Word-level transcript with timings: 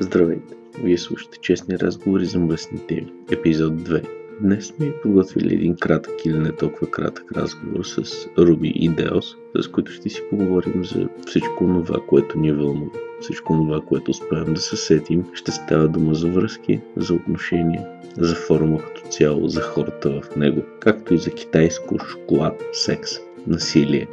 Здравейте! 0.00 0.54
Вие 0.82 0.98
слушате 0.98 1.38
честни 1.38 1.78
разговори 1.78 2.24
за 2.24 2.38
мръсни 2.38 2.78
теми, 2.86 3.12
епизод 3.30 3.74
2. 3.74 4.08
Днес 4.40 4.66
сме 4.66 4.92
подготвили 5.02 5.54
един 5.54 5.76
кратък 5.76 6.24
или 6.24 6.38
не 6.38 6.52
толкова 6.52 6.90
кратък 6.90 7.32
разговор 7.32 7.84
с 7.84 8.26
Руби 8.38 8.72
и 8.74 8.88
Деос, 8.88 9.36
с 9.60 9.68
които 9.68 9.92
ще 9.92 10.08
си 10.08 10.22
поговорим 10.30 10.84
за 10.84 11.08
всичко 11.26 11.66
това, 11.66 12.00
което 12.08 12.38
ни 12.38 12.52
вълнува. 12.52 12.90
Всичко 13.20 13.52
това, 13.52 13.80
което 13.80 14.10
успеем 14.10 14.54
да 14.54 14.60
се 14.60 14.76
сетим, 14.76 15.24
ще 15.34 15.52
става 15.52 15.88
дума 15.88 16.14
за 16.14 16.28
връзки, 16.28 16.80
за 16.96 17.14
отношения, 17.14 17.86
за 18.18 18.34
форума 18.34 18.78
като 18.78 19.08
цяло, 19.10 19.48
за 19.48 19.60
хората 19.60 20.20
в 20.22 20.36
него, 20.36 20.62
както 20.80 21.14
и 21.14 21.18
за 21.18 21.30
китайско, 21.30 21.98
шоколад, 21.98 22.62
секс, 22.72 23.10
насилие. 23.46 24.06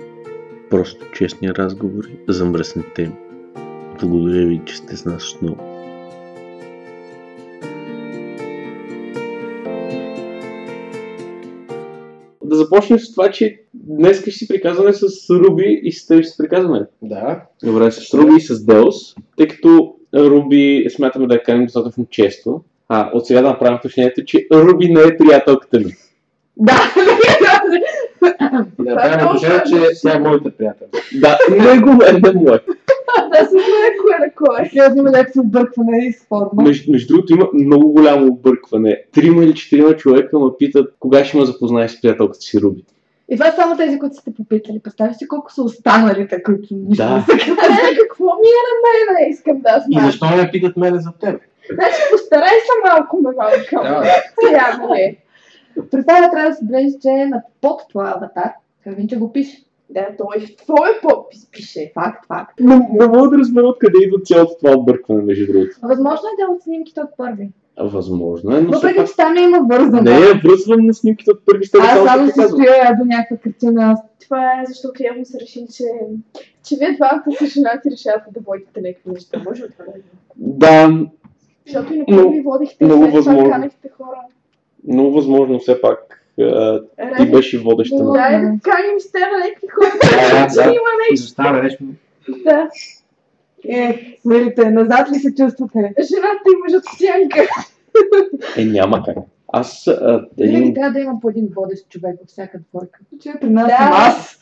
Просто 0.70 1.06
честни 1.14 1.50
разговори 1.50 2.18
за 2.28 2.46
мръсни 2.46 2.84
теми. 2.96 3.16
Благодаря 4.02 4.48
ви, 4.48 4.62
че 4.66 4.78
сте 4.78 4.98
с 4.98 5.06
нас 5.06 5.36
отново. 5.36 5.73
Да 12.54 12.58
започнем 12.58 13.00
с 13.00 13.12
това, 13.12 13.32
че 13.32 13.62
днес 13.74 14.22
ще 14.22 14.32
си 14.32 14.48
приказваме 14.48 14.94
с 14.94 15.30
Руби 15.30 15.82
и 15.84 15.92
с 15.92 16.08
теб 16.08 16.20
ще 16.20 16.30
си 16.30 16.38
приказваме. 16.38 16.86
Да. 17.02 17.42
Добре, 17.64 17.92
с 17.92 18.14
Руби 18.14 18.34
и 18.38 18.42
с 18.42 18.66
Деос, 18.66 19.16
тъй 19.38 19.48
като 19.48 19.96
Руби 20.16 20.86
смятаме 20.90 21.28
да 21.28 21.34
я 21.34 21.44
каним 21.44 21.66
достатъчно 21.66 22.06
често. 22.10 22.62
А, 22.90 23.12
от 23.14 23.28
сега 23.28 23.42
да 23.42 23.50
направим 23.50 23.78
впечатлението, 23.78 24.26
че 24.26 24.48
Руби 24.54 24.90
не 24.90 25.02
е 25.02 25.18
приятелката 25.18 25.80
ми. 25.80 25.94
Да, 26.58 26.74
И 28.80 28.84
да 28.84 28.96
направим 28.96 29.26
отношение, 29.26 29.64
че 29.66 30.02
тя 30.02 30.16
е 30.16 30.20
моята 30.20 30.52
приятел. 30.52 30.88
Да, 31.14 31.38
него 31.52 31.90
е 32.04 32.14
не 32.14 32.32
мое. 32.34 32.60
да 33.30 33.38
се 33.40 33.50
знае 33.50 33.92
кое 34.02 34.18
на 34.20 34.32
кое. 34.32 34.70
Сега 34.70 34.94
има 34.98 35.12
някакво 35.12 35.42
объркване 35.42 35.98
и 36.00 36.14
с 36.14 36.26
форма. 36.26 36.64
Между, 36.64 36.92
между 36.92 37.08
другото 37.08 37.34
има 37.34 37.48
много 37.54 37.92
голямо 37.92 38.28
объркване. 38.28 39.04
Трима 39.12 39.44
или 39.44 39.54
четирима 39.56 39.96
човека 39.96 40.40
ме 40.40 40.50
питат 40.60 40.94
кога 41.00 41.26
ще 41.26 41.38
ме 41.38 41.46
запознаеш 41.46 41.92
с 41.92 42.02
приятелката 42.02 42.40
си 42.40 42.62
Руби. 42.62 42.84
И 43.30 43.38
това 43.38 43.52
са 43.52 43.56
само 43.56 43.78
тези, 43.78 44.00
които 44.00 44.16
сте 44.16 44.34
попитали. 44.34 44.80
Представи 44.80 45.14
си 45.14 45.28
колко 45.28 45.54
са 45.54 45.64
останалите, 45.64 46.44
които 46.44 46.68
нищо 46.72 47.04
Да. 47.04 47.16
не 47.16 47.22
са 47.22 47.28
казали. 47.56 47.98
Какво 48.02 48.26
ми 48.26 48.48
е 48.50 48.64
на 48.66 48.76
мене? 49.14 49.30
Искам 49.30 49.60
да 49.60 49.84
И 49.90 49.94
знам. 49.94 50.06
защо 50.06 50.26
не 50.38 50.52
питат 50.52 50.78
мене 50.78 51.00
за 51.00 51.10
теб? 51.22 51.42
Значи 51.74 51.96
постарай 52.12 52.50
се 52.50 52.90
малко, 52.90 53.18
ме 53.18 53.30
малко. 53.38 53.90
Да. 53.90 54.04
Сега, 54.48 54.80
нали? 54.82 55.18
Представя, 55.92 56.32
трябва 56.32 56.50
да 56.50 56.56
се 56.56 56.66
блежи, 56.66 56.94
че 57.02 57.10
е 57.10 57.26
на 57.26 57.42
под 57.62 57.82
твоя 57.90 58.14
аватар. 58.16 58.52
Кавинче 58.84 59.18
го 59.18 59.34
пише. 59.34 59.64
Да, 59.90 60.08
той 60.18 60.46
в 60.46 60.56
твой 60.56 60.90
подпис 61.02 61.52
пише. 61.52 61.92
Факт, 61.94 62.26
факт. 62.28 62.60
Не, 62.60 62.76
не 62.76 63.08
мога 63.08 63.30
да 63.30 63.38
разбера 63.38 63.68
откъде 63.68 63.98
идва 64.02 64.20
цялото 64.20 64.56
това 64.62 64.78
объркване, 64.78 65.22
между 65.24 65.54
другото. 65.54 65.76
Възможно 65.84 66.28
е 66.28 66.46
да 66.46 66.52
е 66.52 66.56
от 66.56 66.62
снимките 66.62 67.02
от 67.02 67.10
първи. 67.18 67.50
Възможно 67.80 68.56
е, 68.58 68.62
но 68.62 68.72
Въпреки, 68.72 69.02
че 69.08 69.16
там 69.16 69.38
има 69.38 69.60
вързано. 69.70 70.02
не 70.02 70.12
я 70.12 70.42
връзвам 70.46 70.86
на 70.86 70.94
снимките 70.94 71.32
от 71.32 71.46
първи 71.46 71.66
стъпки. 71.66 71.88
Аз 71.88 72.06
само 72.06 72.28
се 72.28 72.34
казвам. 72.34 72.62
стоя 72.62 72.96
до 73.00 73.06
някаква 73.06 73.38
картина. 73.38 73.96
Това 74.22 74.52
е 74.52 74.66
защото 74.68 75.04
явно 75.04 75.26
са 75.26 75.40
решили, 75.40 75.68
че, 75.74 75.84
че 76.64 76.76
вие 76.76 76.96
двамата 76.96 77.24
са 77.40 77.46
женати 77.46 77.88
и 77.88 77.92
решавате 77.92 78.26
да 78.32 78.40
водите 78.40 78.82
някакви 78.82 79.10
неща. 79.12 79.42
Може 79.46 79.64
ли 79.64 79.72
това 79.72 79.86
да 79.86 79.92
е? 79.92 80.02
Да, 80.38 81.06
Защото 81.66 81.94
и 81.94 81.98
на 81.98 82.06
първи 82.06 82.42
водихте, 82.42 82.86
много 82.86 83.02
след 83.02 83.10
това 83.12 83.20
възможно. 83.34 83.50
хора. 83.98 84.18
Много 84.88 85.12
възможно 85.12 85.60
все 85.60 85.82
пак 85.82 86.20
а, 86.42 86.82
ти 87.18 87.32
беше 87.32 87.60
водеща. 87.60 87.96
дай 88.14 88.32
да 88.32 88.60
каним 88.64 89.00
с 89.00 89.12
теб 89.12 89.22
някакви 89.22 89.68
хора. 89.68 89.92
Да, 90.02 90.48
Че 90.50 90.56
да. 90.56 90.64
има 90.64 90.90
Изостава 91.14 91.64
нещо. 91.64 91.84
Да. 92.44 92.70
Е, 93.70 94.18
смелите, 94.22 94.70
назад 94.70 95.12
ли 95.12 95.16
се 95.16 95.36
чувствате? 95.36 95.94
Жената 96.02 96.44
и 96.48 96.58
мъжът 96.64 96.84
сянка. 96.98 97.48
Е, 98.58 98.66
няма 98.66 99.04
как. 99.06 99.18
Аз 99.48 99.88
а, 99.88 100.26
Винаги 100.38 100.58
един... 100.58 100.74
трябва 100.74 100.92
да 100.92 101.00
има 101.00 101.20
по 101.22 101.30
един 101.30 101.50
водещ 101.56 101.90
човек 101.90 102.16
във 102.20 102.28
всяка 102.28 102.60
двойка. 102.70 103.00
Че 103.22 103.34
при 103.42 103.50
нас 103.50 103.68
Да. 103.68 103.78
съм 103.78 103.90
аз. 103.94 104.40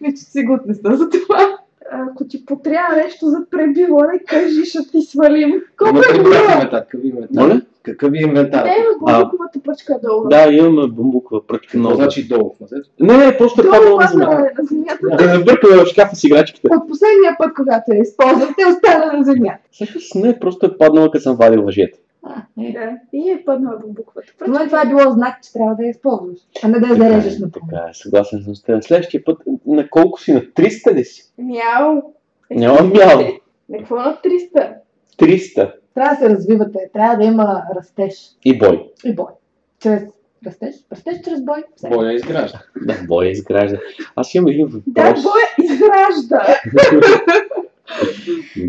Вече 0.00 0.16
сигурна 0.22 0.74
за 0.96 1.08
това. 1.10 1.58
Ако 1.92 2.24
ти 2.28 2.46
потрябва 2.46 2.96
нещо 2.96 3.26
за 3.26 3.38
пребиване, 3.50 4.18
кажи, 4.26 4.64
ще 4.64 4.78
ти 4.90 5.02
свалим. 5.02 5.62
Колко 5.78 5.98
е 5.98 6.18
било? 6.18 6.34
инвентар? 6.34 6.70
Какъв 6.70 7.00
е 7.04 7.06
инвентар? 7.06 7.42
Моля? 7.42 7.60
Какъв 7.82 8.12
е 8.14 8.18
инвентар? 8.18 8.62
Да, 8.62 8.68
има 8.68 9.12
бамбуковата 9.12 9.60
пръчка 9.64 9.98
долу. 10.02 10.28
Да, 10.28 10.52
имаме 10.52 10.86
бамбукова 10.88 11.46
пръчка 11.46 11.78
много. 11.78 11.96
значи 11.96 12.28
долу? 12.28 12.54
Не, 13.00 13.16
не, 13.16 13.36
просто 13.38 13.60
е 13.60 13.64
Долу 13.64 13.98
паднала 13.98 14.00
на 14.58 14.64
земята. 14.64 14.98
е. 15.12 15.16
Да 15.16 15.38
не 15.38 15.44
бъркаме 15.44 15.76
в 15.76 15.86
шкафа 15.86 16.16
с 16.16 16.24
играчките. 16.24 16.68
От 16.70 16.88
последния 16.88 17.36
път, 17.38 17.54
когато 17.56 17.92
я 17.92 18.00
използвахте, 18.00 18.62
остана 18.66 19.12
на 19.18 19.24
земята. 19.24 19.58
Всъщност 19.70 20.14
не, 20.14 20.38
просто 20.38 20.66
е 20.66 20.78
паднала, 20.78 21.10
като 21.10 21.22
съм 21.22 21.36
вадил 21.36 21.62
въжета. 21.62 21.98
А, 22.26 22.42
е. 22.60 22.72
Да. 22.72 22.90
И 23.12 23.30
е 23.30 23.44
паднала 23.44 23.78
бамбуковата 23.78 24.32
За 24.38 24.44
мен 24.44 24.54
пръчка. 24.54 24.66
това 24.68 24.82
е 24.82 25.02
било 25.02 25.12
знак, 25.12 25.42
че 25.42 25.52
трябва 25.52 25.74
да 25.74 25.82
я 25.82 25.90
използваш, 25.90 26.38
а 26.62 26.68
не 26.68 26.78
да 26.80 26.86
я 26.86 26.94
зарежеш 26.94 27.38
на 27.38 27.50
Така 27.50 27.76
е, 27.90 27.94
съгласен 27.94 28.42
съм 28.42 28.54
с 28.54 28.62
теб. 28.62 28.84
Следващия 28.84 29.24
път, 29.24 29.38
на 29.66 29.88
колко 29.88 30.20
си? 30.20 30.32
На 30.32 30.40
300 30.40 30.94
ли 30.94 31.04
си? 31.04 31.32
Мяу. 31.38 32.02
Е, 32.50 32.54
Няма 32.54 32.82
мяу. 32.82 33.22
На 33.68 33.78
какво 33.78 33.96
на 33.96 34.18
300? 34.54 34.72
300. 35.18 35.72
Трябва 35.94 36.10
да 36.10 36.20
се 36.20 36.30
развивате, 36.30 36.78
трябва 36.92 37.16
да 37.16 37.24
има 37.24 37.62
растеж 37.76 38.14
И 38.44 38.58
бой. 38.58 38.90
и 39.04 39.14
бой. 39.14 39.26
Чрез 39.80 40.02
растеж, 40.46 40.74
растеж 40.92 41.16
чрез 41.24 41.40
бой. 41.42 41.64
Боя 41.88 42.12
изгражда. 42.12 42.62
Да, 42.76 42.94
бой 43.08 43.26
изгражда. 43.26 43.78
Аз 44.16 44.34
имам 44.34 44.48
един 44.50 44.82
Да, 44.86 45.02
въпрос. 45.02 45.22
боя 45.22 45.70
изгражда. 45.70 46.46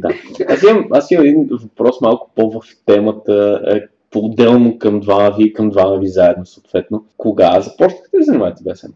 Да. 0.07 0.45
Аз 0.53 0.63
имам, 0.63 0.88
аз 0.91 1.11
имам 1.11 1.25
един 1.25 1.49
въпрос 1.51 2.01
малко 2.01 2.31
по-в 2.35 2.61
темата, 2.85 3.61
е, 3.67 3.81
по-отделно 4.11 4.77
към 4.79 4.99
двама 4.99 5.35
ви 5.38 5.43
и 5.43 5.53
към 5.53 5.69
двама 5.69 5.97
ви 5.97 6.07
заедно, 6.07 6.45
съответно. 6.45 7.05
Кога 7.17 7.61
започнахте 7.61 8.17
да 8.17 8.23
занимавате 8.23 8.63
БСМ? 8.63 8.91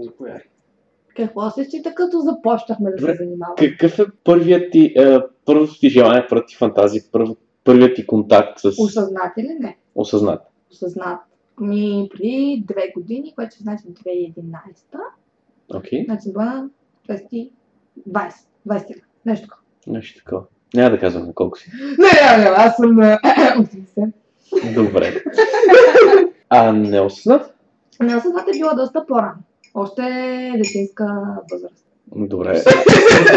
Заповядай. 0.00 0.40
Какво 1.16 1.50
се 1.50 1.64
счита 1.64 1.94
като 1.94 2.20
започнахме 2.20 2.90
да 2.90 2.98
се 2.98 3.14
занимаваме? 3.14 3.56
Какъв 3.56 3.98
е 3.98 4.04
първият 4.24 4.72
ти, 4.72 4.94
е, 4.96 5.18
първото 5.44 5.78
ти 5.78 5.88
желание, 5.88 6.26
първата 6.28 6.46
ти 6.46 6.56
фантазия, 6.56 7.02
първ, 7.12 7.36
първият 7.64 7.96
ти 7.96 8.06
контакт 8.06 8.58
с 8.58 8.68
Осъзнат 8.78 9.32
или 9.38 9.56
не? 9.60 9.78
осъзнат? 9.94 10.40
Осъзнат. 10.70 11.20
Ми 11.60 12.08
преди 12.10 12.64
две 12.68 12.92
години, 12.96 13.32
което 13.34 13.56
значи 13.56 13.84
2011, 13.84 14.34
Окей, 15.74 16.04
значи 16.04 16.32
била 16.32 16.44
на 16.44 16.70
20, 17.08 17.50
20, 18.08 18.32
20, 18.68 19.02
нещо 19.26 19.48
такова. 19.48 19.63
Нещо 19.86 20.24
такова. 20.24 20.42
Няма 20.74 20.90
да 20.90 20.98
казвам 20.98 21.26
на 21.26 21.34
колко 21.34 21.58
си. 21.58 21.70
Не, 21.98 22.36
не, 22.36 22.44
не, 22.44 22.50
аз 22.56 22.76
съм 22.76 22.94
на 22.96 23.18
80. 23.18 24.12
Добре. 24.74 25.22
А 26.50 26.72
неосъзнат? 26.72 27.54
Неосъзнат 28.02 28.48
е 28.48 28.58
била 28.58 28.74
доста 28.74 29.06
по-рано. 29.06 29.34
Още 29.74 30.02
детинска 30.56 31.04
възраст. 31.52 31.84
Добре. 32.16 32.62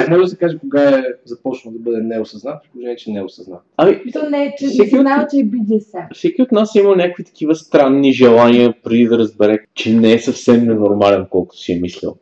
Не 0.09 0.17
може 0.17 0.21
да 0.21 0.27
се 0.27 0.37
каже 0.37 0.57
кога 0.59 0.89
е 0.89 1.03
започнал 1.25 1.73
да 1.73 1.79
бъде 1.79 2.01
неосъзнат, 2.03 2.63
при 2.63 2.69
положение, 2.69 2.95
че 2.95 3.11
не 3.11 3.19
е 3.19 3.23
осъзнат. 3.23 3.61
Ами, 3.77 4.01
Мисля, 4.05 4.29
не, 4.29 4.55
че 4.59 4.67
Всеки 4.67 4.95
не 4.95 5.01
знала, 5.01 5.27
че 5.31 5.37
е 5.37 5.43
BDSM. 5.43 6.13
всеки 6.13 6.41
от 6.41 6.51
нас 6.51 6.75
е 6.75 6.79
имал 6.79 6.95
някакви 6.95 7.23
такива 7.23 7.55
странни 7.55 8.13
желания, 8.13 8.73
преди 8.83 9.05
да 9.05 9.17
разбере, 9.17 9.59
че 9.73 9.93
не 9.93 10.13
е 10.13 10.19
съвсем 10.19 10.65
ненормален, 10.65 11.25
колкото 11.29 11.59
си 11.61 11.73
е 11.73 11.79
мислил. 11.79 12.15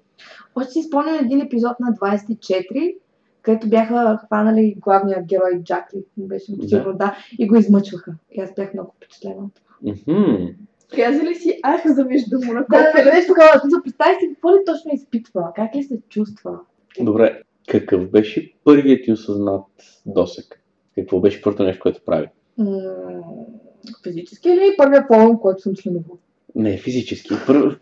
Още 0.56 0.72
си 0.72 0.84
спомням 0.84 1.16
един 1.16 1.42
епизод 1.42 1.80
на 1.80 1.88
24, 1.88 2.96
където 3.46 3.70
бяха 3.70 4.20
хванали 4.26 4.76
главния 4.78 5.24
герой 5.24 5.62
Джакли, 5.64 6.04
беше 6.18 6.52
Да. 6.52 6.68
сигурно, 6.68 6.94
да, 6.98 7.18
и 7.40 7.48
го 7.48 7.56
измъчваха. 7.56 8.12
И 8.32 8.42
аз 8.42 8.54
бях 8.56 8.74
много 8.74 8.94
впечатлена. 8.98 9.36
от 9.36 9.52
това. 9.56 9.76
Мгм. 9.82 10.46
Казали 10.96 11.36
си, 11.36 11.60
ах, 11.64 11.82
завиждам 11.86 12.42
му 12.46 12.54
на 12.54 12.66
Да, 12.70 12.92
да, 13.04 13.12
нещо 13.14 13.34
такова. 13.34 13.82
Представи 13.84 14.16
си 14.20 14.30
какво 14.34 14.52
ли 14.52 14.60
точно 14.66 14.92
изпитва, 14.94 15.52
как 15.56 15.76
ли 15.76 15.84
се 15.84 16.00
чувства. 16.10 16.60
Добре, 17.00 17.42
какъв 17.68 18.10
беше 18.10 18.54
първият 18.64 19.04
ти 19.04 19.12
осъзнат 19.12 19.66
досек? 20.06 20.62
Какво 20.96 21.20
беше 21.20 21.42
първото 21.42 21.64
нещо, 21.64 21.82
което 21.82 22.02
прави? 22.06 22.28
М, 22.58 22.68
Физически 24.04 24.50
или 24.50 24.76
първия 24.78 25.06
форум, 25.08 25.40
който 25.40 25.62
съм 25.62 25.76
членувал? 25.76 26.18
Не, 26.56 26.78
физически. 26.78 27.34
Пър... 27.48 27.80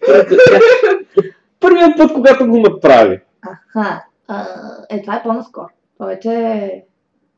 Първият 1.59 1.97
път, 1.97 2.13
когато 2.13 2.47
го 2.49 2.59
направи. 2.59 3.19
Аха, 3.41 4.03
а, 4.27 4.45
е, 4.89 5.01
това 5.01 5.15
е 5.15 5.23
по-наскоро. 5.23 5.69
Това 5.93 6.05
вече 6.05 6.29
е 6.33 6.83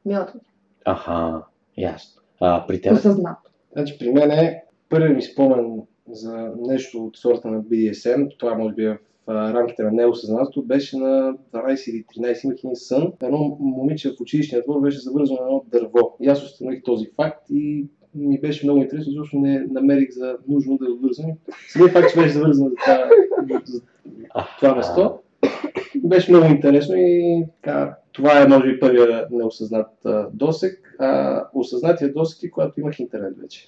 милата 0.05 0.33
ми. 0.35 0.41
Аха, 0.85 1.43
ясно. 1.77 2.21
А 2.41 2.67
при 2.67 2.81
теб? 2.81 2.93
Осъзнато. 2.93 3.49
Значи 3.73 3.97
при 3.99 4.11
мен 4.11 4.31
е 4.31 4.63
първият 4.89 5.15
ми 5.15 5.21
спомен 5.21 5.81
за 6.11 6.51
нещо 6.57 7.05
от 7.05 7.17
сорта 7.17 7.47
на 7.47 7.61
BDSM, 7.61 8.39
това 8.39 8.55
може 8.55 8.75
би 8.75 8.85
е 8.85 8.99
в 9.27 9.53
рамките 9.53 9.83
на 9.83 9.91
неосъзнатото, 9.91 10.61
беше 10.61 10.97
на 10.97 11.37
12 11.53 11.91
или 11.91 12.05
13 12.17 12.45
имах 12.45 12.57
един 12.57 12.75
сън. 12.75 13.13
Едно 13.23 13.57
момиче 13.59 14.09
в 14.09 14.21
училищния 14.21 14.63
двор 14.63 14.81
беше 14.81 14.99
завързано 14.99 15.39
на 15.41 15.45
едно 15.45 15.63
дърво. 15.67 16.17
И 16.21 16.27
аз 16.27 16.43
установих 16.43 16.83
този 16.83 17.11
факт 17.15 17.45
и 17.49 17.85
ми 18.15 18.39
беше 18.39 18.65
много 18.65 18.81
интересно, 18.81 19.11
защото 19.11 19.39
не 19.39 19.65
намерих 19.71 20.11
за 20.11 20.37
нужно 20.47 20.77
да 20.77 20.85
я 20.85 20.91
отвързвам. 20.91 21.31
Самият 21.69 21.93
факт, 21.93 22.11
че 22.11 22.19
беше 22.19 22.33
завързано 22.33 22.69
за 22.69 22.75
това, 22.75 23.09
за 23.65 23.81
това 24.59 24.75
место, 24.75 25.19
беше 26.03 26.31
много 26.31 26.45
интересно 26.45 26.95
и 26.97 27.45
така, 27.61 27.97
това 28.13 28.41
е, 28.41 28.47
може 28.47 28.67
би, 28.67 28.79
първия 28.79 29.27
неосъзнат 29.31 29.87
а, 30.05 30.27
досек. 30.33 30.95
А 30.99 31.43
осъзнатия 31.53 32.13
досек 32.13 32.43
е, 32.43 32.49
когато 32.49 32.79
имах 32.79 32.99
интернет 32.99 33.37
вече. 33.41 33.67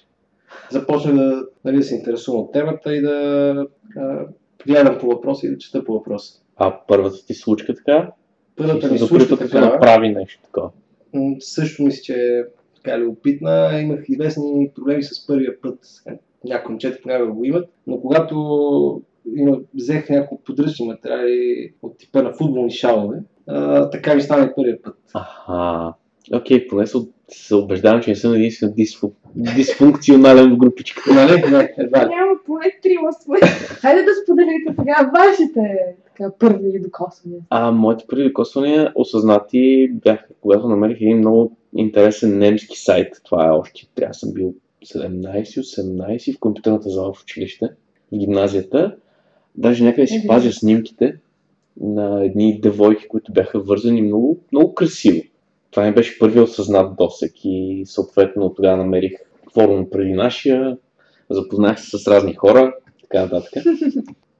Започнах 0.70 1.14
да, 1.14 1.46
нали, 1.64 1.76
да 1.76 1.82
се 1.82 1.94
интересувам 1.94 2.40
от 2.40 2.52
темата 2.52 2.96
и 2.96 3.02
да 3.02 3.66
а, 3.96 4.26
гледам 4.66 4.98
по 4.98 5.06
въпроса 5.06 5.46
и 5.46 5.50
да 5.50 5.58
чета 5.58 5.84
по 5.84 5.92
въпроса. 5.92 6.42
А 6.56 6.80
първата 6.88 7.26
ти 7.26 7.34
случка 7.34 7.74
така? 7.74 8.12
Първата 8.56 8.92
ми 8.92 8.98
случка 8.98 9.28
път 9.28 9.38
да 9.38 9.44
така, 9.50 9.60
направи 9.60 10.08
нещо 10.08 10.42
такова. 10.42 10.70
също 11.40 11.82
мисля, 11.82 12.02
че 12.02 12.14
е 12.14 12.42
така 12.76 12.98
любопитна. 12.98 13.80
Имах 13.80 14.04
известни 14.08 14.70
проблеми 14.74 15.02
с 15.02 15.26
първия 15.26 15.60
път. 15.60 15.78
Някои 16.44 16.72
момчета 16.72 16.98
понякога 17.02 17.32
го 17.32 17.44
имат, 17.44 17.68
но 17.86 18.00
когато 18.00 19.02
има, 19.36 19.58
взех 19.74 20.08
няколко 20.10 20.44
подръчни 20.44 20.86
материали 20.86 21.72
от 21.82 21.98
типа 21.98 22.22
на 22.22 22.32
футболни 22.32 22.70
шалове, 22.70 23.18
а, 23.46 23.90
така 23.90 24.14
ми 24.14 24.22
стана 24.22 24.44
и 24.44 24.54
първия 24.56 24.82
път. 24.82 24.96
Аха. 25.14 25.92
Окей, 26.32 26.68
поне 26.68 26.86
се, 26.86 26.98
се 27.28 27.54
убеждавам, 27.54 28.02
че 28.02 28.10
не 28.10 28.16
съм 28.16 28.34
единствено 28.34 28.72
дисфу... 28.72 29.10
дисфункционален 29.34 30.54
в 30.54 30.56
групичката. 30.56 31.14
Нали? 31.14 31.32
Едва 31.78 32.04
ли. 32.04 32.08
Няма 32.08 32.32
поне 32.46 32.78
трима 32.82 33.12
свои. 33.12 33.40
Хайде 33.40 34.02
да 34.02 34.10
споделите 34.22 34.74
сега 34.78 35.10
вашите 35.14 35.78
така, 36.18 36.30
първи 36.38 36.80
докосвания. 36.80 37.40
А 37.50 37.70
моите 37.70 38.04
първи 38.08 38.24
докосвания 38.24 38.92
осъзнати 38.94 39.88
бяха, 39.92 40.26
когато 40.40 40.68
намерих 40.68 41.00
един 41.00 41.18
много 41.18 41.56
интересен 41.76 42.38
немски 42.38 42.78
сайт. 42.78 43.20
Това 43.24 43.46
е 43.46 43.50
още, 43.50 43.88
трябва 43.94 44.10
да 44.10 44.18
съм 44.18 44.32
бил 44.34 44.54
17-18 44.86 46.36
в 46.36 46.40
компютърната 46.40 46.88
зала 46.88 47.12
в 47.12 47.22
училище, 47.22 47.68
в 48.12 48.18
гимназията. 48.18 48.96
Даже 49.58 49.84
някъде 49.84 50.06
си 50.06 50.18
Мгм. 50.18 50.26
пазя 50.26 50.52
снимките 50.52 51.16
на 51.80 52.24
едни 52.24 52.60
девойки, 52.60 53.08
които 53.08 53.32
бяха 53.32 53.60
вързани 53.60 54.02
много, 54.02 54.38
много 54.52 54.74
красиво. 54.74 55.22
Това 55.70 55.86
ми 55.86 55.94
беше 55.94 56.18
първият 56.18 56.48
осъзнат 56.48 56.96
досек 56.96 57.32
и 57.44 57.82
съответно 57.86 58.54
тогава 58.54 58.76
намерих 58.76 59.12
форум 59.54 59.90
преди 59.90 60.12
нашия, 60.12 60.76
запознах 61.30 61.80
се 61.80 61.98
с 61.98 62.06
разни 62.06 62.34
хора, 62.34 62.74
така 63.00 63.22
нататък. 63.22 63.52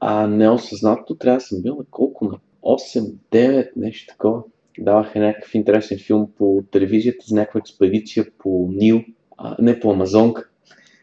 А 0.00 0.26
неосъзнато 0.26 1.14
трябва 1.14 1.38
да 1.38 1.44
съм 1.44 1.62
бил 1.62 1.76
на 1.76 1.84
колко? 1.90 2.24
На 2.24 2.38
8-9, 2.62 3.70
нещо 3.76 4.06
такова. 4.12 4.42
Даваха 4.78 5.18
някакъв 5.18 5.54
интересен 5.54 5.98
филм 5.98 6.28
по 6.38 6.62
телевизията 6.70 7.24
за 7.28 7.34
някаква 7.34 7.58
експедиция 7.58 8.26
по 8.38 8.68
Нил, 8.72 9.00
а, 9.36 9.56
не 9.58 9.80
по 9.80 9.90
Амазонка, 9.90 10.48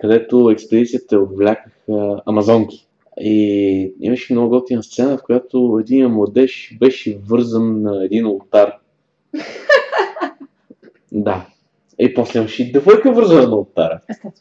където 0.02 0.50
експедицията 0.50 1.20
отвлякаха 1.20 2.22
амазонки. 2.26 2.85
И 3.20 3.94
имаше 4.02 4.34
много 4.34 4.50
готина 4.50 4.84
сцена, 4.84 5.18
в 5.18 5.24
която 5.24 5.78
един 5.82 6.08
младеж 6.08 6.78
беше 6.80 7.20
вързан 7.28 7.82
на 7.82 8.06
един 8.06 8.26
ултар. 8.26 8.74
да. 11.12 11.46
И 12.00 12.14
после 12.14 12.40
имаше 12.40 12.64
и 12.64 12.72
девойка 12.72 13.12
вързана 13.12 13.48
на. 13.48 14.00
Естествено. 14.10 14.34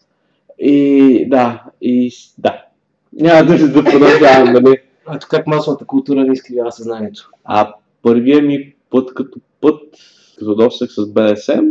И 0.58 1.26
да, 1.28 1.64
и 1.80 2.12
да. 2.38 2.64
Няма 3.12 3.44
да, 3.44 3.68
да 3.68 3.84
продължавам, 3.84 4.52
нали? 4.52 4.76
Ето 5.14 5.26
как 5.30 5.46
масовата 5.46 5.84
култура 5.84 6.24
не 6.24 6.32
изкривява 6.32 6.72
съзнанието. 6.72 7.30
А 7.44 7.74
първия 8.02 8.42
ми 8.42 8.74
път 8.90 9.14
като 9.14 9.40
път, 9.60 9.82
като 10.38 10.54
досег 10.54 10.90
с 10.90 11.12
БДСМ, 11.12 11.64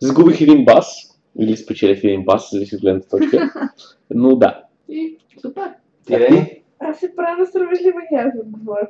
сгубих 0.00 0.40
един 0.40 0.64
бас. 0.64 1.10
Или 1.38 1.56
спечелих 1.56 2.04
един 2.04 2.24
бас, 2.24 2.50
зависи 2.52 2.74
от 2.74 2.80
гледната 2.80 3.08
точка. 3.08 3.52
Но 4.10 4.36
да. 4.36 4.62
И 4.88 5.16
супер. 5.40 5.70
Ти 6.06 6.16
не? 6.16 6.62
Аз 6.78 6.98
се 6.98 7.16
правя 7.16 7.36
на 7.38 7.46
срамежлива 7.46 8.00
и 8.12 8.16
аз 8.16 8.34
отговоря. 8.40 8.88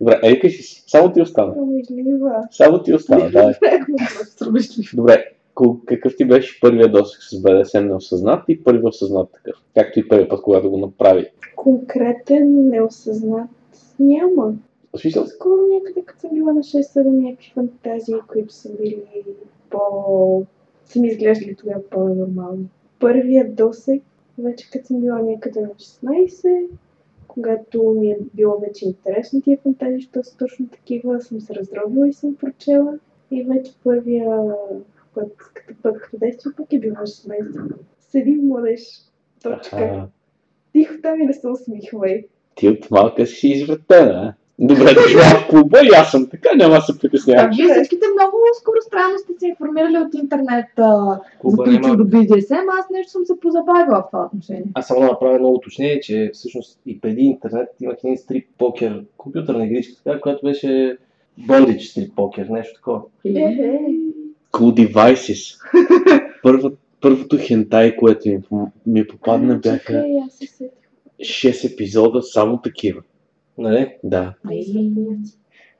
Добре, 0.00 0.20
ей 0.22 0.40
кажи 0.40 0.62
си. 0.62 0.84
Само 0.86 1.12
ти 1.12 1.22
остана. 1.22 1.54
Срамежлива. 1.54 2.48
Само 2.50 2.82
ти 2.82 2.94
остана, 2.94 3.30
да. 3.30 3.54
Срамежлив. 4.36 4.90
Добре, 4.94 5.24
какъв 5.86 6.16
ти 6.16 6.24
беше 6.24 6.60
първият 6.60 6.92
досег 6.92 7.20
с 7.22 7.42
БДСМ 7.42 7.86
неосъзнат 7.86 8.44
и 8.48 8.64
първият 8.64 8.86
осъзнат 8.86 9.32
такъв? 9.32 9.56
Както 9.74 10.00
и 10.00 10.08
първият 10.08 10.30
път, 10.30 10.42
когато 10.42 10.70
го 10.70 10.78
направи. 10.78 11.26
Конкретен, 11.56 12.68
неосъзнат 12.68 13.50
няма. 13.98 14.52
В 14.92 14.98
смисъл, 15.00 15.26
Скоро 15.26 15.60
някъде, 15.72 16.02
като 16.06 16.20
съм 16.20 16.30
била 16.32 16.52
на 16.52 16.60
6-7 16.60 17.04
някакви 17.04 17.52
фантазии, 17.54 18.14
които 18.28 18.54
са 18.54 18.68
били 18.76 19.02
по... 19.70 20.46
са 20.84 21.00
ми 21.00 21.08
изглеждали 21.08 21.56
тогава 21.56 21.82
по-нормални. 21.90 22.64
Първият 22.98 23.54
досек, 23.54 24.02
вече 24.42 24.70
като 24.70 24.86
съм 24.86 25.00
била 25.00 25.22
някъде 25.22 25.60
на 25.60 25.68
16, 25.68 26.66
когато 27.28 27.94
ми 27.98 28.10
е 28.10 28.18
било 28.34 28.58
вече 28.58 28.84
интересно 28.84 29.42
тия 29.42 29.58
фантазии, 29.58 30.00
защото 30.00 30.28
са 30.28 30.36
точно 30.36 30.68
такива, 30.68 31.20
съм 31.20 31.40
се 31.40 31.54
разробила 31.54 32.08
и 32.08 32.12
съм 32.12 32.36
прочела. 32.36 32.98
И 33.30 33.44
вече 33.44 33.72
първия 33.84 34.54
път, 35.14 35.36
като 35.54 35.82
път 35.82 36.00
като 36.00 36.18
действие, 36.18 36.52
пък 36.56 36.72
е 36.72 36.78
било 36.78 36.94
на 36.94 37.00
16. 37.00 37.72
С 38.00 38.14
един 38.14 38.46
младеж. 38.46 38.80
Точка. 39.42 40.08
Тихо 40.72 40.94
там 41.02 41.20
и 41.20 41.26
не 41.26 41.32
се 41.32 41.48
усмихвай. 41.48 42.24
ти 42.54 42.68
от 42.68 42.90
малка 42.90 43.26
си 43.26 43.48
извратена, 43.48 44.12
а? 44.12 44.34
Добре, 44.60 44.94
дошла 44.94 45.22
в 45.22 45.46
клуба 45.50 45.78
и 45.84 45.88
аз 45.96 46.10
съм 46.10 46.28
така, 46.30 46.48
няма 46.56 46.74
да 46.74 46.80
се 46.80 46.92
А 46.92 46.98
притеснявам. 46.98 47.50
вие 47.56 47.74
всичките 47.74 48.06
много 48.14 48.36
скоро 48.60 48.76
странно 48.86 49.18
сте 49.18 49.32
се 49.38 49.46
информирали 49.46 49.98
от 49.98 50.14
интернет 50.14 50.66
а, 50.76 51.20
за 51.44 51.56
ключо 51.56 51.96
до 51.96 52.04
BDSM. 52.04 52.64
Аз 52.80 52.90
нещо 52.90 53.10
съм 53.10 53.26
се 53.26 53.40
позабавила 53.40 54.02
в 54.02 54.10
това 54.10 54.24
отношение. 54.26 54.64
Аз 54.74 54.86
само 54.86 55.00
да 55.00 55.06
направя 55.06 55.34
едно 55.34 55.48
уточнение, 55.48 56.00
че 56.00 56.30
всъщност 56.34 56.80
и 56.86 57.00
преди 57.00 57.22
интернет 57.22 57.68
имах 57.80 57.96
един 58.04 58.18
стрип 58.18 58.48
покер, 58.58 59.04
компютърна 59.16 59.64
игричка, 59.66 60.02
така, 60.04 60.20
която 60.20 60.46
беше 60.46 60.98
Bondage 61.40 61.90
стрип 61.90 62.14
покер, 62.16 62.46
нещо 62.46 62.74
такова. 62.74 63.00
Е, 63.24 63.30
Cool 64.52 64.92
Devices. 64.92 65.58
Първа, 66.42 66.70
първото 67.00 67.38
хентай, 67.40 67.96
което 67.96 68.28
ми, 68.28 68.38
ми 68.86 69.06
попадна, 69.06 69.54
бяха 69.54 69.78
Чакай, 69.78 70.18
аз 70.26 70.32
се 70.32 70.46
сетих. 70.46 70.70
6 71.20 71.72
епизода, 71.72 72.22
само 72.22 72.60
такива. 72.62 73.02
Нали? 73.58 73.96
Да. 74.04 74.34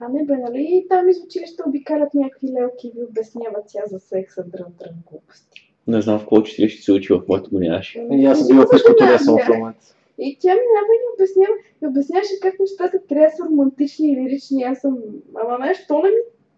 А 0.00 0.08
не 0.08 0.24
бе, 0.24 0.36
нали 0.36 0.86
там 0.88 1.08
из 1.08 1.24
училище 1.24 1.62
обикалят 1.66 2.14
някакви 2.14 2.48
лелки 2.52 2.86
и 2.88 2.92
ви 2.96 3.04
обясняват 3.04 3.64
тя 3.68 3.82
за 3.86 4.00
секса, 4.00 4.44
дрън, 4.46 4.72
дрън, 4.78 4.94
глупости. 5.10 5.72
Не 5.86 6.02
знам 6.02 6.18
в 6.18 6.22
какво 6.22 6.36
училище 6.36 6.82
се 6.82 6.92
учи, 6.92 7.12
в 7.12 7.22
моето 7.28 7.50
го 7.50 7.58
нямаше. 7.58 8.06
И 8.12 8.26
аз 8.26 8.38
съм 8.38 8.48
бил 8.48 8.66
в 8.66 8.70
физкултура 8.72 9.18
само 9.18 9.38
в 9.38 9.48
момента. 9.48 9.94
И 10.18 10.38
тя 10.40 10.48
минава 10.48 10.92
и 10.94 10.98
ни 11.02 11.08
обяснява, 11.14 11.54
и 11.82 11.86
обясняваше 11.86 12.40
как 12.42 12.54
нещата 12.60 12.98
трябва 13.08 13.26
да 13.26 13.36
са 13.36 13.44
романтични 13.44 14.12
и 14.12 14.16
лирични. 14.16 14.62
Аз 14.62 14.80
съм, 14.80 14.98
ама 15.42 15.56
знаеш, 15.56 15.86
то 15.86 16.02
не 16.02 16.08
ми 16.08 16.16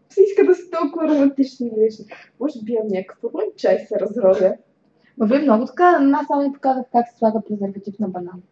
се 0.08 0.22
иска 0.22 0.44
да 0.44 0.54
са 0.54 0.62
толкова 0.70 1.08
романтични 1.08 1.66
и 1.66 1.80
лирични. 1.80 2.04
Може 2.40 2.62
би 2.62 2.72
имам 2.72 2.88
някакъв 2.88 3.20
проблем, 3.20 3.46
чай 3.56 3.78
се 3.78 4.00
разровя. 4.00 4.54
Ма 5.18 5.26
вие 5.26 5.38
много 5.38 5.66
така, 5.66 6.10
аз 6.14 6.26
само 6.26 6.42
ви 6.42 6.52
показах 6.52 6.84
как 6.92 7.08
се 7.08 7.18
слага 7.18 7.40
презерватив 7.48 7.98
на 7.98 8.08
банан. 8.08 8.42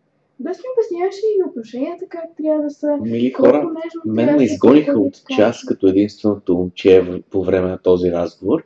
Без 0.40 0.59
ми 0.59 0.64
обясняваше 0.75 1.21
и 1.38 1.49
отношенията 1.49 2.04
как 2.09 2.25
трябва 2.37 2.62
да 2.62 2.71
са. 2.71 2.97
Мили 3.00 3.30
хора, 3.30 3.59
нежно 3.59 4.14
мен 4.14 4.26
ме 4.26 4.37
да 4.37 4.45
изгониха 4.45 4.92
подходи 4.92 5.09
от 5.09 5.37
час 5.37 5.64
като 5.64 5.87
единственото 5.87 6.54
момче 6.54 7.23
по 7.30 7.45
време 7.45 7.68
на 7.68 7.78
този 7.78 8.12
разговор. 8.12 8.62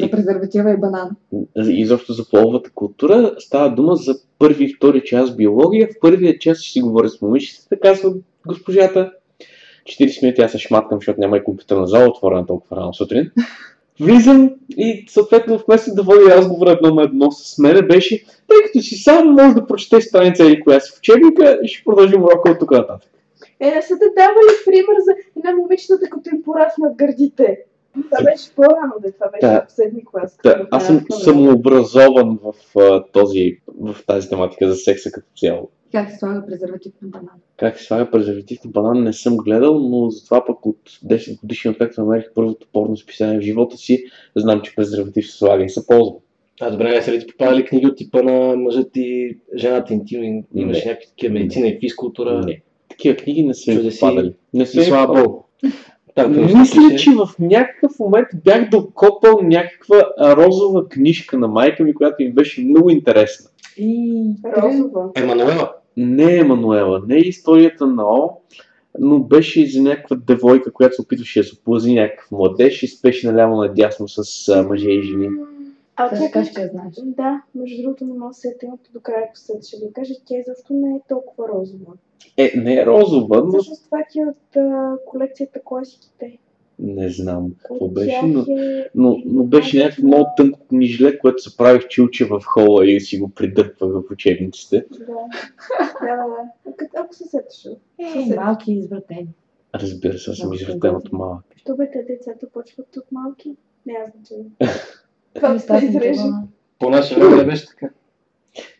За 0.00 0.10
презерватива 0.10 0.70
и 0.70 0.76
банан. 0.76 1.10
Изобщо 1.56 2.12
за 2.12 2.28
половата 2.30 2.70
култура 2.70 3.34
става 3.38 3.74
дума 3.74 3.96
за 3.96 4.14
първи 4.38 4.64
и 4.64 4.74
втори 4.74 5.04
час 5.04 5.36
биология. 5.36 5.88
В 5.88 6.00
първия 6.00 6.38
час 6.38 6.58
ще 6.58 6.72
си 6.72 6.80
говоря 6.80 7.08
с 7.08 7.22
момичетата, 7.22 7.80
казва 7.80 8.14
госпожата. 8.46 9.12
40 9.84 10.22
минути 10.22 10.40
аз 10.40 10.52
се 10.52 10.58
шматкам, 10.58 10.98
защото 10.98 11.20
няма 11.20 11.36
и 11.36 11.44
компютърна 11.44 11.86
зала, 11.86 12.08
отворена 12.08 12.46
толкова 12.46 12.76
рано 12.76 12.94
сутрин. 12.94 13.30
Влизам 14.00 14.50
и 14.76 15.06
съответно 15.08 15.58
вместо 15.68 15.94
да 15.94 16.02
води 16.02 16.30
разговор 16.30 16.66
едно 16.66 16.94
на 16.94 17.02
едно 17.02 17.30
с 17.30 17.58
мене 17.58 17.82
беше, 17.82 18.24
тъй 18.24 18.56
като 18.66 18.82
си 18.82 18.94
сам 18.94 19.28
може 19.28 19.54
да 19.54 19.66
прочете 19.66 20.00
страница 20.00 20.44
или 20.44 20.60
коя 20.60 20.80
си 20.80 20.92
в 20.94 20.98
учебника 20.98 21.58
и 21.62 21.68
ще 21.68 21.84
продължим 21.84 22.22
урока 22.22 22.50
от 22.50 22.58
тук 22.58 22.70
нататък. 22.70 23.10
Е, 23.60 23.70
не 23.70 23.82
са 23.82 23.98
те 23.98 24.04
давали 24.16 24.54
пример 24.64 24.96
за 25.04 25.12
една 25.36 25.52
момичетата, 25.52 26.10
като 26.10 26.30
им 26.34 26.42
пораснат 26.42 26.96
гърдите. 26.96 27.58
Това 27.94 28.24
беше 28.24 28.54
по-рано, 28.56 28.92
де 29.02 29.12
това 29.12 29.30
беше 29.30 29.46
Да. 29.46 29.66
в 29.68 29.72
седми 29.72 30.04
клас. 30.04 30.38
Да, 30.42 30.66
аз 30.70 30.86
съм 30.86 31.04
самообразован 31.10 32.38
в, 32.42 32.78
а, 32.80 33.04
този, 33.12 33.58
в 33.80 33.96
тази 34.06 34.28
тематика 34.28 34.68
за 34.68 34.76
секса 34.76 35.10
като 35.10 35.26
цяло. 35.36 35.70
Как 35.92 36.10
се 36.10 36.18
слага 36.18 36.46
презерватив 36.46 36.92
на 37.02 37.08
банан? 37.08 37.28
Как 37.56 37.78
се 37.78 37.84
слага 37.84 38.10
презерватив 38.10 38.64
на 38.64 38.70
банан 38.70 39.02
не 39.02 39.12
съм 39.12 39.36
гледал, 39.36 39.78
но 39.78 40.10
затова 40.10 40.44
пък 40.44 40.66
от 40.66 40.78
10 41.04 41.40
годишни, 41.40 41.70
откакто 41.70 42.00
намерих 42.00 42.24
първото 42.34 42.66
порно 42.72 42.96
списание 42.96 43.38
в 43.38 43.42
живота 43.42 43.76
си, 43.76 44.04
знам, 44.36 44.60
че 44.62 44.74
презерватив 44.74 45.26
се 45.26 45.38
слага 45.38 45.64
и 45.64 45.68
се 45.68 45.86
ползва. 45.86 46.16
А 46.60 46.70
добре, 46.70 46.90
не 46.90 47.02
са 47.02 47.12
ли 47.12 47.20
ти 47.20 47.26
попадали 47.26 47.64
книги 47.64 47.86
от 47.86 47.96
типа 47.96 48.22
на 48.22 48.56
мъжът 48.56 48.90
и 48.94 49.38
жената 49.56 49.94
интим? 49.94 50.44
Имаш 50.54 50.84
някакви 50.84 51.06
такива 51.08 51.34
медицина 51.34 51.68
и 51.68 51.78
физкултура. 51.80 52.42
Не. 52.46 52.62
Такива 52.88 53.16
книги 53.16 53.42
не 53.42 53.54
са 53.54 53.72
Чудеси. 53.74 54.00
попадали. 54.00 54.34
Не 54.54 54.66
са 54.66 54.80
И 54.80 54.84
слава. 54.84 55.22
Богу. 55.22 55.42
Мисля, 56.28 56.96
че 56.98 57.10
в 57.10 57.28
някакъв 57.38 57.98
момент 57.98 58.28
бях 58.44 58.68
докопал 58.70 59.38
някаква 59.42 60.02
розова 60.20 60.88
книжка 60.88 61.38
на 61.38 61.48
майка 61.48 61.84
ми, 61.84 61.94
която 61.94 62.16
ми 62.22 62.32
беше 62.32 62.64
много 62.64 62.90
интересна. 62.90 63.50
И... 63.76 64.22
Розова. 64.56 65.10
Емануела. 65.16 65.72
Не 66.00 66.38
Емануела, 66.38 67.02
не 67.06 67.16
историята 67.16 67.86
на 67.86 68.04
О. 68.04 68.30
но 68.98 69.18
беше 69.18 69.66
за 69.66 69.82
някаква 69.82 70.16
девойка, 70.16 70.72
която 70.72 70.94
се 70.94 71.02
опитваше 71.02 71.40
да 71.40 71.44
се 71.44 71.56
оплъзи 71.60 71.94
някакъв 71.94 72.30
младеж 72.30 72.82
и 72.82 72.88
спеше 72.88 73.26
наляво 73.26 73.56
надясно 73.56 74.08
с 74.08 74.48
а, 74.48 74.62
мъже 74.62 74.90
и 74.90 75.02
жени. 75.02 75.28
А 75.96 76.08
Да 76.08 76.16
ще 76.16 76.24
чакай, 76.24 76.30
кажеш, 76.30 76.54
че 76.54 76.60
я 76.60 76.68
знаеш. 76.68 76.94
Да, 77.04 77.42
между 77.54 77.82
другото 77.82 78.04
не 78.04 78.12
мога 78.12 78.28
да 78.30 78.34
се 78.34 78.56
темата 78.60 78.90
до 78.92 79.00
края, 79.00 79.24
ако 79.24 79.38
след 79.38 79.66
ще 79.66 79.76
ви 79.76 79.92
кажа, 79.92 80.14
тя 80.26 80.34
изобщо 80.38 80.74
не 80.74 80.96
е 80.96 81.00
толкова 81.08 81.48
розова. 81.48 81.92
Е, 82.36 82.52
не 82.56 82.74
е 82.74 82.86
розова, 82.86 83.44
но 83.44 83.52
Всъщност 83.52 83.84
това 83.84 83.98
ти 84.10 84.18
е 84.18 84.26
от 84.26 84.56
а, 84.56 84.96
колекцията 85.06 85.60
класиките. 85.64 86.38
Не 86.78 87.08
знам 87.08 87.50
какво 87.62 87.88
беше, 87.88 88.22
но, 88.22 88.40
е... 88.40 88.90
но, 88.94 89.22
но 89.26 89.44
беше 89.44 89.78
някакво 89.78 90.06
много 90.06 90.26
тънко 90.36 90.60
книжле, 90.68 91.18
което 91.18 91.42
се 91.42 91.56
правих 91.56 91.88
чилче 91.88 92.24
в 92.24 92.42
хола 92.44 92.86
и 92.86 93.00
си 93.00 93.18
го 93.18 93.28
придърпвах 93.28 93.90
в 93.92 94.10
учебниците. 94.12 94.84
Да, 94.98 95.06
да, 96.00 96.16
да. 96.16 96.80
Ако 96.96 97.14
се 97.14 97.24
сетиш. 97.24 97.66
Е, 97.98 98.34
малки 98.36 98.72
извратени. 98.72 99.28
Разбира 99.74 100.18
се, 100.18 100.30
аз 100.30 100.36
съм 100.36 100.52
извратен 100.52 100.96
от 100.96 101.12
малък. 101.12 101.44
Що 101.56 101.76
бе, 101.76 101.90
те 101.90 102.02
децата 102.02 102.46
почват 102.52 102.96
от 102.96 103.12
малки? 103.12 103.56
Няма 103.86 104.04
значение. 104.16 104.50
Това 105.34 105.48
ми 105.48 105.60
става 105.60 105.84
изрежем. 105.84 106.14
това. 106.14 106.42
По 106.78 106.90
наше 106.90 107.14
време 107.14 107.36
не 107.36 107.44
беше 107.44 107.66
така. 107.66 107.90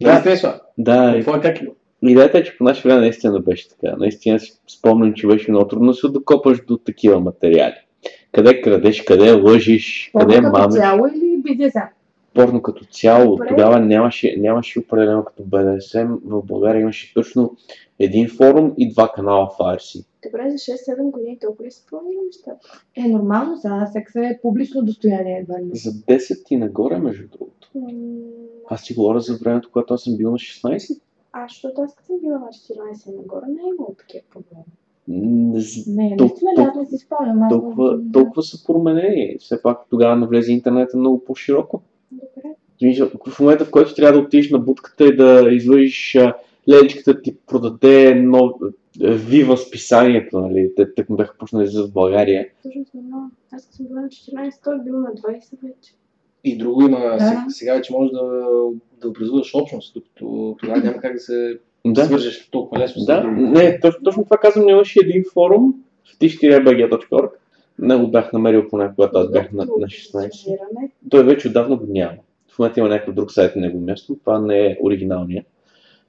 Да. 0.03 0.21
Станислав, 0.21 0.61
Да, 0.79 1.17
и 1.17 1.21
това 1.21 1.41
как 1.41 1.63
е? 1.63 1.67
идеята 2.03 2.39
е, 2.39 2.43
че 2.43 2.59
по 2.59 2.65
наше 2.65 2.89
време 2.89 3.01
наистина 3.01 3.41
беше 3.41 3.69
така. 3.69 3.97
Наистина 3.97 4.41
си 4.41 4.61
спомням, 4.69 5.15
че 5.15 5.27
беше 5.27 5.51
много 5.51 5.69
трудно 5.69 5.87
да 5.87 5.95
се 5.95 6.09
докопаш 6.09 6.65
до 6.67 6.77
такива 6.77 7.21
материали. 7.21 7.75
Къде 8.33 8.61
крадеш, 8.61 9.03
къде 9.03 9.33
лъжиш, 9.33 10.11
къде 10.19 10.35
Порно 10.35 10.53
като 10.53 10.59
мамиш. 10.59 10.75
цяло 10.75 11.07
или 11.07 11.43
BDSM? 11.43 11.89
порно 12.35 12.63
като 12.63 12.85
цяло. 12.85 13.31
Добре. 13.31 13.49
Тогава 13.49 13.81
нямаше, 13.81 14.35
нямаше 14.39 14.79
определено 14.79 15.25
като 15.25 15.43
BDSM. 15.43 16.19
В 16.25 16.43
България 16.43 16.81
имаше 16.81 17.15
точно 17.15 17.57
един 17.99 18.29
форум 18.29 18.75
и 18.79 18.93
два 18.93 19.13
канала 19.15 19.47
в 19.49 19.59
ARC. 19.59 20.05
Добре, 20.27 20.51
за 20.51 20.57
6-7 20.57 21.11
години 21.11 21.39
толкова 21.39 21.65
ли 21.65 21.71
промени 21.91 22.17
нещата? 22.27 22.69
Е, 22.97 23.09
нормално, 23.09 23.57
сега 23.57 23.87
секс 23.87 24.15
е 24.17 24.39
публично 24.43 24.83
достояние 24.83 25.39
едва 25.39 25.61
ли. 25.61 25.71
За 25.73 25.91
10 25.91 26.47
и 26.51 26.57
нагоре, 26.57 26.99
между 26.99 27.29
другото. 27.29 27.69
М, 27.75 27.89
Аз 28.71 28.85
ти 28.85 28.95
говоря 28.95 29.21
за 29.21 29.37
времето, 29.37 29.69
когато 29.73 29.95
аз 29.95 30.03
съм 30.03 30.17
бил 30.17 30.31
на 30.31 30.39
16. 30.39 31.01
А, 31.33 31.47
защото 31.49 31.81
аз 31.81 31.95
като 31.95 32.07
съм 32.07 32.17
била 32.21 32.39
на 32.39 32.47
14 32.47 33.17
нагоре, 33.17 33.45
не 33.49 33.63
е 33.63 33.75
имало 33.75 33.95
такива 33.99 34.25
проблеми. 34.31 34.65
Не 35.09 35.61
з- 35.61 35.87
Не, 35.87 36.11
Тол- 36.11 36.21
наистина 36.21 36.51
тол- 36.51 36.59
ли, 36.59 36.69
аз 36.71 36.77
не 36.77 36.87
си 36.89 37.05
спомням. 37.05 37.43
аз 37.43 37.49
толкова, 37.51 38.01
толкова 38.13 38.43
са 38.43 38.65
променени. 38.67 39.37
Все 39.39 39.63
пак 39.63 39.79
тогава 39.91 40.17
навлезе 40.17 40.53
интернета 40.53 40.97
много 40.97 41.25
по-широко. 41.25 41.83
Добре. 42.13 42.55
В 43.27 43.41
момента, 43.41 43.65
в 43.65 43.71
който 43.71 43.95
трябва 43.95 44.19
да 44.19 44.27
отидеш 44.27 44.51
на 44.51 44.59
будката 44.59 45.05
и 45.05 45.17
да 45.17 45.49
излъжиш 45.51 46.17
леличката 46.69 47.23
ти 47.23 47.37
продаде 47.39 48.15
нов, 48.15 48.53
вива 49.01 49.57
списанието, 49.57 50.41
нали? 50.41 50.73
Те 50.77 50.95
тък 50.95 51.07
бяха 51.11 51.35
почнали 51.39 51.63
да 51.63 51.69
излизат 51.69 51.91
в 51.91 51.93
България. 51.93 52.47
Не 52.65 53.03
мога. 53.03 53.27
Аз 53.53 53.65
като 53.65 53.77
съм 53.77 53.87
била 53.87 54.01
на 54.01 54.09
14, 54.09 54.65
той 54.65 54.75
е 54.77 54.85
бил 54.85 54.99
на 54.99 55.09
20 55.09 55.35
вече. 55.63 55.93
И 56.45 56.59
друго 56.59 56.83
има, 56.83 56.99
Да. 57.01 57.19
сега, 57.21 57.45
сега 57.49 57.75
вече 57.75 57.93
можеш 57.93 58.13
да, 58.13 58.23
да 59.01 59.09
образуваш 59.09 59.55
общност, 59.55 59.95
докато 59.95 60.57
тогава 60.59 60.81
няма 60.81 60.97
как 60.99 61.13
да 61.13 61.21
се 61.21 61.59
Да. 61.93 62.05
свържеш 62.05 62.49
толкова 62.51 62.81
лесно. 62.81 63.05
Да, 63.05 63.25
не, 63.25 63.81
точно, 63.81 64.05
точно 64.05 64.25
това 64.25 64.37
казвам, 64.37 64.69
имаше 64.69 65.01
един 65.03 65.25
форум 65.33 65.75
в 66.05 66.19
t-bg.org. 66.19 67.31
Не 67.79 67.97
го 67.97 68.07
бях 68.07 68.33
намерил 68.33 68.69
поне, 68.69 68.91
когато 68.95 69.19
аз 69.19 69.31
бях 69.31 69.53
на, 69.53 69.65
на 69.65 69.87
16. 69.87 70.29
Позициониране. 70.29 70.91
Той 71.11 71.25
вече 71.25 71.49
отдавна 71.49 71.77
го 71.77 71.87
няма. 71.89 72.17
В 72.49 72.59
момента 72.59 72.81
има 72.81 72.89
някакъв 72.89 73.15
друг 73.15 73.33
сайт 73.33 73.57
на 73.57 73.63
него 73.63 73.81
място, 73.81 74.17
това 74.21 74.41
не 74.41 74.67
е 74.67 74.79
оригиналния, 74.83 75.45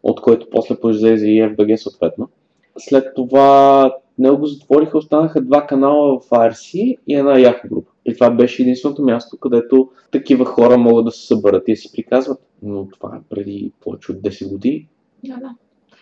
от 0.04 0.22
който 0.22 0.50
после 0.50 0.80
произлезе 0.80 1.28
и 1.28 1.44
FBG 1.44 1.76
съответно. 1.76 2.30
След 2.78 3.16
това 3.16 3.92
него 4.20 4.38
го 4.38 4.46
затвориха, 4.46 4.98
останаха 4.98 5.42
два 5.42 5.68
канала 5.68 6.20
в 6.20 6.30
ARC 6.30 6.98
и 7.08 7.16
една 7.16 7.40
яко 7.40 7.68
група. 7.68 7.92
И 8.06 8.14
това 8.14 8.30
беше 8.30 8.62
единственото 8.62 9.04
място, 9.04 9.38
където 9.38 9.90
такива 10.12 10.46
хора 10.46 10.78
могат 10.78 11.06
да 11.06 11.12
се 11.12 11.28
съберат 11.28 11.64
и 11.68 11.72
да 11.72 11.78
си 11.78 11.92
приказват. 11.92 12.40
Но 12.64 12.88
това 12.88 13.16
е 13.16 13.36
преди 13.36 13.72
повече 13.82 14.12
от 14.12 14.18
10 14.18 14.50
години. 14.50 14.88
Да, 15.24 15.36
да. 15.36 15.56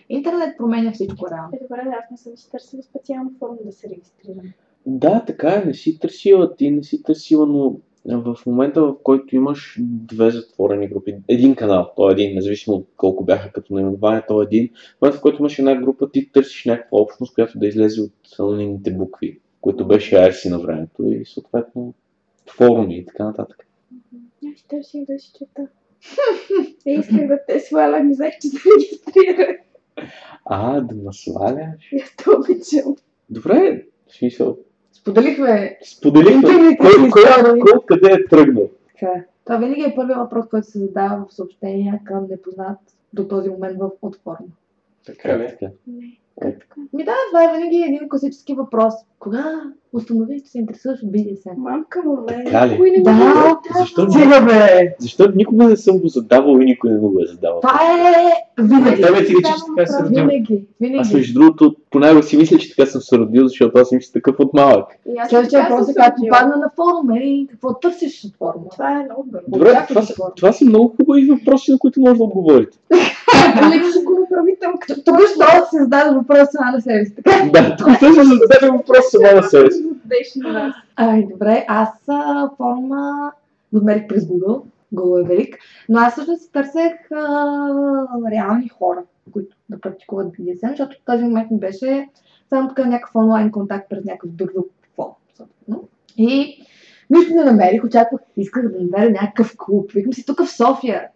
Интернет 0.09 0.57
променя 0.57 0.91
всичко 0.91 1.27
реално. 1.31 1.49
Е, 1.53 1.59
добре, 1.63 1.81
аз 2.03 2.11
не 2.11 2.17
съм 2.17 2.37
си 2.37 2.51
търсила 2.51 2.83
специална 2.83 3.31
форма 3.39 3.57
да 3.65 3.71
се 3.71 3.89
регистрирам. 3.89 4.53
Да, 4.85 5.25
така 5.25 5.49
е, 5.49 5.65
не 5.65 5.73
си 5.73 5.99
търсила, 5.99 6.55
ти 6.55 6.71
не 6.71 6.83
си 6.83 7.03
търсила, 7.03 7.45
но 7.45 7.75
в 8.05 8.37
момента, 8.45 8.81
в 8.81 8.95
който 9.03 9.35
имаш 9.35 9.77
две 9.81 10.31
затворени 10.31 10.87
групи, 10.87 11.15
един 11.27 11.55
канал, 11.55 11.91
то 11.95 12.09
е 12.09 12.11
един, 12.11 12.35
независимо 12.35 12.75
от 12.75 12.87
колко 12.97 13.25
бяха 13.25 13.51
като 13.51 13.73
наименование, 13.73 14.23
то 14.27 14.41
е 14.41 14.45
един, 14.45 14.69
в 14.69 15.01
момента, 15.01 15.17
в 15.17 15.21
който 15.21 15.41
имаш 15.41 15.59
една 15.59 15.75
група, 15.75 16.11
ти 16.11 16.31
търсиш 16.31 16.65
някаква 16.65 16.99
общност, 16.99 17.35
която 17.35 17.59
да 17.59 17.67
излезе 17.67 18.01
от 18.01 18.39
анонимните 18.39 18.91
букви, 18.91 19.39
които 19.61 19.87
беше 19.87 20.15
ARC 20.15 20.49
на 20.49 20.59
времето 20.59 21.03
и 21.11 21.25
съответно 21.25 21.93
форуми 22.57 22.97
и 22.97 23.05
така 23.05 23.23
нататък. 23.23 23.67
Аз 24.51 24.59
ще 24.59 24.67
търсих 24.67 25.05
да 25.05 25.19
си 25.19 25.31
чета. 25.37 25.67
Е, 26.85 26.91
исках 26.91 27.27
да 27.27 27.39
те 27.47 27.59
сваля, 27.59 27.99
ми 27.99 28.11
взех, 28.11 28.33
че 28.41 28.47
се 28.47 28.57
регистрира. 28.75 29.57
А, 30.46 30.82
да 30.82 30.96
ме 30.96 31.13
сваляш. 31.13 31.94
Аз 32.04 32.16
те 32.18 32.30
обичам. 32.30 32.96
Добре, 33.30 33.86
смисъл. 34.08 34.58
Споделихме 34.94 35.77
Споделихме 35.84 36.77
кой, 36.77 37.10
кой, 37.12 37.60
кой, 37.60 37.72
откъде 37.77 38.13
е 38.13 38.27
тръгнал. 38.27 38.70
така. 38.94 39.24
Това 39.46 39.58
винаги 39.58 39.82
е 39.82 39.96
първият 39.96 40.20
въпрос, 40.20 40.46
който 40.50 40.68
се 40.68 40.80
задава 40.80 41.25
в 41.30 41.34
съобщения 41.34 42.00
към 42.06 42.27
непознат 42.30 42.80
до 43.13 43.27
този 43.27 43.50
момент 43.50 43.80
в 43.80 43.89
от 44.01 44.16
форма. 44.16 44.48
Така 45.06 45.39
ли? 45.39 45.48
Така. 45.48 45.72
Не, 45.88 46.20
как 46.42 46.60
така? 46.60 46.82
Ми 46.94 47.04
да, 47.04 47.13
това 47.30 47.44
е 47.44 47.58
винаги 47.58 47.77
един 47.77 48.10
класически 48.10 48.54
въпрос. 48.54 48.94
Кога 49.19 49.62
установи, 49.93 50.41
че 50.45 50.51
се 50.51 50.57
интересуваш 50.57 51.00
от 51.03 51.12
BDSM? 51.12 51.57
Мамка 51.57 52.01
му, 52.05 52.17
мен. 52.29 52.45
Така 52.45 52.67
ли? 52.67 52.71
Никой 52.71 52.91
не 52.91 53.03
Да. 53.03 53.12
задава. 53.12 53.57
Защо, 53.79 54.12
Стига, 54.12 54.41
бе! 54.41 54.95
защо 55.00 55.31
никога 55.36 55.63
не 55.65 55.77
съм 55.77 55.97
го 56.00 56.07
задавал 56.07 56.57
и 56.62 56.65
никой 56.65 56.89
не 56.89 57.00
го 57.00 57.19
е 57.24 57.27
задавал? 57.27 57.59
Това 57.62 57.79
е 57.83 58.63
винаги. 58.63 59.01
Тебе 59.01 59.25
ти 59.25 59.31
личи, 59.31 59.43
че 59.43 59.63
така 59.77 59.91
се 59.91 60.03
родил. 60.03 60.24
Винаги, 60.25 60.55
Аз 60.55 60.77
винаги. 60.79 61.15
между 61.15 61.39
другото, 61.39 61.75
понякога 61.91 62.24
си 62.24 62.38
мисля, 62.38 62.57
че 62.57 62.75
така 62.75 62.89
съм 62.89 63.01
се 63.01 63.17
родил, 63.17 63.47
защото 63.47 63.79
аз 63.79 63.89
съм 63.89 64.01
си 64.01 64.13
такъв 64.13 64.36
от 64.39 64.53
малък. 64.53 64.86
Следващия 65.29 65.62
въпрос 65.69 65.89
е 65.89 65.93
как 65.93 66.19
се 66.19 66.27
попадна 66.29 66.55
на 66.57 66.71
форума 66.75 67.17
и 67.19 67.47
какво 67.51 67.74
търсиш 67.79 68.24
от 68.25 68.36
форума. 68.38 68.65
Това 68.71 68.91
е 68.91 69.03
много 69.03 69.24
бързо. 69.25 69.45
Добре, 69.47 69.86
това 69.88 70.01
това 70.36 70.51
са 70.51 70.65
много 70.65 70.95
хубави 71.01 71.25
въпроси, 71.25 71.71
на 71.71 71.77
които 71.79 72.01
може 72.01 72.17
да 72.17 72.24
отговорите. 72.24 72.77
Го 74.05 74.19
направи 74.19 74.51
там, 74.62 74.74
като 74.79 75.03
Току-що 75.03 75.45
се 75.71 75.77
зададе 75.79 76.15
въпрос 76.15 76.47
сама 76.51 76.71
на 76.71 76.81
себе 76.81 77.05
си. 77.05 77.15
Така. 77.15 77.50
да, 77.53 77.75
тук 77.75 77.89
ще 77.95 78.05
зададе 78.13 78.71
въпрос 78.77 79.06
сама 79.11 79.31
на 79.35 79.43
себе 79.43 79.71
си. 79.71 79.83
Беше 80.05 80.39
на 80.39 80.53
нас. 80.53 80.75
Ай, 80.95 81.27
добре, 81.31 81.65
аз 81.67 81.89
а, 82.07 82.49
форума 82.57 83.31
го 83.73 83.79
намерих 83.79 84.07
през 84.07 84.23
Google. 84.23 84.61
Google 84.93 85.23
е 85.23 85.27
велик. 85.27 85.55
Но 85.89 85.99
аз 85.99 86.13
всъщност 86.13 86.41
си 86.41 86.51
търсех 86.51 87.11
а, 87.11 88.31
реални 88.31 88.69
хора, 88.69 89.03
които 89.33 89.55
да 89.69 89.81
практикуват 89.81 90.27
BDSM, 90.27 90.69
защото 90.69 90.95
в 90.95 91.05
този 91.05 91.23
момент 91.23 91.51
ми 91.51 91.59
беше 91.59 92.09
само 92.49 92.67
така 92.67 92.85
някакъв 92.85 93.15
онлайн 93.15 93.51
контакт 93.51 93.89
през 93.89 94.05
някакъв 94.05 94.31
друг 94.31 94.53
друг 94.53 94.67
форум. 94.95 95.13
съответно. 95.33 95.87
И 96.17 96.61
нищо 97.09 97.33
не 97.33 97.43
намерих, 97.43 97.83
очаквах, 97.83 98.21
исках 98.37 98.71
да 98.71 98.79
намеря 98.79 99.11
някакъв 99.11 99.55
клуб. 99.57 99.91
Викам 99.91 100.13
си 100.13 100.25
тук 100.25 100.43
в 100.43 100.55
София. 100.55 101.07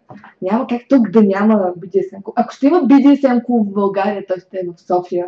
Няма 0.42 0.66
как 0.66 0.82
тук 0.88 1.10
да 1.10 1.22
няма 1.22 1.54
BDSM 1.78 2.22
клуб. 2.22 2.34
Ако 2.36 2.54
ще 2.54 2.66
има 2.66 2.82
BDSM 2.82 3.44
клуб 3.44 3.68
в 3.68 3.72
България, 3.72 4.26
той 4.28 4.36
ще 4.40 4.56
е 4.56 4.66
в 4.76 4.80
София. 4.80 5.26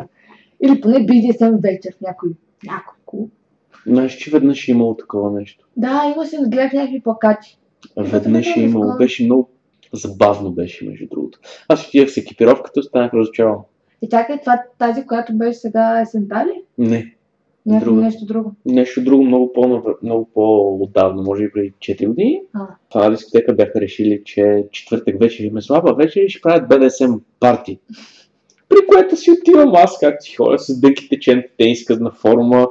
Или 0.63 0.81
поне 0.81 0.95
BDSM 0.95 1.61
вечер 1.61 1.95
в 1.97 2.01
някой, 2.01 2.29
някой 2.63 2.95
клуб. 3.05 3.31
Знаеш, 3.87 4.13
че 4.13 4.31
веднъж 4.31 4.67
е 4.67 4.71
имало 4.71 4.97
такова 4.97 5.31
нещо. 5.39 5.67
Да, 5.77 6.13
имаше, 6.15 6.37
гледах 6.47 6.73
някакви 6.73 7.01
плакати. 7.01 7.57
Веднъж 7.97 8.55
е 8.55 8.59
имало. 8.61 8.97
Беше 8.97 9.23
много 9.25 9.49
забавно 9.93 10.51
беше, 10.51 10.85
между 10.85 11.07
другото. 11.07 11.39
Аз 11.67 11.87
отидах 11.87 12.09
с 12.09 12.17
екипировката, 12.17 12.79
останах 12.79 13.13
разочарован. 13.13 13.59
И 14.01 14.09
чакай, 14.09 14.39
това 14.39 14.61
тази, 14.77 15.05
която 15.05 15.33
беше 15.37 15.59
сега 15.59 16.01
есента 16.01 16.45
ли? 16.45 16.63
Не, 16.77 17.15
Някакво 17.65 17.91
Друга. 17.91 18.01
нещо 18.05 18.25
друго. 18.25 18.55
нещо 18.65 19.03
друго 19.03 19.23
много, 19.23 19.53
по 19.53 19.83
много 20.03 20.29
по-отдавна, 20.33 21.21
може 21.21 21.43
би 21.43 21.51
преди 21.51 21.73
4 21.79 22.07
години. 22.07 22.41
А. 22.53 22.67
Една 22.95 23.09
дискотека 23.09 23.53
бяха 23.53 23.81
решили, 23.81 24.21
че 24.25 24.65
четвъртък 24.71 25.19
вечер 25.19 25.43
им 25.43 25.57
е 25.57 25.61
слаба, 25.61 25.93
вечер 25.93 26.21
и 26.21 26.29
ще 26.29 26.41
правят 26.41 26.69
BDSM 26.69 27.19
парти. 27.39 27.79
При 28.75 28.87
което 28.87 29.17
си 29.17 29.31
отивам 29.31 29.75
аз, 29.75 29.99
както 29.99 30.25
си 30.25 30.35
ходя 30.35 30.59
с 30.59 30.79
дънки 30.79 31.09
течен 31.09 31.43
тениска 31.57 31.97
на 31.99 32.11
форума 32.11 32.67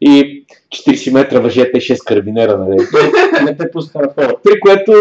и 0.00 0.44
40 0.68 1.12
метра 1.12 1.40
въжета 1.40 1.78
и 1.78 1.80
6 1.80 2.04
карабинера, 2.04 2.58
нали? 2.58 2.76
Не 3.44 3.56
те 3.56 3.70
пуска 3.70 3.98
на 3.98 4.10
фора. 4.10 4.36
При 4.44 4.60
което, 4.60 4.92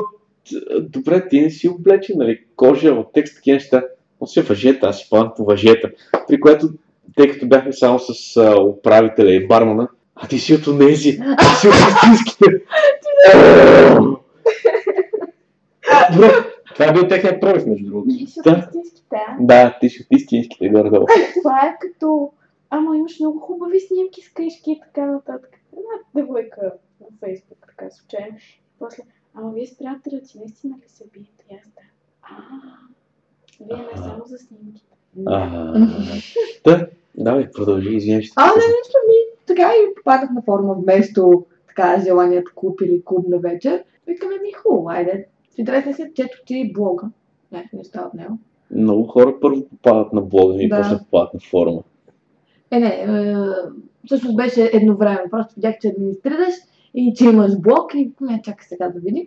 добре, 0.79 1.29
ти 1.29 1.41
не 1.41 1.50
си 1.50 1.70
облечен, 1.70 2.15
нали? 2.18 2.39
Кожа, 2.56 2.91
от 2.91 3.13
текст, 3.13 3.36
такива 3.36 3.56
неща. 3.56 3.84
Но 4.22 4.27
си 4.27 4.41
въжета, 4.41 4.88
аз 4.88 5.00
си 5.00 5.10
план 5.10 5.32
по 5.38 5.46
въжета. 5.46 5.89
При 6.27 6.39
което, 6.39 6.70
тъй 7.15 7.27
като 7.27 7.48
бяхме 7.48 7.74
само 7.74 8.00
с 8.00 8.38
а, 8.38 8.62
управителя 8.62 9.32
и 9.32 9.48
бармана, 9.48 9.88
а 10.15 10.27
ти 10.27 10.39
си 10.39 10.53
от 10.53 10.68
онези, 10.68 11.20
ти 11.39 11.56
си 11.60 11.68
от 11.68 11.74
истинските. 11.89 12.46
Добре, 16.13 16.49
Това 16.80 16.92
е 16.92 16.94
бил 16.94 17.08
техният 17.08 17.42
пробив, 17.42 17.66
между 17.66 17.86
другото. 17.86 18.08
И 18.10 18.28
си 18.28 18.40
от 18.40 18.58
истински, 18.58 19.04
да. 19.10 19.38
да, 19.40 19.78
ти 19.82 19.90
си 19.90 20.02
от 20.02 20.08
истинските 20.12 20.70
горе-долу. 20.70 21.06
Това 21.44 21.60
е 21.68 21.78
като 21.80 22.32
Ама 22.70 22.98
имаш 22.98 23.20
много 23.20 23.40
хубави 23.40 23.80
снимки 23.80 24.22
с 24.22 24.30
къщи 24.34 24.72
и 24.72 24.80
така 24.80 25.06
нататък. 25.06 25.50
Една 25.74 25.90
девойка 26.16 26.74
на 27.02 27.08
Фейсбук, 27.20 27.58
така 27.68 27.90
случайно. 27.90 28.38
И 28.38 28.80
после, 28.80 29.04
ама 29.34 29.52
вие 29.54 29.68
с 29.68 29.78
приятелят 29.78 30.28
си 30.28 30.40
наистина 30.40 30.76
ли 30.78 30.90
се 30.90 31.04
биете? 31.14 31.46
И 31.52 31.56
аз 31.56 31.68
да. 31.68 31.82
А, 32.22 32.36
вие 33.62 33.88
не 33.92 33.98
само 33.98 34.26
за 34.26 34.38
снимките. 34.38 34.96
А, 35.26 35.74
Да, 36.66 36.88
давай, 37.16 37.52
продължи, 37.52 37.96
извинявай, 37.96 38.26
А, 38.36 38.46
не, 38.46 38.54
нищо 38.56 38.98
ми. 39.08 39.16
Така 39.46 39.72
и 39.72 39.96
попаднах 39.96 40.32
на 40.32 40.42
форума 40.42 40.74
вместо 40.74 41.46
така 41.68 42.02
желаният 42.06 42.54
клуб 42.56 42.82
или 42.82 43.04
клубна 43.06 43.38
вечер. 43.38 43.84
Викаме 44.08 44.36
ми 44.42 44.52
хубаво, 44.52 44.90
айде. 44.90 45.28
В 45.60 45.62
интерес 45.62 45.86
на 45.86 45.94
си, 45.94 46.04
чето 46.16 46.38
ти 46.46 46.72
блога. 46.74 47.08
Не, 47.51 47.70
не 47.74 47.84
става 47.84 48.08
от 48.08 48.13
него. 48.13 48.38
Много 48.72 49.04
хора 49.04 49.36
първо 49.42 49.66
попадат 49.70 50.13
на 50.13 50.22
блога 50.22 50.63
и 50.63 50.70
Да. 50.70 50.78
после 50.78 50.98
попадат 50.98 51.34
на 51.34 51.39
форума. 51.39 51.84
Е, 52.72 52.80
не, 52.80 52.88
е, 52.88 53.36
всъщност 54.06 54.36
беше 54.36 54.70
едновременно. 54.74 55.30
Просто 55.32 55.56
видях, 55.56 55.75
че 55.82 55.88
администрираш 55.88 56.54
и 56.94 57.13
че 57.16 57.25
имаш 57.25 57.60
блог 57.60 57.94
и 57.96 58.12
ме 58.22 58.42
чакай 58.44 58.66
сега 58.68 58.89
да 58.89 59.00
видим. 59.00 59.25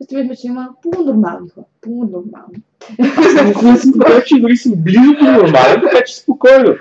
Установихме, 0.00 0.36
че 0.36 0.46
има 0.46 0.68
полунормални 0.82 1.48
хора. 1.48 1.66
Полунормални. 1.80 2.62
Не 3.64 3.76
съм 3.76 3.92
че 4.26 4.40
дори 4.40 4.56
съм 4.56 4.72
близо 4.76 5.12
до 5.20 5.24
нормален, 5.24 5.80
така 5.82 6.04
че 6.06 6.16
спокойно. 6.16 6.74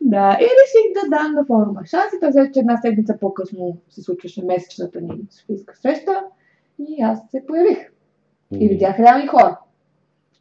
Да, 0.00 0.38
и 0.40 0.44
реших 0.44 1.02
да 1.02 1.16
дам 1.16 1.32
на 1.32 1.44
форума 1.44 1.80
шанс 1.86 2.12
и 2.16 2.20
този, 2.20 2.52
че 2.52 2.60
една 2.60 2.76
седмица 2.76 3.16
по-късно 3.20 3.76
се 3.90 4.02
случваше 4.02 4.44
месечната 4.44 5.00
ни 5.00 5.20
софийска 5.30 5.76
среща 5.76 6.24
и 6.78 7.02
аз 7.02 7.18
се 7.30 7.46
появих. 7.46 7.93
И 8.60 8.68
видях 8.68 8.98
реални 8.98 9.26
хора. 9.26 9.58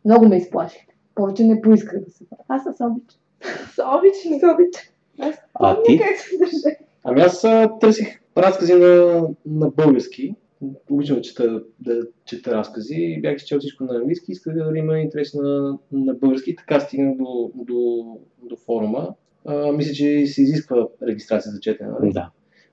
Много 0.06 0.26
ме 0.28 0.38
изплаших. 0.38 0.82
Повече 1.16 1.44
не 1.44 1.62
поисках 1.62 2.00
да 2.06 2.12
се 2.12 2.26
върна. 2.32 2.44
Аз 2.48 2.64
се 2.64 2.84
обичам. 2.84 3.20
Са 3.76 3.84
обични. 3.98 4.40
Се 4.40 4.46
обичам. 4.48 4.84
Аз 5.20 5.36
А 5.54 5.84
ти? 5.84 5.98
как 5.98 6.18
се 6.18 6.38
държа. 6.38 6.78
Ами 7.04 7.22
аз 7.22 7.44
а, 7.44 7.70
търсих 7.82 8.20
разкази 8.38 8.74
на, 8.74 9.22
на 9.46 9.70
български. 9.70 10.36
Обичам 10.90 11.16
да 11.16 11.22
чета, 11.22 11.64
да 11.80 12.02
чета 12.26 12.52
разкази 12.52 13.20
бях 13.22 13.36
изчел 13.36 13.60
всичко 13.60 13.84
на 13.84 13.96
английски. 13.96 14.32
Исках 14.32 14.54
да 14.54 14.78
има 14.78 15.00
интерес 15.00 15.34
на, 15.34 15.78
на 15.92 16.14
български. 16.14 16.56
Така 16.56 16.80
стигнах 16.80 17.18
до, 17.18 17.52
до, 17.56 18.06
до 18.44 18.56
форума. 18.56 19.14
А, 19.46 19.72
мисля, 19.72 19.94
че 19.94 20.26
се 20.28 20.42
изисква 20.42 20.88
регистрация 21.08 21.52
за 21.52 21.60
четене. 21.60 21.90
нали? 22.00 22.14
Да. 22.14 22.30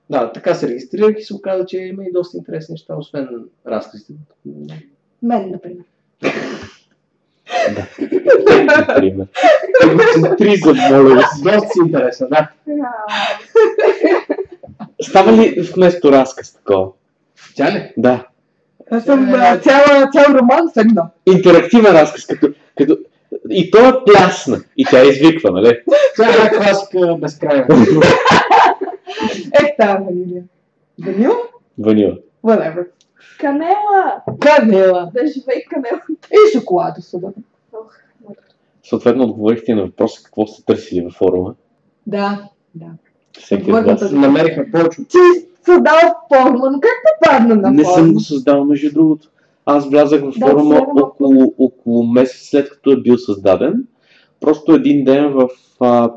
Да, 0.09 0.31
така 0.31 0.53
се 0.55 0.67
регистрирах 0.67 1.15
и 1.19 1.23
се 1.23 1.35
оказа, 1.35 1.65
че 1.65 1.77
има 1.77 2.03
и 2.03 2.11
доста 2.11 2.37
интересни 2.37 2.73
неща, 2.73 2.95
освен 2.97 3.27
разказите. 3.67 4.13
Мен, 5.23 5.51
например. 5.51 5.85
Например. 8.77 9.27
Егоцентризъм, 9.83 10.77
моля 10.77 11.15
ви 11.15 11.21
се. 11.21 11.43
Доста 11.43 11.69
си 11.69 11.79
интересно, 11.85 12.27
да. 12.29 12.49
Става 15.01 15.31
ли 15.31 15.61
вместо 15.75 16.11
разказ 16.11 16.53
такова? 16.53 16.87
Тя 17.55 17.71
ли? 17.71 17.93
Да. 17.97 18.27
Аз 18.91 19.03
съм 19.03 19.27
цяла, 19.63 20.09
цял 20.11 20.33
роман 20.33 20.69
с 20.73 20.77
едно. 20.77 21.03
Интерактивен 21.25 21.93
разказ, 21.93 22.25
като, 22.25 22.47
като... 22.77 22.97
И 23.49 23.71
то 23.71 23.89
е 23.89 23.93
плясна. 24.05 24.61
И 24.77 24.85
тя 24.85 25.03
извиква, 25.03 25.51
нали? 25.51 25.79
Това 26.15 26.27
е 26.27 26.31
една 26.31 26.49
класика 26.49 27.15
безкрайна. 27.21 27.67
Ех, 29.61 29.75
тази 29.79 30.03
ванилия. 30.03 30.43
Ванила? 31.05 31.35
Ванила. 31.79 32.17
Whatever. 32.43 32.85
Канела! 33.39 34.21
Канела. 34.39 35.11
Да 35.13 35.27
живей 35.27 35.63
канела. 35.69 36.01
И 36.31 36.57
шоколад 36.57 36.97
особено. 36.97 37.33
Ох, 37.73 37.95
мъдро. 38.23 38.41
Съответно 38.83 39.23
отговорихте 39.23 39.75
на 39.75 39.85
въпроса 39.85 40.23
какво 40.23 40.47
сте 40.47 40.65
търсили 40.65 41.01
във 41.01 41.13
форума. 41.13 41.55
Да, 42.07 42.49
да. 42.75 42.85
Всеки 43.39 43.71
от 43.71 43.85
вас. 43.85 44.11
на 44.11 44.19
Намерихме 44.19 44.71
повече 44.71 44.97
Ти 45.09 45.17
създава 45.65 46.15
форма, 46.35 46.71
но 46.71 46.79
как 46.79 46.91
попадна 47.21 47.55
на 47.55 47.71
Не 47.71 47.83
форма? 47.83 47.95
съм 47.95 48.13
го 48.13 48.19
създал, 48.19 48.65
между 48.65 48.93
другото. 48.93 49.27
Аз 49.65 49.89
влязах 49.89 50.21
в 50.21 50.39
Да, 50.39 50.47
форума 50.47 50.63
сега 50.63 50.75
малко. 50.85 50.99
около, 50.99 51.53
около 51.57 52.03
месец 52.03 52.49
след 52.49 52.69
като 52.69 52.91
е 52.91 53.01
бил 53.01 53.17
създаден. 53.17 53.83
Просто 54.39 54.73
един 54.73 55.03
ден 55.03 55.33
в 55.33 55.49
а, 55.79 56.11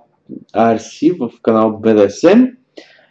ARC, 0.54 1.18
в 1.18 1.40
канал 1.40 1.80
BDSM, 1.82 2.54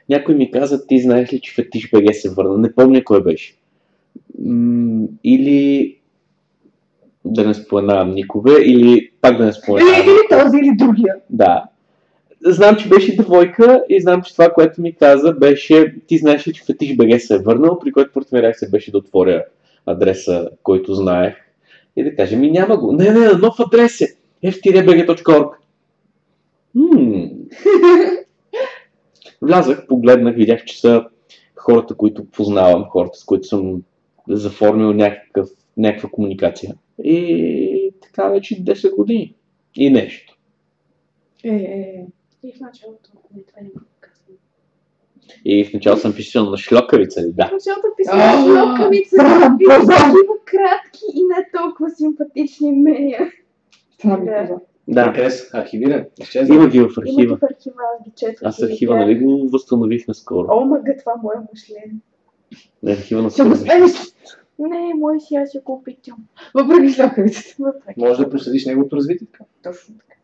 някой 0.10 0.36
ми 0.36 0.52
каза, 0.52 0.88
ти 0.88 1.00
знаеш 1.02 1.34
ли, 1.34 1.42
че 1.42 1.54
Фетиш 1.54 1.92
БГ 1.92 2.16
се 2.16 2.30
върна? 2.30 2.58
Не 2.58 2.76
помня 2.76 3.04
кой 3.04 3.24
беше. 3.24 3.56
Или 5.24 5.98
да 7.26 7.48
не 7.48 7.54
споменавам 7.54 8.12
никога, 8.12 8.62
или 8.64 9.12
пак 9.22 9.38
да 9.38 9.44
не 9.44 9.50
Или, 9.50 9.54
споменавам. 9.54 10.02
или 10.02 10.42
този, 10.42 10.58
или 10.58 10.76
другия. 10.78 11.16
Да. 11.30 11.64
Знам, 12.46 12.76
че 12.76 12.90
беше 12.90 13.16
девойка 13.16 13.84
и 13.90 14.02
знам, 14.02 14.22
че 14.22 14.32
това, 14.32 14.50
което 14.50 14.82
ми 14.82 14.96
каза, 14.96 15.34
беше, 15.34 15.96
ти 16.08 16.18
знаеш 16.18 16.48
ли, 16.48 16.54
че 16.54 16.64
Фетиш 16.64 16.96
БГ 16.96 17.22
се 17.22 17.36
е 17.36 17.40
върнал, 17.40 17.80
при 17.80 17.92
което 17.92 18.12
първата 18.14 18.36
ми 18.36 18.42
реакция 18.42 18.70
беше 18.70 18.92
да 18.92 18.98
отворя 18.98 19.44
адреса, 19.86 20.50
който 20.64 20.94
знаех 20.94 21.36
и 21.96 22.04
да 22.04 22.16
кажа, 22.16 22.38
ми 22.38 22.52
няма 22.52 22.78
го. 22.78 22.92
Не, 22.92 23.12
не, 23.12 23.20
на 23.20 23.38
нов 23.38 23.56
адрес 23.60 24.02
е. 24.02 24.08
f-bg.org 24.44 25.50
Ммм. 26.76 27.30
Влязах, 29.42 29.88
погледнах, 29.88 30.36
видях, 30.36 30.66
че 30.66 30.80
са 30.80 31.06
хората, 31.56 31.96
които 31.96 32.26
познавам, 32.26 32.86
хората, 32.90 33.20
с 33.20 33.26
които 33.26 33.48
съм 33.48 33.82
заформил 34.30 34.94
някакъв, 34.94 35.50
някаква 35.78 36.10
комуникация. 36.10 36.76
И 37.04 37.94
така 38.02 38.30
вече 38.30 38.64
10 38.64 38.96
години. 38.96 39.36
И 39.76 39.90
нещо. 39.90 40.38
Е, 41.44 41.50
е, 41.50 42.06
И 42.44 42.54
в 42.54 42.60
началото 42.60 43.10
не 43.36 43.44
това 43.44 43.62
не 43.62 43.70
го 43.70 43.80
казвам. 44.00 44.38
И 45.46 45.66
в 45.66 45.74
началото 45.74 46.02
съм 46.02 46.14
писал 46.16 46.50
на 46.50 46.58
шлокавица 46.58 47.22
ли? 47.22 47.32
Да. 47.34 47.48
В 47.48 47.52
началото 47.52 47.88
писах 47.98 48.16
А, 48.16 48.44
шлокавица 48.44 49.16
и 49.16 49.18
такива 49.18 50.36
кратки 50.46 51.04
и 51.14 51.22
не 51.24 51.62
толкова 51.62 51.90
симпатични 51.90 52.72
мнения. 52.72 53.32
това 54.00 54.18
ми 54.18 54.26
Да. 54.26 54.32
каза. 54.32 54.54
Да. 54.88 55.14
Къде 55.14 55.30
са? 55.32 55.58
Архивиран? 55.58 56.06
Има 56.48 56.68
ги 56.68 56.80
в 56.80 56.84
Има 56.84 56.94
архива. 56.98 57.22
ги 57.22 57.28
в 57.28 57.44
архива, 57.52 57.76
аз 58.00 58.04
ги 58.06 58.12
четох. 58.16 58.40
Аз 58.44 58.60
и 58.60 58.64
архива, 58.66 58.96
нали 58.96 59.20
го 59.20 59.50
възстанових 59.50 60.08
наскоро. 60.08 60.48
О, 60.52 60.66
мага, 60.66 60.96
това 61.00 61.14
мое 61.24 61.36
мъшление. 61.52 61.96
Не, 62.84 62.92
архива 62.92 63.22
на 63.22 63.30
Ще 63.30 63.44
го 63.44 63.50
Не, 64.60 64.94
мой 64.96 65.20
си 65.20 65.36
аз 65.36 65.50
ще 65.50 65.60
го 65.60 65.74
опитам. 65.74 66.18
въпреки 66.56 66.94
шлокавицата. 66.94 67.56
Въпреки. 67.60 68.00
Може 68.00 68.24
да 68.24 68.30
проследиш 68.30 68.66
неговото 68.66 68.96
развитие. 68.96 69.28
така. 69.32 69.46
Точно 69.64 69.96
така. 69.98 70.20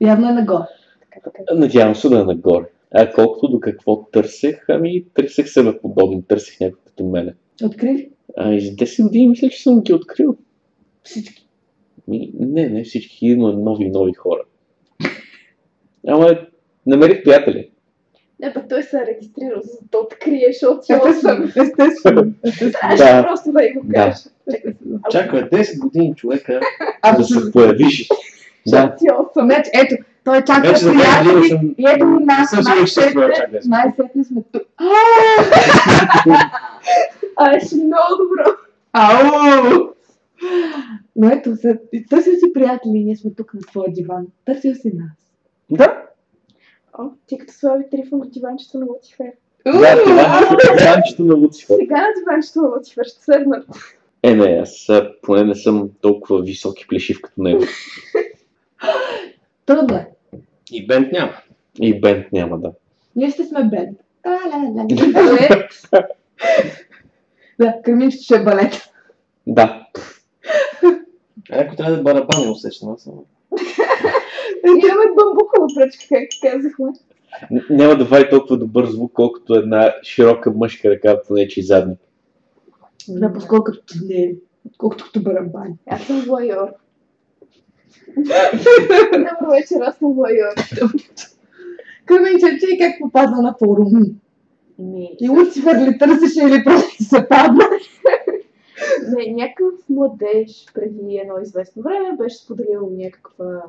Явно 0.00 0.28
е 0.28 0.32
нагоре. 0.32 0.64
така, 1.00 1.30
така. 1.30 1.54
Надявам 1.54 1.94
се 1.94 2.08
да 2.08 2.20
е 2.20 2.24
нагоре. 2.24 2.66
А 2.94 3.12
колкото 3.12 3.48
до 3.48 3.60
какво 3.60 4.02
търсех, 4.04 4.64
ами 4.68 5.04
търсех 5.14 5.48
себе 5.48 5.78
подобни, 5.78 6.22
търсех 6.28 6.60
някой 6.60 6.80
като 6.86 7.04
мене. 7.04 7.34
Открили? 7.64 8.10
А 8.36 8.44
за 8.44 8.70
10 8.70 9.02
години 9.02 9.28
мисля, 9.28 9.48
че 9.48 9.62
съм 9.62 9.80
ги 9.80 9.92
открил. 9.92 10.36
Всички. 11.02 11.48
Ми, 12.08 12.32
не, 12.40 12.68
не 12.68 12.84
всички, 12.84 13.26
има 13.26 13.52
нови 13.52 13.84
и 13.84 13.90
нови 13.90 14.12
хора. 14.12 14.42
Ама 16.06 16.38
намерих 16.86 17.24
приятели. 17.24 17.70
Не, 18.40 18.52
пък 18.54 18.68
той 18.68 18.82
се 18.82 18.96
е 18.96 19.06
регистрирал, 19.06 19.60
за 19.64 19.78
да 19.92 19.98
открие, 19.98 20.44
защото 20.52 20.80
цяло 20.80 21.12
съм. 21.14 21.44
Естествено, 21.44 22.32
Да. 22.98 23.22
просто 23.26 23.52
да 23.52 23.60
го 23.74 23.80
Да. 23.84 23.94
кажа. 23.94 24.16
Чакай 24.50 24.72
се. 24.72 25.10
Чакай 25.10 25.40
10 25.42 25.78
години 25.80 26.14
човека. 26.16 26.52
Да 26.52 26.60
Абсолютно. 27.02 27.46
се 27.46 27.52
появиш. 27.52 28.08
Да. 28.08 28.16
Значи, 28.66 29.04
ето, 29.74 29.94
той 30.24 30.44
чака 30.44 30.68
Вече 30.68 30.84
за 30.84 30.90
10 30.90 31.24
години 31.24 31.42
приятели 31.44 31.74
и 31.78 31.84
ето 31.94 32.04
нас, 32.04 32.50
съм 32.50 32.62
сигурен, 32.64 32.84
че 32.86 32.90
ще 32.92 33.14
бъда 33.14 33.32
чак 33.36 33.50
10. 33.50 33.68
най-сетне 33.68 34.24
сме 34.24 34.42
тук. 34.52 34.62
А, 37.36 37.60
ще 37.60 37.74
много 37.76 38.14
добро. 38.18 38.50
Ау! 38.92 39.88
Но 41.16 41.30
ето, 41.30 41.54
търсил 42.10 42.32
си 42.32 42.52
приятели, 42.54 43.04
ние 43.04 43.16
сме 43.16 43.30
тук 43.36 43.54
на 43.54 43.60
твоя 43.60 43.92
диван. 43.92 44.26
Търсил 44.44 44.74
си 44.74 44.92
нас. 44.94 45.12
Да. 45.70 46.02
О, 47.00 47.10
ти 47.26 47.38
като 47.38 47.52
слави 47.52 47.84
трифа 47.90 48.16
на 48.16 48.26
диванчето 48.26 48.78
на 48.78 48.86
Луцифер. 48.86 49.32
Да, 49.66 49.72
диванчето- 50.04 51.22
на 51.24 51.34
Луцифер. 51.34 51.74
Сега 51.76 51.96
на 51.96 52.06
диванчето 52.18 52.60
на 52.60 52.68
Луцифер 52.68 53.04
ще 53.04 53.24
седна. 53.24 53.64
Е, 54.22 54.34
не, 54.34 54.46
аз 54.46 54.86
поне 55.22 55.44
не 55.44 55.54
съм 55.54 55.90
толкова 56.00 56.42
висок 56.42 56.80
и 56.80 56.86
плешив 56.86 57.20
като 57.22 57.42
него. 57.42 57.62
Трудно 59.66 59.96
е. 59.96 60.08
И 60.72 60.86
бент 60.86 61.12
няма. 61.12 61.32
И 61.80 62.00
бент 62.00 62.26
няма 62.32 62.58
да. 62.58 62.72
Ние 63.16 63.30
ще 63.30 63.44
сме. 63.44 63.70
Та-ла-ла-ла. 64.22 65.12
Балет. 65.12 65.72
Да, 67.58 67.74
кърминчето 67.84 68.24
ще 68.24 68.34
е 68.36 68.42
балет. 68.44 68.72
Да. 69.46 69.86
А 71.52 71.60
Ако 71.60 71.76
трябва 71.76 71.96
да 71.96 72.02
барабани 72.02 72.48
усещам. 72.48 72.92
аз 72.92 73.02
съм. 73.02 73.14
Имаме 74.66 75.04
бамбукова 75.16 75.66
пръчка, 75.74 76.04
както 76.08 76.36
казахме. 76.42 76.86
Няма 77.70 77.96
да 77.96 78.04
вади 78.04 78.30
толкова 78.30 78.58
добър 78.58 78.86
звук, 78.86 79.12
колкото 79.12 79.54
една 79.54 79.94
широка 80.02 80.50
мъжка 80.50 80.90
ръка 80.90 81.22
по 81.28 81.34
нечи 81.34 81.62
задник. 81.62 81.98
Да, 83.08 83.32
по-скоро 83.32 83.64
като 83.64 83.78
тунели. 83.86 84.38
Колкото 84.78 85.04
като 85.04 85.22
барабани. 85.22 85.74
Аз 85.86 86.02
съм 86.02 86.20
воайор. 86.20 86.68
Добро 89.12 89.50
вечер, 89.50 89.80
аз 89.80 89.96
съм 89.96 90.12
воайор. 90.12 90.54
Къмен 92.04 92.32
Чепче 92.40 92.78
как 92.78 92.92
попадна 93.00 93.42
на 93.42 93.54
форум? 93.58 93.92
Не, 94.78 95.10
И 95.20 95.28
Луцифер 95.28 95.76
ли 95.76 95.98
търсеше 95.98 96.40
или 96.44 96.64
просто 96.64 97.04
се 97.04 97.28
падна? 97.28 97.64
не, 99.08 99.32
някакъв 99.32 99.88
младеж 99.88 100.66
преди 100.74 101.16
едно 101.16 101.34
известно 101.42 101.82
време 101.82 102.16
беше 102.18 102.36
споделил 102.36 102.90
някаква 102.92 103.62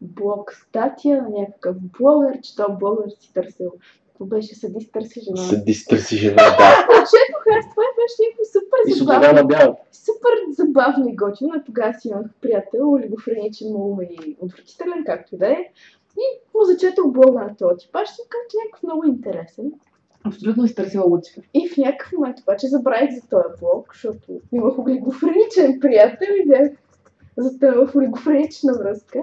блог 0.00 0.52
статия 0.52 1.22
на 1.22 1.28
някакъв 1.40 1.76
блогър, 1.98 2.40
че 2.40 2.56
този 2.56 2.72
блогър 2.78 3.10
си 3.20 3.32
търсил. 3.34 3.72
Какво 4.08 4.24
беше 4.24 4.54
съдист 4.54 4.92
търси 4.92 5.20
жена. 5.20 5.36
Съдист 5.36 5.88
търси 5.88 6.16
жена, 6.16 6.42
да. 6.42 6.86
Четох 7.10 7.44
аз, 7.58 7.70
това 7.70 7.84
беше 7.98 8.16
някакво 8.22 8.44
супер 8.44 8.78
И 8.86 8.92
с 8.92 8.98
забавно. 8.98 9.76
Супер 9.92 10.34
забавно 10.50 11.08
и 11.08 11.16
готино. 11.16 11.62
Тогава 11.66 11.94
си 11.94 12.08
имах 12.08 12.26
приятел, 12.40 12.92
олигофреничен 12.92 13.72
му 13.72 13.98
и 14.02 14.36
отвратителен, 14.40 15.04
както 15.06 15.36
да 15.36 15.46
е. 15.46 15.72
И 16.18 16.26
му 16.54 16.64
зачетох 16.64 17.12
блога 17.12 17.40
на 17.40 17.56
този 17.56 17.78
типаж, 17.78 18.08
си 18.08 18.22
казах, 18.28 18.46
че 18.50 18.56
е 18.56 18.64
някакъв 18.64 18.82
много 18.82 19.04
интересен. 19.04 19.72
Абсолютно 20.24 20.68
си 20.68 20.74
търсила 20.74 21.04
Луцифер. 21.04 21.42
И 21.54 21.68
в 21.68 21.76
някакъв 21.76 22.12
момент 22.12 22.40
обаче 22.40 22.68
забравих 22.68 23.10
за 23.10 23.28
този 23.28 23.60
блог, 23.60 23.90
защото 23.94 24.40
имах 24.52 24.78
олигофреничен 24.78 25.80
приятел 25.80 26.28
и 26.42 26.48
бях 26.48 26.70
затънала 27.36 27.86
в 27.86 27.96
олигофренична 27.96 28.72
връзка. 28.72 29.22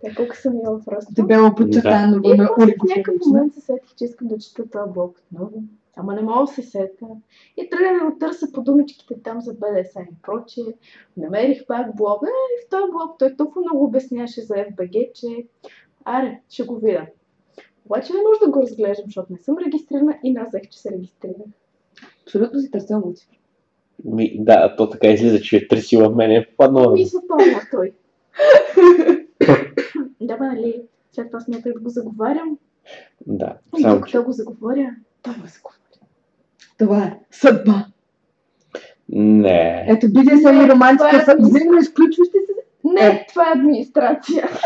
Така 0.00 0.16
колко 0.16 0.36
съм 0.36 0.54
имала 0.54 0.80
просто. 0.84 1.12
Дебело 1.14 1.54
подчертано 1.54 2.20
И 2.24 2.30
време 2.30 2.48
после 2.56 2.72
в 2.72 2.96
някакъв 2.96 3.14
момент 3.26 3.54
се 3.54 3.60
сетих, 3.60 3.94
че 3.96 4.04
искам 4.04 4.28
да 4.28 4.38
чета 4.38 4.70
този 4.70 4.92
блог 4.92 5.18
отново. 5.18 5.62
Ама 5.96 6.14
не 6.14 6.22
мога 6.22 6.40
да 6.40 6.46
се 6.46 6.62
сета. 6.62 7.06
И 7.56 7.70
тръгнах 7.70 8.12
да 8.12 8.18
търся 8.18 8.52
по 8.52 8.62
думичките 8.62 9.22
там 9.22 9.40
за 9.40 9.54
BDSM 9.54 10.08
и 10.10 10.22
прочее. 10.22 10.64
Намерих 11.16 11.66
пак 11.66 11.96
блога 11.96 12.26
и 12.26 12.66
в 12.66 12.70
този 12.70 12.92
блог 12.92 13.18
той 13.18 13.36
толкова 13.36 13.60
много 13.60 13.84
обясняваше 13.84 14.40
за 14.40 14.54
FBG, 14.54 15.12
че 15.12 15.26
аре, 16.04 16.40
ще 16.48 16.62
го 16.62 16.76
видя. 16.76 17.06
Обаче 17.86 18.12
не 18.12 18.18
може 18.28 18.40
да 18.40 18.50
го 18.50 18.62
разглеждам, 18.62 19.06
защото 19.06 19.32
не 19.32 19.38
съм 19.38 19.56
регистрирана 19.66 20.18
и 20.24 20.32
не 20.32 20.44
взех, 20.48 20.62
че 20.70 20.80
се 20.80 20.90
регистрирах. 20.90 21.36
Абсолютно 22.22 22.60
си 22.60 22.70
търсила 22.70 22.98
Луцифер. 23.04 23.38
Ми, 24.04 24.44
да, 24.44 24.76
то 24.76 24.90
така 24.90 25.08
излиза, 25.08 25.40
че 25.40 25.56
е 25.56 25.68
търсила 25.68 26.10
в 26.10 26.16
мене. 26.16 26.46
Паднала. 26.56 26.92
Ми 26.92 27.04
запомня 27.04 27.60
той. 27.70 27.92
да, 30.20 30.36
бе, 30.36 30.44
нали, 30.46 30.82
след 31.12 31.26
това 31.26 31.40
смятах 31.40 31.72
да 31.72 31.80
го 31.80 31.88
заговарям. 31.88 32.58
Да, 33.26 33.54
И 33.78 33.82
само 33.82 33.94
че. 33.94 34.00
докато 34.00 34.22
го 34.22 34.32
заговоря, 34.32 34.90
той 35.22 35.32
ме 35.32 35.48
заговаря. 35.48 35.78
Това 36.78 36.98
е 37.04 37.18
съдба. 37.30 37.86
Не. 39.08 39.86
Ето 39.88 40.06
BDSM 40.06 40.38
и 40.38 40.42
това 40.42 40.64
е 40.64 40.68
романтика 40.68 41.24
са 41.24 41.34
мисъл. 41.34 41.50
взаимно 41.50 41.78
изключващи 41.78 42.38
се. 42.46 42.52
Не, 42.84 43.26
това 43.28 43.48
е 43.48 43.58
администрация. 43.58 44.48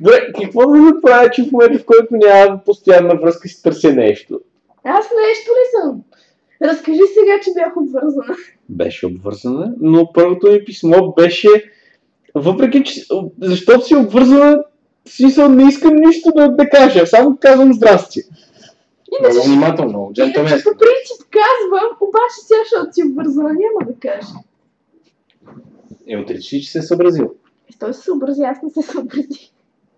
Добре, 0.00 0.32
какво 0.42 0.66
да 0.66 0.76
направя, 0.78 1.30
че 1.30 1.42
в 1.44 1.52
момента, 1.52 1.78
в 1.78 1.84
който 1.86 2.06
нямам 2.12 2.60
постоянна 2.64 3.14
връзка, 3.14 3.48
си 3.48 3.62
търся 3.62 3.92
нещо? 3.92 4.40
Аз 4.84 5.04
нещо 5.04 5.50
ли 5.50 5.80
съм? 5.80 6.02
Разкажи 6.62 6.98
сега, 7.14 7.32
че 7.44 7.50
бях 7.54 7.76
обвързана. 7.76 8.36
Беше 8.68 9.06
обвързана, 9.06 9.74
но 9.80 10.12
първото 10.12 10.52
ми 10.52 10.64
писмо 10.64 11.12
беше, 11.12 11.48
въпреки 12.34 12.84
че, 12.84 13.00
защото 13.40 13.86
си 13.86 13.96
обвързана, 13.96 14.64
смисъл 15.08 15.48
не 15.48 15.68
искам 15.68 15.96
нищо 15.96 16.32
да, 16.36 16.48
да 16.48 16.68
кажа, 16.68 17.06
само 17.06 17.36
казвам 17.40 17.72
здрасти. 17.72 18.20
Много 19.20 19.46
внимателно, 19.46 19.88
много 19.90 20.12
Иначе 20.16 20.22
джентълменски. 20.32 20.64
по 20.64 20.78
принцип 20.78 21.26
казвам, 21.30 21.96
обаче 22.00 22.34
сега, 22.40 22.60
защото 22.64 22.94
си 22.94 23.02
обвързана, 23.10 23.48
няма 23.48 23.92
да 23.92 23.98
кажа. 24.00 24.32
Е, 26.08 26.16
отречи, 26.16 26.62
че 26.62 26.70
се 26.70 26.78
е 26.78 26.82
съобразил. 26.82 27.34
Е, 27.74 27.78
той 27.78 27.94
се 27.94 28.00
съобрази, 28.00 28.42
аз 28.42 28.58
не 28.62 28.70
се 28.70 28.82
съобрази. 28.82 29.52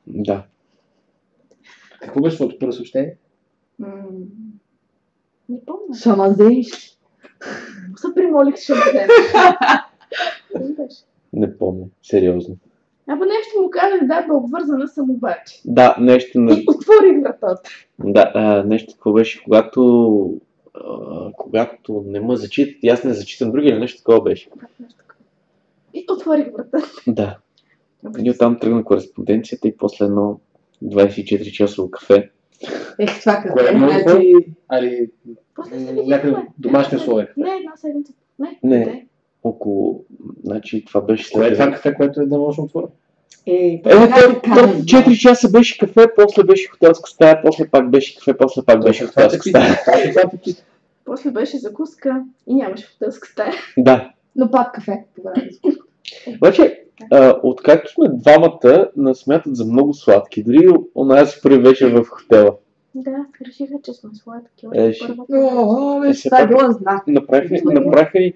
Да. 0.07 0.43
Какво 2.01 2.21
беше 2.21 2.37
твоето 2.37 2.59
първо 2.59 2.73
съобщение? 2.73 3.17
М, 3.79 3.89
Не 5.49 5.59
помня. 5.67 5.97
Шамазеиш. 6.03 6.99
Се 7.97 8.07
примолих. 8.15 8.55
Какво 8.67 8.85
беше? 10.69 11.03
Не 11.35 11.59
помня, 11.59 11.85
сериозно. 12.03 12.57
Абе 13.09 13.25
нещо 13.27 13.63
му 13.63 13.71
казах, 13.71 14.01
да, 14.03 14.23
бе, 14.23 14.33
обвързана 14.33 14.89
съм 14.89 15.11
обаче. 15.11 15.61
Да, 15.65 15.97
нещо 16.01 16.41
на... 16.41 16.53
И 16.53 16.65
отворих 16.69 17.23
вратата. 17.23 17.71
Да, 17.99 18.33
а, 18.35 18.63
нещо 18.63 18.93
какво 18.95 19.13
беше, 19.13 19.45
когато... 19.45 20.41
А, 20.75 21.33
когато 21.37 22.05
не 22.07 22.21
ме 22.21 22.37
зачитат 22.37 22.77
и 22.83 22.89
аз 22.89 23.05
не 23.05 23.15
зачитам 23.15 23.53
други 23.53 23.69
или 23.69 23.79
нещо 23.79 23.99
такова 23.99 24.23
беше. 24.23 24.49
Нещо 24.81 24.99
такова. 24.99 25.25
И 25.95 26.05
отворих 26.11 26.47
вратата. 26.53 26.87
Да. 27.07 27.39
И 28.19 28.31
оттам 28.31 28.59
тръгна 28.59 28.85
кореспонденцията 28.85 29.69
и 29.69 29.77
после 29.77 30.05
едно 30.05 30.41
24 30.85 31.51
часово 31.51 31.91
кафе. 31.91 32.31
Ех, 32.99 33.21
това 33.21 33.37
какво 33.37 33.55
Кое 33.55 33.69
е? 33.69 33.77
много 33.77 33.93
Значи, 33.93 34.33
Али 34.69 35.11
После 35.55 35.81
се 35.81 35.93
видяхме. 35.93 36.47
домашни 36.59 36.97
условия. 36.97 37.29
Не, 37.37 37.51
една 37.51 37.77
седмица. 37.77 38.13
Не, 38.39 38.59
Не. 38.63 39.07
Около... 39.45 40.05
Значи 40.45 40.85
това 40.85 41.01
беше 41.01 41.33
Кое 41.33 41.47
е 41.49 41.53
това 41.53 41.71
кафе, 41.73 41.95
което 41.95 42.21
е 42.21 42.27
да 42.27 42.39
може 42.39 42.57
да 42.57 42.63
отворя? 42.63 42.87
Е, 43.47 43.53
Е, 43.53 43.83
така 43.83 44.21
то, 44.21 44.33
да 44.33 44.41
кажа. 44.41 44.69
4 44.69 45.19
часа 45.19 45.51
беше 45.51 45.79
кафе, 45.79 46.07
после 46.17 46.45
беше 46.45 46.69
хотелска 46.69 47.11
стая, 47.11 47.43
после 47.43 47.69
пак 47.69 47.91
беше 47.91 48.17
кафе, 48.17 48.37
после 48.37 48.63
пак 48.67 48.85
беше 48.85 49.07
това 49.07 49.23
хотелска 49.23 49.49
стая. 49.49 49.81
това. 50.11 50.55
После 51.05 51.31
беше 51.31 51.59
закуска 51.59 52.23
и 52.47 52.55
нямаше 52.55 52.87
хотелска 52.87 53.29
стая. 53.29 53.53
Да. 53.79 54.11
Но 54.37 54.51
пак 54.51 54.75
кафе. 54.75 55.05
Обаче, 56.37 56.81
а, 57.11 57.35
откакто 57.43 57.93
сме 57.93 58.09
двамата, 58.09 58.89
нас 58.97 59.19
смятат 59.19 59.57
за 59.57 59.65
много 59.65 59.95
сладки. 59.95 60.43
Дори 60.43 60.69
онази 60.95 61.37
първи 61.43 61.59
вечер 61.59 61.93
в 61.93 62.05
хотела. 62.05 62.57
Да, 62.95 63.17
решиха, 63.49 63.75
че 63.83 63.93
сме 63.93 64.11
сладки. 64.15 64.67
Е, 64.75 64.93
ще-. 64.93 65.15
О, 65.33 66.05
Е, 66.05 66.13
това 66.15 66.41
е 66.41 66.47
било 66.47 66.73
знак. 66.73 67.07
Направиха, 67.07 67.55
направиха 67.73 68.19
ни 68.19 68.33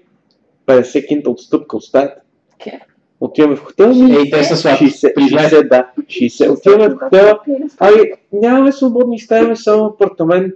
50 0.69 1.07
кинта 1.07 1.29
отстъпка 1.29 1.77
от 1.77 1.83
стаята. 1.83 2.21
Кеф. 2.59 2.73
Отиваме 3.21 3.55
в 3.55 3.59
хотела. 3.59 3.93
ми- 3.95 4.15
Ей, 4.15 4.31
те 4.31 4.43
са 4.43 4.55
сладки. 4.57 4.85
60, 4.85 5.13
Признай. 5.15 5.45
60, 5.45 5.69
да. 5.69 5.91
60. 5.99 6.49
Отиваме 6.49 6.89
в 6.89 6.97
хотела. 6.97 7.39
Ами, 7.79 7.97
нямаме 8.33 8.71
свободни 8.71 9.19
стаи, 9.19 9.39
имаме 9.39 9.55
само 9.55 9.85
апартамент. 9.85 10.53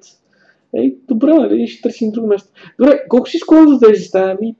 Ей, 0.76 0.96
добре, 1.08 1.28
нали, 1.28 1.68
ще 1.68 1.82
търсим 1.82 2.12
друго 2.12 2.28
място. 2.28 2.50
Добре, 2.80 3.04
колко 3.10 3.30
си 3.30 3.38
склонен 3.38 3.68
за 3.70 3.80
тези 3.80 4.04
стаи? 4.04 4.32
Ами, 4.32 4.56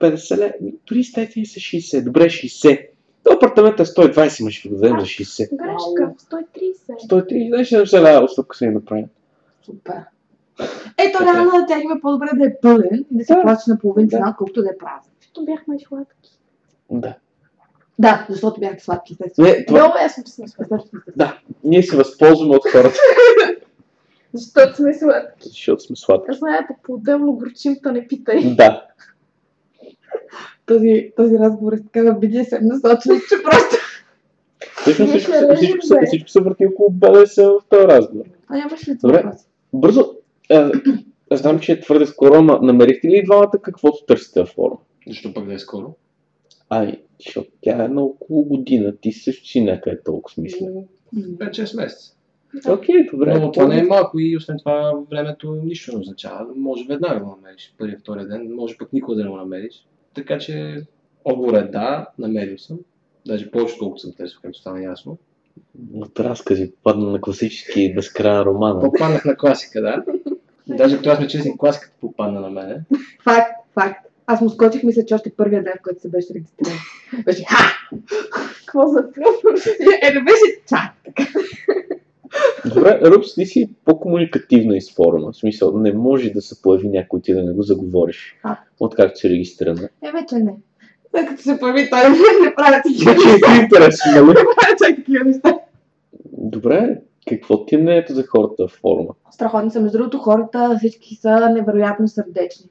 50 0.00 0.36
лева. 0.36 0.52
Ами, 0.60 0.72
Дори 0.88 1.04
стаите 1.04 1.40
ни 1.40 1.46
са 1.46 1.60
60. 1.60 2.04
Добре, 2.04 2.24
60. 2.24 2.86
То 3.24 3.32
апартамент 3.32 3.80
е 3.80 3.84
120, 3.84 4.44
ма 4.44 4.50
ще 4.50 4.68
го 4.68 4.74
дадем 4.74 5.00
за 5.00 5.06
60. 5.06 5.48
Грешка, 5.48 6.12
130. 6.20 7.06
130, 7.06 7.48
значи 7.48 7.74
70 7.76 8.02
лева 8.02 8.24
отстъпка 8.24 8.56
са 8.56 8.66
ни 8.66 8.70
направим. 8.70 9.04
Супер. 9.64 9.94
Ето, 10.98 11.18
реално 11.24 11.50
на 11.52 11.66
тях 11.66 11.82
има 11.84 12.00
по-добре 12.00 12.26
да 12.34 12.46
е 12.46 12.56
пълен 12.62 12.88
и 12.92 13.18
да 13.18 13.24
се 13.24 13.34
Да. 13.34 13.42
плаща 13.42 13.70
на 13.70 13.78
половин 13.78 14.08
цена, 14.10 14.22
Да. 14.22 14.30
отколкото 14.30 14.62
да 14.62 14.68
е 14.68 14.78
празен. 14.78 15.12
Защото 15.20 15.44
бяхме 15.44 15.76
сладки. 15.78 16.38
Да. 16.90 17.14
Да, 17.98 18.26
защото 18.30 18.60
бяхте 18.60 18.84
сладки, 18.84 19.12
естествено. 19.12 19.48
Не, 19.48 19.64
това, 19.66 19.78
Много 19.78 19.94
ясно, 19.98 20.24
че 20.24 20.32
сме 20.32 20.44
сладки. 20.48 20.90
Да, 21.16 21.38
ние 21.64 21.82
се 21.82 21.96
възползваме 21.96 22.56
от 22.56 22.62
хората, 22.64 22.98
Защото 24.32 24.76
сме 24.76 24.94
сладки. 24.94 25.48
защото 25.48 25.82
сме 25.82 25.96
сладки. 25.96 26.26
Аз 26.30 26.38
знаете, 26.38 26.76
по-отделно 26.82 27.32
горчим, 27.32 27.76
та 27.82 27.92
не 27.92 28.06
питай. 28.08 28.54
Да. 28.54 28.86
Този, 30.66 31.12
този 31.16 31.38
разговор 31.38 31.72
е 31.72 31.76
с 31.76 31.82
такава 31.82 32.10
BDSM 32.12 32.58
насочен, 32.62 33.20
че 33.28 33.42
просто... 33.42 33.76
Всъщност 34.76 35.10
всичко, 35.10 35.32
се- 35.32 35.54
всичко, 35.56 35.82
се- 35.82 35.94
бе. 35.94 36.06
всичко 36.06 36.28
се 36.28 36.40
върти 36.40 36.66
около 36.66 36.90
БДС 36.90 37.42
в 37.44 37.60
този 37.68 37.84
разговор. 37.84 38.24
А 38.48 38.56
нямаш 38.56 38.88
ли 38.88 38.94
Добре. 38.94 39.16
въпроси? 39.16 39.44
Бързо, 39.72 40.10
а, 40.50 40.72
аз 41.30 41.40
знам, 41.40 41.60
че 41.60 41.72
е 41.72 41.80
твърде 41.80 42.06
скоро, 42.06 42.34
ама 42.34 42.58
намерихте 42.62 43.08
ли 43.08 43.24
двамата 43.24 43.58
каквото 43.62 44.04
търсите 44.06 44.40
във 44.40 44.48
форума? 44.48 44.80
Защо 45.06 45.34
пък 45.34 45.46
да 45.46 45.54
е 45.54 45.58
скоро? 45.58 45.94
Ай, 46.68 47.02
защото 47.24 47.50
тя 47.60 47.84
е 47.84 47.88
на 47.88 48.02
около 48.02 48.44
година, 48.44 48.96
ти 49.00 49.12
също 49.12 49.46
си 49.46 49.60
някъде 49.60 50.02
толкова 50.04 50.34
смисля. 50.34 50.66
М, 51.12 51.20
5-6 51.20 51.76
месеца. 51.76 52.14
Окей, 52.68 53.06
добре. 53.12 53.38
Но 53.40 53.52
това 53.52 53.68
не 53.68 53.78
е 53.78 53.82
малко 53.82 54.18
и 54.18 54.36
освен 54.36 54.58
това 54.58 54.92
времето 55.10 55.54
нищо 55.64 55.92
не 55.92 55.98
означава. 55.98 56.46
Може 56.56 56.84
веднага 56.88 57.14
да 57.14 57.24
го 57.24 57.30
намериш. 57.30 57.74
Първия, 57.78 57.98
втория 57.98 58.26
ден, 58.26 58.54
може 58.54 58.76
пък 58.78 58.92
никога 58.92 59.16
да 59.16 59.24
не 59.24 59.30
го 59.30 59.36
намериш. 59.36 59.86
Така 60.14 60.38
че 60.38 60.82
отговор 61.24 61.54
е 61.54 61.62
да, 61.62 62.08
намерил 62.18 62.58
съм. 62.58 62.78
Даже 63.26 63.50
повече 63.50 63.78
колкото 63.78 64.00
съм 64.00 64.12
търсил, 64.12 64.38
както 64.42 64.58
стана 64.58 64.82
ясно. 64.82 65.18
От 65.94 66.20
разкази 66.20 66.72
падна 66.82 67.10
на 67.10 67.20
класически 67.20 67.94
безкрайен 67.94 68.42
роман. 68.42 68.80
Попаднах 68.80 69.24
на 69.24 69.36
класика, 69.36 69.82
да. 69.82 70.04
Даже 70.68 70.96
като 70.96 71.10
аз 71.10 71.18
сме 71.18 71.26
честни, 71.26 71.58
класиката 71.58 71.94
попадна 72.00 72.40
на 72.40 72.50
мене. 72.50 72.80
Факт, 73.24 73.50
факт. 73.74 74.06
Аз 74.26 74.40
му 74.40 74.50
скочих, 74.50 74.82
мисля, 74.82 75.04
че 75.04 75.14
още 75.14 75.32
първия 75.36 75.62
ден, 75.62 75.72
в 75.78 75.82
който 75.82 76.00
се 76.00 76.08
беше 76.08 76.34
регистриран. 76.34 76.78
Беше 77.24 77.44
ха! 77.44 77.88
Какво 78.58 78.86
за 78.86 79.12
плюс? 79.12 79.66
Е, 80.02 80.14
не 80.14 80.20
беше 80.20 80.60
чак. 80.68 80.92
Добре, 82.74 83.00
Рупс, 83.04 83.34
ти 83.34 83.46
си 83.46 83.70
по-комуникативна 83.84 84.76
из 84.76 84.94
форума. 84.94 85.32
В 85.32 85.36
смисъл, 85.36 85.78
не 85.78 85.92
може 85.92 86.30
да 86.30 86.42
се 86.42 86.62
появи 86.62 86.88
някой 86.88 87.20
ти 87.20 87.34
да 87.34 87.42
не 87.42 87.52
го 87.52 87.62
заговориш. 87.62 88.36
А. 88.42 88.56
Откакто 88.80 89.18
си 89.18 89.30
регистрирана. 89.30 89.88
Е, 90.02 90.10
вече 90.12 90.34
не. 90.34 90.54
След 91.10 91.28
като 91.28 91.42
се 91.42 91.58
появи 91.58 91.90
той, 91.90 92.10
не 92.44 92.54
правя 92.56 92.82
такива 92.82 93.12
Значи 93.12 93.60
е 93.60 93.62
интересно, 93.62 94.12
нали? 94.12 94.26
Не 94.26 94.34
правя 94.34 94.76
чак 94.84 94.96
такива 94.96 95.24
неща. 95.24 95.58
Добре. 96.32 97.00
Какво 97.28 97.64
ти 97.64 97.74
е 97.74 97.78
мнението 97.78 98.14
за 98.14 98.26
хората 98.26 98.66
в 98.66 98.70
форума? 98.80 99.14
Страхотни 99.30 99.70
са. 99.70 99.80
Между 99.80 99.98
другото, 99.98 100.18
хората 100.18 100.74
всички 100.78 101.14
са 101.14 101.50
невероятно 101.50 102.08
сърдечни. 102.08 102.66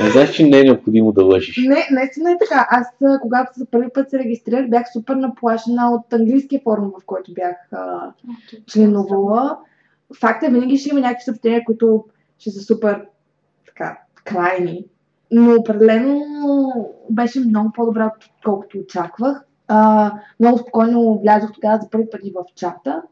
Не 0.00 0.10
знаеш, 0.10 0.30
че 0.30 0.46
не 0.46 0.60
е 0.60 0.64
необходимо 0.64 1.12
да 1.12 1.24
лъжиш. 1.24 1.56
Не, 1.66 1.88
наистина 1.90 2.32
е 2.32 2.38
така. 2.38 2.68
Аз, 2.70 2.86
когато 3.22 3.52
за 3.58 3.66
първи 3.66 3.88
път 3.94 4.10
се 4.10 4.18
регистрирах, 4.18 4.70
бях 4.70 4.86
супер 4.92 5.14
наплашена 5.14 5.90
от 5.90 6.12
английския 6.12 6.60
форум, 6.64 6.92
в 7.00 7.06
който 7.06 7.32
бях 7.34 7.56
а, 7.72 8.12
членувала. 8.66 9.58
Факт 10.20 10.42
е, 10.42 10.50
винаги 10.50 10.78
ще 10.78 10.90
има 10.90 11.00
някакви 11.00 11.24
съобщения, 11.24 11.64
които 11.64 12.04
ще 12.38 12.50
са 12.50 12.60
супер 12.60 13.06
така, 13.66 13.98
крайни. 14.24 14.84
Но 15.30 15.54
определено 15.54 16.22
беше 17.10 17.40
много 17.40 17.72
по-добре, 17.72 18.10
отколкото 18.36 18.78
очаквах. 18.78 19.44
А, 19.68 20.12
много 20.40 20.58
спокойно 20.58 21.20
влязох 21.22 21.52
тогава 21.52 21.78
за 21.82 21.90
първи 21.90 22.10
път 22.10 22.20
и 22.24 22.32
в 22.32 22.54
чата. 22.54 23.02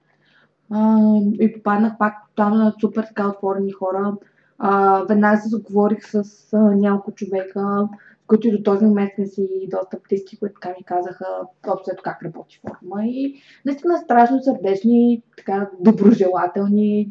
А, 0.70 0.98
и 1.40 1.52
попаднах 1.52 1.98
пак 1.98 2.14
там 2.37 2.59
на 2.59 2.74
супер 2.81 3.02
така 3.02 3.28
отворени 3.28 3.72
хора. 3.72 4.16
А, 4.59 5.02
веднага 5.09 5.40
се 5.40 5.48
заговорих 5.48 6.07
с 6.07 6.22
а, 6.52 6.59
няколко 6.59 7.12
човека, 7.12 7.88
които 8.26 8.48
и 8.48 8.50
до 8.50 8.62
този 8.62 8.85
момент 8.85 9.11
сме 9.14 9.26
си 9.26 9.68
доста 9.70 9.98
близки, 10.09 10.38
които 10.38 10.54
така 10.61 10.74
ми 10.78 10.85
казаха 10.85 11.26
общо 11.68 11.90
как 12.02 12.22
работи 12.22 12.61
форма. 12.61 13.07
И 13.07 13.40
наистина 13.64 13.98
страшно 13.98 14.42
сърдечни, 14.42 15.22
така 15.37 15.70
доброжелателни, 15.81 17.11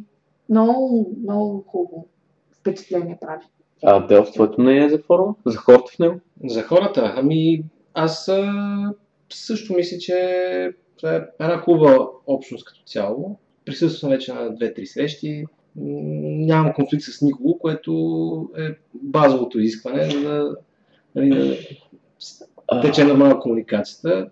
много, 0.50 1.16
много 1.24 1.64
хубаво 1.68 2.08
впечатление 2.60 3.18
прави. 3.22 3.46
А 3.84 4.08
Дел, 4.08 4.24
твоето 4.24 4.62
мнение 4.62 4.86
е 4.86 4.90
за 4.90 5.00
форума? 5.00 5.36
За 5.46 5.58
хората 5.58 5.92
в 5.96 6.00
него? 6.00 6.20
За 6.46 6.62
хората, 6.62 7.14
ами 7.18 7.64
аз 7.94 8.28
а, 8.28 8.54
също 9.34 9.74
мисля, 9.74 9.98
че 9.98 10.72
това 10.98 11.16
е 11.16 11.22
една 11.40 11.58
хубава 11.58 12.08
общност 12.28 12.66
като 12.66 12.82
цяло. 12.86 13.40
Присъствам 13.68 14.12
вече 14.12 14.34
на 14.34 14.56
две-три 14.56 14.86
срещи. 14.86 15.46
Нямам 15.76 16.74
конфликт 16.74 17.04
с 17.04 17.22
никого, 17.22 17.60
което 17.60 18.50
е 18.58 18.70
базовото 18.94 19.60
изискване, 19.60 20.10
за 20.10 20.20
да, 20.22 20.56
нали, 21.16 21.58
да 22.74 22.82
тече 22.82 23.04
нормална 23.04 23.40
комуникацията. 23.40 24.30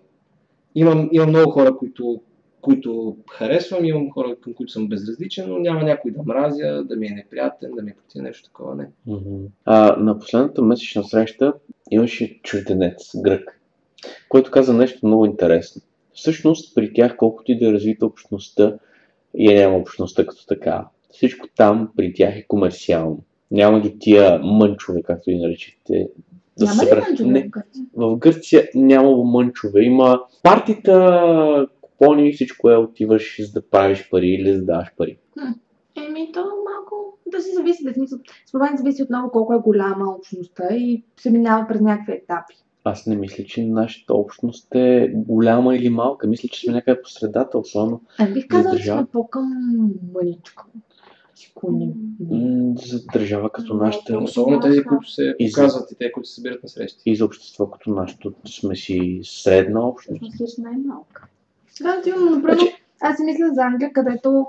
Имам, 0.74 1.08
имам 1.12 1.28
много 1.28 1.50
хора, 1.50 1.76
които, 1.76 2.20
които 2.60 3.16
харесвам, 3.30 3.84
имам 3.84 4.10
хора, 4.10 4.36
към 4.40 4.54
които 4.54 4.72
съм 4.72 4.88
безразличен, 4.88 5.48
но 5.48 5.58
няма 5.58 5.82
някой 5.82 6.10
да 6.10 6.22
мразя, 6.22 6.84
да 6.84 6.96
ми 6.96 7.06
е 7.06 7.10
неприятен, 7.10 7.70
да 7.76 7.82
ми 7.82 7.90
е 7.90 7.94
против 7.94 8.22
нещо 8.22 8.44
такова. 8.44 8.74
Не. 8.74 8.88
А, 9.64 9.96
на 9.96 10.18
последната 10.18 10.62
месечна 10.62 11.04
среща 11.04 11.52
имаше 11.90 12.40
чужденец, 12.42 13.10
грък, 13.16 13.60
който 14.28 14.50
каза 14.50 14.74
нещо 14.74 15.06
много 15.06 15.26
интересно. 15.26 15.82
Всъщност, 16.14 16.74
при 16.74 16.92
тях, 16.92 17.16
колкото 17.16 17.52
и 17.52 17.58
да 17.58 17.68
е 17.68 17.72
развита 17.72 18.06
общността, 18.06 18.78
и 19.36 19.52
е 19.52 19.60
няма 19.60 19.76
общността 19.76 20.26
като 20.26 20.46
така, 20.46 20.84
всичко 21.10 21.48
там 21.56 21.88
при 21.96 22.12
тях 22.14 22.36
е 22.36 22.46
комерциално. 22.48 23.18
Няма 23.50 23.80
ги 23.80 23.98
тия 23.98 24.38
мънчове, 24.38 25.02
както 25.02 25.30
ги 25.30 25.36
наричате. 25.38 26.08
да 26.58 26.66
се 26.66 26.72
Няма 26.72 26.82
ли 26.82 26.86
съберат. 26.86 27.08
мънчове 27.08 27.30
Не, 27.30 27.42
в 27.42 27.48
Гърция? 27.50 27.84
в 27.96 28.16
Гърция 28.16 28.68
няма 28.74 29.24
мънчове. 29.24 29.82
Има 29.82 30.20
партита, 30.42 31.66
купони, 31.80 32.32
всичко 32.32 32.70
е 32.70 32.76
отиваш 32.76 33.36
за 33.40 33.52
да 33.52 33.68
правиш 33.70 34.08
пари 34.10 34.28
или 34.28 34.52
за 34.52 34.58
да 34.58 34.64
даваш 34.66 34.88
пари. 34.96 35.18
Еми, 36.08 36.32
то 36.32 36.40
малко 36.40 37.18
да 37.26 37.40
си 37.40 37.50
зависи, 37.54 37.84
да 37.84 37.94
смисъл. 37.94 38.18
Според 38.48 38.62
мен 38.62 38.76
зависи 38.76 39.02
отново 39.02 39.30
колко 39.30 39.54
е 39.54 39.58
голяма 39.58 40.14
общността 40.18 40.64
и 40.70 41.02
се 41.20 41.30
минава 41.30 41.66
през 41.68 41.80
някакви 41.80 42.12
етапи. 42.12 42.54
Аз 42.86 43.06
не 43.06 43.16
мисля, 43.16 43.44
че 43.44 43.64
нашата 43.64 44.14
общност 44.14 44.68
е 44.74 45.12
голяма 45.16 45.76
или 45.76 45.88
малка. 45.88 46.26
Мисля, 46.26 46.48
че 46.48 46.60
сме 46.60 46.72
някъде 46.72 47.02
по 47.02 47.08
средата, 47.08 47.58
особено 47.58 48.00
Аз 48.18 48.30
бих 48.30 48.46
казала, 48.48 48.76
че 48.76 48.84
сме 48.84 49.06
по-към 49.06 49.52
мъничко. 50.14 50.64
Си 51.34 51.52
клоним. 51.54 51.92
м, 52.22 52.74
за 52.78 53.06
държава 53.06 53.50
като 53.50 53.74
нашата 53.74 54.18
Особено 54.18 54.60
тези, 54.60 54.82
които 54.82 55.10
се 55.10 55.34
И 55.38 55.48
за- 55.48 55.54
показват 55.54 55.90
и 55.90 55.96
те, 55.96 56.12
които 56.12 56.28
се 56.28 56.34
събират 56.34 56.62
на 56.62 56.68
срещи. 56.68 57.02
и 57.06 57.16
за 57.16 57.24
общество 57.24 57.70
като 57.70 57.90
нашето 57.90 58.32
сме 58.46 58.76
си 58.76 59.20
средна 59.22 59.88
общност. 59.88 60.22
Мислиш 60.22 60.56
най-малка. 60.58 61.28
Да, 61.82 62.02
ти 62.02 62.08
имам, 62.10 62.40
Значи- 62.40 62.72
аз 63.00 63.16
си 63.16 63.22
мисля 63.24 63.50
за 63.52 63.62
Англия, 63.62 63.92
където 63.92 64.46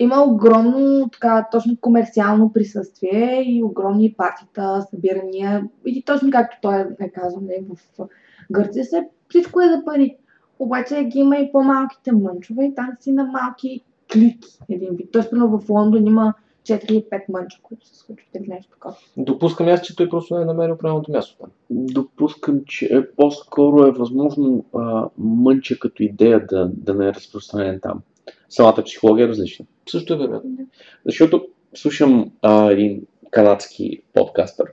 има 0.00 0.24
огромно 0.24 1.08
така, 1.12 1.48
точно 1.52 1.76
комерциално 1.80 2.52
присъствие 2.52 3.42
и 3.46 3.62
огромни 3.62 4.14
партита, 4.16 4.86
събирания. 4.90 5.68
И 5.86 6.02
точно 6.04 6.30
както 6.30 6.56
той 6.62 6.86
е 7.00 7.10
казал, 7.10 7.40
не, 7.40 7.64
в 7.68 8.06
Гърция 8.50 8.84
се, 8.84 9.08
всичко 9.28 9.60
е 9.60 9.68
за 9.68 9.84
пари. 9.84 10.16
Обаче 10.58 11.04
ги 11.04 11.18
има 11.18 11.36
и 11.36 11.52
по-малките 11.52 12.12
мънчове 12.12 12.64
и 12.64 12.74
там 12.74 12.88
си 13.00 13.12
на 13.12 13.24
малки 13.24 13.84
клики 14.12 14.58
един 14.68 14.88
вид. 14.96 15.08
Тоест, 15.12 15.30
в 15.32 15.62
Лондон 15.68 16.06
има 16.06 16.34
4 16.62 16.90
или 16.90 17.04
5 17.12 17.20
мънча, 17.28 17.58
които 17.62 17.86
се 17.86 17.98
случват 17.98 18.28
или 18.34 18.48
нещо 18.48 18.70
такова. 18.72 18.96
Допускам 19.16 19.68
аз, 19.68 19.80
че 19.80 19.96
той 19.96 20.08
просто 20.08 20.36
не 20.36 20.42
е 20.42 20.44
намерил 20.44 20.78
правилното 20.78 21.12
място 21.12 21.36
там. 21.38 21.50
Допускам, 21.70 22.60
че 22.66 22.84
е 22.84 23.06
по-скоро 23.06 23.86
е 23.86 23.90
възможно 23.90 24.64
а, 24.74 25.08
мънче 25.18 25.78
като 25.78 26.02
идея 26.02 26.46
да, 26.46 26.70
да 26.74 26.94
не 26.94 27.06
е 27.08 27.14
разпространен 27.14 27.80
там. 27.82 28.02
Самата 28.50 28.82
психология 28.84 29.24
е 29.24 29.28
различна. 29.28 29.66
Също 29.88 30.14
е 30.14 30.16
вероятно. 30.16 30.50
Защото 31.06 31.46
слушам 31.74 32.30
а, 32.42 32.70
един 32.70 33.02
канадски 33.30 34.02
подкастър, 34.14 34.66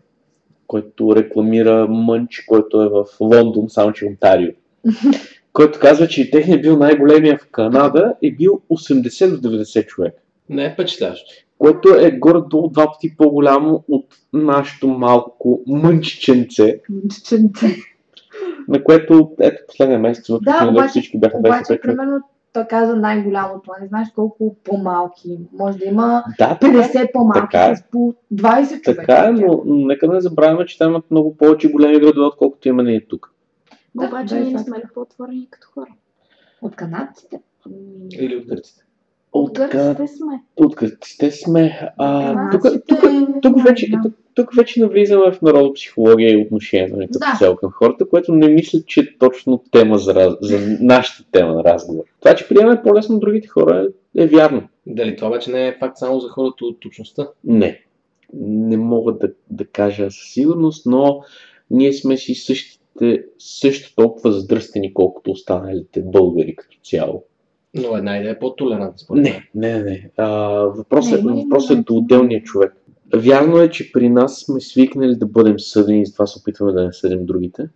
който 0.67 1.15
рекламира 1.15 1.87
мънч, 1.87 2.43
който 2.47 2.81
е 2.81 2.89
в 2.89 3.05
Лондон, 3.19 3.69
само 3.69 3.93
че 3.93 4.05
Онтарио. 4.05 4.51
който 5.53 5.79
казва, 5.79 6.07
че 6.07 6.31
техният 6.31 6.61
бил 6.61 6.77
най-големия 6.77 7.37
в 7.37 7.47
Канада 7.51 8.13
и 8.21 8.35
бил 8.35 8.61
80 8.71 9.39
до 9.39 9.49
90 9.49 9.85
човек. 9.85 10.13
Не 10.49 10.65
е 10.65 10.73
впечатляващо. 10.73 11.31
Което 11.57 11.89
е 11.89 12.11
горе-долу 12.11 12.69
два 12.69 12.85
пъти 12.85 13.17
по-голямо 13.17 13.83
от 13.87 14.05
нашето 14.33 14.87
малко 14.87 15.63
мънчиченце, 15.67 16.79
Мънчиченце. 16.89 17.67
на 18.67 18.83
което, 18.83 19.31
ето, 19.39 19.63
последния 19.67 19.99
месец 19.99 20.27
в 20.27 20.39
Да, 20.41 20.67
обаче- 20.71 20.89
всички 20.89 21.19
бяха 21.19 21.37
25 21.37 21.39
Обаче, 21.39 21.81
примерно, 21.81 22.19
той 22.57 22.65
каза 22.65 22.95
най-голямото, 22.95 23.71
не 23.81 23.87
знаеш 23.87 24.07
колко 24.11 24.55
по-малки. 24.63 25.39
Може 25.53 25.77
да 25.77 25.85
има 25.85 26.23
Да, 26.39 26.47
така, 26.51 26.67
е. 26.67 26.71
50 26.71 27.11
по-малки 27.13 27.39
Така 27.41 27.65
е. 27.65 27.75
с 27.75 27.83
по 27.83 28.13
20 28.33 28.81
човека. 28.81 29.05
така 29.05 29.27
е, 29.27 29.31
но 29.31 29.61
нека 29.65 30.07
не 30.07 30.21
забравяме, 30.21 30.65
че 30.65 30.77
там 30.77 30.89
имат 30.89 31.11
много 31.11 31.37
повече 31.37 31.71
големи 31.71 31.99
градове, 31.99 32.25
отколкото 32.25 32.67
има 32.67 32.83
ние 32.83 33.07
тук. 33.07 33.33
Да, 33.95 34.07
Обаче 34.07 34.27
да, 34.27 34.37
е 34.37 34.43
ние 34.43 34.53
не 34.53 34.59
сме 34.59 34.77
ли 34.77 34.83
по-отворени 34.93 35.47
като 35.49 35.67
хора? 35.73 35.89
От 36.61 36.75
канадците. 36.75 37.41
Ами, 37.65 37.75
Или 38.13 38.35
от 38.35 38.45
гърците. 38.45 38.83
От 39.33 39.49
От, 39.49 39.57
гърците 39.57 40.07
сме. 40.07 40.43
от 40.57 40.75
гърците 40.75 41.31
сме. 41.31 41.89
А, 41.97 42.49
тук, 42.51 42.61
Канадците, 42.61 42.85
тук, 42.87 43.01
тук, 43.41 43.63
вече, 43.63 43.91
тук, 43.93 44.13
тук 44.37 44.55
вече 44.55 44.79
навлизаме 44.79 45.31
в 45.31 45.41
народопсихология 45.41 46.31
и 46.33 46.37
отношение 46.37 46.87
нали, 46.87 47.07
като 47.07 47.19
Да. 47.19 47.37
цяло 47.39 47.55
към 47.55 47.71
хората, 47.71 48.09
което 48.09 48.31
не 48.35 48.47
мисля, 48.47 48.79
че 48.85 48.99
е 48.99 49.17
точно 49.19 49.63
тема 49.71 49.97
за, 49.97 50.13
раз- 50.15 50.37
за 50.41 50.59
нашата 50.81 51.31
тема 51.31 51.53
на 51.53 51.63
разговор. 51.63 52.03
Това, 52.21 52.35
че 52.35 52.47
приемаме 52.47 52.81
по-лесно 52.83 53.19
другите 53.19 53.47
хора 53.47 53.87
е, 54.17 54.23
е 54.23 54.27
вярно. 54.27 54.67
Дали 54.87 55.15
това 55.15 55.27
обаче 55.27 55.51
не 55.51 55.67
е 55.67 55.77
факт 55.79 55.97
само 55.97 56.19
за 56.19 56.29
хората 56.29 56.65
от 56.65 56.85
общността? 56.85 57.27
Не. 57.43 57.81
Не 58.39 58.77
мога 58.77 59.13
да, 59.13 59.29
да 59.49 59.65
кажа 59.65 60.11
със 60.11 60.33
сигурност, 60.33 60.85
но 60.85 61.21
ние 61.71 61.93
сме 61.93 62.17
си 62.17 62.35
същите, 62.35 63.23
също 63.39 63.95
толкова 63.95 64.31
задръстени, 64.31 64.93
колкото 64.93 65.31
останалите 65.31 66.01
българи 66.05 66.55
като 66.55 66.77
цяло. 66.83 67.23
Но 67.73 67.97
една 67.97 68.17
идея 68.17 68.31
е 68.31 68.39
по-толерантна. 68.39 68.97
според. 68.97 69.23
Не, 69.23 69.49
не, 69.55 69.83
не. 69.83 70.09
А, 70.17 70.27
въпросът, 70.59 71.13
Не, 71.13 71.19
има 71.19 71.39
ли 71.39 71.43
въпросът 71.43 71.77
е 71.77 71.81
до 71.81 71.95
отделния 71.95 72.43
човек. 72.43 72.73
Вярно 73.15 73.57
е, 73.57 73.69
че 73.69 73.91
при 73.91 74.09
нас 74.09 74.39
сме 74.39 74.61
свикнали 74.61 75.15
да 75.15 75.25
бъдем 75.25 75.59
съдени 75.59 76.01
и 76.01 76.05
затова 76.05 76.27
се 76.27 76.39
опитваме 76.39 76.71
да 76.71 76.85
не 76.85 76.93
съдим 76.93 77.25
другите. 77.25 77.69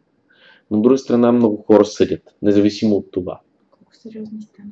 Но 0.71 0.77
от 0.77 0.83
друга 0.83 0.97
страна 0.97 1.31
много 1.31 1.57
хора 1.57 1.85
съдят, 1.85 2.35
независимо 2.41 2.95
от 2.95 3.11
това. 3.11 3.39
Колко 3.71 3.95
сериозни 3.95 4.41
стана. 4.41 4.71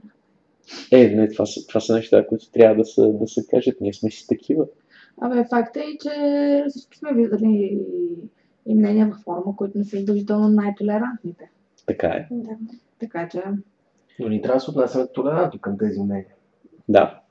Е, 0.91 1.15
не, 1.15 1.30
това 1.30 1.45
са, 1.45 1.67
това 1.67 1.80
са 1.80 1.93
неща, 1.93 2.28
които 2.28 2.52
трябва 2.52 2.76
да 2.76 2.86
се, 2.86 3.02
да 3.08 3.28
се 3.28 3.48
кажат. 3.52 3.82
Ние 3.82 3.93
сме 3.93 4.12
си 4.12 4.28
такива. 4.28 4.65
Абе, 5.22 5.45
факт 5.50 5.78
е, 5.78 5.98
че 6.04 6.12
всички 6.69 6.98
сме 6.98 7.13
виждали 7.13 7.45
и, 7.45 7.80
и 8.65 8.76
мнения 8.76 9.08
във 9.08 9.17
форма, 9.17 9.56
които 9.56 9.78
не 9.78 9.84
са 9.84 9.98
задължително 9.98 10.50
най-толерантните. 10.50 11.52
Така 11.86 12.08
е. 12.08 12.28
Да. 12.32 12.58
Така 13.00 13.30
че, 13.30 13.43
Но 14.19 14.30
ни 14.30 14.41
трябва 14.41 14.58
да 14.58 14.60
се 14.60 14.72
отнасяме 14.72 15.08
толерантно 15.13 15.60
към 15.60 15.78
тези 15.78 16.02
мнения. 16.02 16.34
Да. 16.89 17.22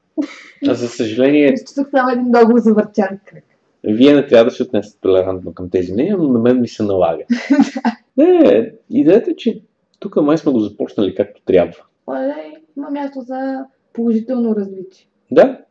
А 0.68 0.74
за 0.74 0.88
съжаление, 0.88 1.52
изчислях 1.52 1.90
само 1.90 2.10
един 2.10 2.24
много 2.24 2.58
завъртян 2.58 3.18
кръг. 3.24 3.44
Вие 3.84 4.14
не 4.14 4.26
трябва 4.26 4.44
да 4.44 4.50
се 4.50 4.62
отнесете 4.62 5.00
толерантно 5.00 5.54
към 5.54 5.70
тези 5.70 5.92
мнения, 5.92 6.16
но 6.18 6.28
на 6.28 6.38
мен 6.38 6.60
ми 6.60 6.68
се 6.68 6.82
налага. 6.82 7.24
не, 8.16 8.72
идеята 8.90 9.30
е, 9.30 9.36
че 9.36 9.62
тук 9.98 10.16
май 10.16 10.38
сме 10.38 10.52
го 10.52 10.60
започнали 10.60 11.14
както 11.14 11.42
трябва. 11.44 11.82
Оле, 12.06 12.54
има 12.76 12.90
място 12.90 13.20
за 13.20 13.64
положително 13.92 14.56
развитие. 14.56 15.06
Да, 15.30 15.64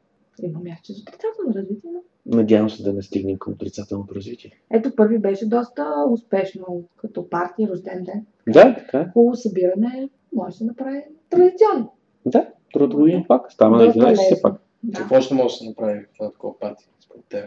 Има 0.43 0.59
място 0.59 0.93
за 0.93 1.01
отрицателно 1.01 1.53
развитие, 1.55 1.89
но... 1.93 2.37
надявам 2.37 2.69
се 2.69 2.83
да 2.83 2.93
не 2.93 3.01
стигнем 3.01 3.37
към 3.37 3.53
отрицателното 3.53 4.15
развитие. 4.15 4.51
Ето, 4.71 4.95
първи 4.95 5.19
беше 5.19 5.49
доста 5.49 5.85
успешно 6.11 6.83
като 6.97 7.29
партия, 7.29 7.69
рожден 7.69 8.03
ден. 8.03 8.25
Да, 8.47 8.75
така 8.75 8.99
е. 8.99 9.09
Хубаво 9.13 9.35
събиране 9.35 10.09
може 10.33 10.51
да 10.51 10.57
се 10.57 10.65
направи 10.65 11.03
традиционно. 11.29 11.93
Да, 12.25 12.47
втората 12.69 12.95
година 12.95 13.25
пак. 13.27 13.51
Става 13.51 13.77
на 13.77 13.85
Доста 13.85 13.99
11 13.99 14.13
все 14.15 14.41
пак. 14.41 14.53
Да. 14.83 14.99
Какво 14.99 15.15
още 15.15 15.33
може 15.33 15.53
да 15.53 15.57
се 15.57 15.65
направи 15.65 15.99
в 15.99 16.31
такова 16.31 16.59
пати, 16.59 16.85
според 16.99 17.23
теб? 17.29 17.45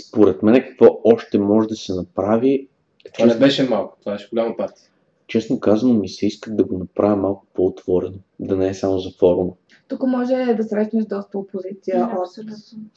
Според 0.00 0.42
мен 0.42 0.54
какво 0.54 1.00
още 1.04 1.38
може 1.38 1.68
да 1.68 1.76
се 1.76 1.94
направи, 1.94 2.68
Това 3.14 3.26
не 3.26 3.30
честно, 3.32 3.46
беше 3.46 3.68
малко, 3.68 3.96
това 4.00 4.12
беше 4.12 4.28
голяма 4.30 4.56
пати. 4.56 4.82
честно 5.26 5.60
казано 5.60 5.94
ми 5.94 6.08
се 6.08 6.26
иска 6.26 6.50
да 6.50 6.64
го 6.64 6.78
направя 6.78 7.16
малко 7.16 7.46
по-отворено, 7.54 8.16
да 8.40 8.56
не 8.56 8.68
е 8.68 8.74
само 8.74 8.98
за 8.98 9.10
форума. 9.10 9.52
Тук 9.88 10.02
може 10.02 10.54
да 10.56 10.62
срещнеш 10.64 11.04
доста 11.04 11.38
опозиция 11.38 11.98
Да, 11.98 12.16
от 12.16 12.46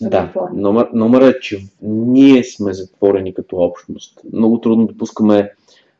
Да, 0.01 0.33
номер, 0.53 0.89
номер 0.93 1.21
е, 1.21 1.39
че 1.39 1.59
ние 1.81 2.43
сме 2.43 2.73
затворени 2.73 3.33
като 3.33 3.57
общност. 3.57 4.21
Много 4.33 4.61
трудно 4.61 4.87
да 4.87 4.97
пускаме 4.97 5.53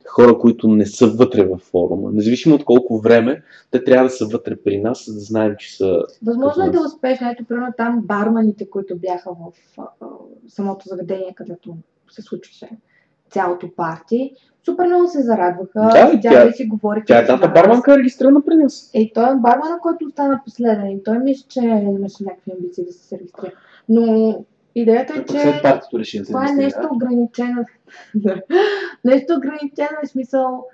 хора, 0.08 0.38
които 0.38 0.68
не 0.68 0.86
са 0.86 1.08
вътре 1.08 1.46
във 1.46 1.62
форума. 1.62 2.12
Независимо 2.12 2.56
от 2.56 2.66
колко 2.66 3.00
време, 3.00 3.44
те 3.72 3.84
трябва 3.84 4.08
да 4.08 4.10
са 4.10 4.26
вътре 4.26 4.56
при 4.56 4.82
нас, 4.82 5.06
за 5.06 5.14
да 5.14 5.20
знаем, 5.20 5.56
че 5.60 5.78
са... 5.78 6.04
Възможно 6.26 6.64
е 6.64 6.70
да 6.70 6.80
нас. 6.80 6.94
успееш, 6.94 7.20
ето, 7.22 7.46
примерно 7.46 7.74
там 7.78 8.02
барманите, 8.04 8.70
които 8.70 8.98
бяха 8.98 9.32
в 9.32 9.78
а, 9.78 10.06
самото 10.48 10.88
заведение, 10.88 11.34
където 11.36 11.76
се 12.12 12.22
случваше 12.22 12.70
цялото 13.30 13.70
парти, 13.76 14.32
супер 14.66 14.88
много 14.88 15.08
се 15.08 15.22
зарадваха. 15.22 15.80
Да, 15.80 16.12
и 16.14 16.22
тя- 16.22 16.50
и 16.50 16.54
си 16.54 16.66
говориха. 16.66 17.06
Тя 17.06 17.20
е 17.20 17.38
нас. 17.38 17.54
барманка 17.54 17.94
е 17.94 17.98
регистрирана 17.98 18.46
при 18.46 18.56
нас. 18.56 18.92
Е, 18.94 19.12
той 19.14 19.24
е 19.24 19.36
бармана, 19.36 19.80
който 19.82 20.06
остана 20.06 20.42
последен. 20.46 20.92
И 20.92 21.04
той 21.04 21.20
мисля, 21.20 21.46
че 21.50 21.60
имаше 21.60 22.24
някакви 22.24 22.52
амбиции 22.52 22.86
да 22.86 22.94
се 22.94 23.18
регистрира. 23.20 23.52
Но 23.90 24.46
идеята 24.76 25.14
е, 25.20 25.26
че 25.26 25.40
след 25.40 25.62
партито 25.64 26.00
реши 26.00 26.20
да 26.20 26.26
се 26.26 26.32
това 26.32 26.50
е 26.50 26.52
нещо 26.56 26.80
ограничено. 26.92 27.66
Нещо 29.06 29.34
ограничено 29.38 29.98
е 30.04 30.08
смисъл 30.08 30.66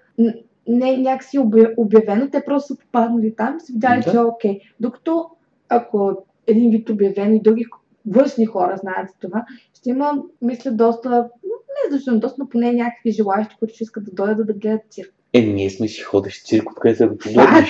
не 0.68 0.94
е 0.94 0.98
някакси 0.98 1.40
обя- 1.40 1.74
обявено, 1.78 2.30
те 2.30 2.44
просто 2.46 2.74
са 2.74 2.80
попаднали 2.80 3.36
там 3.36 3.58
и 3.58 3.66
са 3.66 3.74
видяли, 3.74 4.02
Да. 4.06 4.12
че 4.12 4.18
е 4.18 4.22
окей. 4.22 4.60
Докато 4.80 5.30
ако 5.70 6.18
един 6.48 6.72
вид 6.72 6.90
обявен 6.90 7.36
и 7.36 7.42
други 7.42 7.66
външни 8.06 8.46
хора 8.46 8.78
знаят 8.78 9.10
за 9.10 9.16
това, 9.20 9.46
ще 9.74 9.90
има, 9.90 10.14
мисля, 10.42 10.72
доста, 10.72 11.30
не 11.44 11.92
защото 11.92 12.20
доста, 12.20 12.36
но 12.40 12.50
поне 12.50 12.74
някакви 12.74 13.12
желаящи, 13.12 13.56
които 13.60 13.76
ще 13.76 13.84
искат 13.84 14.06
да 14.06 14.12
дойдат 14.12 14.48
да 14.48 14.54
гледат 14.54 14.82
цирк. 14.90 15.14
Е, 15.34 15.42
ние 15.42 15.70
сме 15.70 15.88
си 15.88 16.02
ходещ 16.02 16.46
цирк, 16.46 16.72
откъде 16.72 16.96
да 16.96 17.08
го 17.08 17.18
погледнеш. 17.18 17.70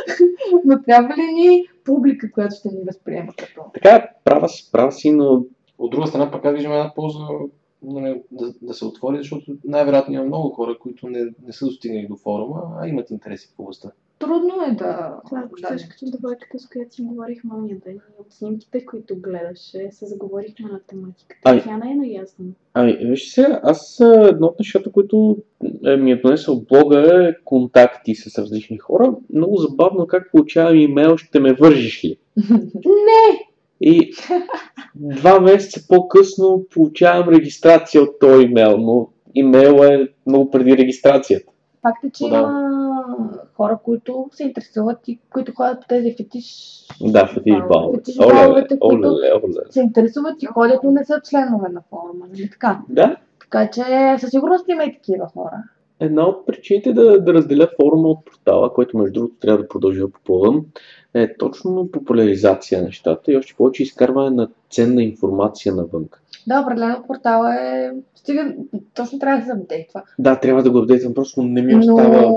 но 0.64 0.82
трябва 0.82 1.16
ли 1.16 1.32
ни 1.32 1.64
публика, 1.84 2.30
която 2.32 2.54
ще 2.54 2.68
ни 2.68 2.84
възприема 2.86 3.32
като? 3.38 3.60
Така, 3.74 4.08
права 4.24 4.48
си, 4.48 4.68
права 4.72 4.92
си, 4.92 5.10
но 5.12 5.44
От 5.82 5.90
друга 5.90 6.06
страна, 6.06 6.30
пък 6.30 6.44
аз 6.44 6.54
виждам 6.54 6.72
една 6.72 6.92
полза 6.94 7.18
нали, 7.82 8.22
да, 8.30 8.54
да 8.62 8.74
се 8.74 8.84
отвори, 8.84 9.18
защото 9.18 9.52
най-вероятно 9.64 10.14
има 10.14 10.24
много 10.24 10.50
хора, 10.50 10.78
които 10.80 11.08
не, 11.08 11.24
не 11.46 11.52
са 11.52 11.66
достигнали 11.66 12.06
до 12.06 12.16
форума, 12.16 12.62
а 12.80 12.88
имат 12.88 13.10
интереси 13.10 13.48
в 13.48 13.60
областта. 13.60 13.90
Трудно 14.18 14.54
е 14.70 14.74
да... 14.74 15.20
Това 15.26 15.40
е 15.40 15.60
да, 15.60 15.78
същото 15.78 16.10
девойката, 16.10 16.58
с 16.58 16.68
която 16.68 16.94
си 16.94 17.02
говорихме 17.02 17.50
ония 17.54 17.78
ден. 17.84 17.94
И 17.94 18.20
От 18.20 18.32
снимките, 18.32 18.86
които 18.86 19.16
гледаше, 19.16 19.88
се 19.90 20.06
заговорихме 20.06 20.70
на 20.72 20.80
тематиката. 20.86 21.50
Ай. 21.50 21.62
Тя 21.62 21.76
не 21.76 21.92
е 21.92 21.94
наясно. 21.94 22.44
Ами, 22.74 22.98
вижте 23.00 23.30
сега, 23.30 23.60
аз 23.62 24.00
а, 24.00 24.28
едно 24.28 24.46
от 24.46 24.58
нещата, 24.58 24.92
които 24.92 25.36
е, 25.86 25.96
ми 25.96 26.12
е 26.12 26.16
донесъл 26.16 26.60
блога 26.60 27.26
е 27.28 27.44
контакти 27.44 28.14
с 28.14 28.38
различни 28.38 28.78
хора. 28.78 29.14
Много 29.32 29.56
забавно 29.56 30.06
как 30.06 30.30
получавам 30.30 30.76
имейл, 30.76 31.16
ще 31.16 31.40
ме 31.40 31.52
вържиш 31.52 32.04
ли? 32.04 32.16
Не! 32.74 33.51
И 33.84 34.12
два 34.94 35.40
месеца 35.40 35.80
по-късно 35.88 36.64
получавам 36.74 37.28
регистрация 37.28 38.02
от 38.02 38.18
този 38.20 38.44
имейл, 38.44 38.76
но 38.78 39.08
имейл 39.34 39.72
е 39.84 40.08
много 40.26 40.50
преди 40.50 40.76
регистрацията. 40.76 41.52
Факт 41.82 42.04
е, 42.04 42.10
че 42.10 42.24
Да. 42.24 42.36
има 42.36 42.68
хора, 43.56 43.78
които 43.84 44.28
се 44.32 44.42
интересуват 44.44 45.08
и 45.08 45.18
които 45.32 45.52
ходят 45.54 45.80
по 45.80 45.86
тези 45.88 46.14
фетиш... 46.16 46.46
Да, 47.00 47.26
фетиш 47.26 47.54
балове. 47.68 47.98
Фетиш 47.98 48.18
Оле, 48.18 48.34
баловете, 48.34 48.78
които 48.78 49.08
оле, 49.08 49.32
оле. 49.44 49.70
се 49.70 49.80
интересуват 49.80 50.42
и 50.42 50.46
ходят, 50.46 50.80
но 50.84 50.90
не 50.90 51.04
са 51.04 51.20
членове 51.30 51.68
на 51.68 51.82
форума. 51.90 52.26
Нали 52.30 52.50
така? 52.50 52.80
Да, 52.88 53.16
Така 53.40 53.70
че 53.70 53.82
със 54.20 54.30
сигурност 54.30 54.64
има 54.68 54.84
и 54.84 54.92
такива 54.94 55.26
хора. 55.26 55.62
Една 56.02 56.28
от 56.28 56.46
причините 56.46 56.92
да, 56.92 57.20
да 57.20 57.34
разделя 57.34 57.68
форума 57.80 58.08
от 58.08 58.24
портала, 58.24 58.72
който 58.72 58.98
между 58.98 59.12
другото 59.12 59.36
трябва 59.40 59.62
да 59.62 59.68
продължа 59.68 60.00
да 60.00 60.10
попълвам, 60.10 60.66
е 61.14 61.36
точно 61.36 61.88
популяризация 61.92 62.80
на 62.80 62.84
нещата 62.84 63.32
и 63.32 63.36
още 63.36 63.54
повече 63.54 63.82
изкарване 63.82 64.30
на 64.30 64.48
ценна 64.70 65.02
информация 65.02 65.74
навън. 65.74 66.08
Да, 66.46 66.60
определено 66.60 67.04
портала 67.06 67.54
е... 67.54 67.90
Стига, 68.14 68.54
точно 68.94 69.18
трябва 69.18 69.40
да 69.40 69.46
се 69.46 69.52
апдейтва. 69.52 70.02
Да, 70.18 70.40
трябва 70.40 70.62
да 70.62 70.70
го 70.70 70.78
апдейтвам, 70.78 71.14
просто 71.14 71.42
не 71.42 71.62
ми 71.62 71.74
Но... 71.74 71.78
остава 71.78 72.32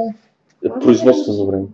производствено 0.81 1.45
време. 1.45 1.65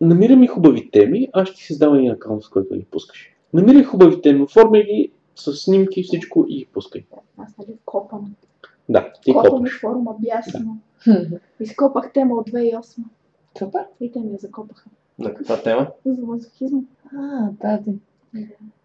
Намирам 0.00 0.42
и 0.42 0.46
хубави 0.46 0.90
теми, 0.90 1.28
аз 1.32 1.48
ще 1.48 1.56
ти 1.56 1.64
създам 1.64 1.94
един 1.94 2.10
акаунт, 2.10 2.42
с 2.42 2.48
който 2.48 2.74
ги 2.74 2.84
пускаш. 2.90 3.30
Намирай 3.52 3.84
хубави 3.84 4.20
теми, 4.20 4.42
оформяй 4.42 4.84
ги 4.84 5.10
с 5.34 5.52
снимки 5.52 6.02
всичко 6.02 6.46
и 6.48 6.58
ги 6.58 6.66
пускай. 6.72 7.04
Аз 7.38 7.58
нали 7.58 7.76
копам. 7.84 8.34
Да, 8.88 9.12
ти 9.22 9.32
Копам 9.32 9.50
копаш. 9.50 9.76
и 9.76 9.78
форума 9.78 10.14
бясно. 10.18 10.78
Изкопах 11.60 12.12
тема 12.12 12.34
от 12.34 12.50
2008. 12.50 12.98
Супер. 13.58 13.84
И 14.00 14.12
те 14.12 14.20
ми 14.20 14.32
я 14.32 14.38
закопаха. 14.38 14.90
На 15.18 15.34
каква 15.34 15.62
тема? 15.62 15.88
За 16.04 16.22
мазохизма. 16.22 16.80
А, 17.16 17.48
тази. 17.60 17.98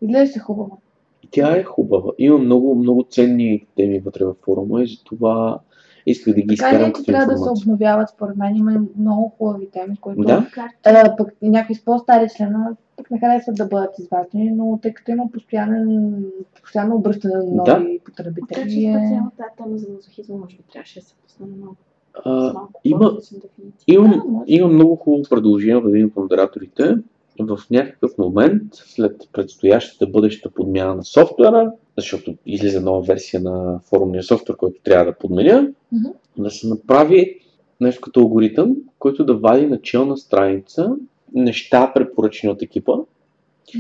Изглеждаше 0.02 0.40
хубаво. 0.40 0.78
И 1.24 1.28
тя 1.32 1.58
е 1.58 1.64
хубава. 1.64 2.12
Има 2.18 2.38
много, 2.38 2.76
много 2.76 3.04
ценни 3.10 3.66
теми 3.76 4.00
вътре 4.00 4.26
във 4.26 4.38
форума 4.38 4.84
и 4.84 4.88
затова 4.88 5.60
исках 6.06 6.34
да 6.34 6.42
ги 6.42 6.48
Така 6.48 6.70
изкарам 6.70 6.94
като 6.94 7.06
трябва 7.06 7.26
да 7.26 7.38
се 7.38 7.42
информация. 7.42 7.64
обновяват, 7.64 8.10
според 8.10 8.38
мен. 8.38 8.56
Има 8.56 8.82
много 8.98 9.34
хубави 9.38 9.70
теми, 9.70 9.98
които 9.98 10.22
Да. 10.22 10.48
А, 10.86 11.16
пък 11.18 11.30
някои 11.42 11.76
с 11.76 11.86
по-стари 11.86 12.28
членове 12.38 12.70
пък 12.98 13.12
не 13.12 13.20
харесват 13.20 13.56
да 13.56 13.66
бъдат 13.66 14.00
изваждани, 14.00 14.52
но 14.52 14.80
тъй 14.82 14.94
като 14.94 15.12
има 15.12 15.24
постоянен, 15.34 16.26
постоянно 16.62 16.96
обръщане 16.96 17.34
на 17.36 17.44
нови 17.44 17.64
Да. 17.66 17.76
Така 17.76 17.90
че 17.90 18.00
потребители. 18.06 18.86
Е... 18.86 18.94
специално 18.94 19.32
тази 19.38 19.50
тема 19.58 19.78
за 19.78 19.88
мазохизма 19.94 20.36
може 20.38 20.58
би 20.58 20.64
трябваше 20.74 21.00
да 21.00 21.06
се 21.06 21.16
пусне 21.24 21.46
много. 21.58 21.76
А, 22.26 22.54
има- 22.84 23.12
дефиниция. 23.32 23.84
Имам, 23.88 24.12
Да, 24.12 24.44
имам 24.48 24.74
много 24.74 24.96
хубаво 24.96 25.24
предложение 25.30 25.76
от 25.76 25.86
един 25.88 26.06
от 26.06 26.16
модераторите. 26.16 26.96
В 27.40 27.60
някакъв 27.72 28.18
момент, 28.18 28.64
след 28.74 29.16
предстоящата 29.34 30.08
бъдеща 30.08 30.50
подмяна 30.50 30.96
на 30.96 31.04
софтуера, 31.04 31.72
защото 31.98 32.36
излиза 32.46 32.82
нова 32.82 33.02
версия 33.02 33.42
на 33.42 33.80
форумния 33.90 34.24
софтуер, 34.24 34.58
който 34.58 34.82
трябва 34.84 35.06
да 35.06 35.18
подменя, 35.18 35.68
Мгм. 35.92 36.10
да 36.38 36.52
се 36.52 36.68
направи 36.68 37.40
нещо 37.82 38.02
като 38.02 38.20
алгоритъм, 38.20 38.76
който 39.00 39.26
да 39.26 39.34
вади 39.34 39.66
начална 39.66 40.18
страница 40.18 40.96
неща, 41.34 41.92
препоръчени 41.96 42.54
от 42.54 42.62
екипа 42.62 42.94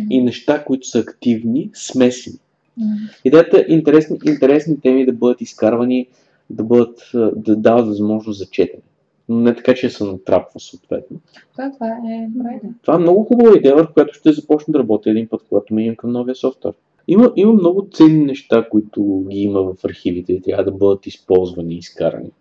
и 0.10 0.22
неща, 0.22 0.64
които 0.64 0.88
са 0.88 1.00
активни, 1.00 1.70
смесени. 1.74 2.38
М. 2.78 2.86
Идеята 3.26 3.58
е 3.58 3.66
интересни, 3.68 4.18
интересни 4.26 4.82
теми 4.82 5.06
да 5.06 5.14
бъдат 5.14 5.42
изкарвани, 5.42 6.08
да, 6.50 6.64
бъдат, 6.64 7.12
да 7.36 7.56
дават 7.56 7.88
възможност 7.88 8.40
за 8.40 8.46
четене. 8.46 8.84
Но 9.30 9.40
не 9.40 9.56
така, 9.56 9.74
че 9.74 9.90
се 9.90 10.04
натрапва 10.04 10.60
съответно. 10.60 11.20
Това, 11.52 11.72
това 11.72 11.88
е 11.88 12.28
добра 12.30 12.50
идея. 12.56 12.74
Това 12.82 12.96
е 12.96 13.00
много 13.00 13.24
хубава 13.24 13.58
идея, 13.58 13.76
върху 13.76 13.94
която 13.94 14.14
ще 14.14 14.32
започна 14.32 14.72
да 14.72 14.80
работя 14.80 15.10
един 15.10 15.28
път, 15.28 15.42
когато 15.50 15.74
минем 15.74 15.96
към 15.96 16.12
новия 16.12 16.36
софтуер. 16.36 16.74
Има, 17.08 17.32
има 17.36 17.54
много 17.54 17.88
ценни 17.94 18.26
неща, 18.26 18.70
които 18.70 19.26
ги 19.30 19.40
има 19.40 19.62
в 19.62 19.86
архивите 19.86 20.34
и 20.34 20.42
трябва 20.42 20.64
да 20.64 20.72
бъдат 20.72 21.06
използвани 21.08 21.76
и 21.76 21.78
изкарани. 21.78 22.32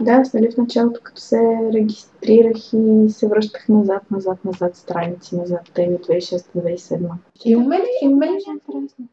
Да, 0.00 0.12
аз 0.12 0.34
нали 0.34 0.50
в 0.50 0.56
началото, 0.56 1.00
като 1.02 1.20
се 1.20 1.40
регистрирах 1.72 2.56
и 2.72 3.08
се 3.08 3.28
връщах 3.28 3.68
назад, 3.68 4.10
назад, 4.10 4.44
назад, 4.44 4.76
страници, 4.76 5.36
назад, 5.36 5.70
теми 5.74 5.94
от 5.94 6.06
2006-2007. 6.06 7.10
Имаме 7.44 7.76
ли, 7.76 7.88
имаме 8.02 8.26
ли 8.26 8.30
Беше 8.30 8.50
интересно. 8.50 9.08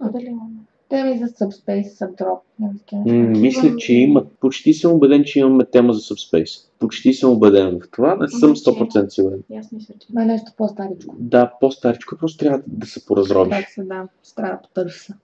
А 0.00 0.10
дали 0.10 0.26
имаме? 0.26 0.61
Теми 0.92 1.18
за 1.18 1.26
Subspace, 1.26 1.82
Subdrop? 1.84 2.38
такива 2.78 3.02
М, 3.02 3.12
неща? 3.12 3.40
мисля, 3.40 3.76
че 3.76 3.92
има. 3.94 4.24
Почти 4.40 4.74
съм 4.74 4.92
убеден, 4.92 5.24
че 5.24 5.38
имаме 5.38 5.64
тема 5.64 5.92
за 5.92 6.00
Subspace. 6.00 6.68
Почти 6.78 7.12
съм 7.12 7.30
убеден 7.32 7.80
в 7.80 7.90
това. 7.90 8.14
Не 8.16 8.28
съм 8.28 8.38
Значи- 8.56 8.60
100% 8.60 9.08
сигурен. 9.08 9.42
И 9.50 9.56
аз 9.56 9.72
мисля, 9.72 9.94
че 10.00 10.06
Ма 10.12 10.24
нещо 10.24 10.52
по-старичко. 10.56 11.14
Да, 11.18 11.52
по-старичко, 11.60 12.16
просто 12.18 12.38
трябва 12.38 12.62
да, 12.66 12.86
се 12.86 13.06
поразробиш. 13.06 13.50
Так 13.50 13.68
се 13.68 13.82
да, 13.82 14.08
трябва 14.36 14.52
да 14.52 14.62
потърся. 14.62 15.14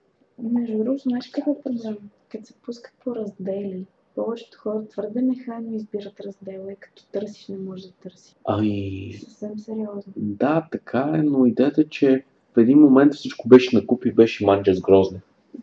Между 0.43 0.77
другото, 0.77 1.03
знаеш 1.03 1.27
какво 1.27 1.51
е 1.51 1.61
проблем? 1.63 1.97
Като 2.29 2.45
се 2.45 2.53
пускат 2.55 2.93
по 3.03 3.15
раздели, 3.15 3.85
повечето 4.15 4.57
хора 4.57 4.87
твърде 4.87 5.21
нехайно 5.21 5.75
избират 5.75 6.19
раздела 6.19 6.71
и 6.71 6.75
като 6.75 7.03
търсиш 7.05 7.47
не 7.47 7.57
можеш 7.57 7.85
да 7.85 7.91
търсиш. 7.93 8.35
Ами, 8.45 9.13
Съвсем 9.19 9.59
сериозно. 9.59 10.13
да, 10.15 10.67
така 10.71 11.11
е, 11.15 11.17
но 11.17 11.45
идеята 11.45 11.81
е, 11.81 11.85
че 11.85 12.23
в 12.55 12.59
един 12.59 12.79
момент 12.79 13.13
всичко 13.13 13.47
беше 13.47 13.75
накупи, 13.75 14.11
беше 14.11 14.45
манджа 14.45 14.73
с 14.75 14.81
грозне. 14.81 15.19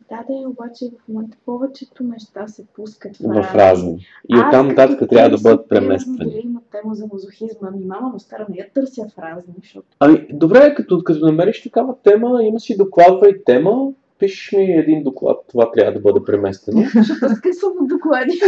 Да, 0.08 0.24
да, 0.28 0.48
обаче 0.48 0.84
в 1.04 1.08
момента 1.08 1.36
повечето 1.46 2.04
неща 2.04 2.48
се 2.48 2.66
пускат 2.66 3.16
В 3.16 3.54
разни. 3.54 4.06
И 4.28 4.38
оттам 4.38 4.68
нататък 4.68 5.08
трябва 5.10 5.30
да 5.30 5.42
бъдат 5.42 5.68
премествани. 5.68 6.18
Дали 6.18 6.42
има 6.44 6.60
тема 6.72 6.94
за 6.94 7.06
мазохизма, 7.12 7.68
ами 7.74 7.84
мама 7.84 8.08
му 8.08 8.20
стара, 8.20 8.46
не 8.48 8.56
я 8.56 8.66
търся 8.74 9.02
в 9.08 9.18
разни, 9.18 9.54
защото 9.62 9.86
Ами, 10.00 10.26
добре, 10.32 10.74
като, 10.74 11.04
като 11.04 11.26
намериш 11.26 11.62
такава 11.62 11.94
тема, 12.02 12.44
има 12.44 12.60
си 12.60 12.76
докладвай 12.76 13.44
тема, 13.44 13.92
пишеш 14.18 14.52
ми 14.52 14.64
един 14.64 15.02
доклад, 15.02 15.44
това 15.48 15.72
трябва 15.72 15.92
да 15.92 16.00
бъде 16.00 16.20
преместено. 16.26 16.82
ще 16.86 17.66
от 17.80 17.88
доклади. 17.88 18.40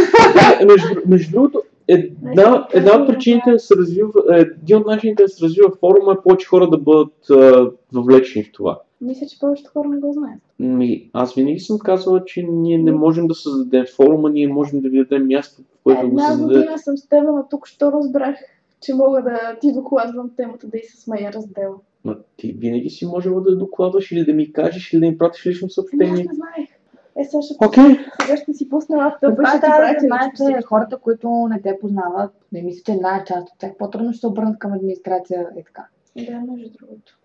Между, 0.65 1.01
между 1.07 1.31
другото, 1.31 1.63
една, 1.87 2.67
една 2.73 2.91
от 2.95 3.07
причините 3.07 3.51
да 3.51 3.59
се 3.59 3.75
развива, 3.75 4.11
е, 4.31 4.39
един 4.39 4.77
от 4.77 4.85
начините 4.85 5.23
да 5.23 5.29
се 5.29 5.45
развива 5.45 5.71
форума 5.79 6.11
е 6.13 6.23
повече 6.23 6.47
хора 6.47 6.69
да 6.69 6.77
бъдат 6.77 7.29
а, 7.29 7.71
въвлечени 7.93 8.45
в 8.45 8.51
това. 8.51 8.79
Мисля, 9.01 9.27
че 9.27 9.39
повечето 9.39 9.69
хора 9.71 9.87
не 9.89 9.97
го 9.97 10.13
знаят. 10.13 10.39
Ми, 10.59 11.09
аз 11.13 11.33
винаги 11.33 11.59
съм 11.59 11.79
казвала, 11.79 12.25
че 12.25 12.43
ние 12.43 12.77
не 12.77 12.91
можем 12.91 13.27
да 13.27 13.35
създадем 13.35 13.85
форума, 13.95 14.29
ние 14.29 14.47
можем 14.47 14.81
да 14.81 14.89
ви 14.89 14.97
дадем 14.97 15.27
място, 15.27 15.61
в 15.61 15.83
което 15.83 16.01
да 16.01 16.07
го 16.07 16.13
Една 16.13 16.27
създадете. 16.27 16.59
година 16.59 16.77
съм 16.77 16.97
с 16.97 17.07
теб, 17.07 17.23
но 17.25 17.45
тук 17.49 17.67
що 17.67 17.91
разбрах, 17.91 18.35
че 18.81 18.93
мога 18.93 19.21
да 19.21 19.57
ти 19.61 19.73
докладвам 19.73 20.31
темата 20.37 20.67
да 20.67 20.77
и 20.77 20.83
с 20.83 21.01
смея 21.03 21.33
раздела. 21.33 21.75
Ма 22.03 22.17
ти 22.37 22.51
винаги 22.53 22.89
си 22.89 23.05
можела 23.05 23.41
да 23.41 23.57
докладваш 23.57 24.11
или 24.11 24.25
да 24.25 24.33
ми 24.33 24.53
кажеш, 24.53 24.93
или 24.93 24.99
да 24.99 25.07
ми 25.07 25.17
пратиш 25.17 25.45
лично 25.45 25.65
Ами 25.65 25.69
аз 25.69 25.73
съобщение. 25.73 26.11
не 26.23 26.33
знаех. 26.33 26.69
Е, 27.17 27.23
сега 27.25 27.41
ще, 27.41 27.65
Окей. 27.65 27.83
сега 28.21 28.37
ще 28.37 28.53
си 28.53 28.69
пусна 28.69 28.97
лаптопа 28.97 29.31
е 29.33 29.35
трябва 29.35 29.59
да 29.59 29.61
пратя 29.61 29.99
знаете, 29.99 30.37
съобщение. 30.37 30.61
хората, 30.61 30.97
които 30.97 31.29
не 31.49 31.61
те 31.61 31.77
познават, 31.81 32.31
не 32.51 32.61
мисля, 32.61 32.81
че 32.85 32.91
една 32.91 33.23
част 33.27 33.47
от 33.49 33.59
тях 33.59 33.71
по-трудно 33.77 34.13
ще 34.13 34.19
се 34.19 34.27
обърнат 34.27 34.59
към 34.59 34.73
администрация 34.73 35.47
и 35.59 35.63
така. 35.63 35.85
Да, 36.17 36.51
между 36.51 36.69
другото. 36.79 37.18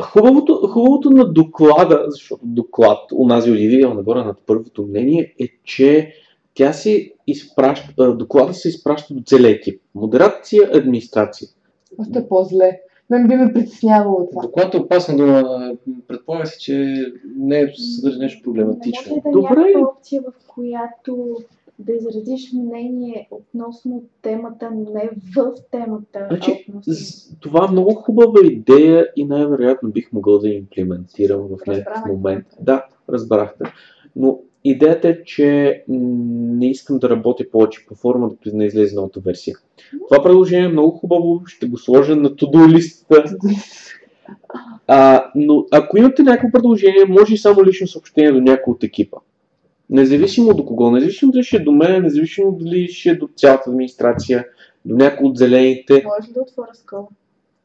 Хубавото, 0.00 0.54
хубавото 0.54 1.10
на 1.10 1.32
доклада, 1.32 2.04
защото 2.08 2.46
доклад, 2.46 2.98
унази 3.14 3.50
Оливия 3.50 3.94
нагоре 3.94 4.24
над 4.24 4.38
първото 4.46 4.82
мнение, 4.82 5.34
е, 5.40 5.48
че 5.64 6.12
тя 6.54 6.72
си 6.72 7.12
изпраща, 7.26 8.16
доклада 8.16 8.54
се 8.54 8.68
изпраща 8.68 9.14
до 9.14 9.22
целия 9.26 9.50
екип. 9.50 9.82
Модерация, 9.94 10.70
администрация. 10.74 11.48
Още 11.98 12.28
по-зле. 12.28 12.80
Мен 13.10 13.28
би 13.28 13.36
ме 13.36 13.52
притеснявало 13.52 14.28
това. 14.30 14.42
Доклад 14.42 14.74
е 14.74 14.76
опасна 14.76 15.16
дума. 15.16 15.72
Предполага 16.08 16.46
се, 16.46 16.58
че 16.58 16.94
не 17.36 17.60
е 17.60 17.68
съдържа 17.74 18.18
нещо 18.18 18.38
Не 18.38 18.42
проблематично. 18.42 19.10
може 19.10 19.22
да 19.22 19.28
е 19.28 19.32
Добре. 19.32 19.60
някаква 19.60 19.80
опция, 19.80 20.22
в 20.22 20.32
която 20.46 21.36
да 21.80 21.92
изразиш 21.92 22.52
мнение 22.52 23.28
относно 23.30 24.04
темата, 24.22 24.70
но 24.74 24.90
не 24.94 25.10
в 25.36 25.54
темата, 25.70 26.26
Значи, 26.28 26.50
а 26.50 26.78
относно... 26.78 27.36
Това 27.40 27.66
е 27.68 27.72
много 27.72 27.94
хубава 27.94 28.40
идея 28.44 29.08
и 29.16 29.24
най-вероятно 29.24 29.90
бих 29.90 30.12
могъл 30.12 30.38
да 30.38 30.48
имплементирам 30.48 31.40
в 31.40 31.66
някакъв 31.66 32.04
момент. 32.06 32.46
Да, 32.60 32.84
разбрахте. 33.08 33.64
Но 34.16 34.40
идеята 34.64 35.08
е, 35.08 35.24
че 35.24 35.82
не 35.88 36.70
искам 36.70 36.98
да 36.98 37.10
работя 37.10 37.44
повече 37.52 37.86
по 37.86 37.94
форма, 37.94 38.28
докато 38.28 38.56
не 38.56 38.64
излезе 38.64 38.96
новата 38.96 39.20
версия. 39.20 39.56
Това 40.08 40.22
предложение 40.22 40.66
е 40.66 40.72
много 40.72 40.90
хубаво, 40.90 41.42
ще 41.46 41.66
го 41.66 41.78
сложа 41.78 42.16
на 42.16 42.30
to-do 42.30 42.72
листата. 42.74 43.36
А, 44.86 45.30
но 45.34 45.66
ако 45.70 45.98
имате 45.98 46.22
някакво 46.22 46.52
предложение, 46.52 47.04
може 47.08 47.34
и 47.34 47.38
само 47.38 47.64
лично 47.64 47.86
съобщение 47.86 48.32
до 48.32 48.40
някой 48.40 48.72
от 48.72 48.84
екипа. 48.84 49.18
Независимо 49.90 50.54
до 50.54 50.64
кого, 50.64 50.90
независимо 50.90 51.32
дали 51.32 51.44
ще 51.44 51.56
е 51.56 51.60
до 51.60 51.72
мен, 51.72 52.02
независимо 52.02 52.52
дали 52.52 52.88
ще 52.88 53.10
е 53.10 53.14
до 53.14 53.28
цялата 53.36 53.70
администрация, 53.70 54.46
до 54.84 54.96
някой 54.96 55.28
от 55.28 55.38
зелените. 55.38 56.04
Може 56.18 56.32
да 56.32 56.40
отворя 56.40 56.74
скола? 56.74 57.08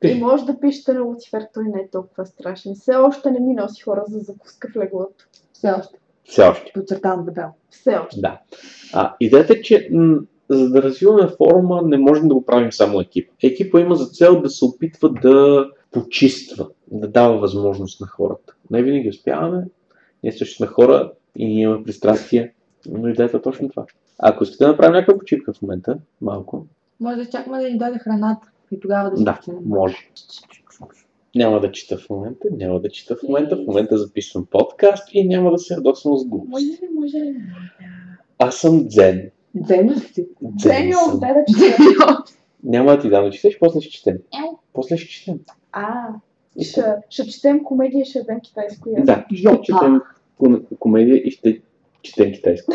И 0.04 0.14
може 0.14 0.46
да 0.46 0.60
пишете 0.60 0.94
на 0.94 1.02
Луцифер, 1.02 1.44
той 1.54 1.64
не 1.64 1.80
е 1.82 1.90
толкова 1.92 2.26
страшен. 2.26 2.76
Все 2.76 2.96
още 2.96 3.32
не 3.32 3.40
ми 3.40 3.54
носи 3.54 3.84
хора 3.84 4.04
за 4.08 4.20
закуска 4.20 4.68
в 4.74 4.76
леглото. 4.76 5.26
Все 5.54 5.72
още. 5.72 5.98
Все 6.26 6.44
още. 6.44 6.72
Подчертавам 6.74 7.26
дебел. 7.26 7.48
Все 7.70 7.98
още. 8.06 8.22
Да. 8.22 8.40
А, 8.94 9.16
идеята 9.20 9.54
е, 9.54 9.62
че 9.62 9.90
м- 9.92 10.20
за 10.50 10.70
да 10.70 10.84
развиваме 10.84 11.30
форума, 11.38 11.82
не 11.86 11.98
можем 11.98 12.28
да 12.28 12.34
го 12.34 12.46
правим 12.46 12.72
само 12.72 13.02
екип. 13.02 13.30
Екипа 13.44 13.80
има 13.80 13.96
за 13.96 14.06
цел 14.06 14.42
да 14.42 14.50
се 14.50 14.66
опитва 14.66 15.10
да 15.10 15.68
почиства, 15.92 16.68
да 16.92 17.08
дава 17.08 17.38
възможност 17.38 18.02
на 18.02 18.08
хората. 18.08 18.54
Не 18.72 18.84
винаги 18.84 19.10
успяваме, 19.10 19.64
ние 20.24 20.32
също 20.32 20.56
сме 20.56 20.68
хора 20.68 21.12
и 21.36 21.48
ние 21.48 21.64
имаме 21.64 21.84
пристрастия, 21.84 22.52
но 22.90 23.08
идеята 23.08 23.38
е 23.38 23.42
точно 23.42 23.70
това. 23.70 23.86
Ако 24.20 24.44
искате 24.44 24.64
да 24.64 24.70
направим 24.70 24.94
някаква 24.94 25.20
почивка 25.20 25.54
в 25.54 25.62
момента, 25.62 25.98
малко, 26.22 26.66
Може 27.00 27.16
да 27.16 27.22
изчакаме 27.22 27.62
да 27.62 27.70
ни 27.70 27.78
дойде 27.78 28.00
храната 28.00 28.48
и 28.72 28.80
тогава 28.80 29.10
да 29.10 29.18
се 29.18 29.24
да, 29.24 29.40
може. 29.66 29.98
Няма 31.36 31.60
да 31.60 31.72
чета 31.72 31.98
в 31.98 32.10
момента, 32.10 32.48
няма 32.52 32.80
да 32.80 32.90
чета 32.90 33.16
в 33.16 33.24
момента, 33.24 33.56
в 33.56 33.66
момента 33.68 33.98
записвам 33.98 34.46
подкаст 34.46 35.10
и 35.12 35.28
няма 35.28 35.52
да 35.52 35.58
се 35.58 35.74
ядосвам 35.74 36.18
с 36.18 36.26
глупост. 36.26 36.50
Може 36.50 36.66
ли, 36.66 36.90
може 36.94 37.18
ли? 37.18 37.36
Аз 38.40 38.56
съм 38.56 38.88
дзен. 38.88 39.32
Дзен 39.56 39.90
ли 39.90 40.00
си? 40.00 40.28
Дзен 40.42 40.94
съм. 40.94 41.20
дай 41.20 41.34
да 41.34 41.46
чета. 41.46 42.24
Няма 42.64 42.92
да 42.92 43.00
ти 43.02 43.10
дам 43.10 43.26
да 43.26 43.32
четеш, 43.32 43.60
после 43.60 43.82
ще 43.82 43.92
четем. 43.92 44.16
Ел. 44.16 44.60
После 44.74 44.98
ще 44.98 45.10
четем. 45.10 45.40
А, 45.72 46.08
ще, 46.62 46.84
ще 47.10 47.28
четем 47.28 47.64
комедия 47.64 48.06
ще 48.06 48.20
ядем 48.20 48.40
китайско 48.40 48.90
язик. 48.90 49.06
Да, 49.06 49.26
ще 49.36 49.62
четем 49.62 50.02
комедия 50.80 51.18
и 51.18 51.32
ще 51.32 51.62
четем 52.02 52.32
китайско. 52.32 52.74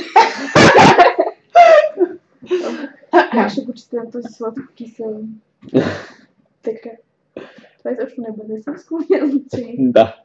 Как 3.10 3.50
ще 3.50 3.60
го 3.60 3.72
четем 3.72 4.10
този 4.12 4.28
сладко 4.32 4.62
кисел? 4.74 5.20
така. 6.62 6.90
Това 7.78 7.90
изобщо 7.90 8.20
не 8.20 8.28
бъде 8.36 8.62
сърско, 8.62 8.98
няма 9.10 9.32
значение. 9.32 9.76
Да. 9.78 10.16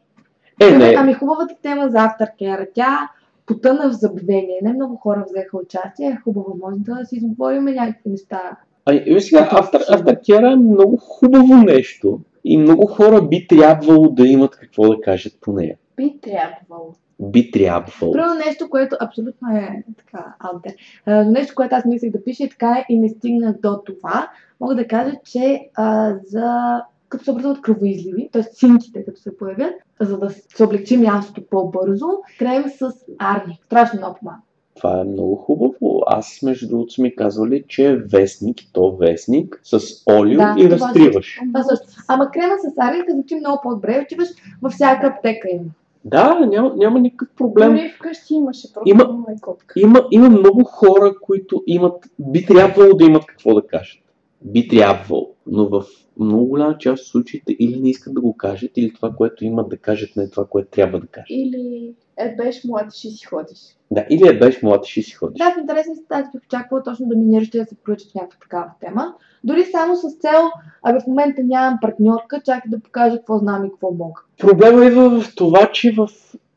Е, 0.62 0.78
не. 0.78 0.96
Ами 0.98 1.14
хубавата 1.14 1.56
тема 1.62 1.90
за 1.90 1.98
Aftercare. 1.98 2.68
Тя 2.74 3.10
потъна 3.46 3.90
в 3.90 3.94
забвение. 3.94 4.60
Не 4.62 4.74
много 4.74 4.96
хора 4.96 5.26
взеха 5.28 5.58
участие. 5.58 6.08
Е 6.08 6.22
хубаво, 6.24 6.58
може 6.62 6.78
да 6.80 7.06
си 7.06 7.16
изговорим 7.16 7.64
някакви 7.64 8.10
неща. 8.10 8.58
Ами, 8.86 9.00
виж 9.00 9.24
сега, 9.24 9.50
автор, 9.52 9.80
автокера 9.90 10.52
е 10.52 10.56
много 10.56 10.98
хубаво 10.98 11.56
нещо 11.56 12.20
и 12.44 12.58
много 12.58 12.88
хора 12.88 13.22
би 13.22 13.48
трябвало 13.48 14.10
да 14.10 14.28
имат 14.28 14.56
какво 14.56 14.90
да 14.90 15.02
кажат 15.02 15.34
по 15.42 15.54
нея. 15.54 15.78
Би 15.98 16.20
трябвало. 16.22 16.94
Би 17.20 17.52
трябвало. 17.52 18.14
Първо 18.14 18.34
нещо, 18.46 18.70
което 18.70 18.96
абсолютно 19.00 19.58
е 19.58 19.84
така 19.98 20.36
out 20.44 20.64
there. 20.64 20.76
А, 21.06 21.24
но 21.24 21.32
нещо, 21.32 21.56
което 21.56 21.76
аз 21.76 21.86
мислех 21.86 22.12
да 22.12 22.24
пиша 22.24 22.44
и 22.44 22.50
така 22.50 22.72
е 22.72 22.94
и 22.94 23.00
не 23.00 23.10
стигнах 23.10 23.56
до 23.64 23.82
това. 23.86 24.30
Мога 24.60 24.76
да 24.76 24.88
кажа, 24.88 25.12
че 25.24 25.70
а, 25.76 26.16
за 26.26 26.82
като 27.10 27.24
се 27.24 27.32
образуват 27.32 27.62
кръвоизливи, 27.62 28.30
т.е. 28.32 28.44
синките 28.44 29.06
като 29.06 29.22
се 29.22 29.38
появят, 29.38 29.74
за 30.00 30.20
да 30.20 30.30
се 30.30 30.64
облегчи 30.64 30.98
мястото 30.98 31.42
по-бързо, 31.50 32.08
крем 32.40 32.64
с 32.70 32.92
арни. 33.20 33.60
Страшно 33.66 34.00
много 34.00 34.16
помага. 34.20 34.38
Това 34.76 35.00
е 35.00 35.04
много 35.04 35.36
хубаво. 35.36 36.02
Аз, 36.08 36.42
между 36.44 36.68
другото, 36.68 36.94
са 36.94 37.02
ми 37.02 37.16
казвали, 37.16 37.64
че 37.68 37.92
е 37.92 37.96
вестник, 37.96 38.58
то 38.74 38.96
вестник, 38.96 39.62
с 39.64 39.80
олио 40.10 40.38
Да, 40.38 40.56
и 40.58 40.70
това 40.70 40.88
разтриваш. 40.88 41.40
Това 41.54 41.64
също. 41.64 41.86
Ама 42.08 42.32
крема 42.32 42.54
с 42.58 42.74
арни, 42.78 43.00
като 43.00 43.12
звучи 43.12 43.36
много 43.36 43.60
по-добре, 43.64 44.02
отиваш 44.06 44.28
във 44.62 44.74
всяка 44.74 45.08
аптека 45.08 45.48
има. 45.52 45.70
Да, 46.06 46.40
няма, 46.40 46.74
няма 46.76 47.00
никакъв 47.00 47.36
проблем. 47.36 47.72
Дори 47.76 47.90
вкъщи 47.90 48.34
имаше, 48.34 48.74
просто 48.74 48.90
Има- 48.90 49.26
котка. 49.42 49.80
Има, 49.80 50.08
има 50.12 50.30
много 50.30 50.64
хора, 50.64 51.16
които 51.22 51.64
имат, 51.68 52.06
би 52.20 52.46
трябвало 52.46 52.94
да 52.94 53.06
имат 53.06 53.26
какво 53.26 53.54
да 53.54 53.68
кажат. 53.68 54.00
Би 54.42 54.68
трябвало. 54.68 55.30
Но 55.48 55.66
в 55.66 55.84
много 56.20 56.46
голяма 56.46 56.78
част 56.78 57.04
от 57.04 57.08
случаите 57.08 57.56
или 57.60 57.80
не 57.80 57.90
искат 57.90 58.14
да 58.14 58.22
го 58.22 58.38
кажат, 58.38 58.72
или 58.76 58.94
това, 58.94 59.12
което 59.12 59.46
имат 59.46 59.70
да 59.70 59.78
кажат, 59.78 60.16
не 60.16 60.24
е 60.24 60.30
това, 60.30 60.46
което 60.46 60.70
трябва 60.70 61.00
да 61.00 61.08
кажат. 61.08 61.28
Или 61.30 61.94
е 62.18 62.36
беше 62.36 62.68
млад 62.68 62.94
и 62.94 62.98
ще 63.00 63.10
си 63.10 63.26
ходиш. 63.26 63.60
Да, 63.92 64.06
или 64.10 64.28
е 64.28 64.40
беше 64.40 64.66
млад 64.66 64.88
и 64.88 64.92
ще 64.92 65.02
си 65.02 65.12
ходиш. 65.12 65.38
Да, 65.38 65.52
в 65.52 65.58
интересни 65.62 65.96
ситуации 65.96 66.32
бих 66.36 66.46
очаквала 66.46 66.84
точно 66.84 67.06
да 67.08 67.16
миниращи 67.16 67.58
да 67.58 67.66
се 67.66 67.76
включат 67.76 68.12
в 68.12 68.16
някаква 68.16 68.40
такава 68.42 68.72
тема. 68.80 69.14
Дори 69.44 69.64
само 69.64 69.96
с 69.96 70.02
цел, 70.02 70.42
абе 70.84 71.00
в 71.00 71.08
момента 71.08 71.42
нямам 71.44 71.80
партньорка, 71.82 72.42
чакай 72.46 72.72
да 72.72 72.80
покажа 72.80 73.18
какво 73.18 73.38
знам 73.38 73.66
и 73.66 73.70
какво 73.70 73.92
мога. 73.92 74.22
Проблема 74.38 74.86
идва 74.86 75.22
в 75.22 75.36
това, 75.36 75.72
че 75.74 75.92
в 75.92 76.10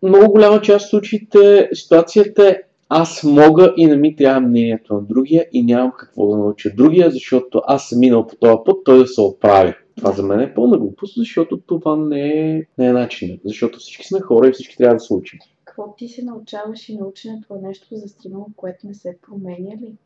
много 0.02 0.32
голяма 0.32 0.60
част 0.60 0.84
от 0.84 0.90
случаите 0.90 1.68
ситуацията 1.72 2.48
е 2.48 2.62
аз 2.88 3.24
мога 3.24 3.74
и 3.76 3.86
не 3.86 3.96
ми 3.96 4.16
трябва 4.16 4.40
мнението 4.40 4.94
на 4.94 5.02
другия 5.02 5.46
и 5.52 5.62
нямам 5.62 5.92
какво 5.98 6.26
да 6.26 6.36
науча 6.36 6.70
другия, 6.76 7.10
защото 7.10 7.62
аз 7.66 7.88
съм 7.88 7.98
минал 7.98 8.26
по 8.26 8.36
този 8.36 8.56
път, 8.64 8.76
той 8.84 8.98
да 8.98 9.06
се 9.06 9.20
оправи. 9.20 9.74
Това 9.96 10.12
за 10.12 10.22
мен 10.22 10.40
е 10.40 10.54
пълна 10.54 10.78
глупост, 10.78 11.14
защото 11.16 11.60
това 11.60 11.96
не 11.96 12.28
е, 12.28 12.62
не 12.78 12.86
е 12.86 12.92
начинът. 12.92 13.40
Защото 13.44 13.78
всички 13.78 14.06
сме 14.06 14.20
хора 14.20 14.48
и 14.48 14.52
всички 14.52 14.76
трябва 14.76 14.94
да 14.94 15.00
се 15.00 15.14
учим. 15.14 15.38
Какво 15.64 15.94
ти 15.94 16.08
се 16.08 16.24
научаваш 16.24 16.88
и 16.88 16.96
наученето 16.96 17.54
е 17.54 17.66
нещо 17.66 17.86
застинало, 17.90 18.46
което 18.56 18.86
не 18.86 18.94
се 18.94 19.18
променя 19.22 19.76
ли? 19.76 19.96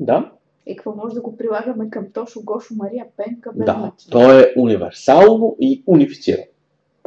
Да, 0.00 0.32
И 0.66 0.76
какво 0.76 0.94
може 0.96 1.14
да 1.14 1.20
го 1.20 1.36
прилагаме 1.36 1.90
към 1.90 2.06
Тошо, 2.12 2.40
Гошо, 2.44 2.74
Мария, 2.74 3.06
Пенка, 3.16 3.50
без 3.54 3.66
да. 3.66 3.92
То 4.10 4.38
е 4.38 4.54
универсално 4.56 5.56
и 5.60 5.82
унифицирано. 5.86 6.44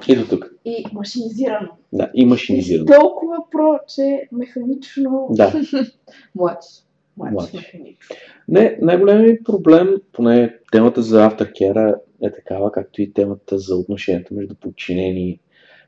И 0.07 0.15
до 0.15 0.27
тук. 0.27 0.51
И 0.65 0.85
машинизирано. 0.93 1.69
Да, 1.93 2.11
и 2.15 2.21
И 2.21 2.25
машинизирано. 2.25 2.85
толкова 2.85 3.37
про, 3.51 3.79
че 3.87 4.27
механично... 4.31 5.27
Да. 5.29 5.53
Младши 6.35 6.69
Младши. 7.17 7.55
механично. 7.57 8.15
Не, 8.47 8.77
най-големият 8.81 9.43
проблем, 9.45 9.95
поне 10.11 10.55
темата 10.71 11.01
за 11.01 11.25
автокера 11.25 11.95
е 12.23 12.31
такава, 12.31 12.71
както 12.71 13.01
и 13.01 13.13
темата 13.13 13.59
за 13.59 13.75
отношенията 13.75 14.33
между 14.33 14.55
подчинени 14.55 15.39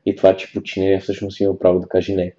и 0.06 0.16
това, 0.16 0.36
че 0.36 0.52
подчинение 0.52 1.00
всъщност 1.00 1.40
има 1.40 1.58
право 1.58 1.80
да 1.80 1.86
каже 1.88 2.14
не. 2.14 2.34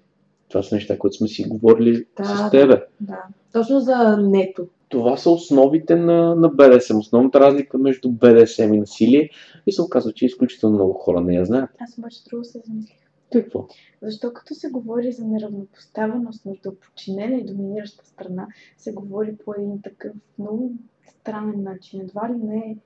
Това 0.48 0.62
са 0.62 0.74
неща, 0.74 0.98
които 0.98 1.16
сме 1.16 1.28
си 1.28 1.44
говорили 1.44 2.04
Да, 2.16 2.24
с 2.24 2.42
да. 2.42 2.50
тебе. 2.50 2.82
Да. 3.00 3.22
Точно 3.52 3.80
за 3.80 4.16
нето. 4.16 4.66
Това 4.90 5.16
са 5.16 5.30
основите 5.30 5.96
на, 5.96 6.34
на 6.34 6.48
БДСМ, 6.48 6.98
основната 6.98 7.40
разлика 7.40 7.78
между 7.78 8.10
БДСМ 8.10 8.74
и 8.74 8.80
насилие 8.80 9.30
и 9.66 9.72
се 9.72 9.82
оказва, 9.82 10.12
че 10.12 10.26
изключително 10.26 10.74
много 10.74 10.92
хора 10.92 11.20
не 11.20 11.34
я 11.34 11.44
знаят. 11.44 11.70
Аз 11.78 11.98
обаче 11.98 12.18
друго 12.30 12.44
се 12.44 12.62
замислих. 12.66 12.96
Какво? 13.32 13.68
Защо 14.02 14.32
като 14.32 14.54
се 14.54 14.70
говори 14.70 15.12
за 15.12 15.24
неравнопоставеност 15.24 16.44
между 16.44 16.72
подчинена 16.74 17.36
и 17.36 17.44
доминираща 17.44 18.06
страна, 18.06 18.48
се 18.76 18.92
говори 18.92 19.36
по 19.44 19.54
един 19.54 19.82
такъв 19.82 20.12
много 20.38 20.72
странен 21.20 21.62
начин. 21.62 22.00
Едва 22.00 22.28
ли 22.28 22.36
не 22.36 22.76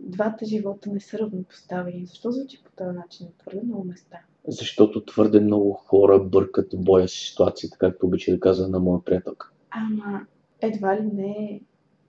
двата 0.00 0.44
живота 0.44 0.90
не 0.90 1.00
са 1.00 1.18
равнопоставени. 1.18 2.06
Защо 2.06 2.30
звучи 2.30 2.62
по 2.64 2.70
този 2.76 2.96
начин? 2.96 3.26
Твърде 3.38 3.60
много 3.66 3.84
места. 3.84 4.18
Защото 4.48 5.04
твърде 5.04 5.40
много 5.40 5.72
хора 5.72 6.20
бъркат 6.20 6.68
боя 6.74 7.08
си 7.08 7.18
ситуацията, 7.18 7.78
както 7.78 8.06
обича 8.06 8.32
да 8.32 8.40
казва 8.40 8.68
на 8.68 8.80
моя 8.80 9.04
приятелка. 9.04 9.50
Ама 9.70 10.26
едва 10.62 10.96
ли 10.96 11.02
не 11.14 11.60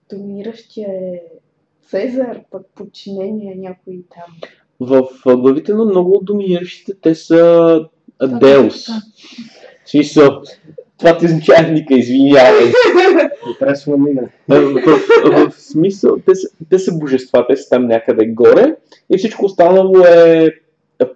доминиращия 0.10 0.90
е 0.90 1.22
Цезар, 1.88 2.40
пък 2.52 2.62
подчинение 2.76 3.52
е 3.52 3.60
някой 3.60 4.04
там. 4.16 4.36
В 4.80 5.08
главите 5.26 5.74
на 5.74 5.86
много 5.86 6.12
от 6.12 6.26
доминиращите 6.26 6.94
те 7.02 7.16
са 7.16 7.80
Деус. 8.28 8.88
В 9.86 9.90
смисъл, 9.90 10.42
това 10.98 11.18
ти 11.18 11.26
означава 11.26 11.72
Ника, 11.72 11.94
извинявай. 11.94 12.72
В, 14.48 14.62
в, 14.86 15.50
в 15.50 15.62
смисъл, 15.62 16.18
те 16.26 16.36
са, 16.36 16.48
те 16.70 16.80
са 16.80 16.98
божества, 16.98 17.46
те 17.50 17.56
са 17.56 17.70
там 17.70 17.88
някъде 17.88 18.26
горе 18.26 18.76
и 19.10 19.18
всичко 19.18 19.46
останало 19.46 20.00
е 20.00 20.50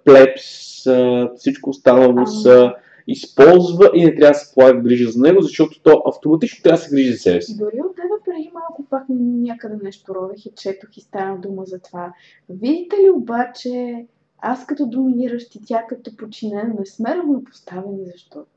плебс, 0.04 0.86
а, 0.86 1.30
всичко 1.36 1.70
останало 1.70 2.14
Ама. 2.16 2.74
Използва 3.06 3.90
и 3.94 4.04
не 4.04 4.14
трябва 4.14 4.32
да 4.32 4.38
се 4.38 4.54
полага 4.54 4.80
грижа 4.80 5.10
за 5.10 5.20
него, 5.20 5.42
защото 5.42 5.82
то 5.82 6.02
автоматично 6.06 6.62
трябва 6.62 6.78
да 6.78 6.84
се 6.84 6.90
грижи 6.90 7.12
за 7.12 7.18
себе 7.18 7.42
си. 7.42 7.56
Дори 7.56 7.80
от 7.80 7.96
тебе 7.96 8.14
преди 8.24 8.50
малко 8.54 8.84
пак 8.90 9.04
някъде 9.08 9.76
нещо 9.82 10.14
ровех 10.14 10.46
и 10.46 10.52
четох 10.56 10.96
и 10.96 11.00
стана 11.00 11.40
дума 11.40 11.64
за 11.64 11.78
това. 11.78 12.12
Видите 12.48 12.96
ли 12.96 13.10
обаче, 13.10 14.06
аз 14.38 14.66
като 14.66 14.86
доминиращ 14.86 15.54
и 15.54 15.60
тя 15.66 15.86
като 15.88 16.16
подчинена 16.16 16.74
не 16.78 16.86
сме 16.86 17.16
равнопоставени, 17.16 18.06
защото. 18.12 18.55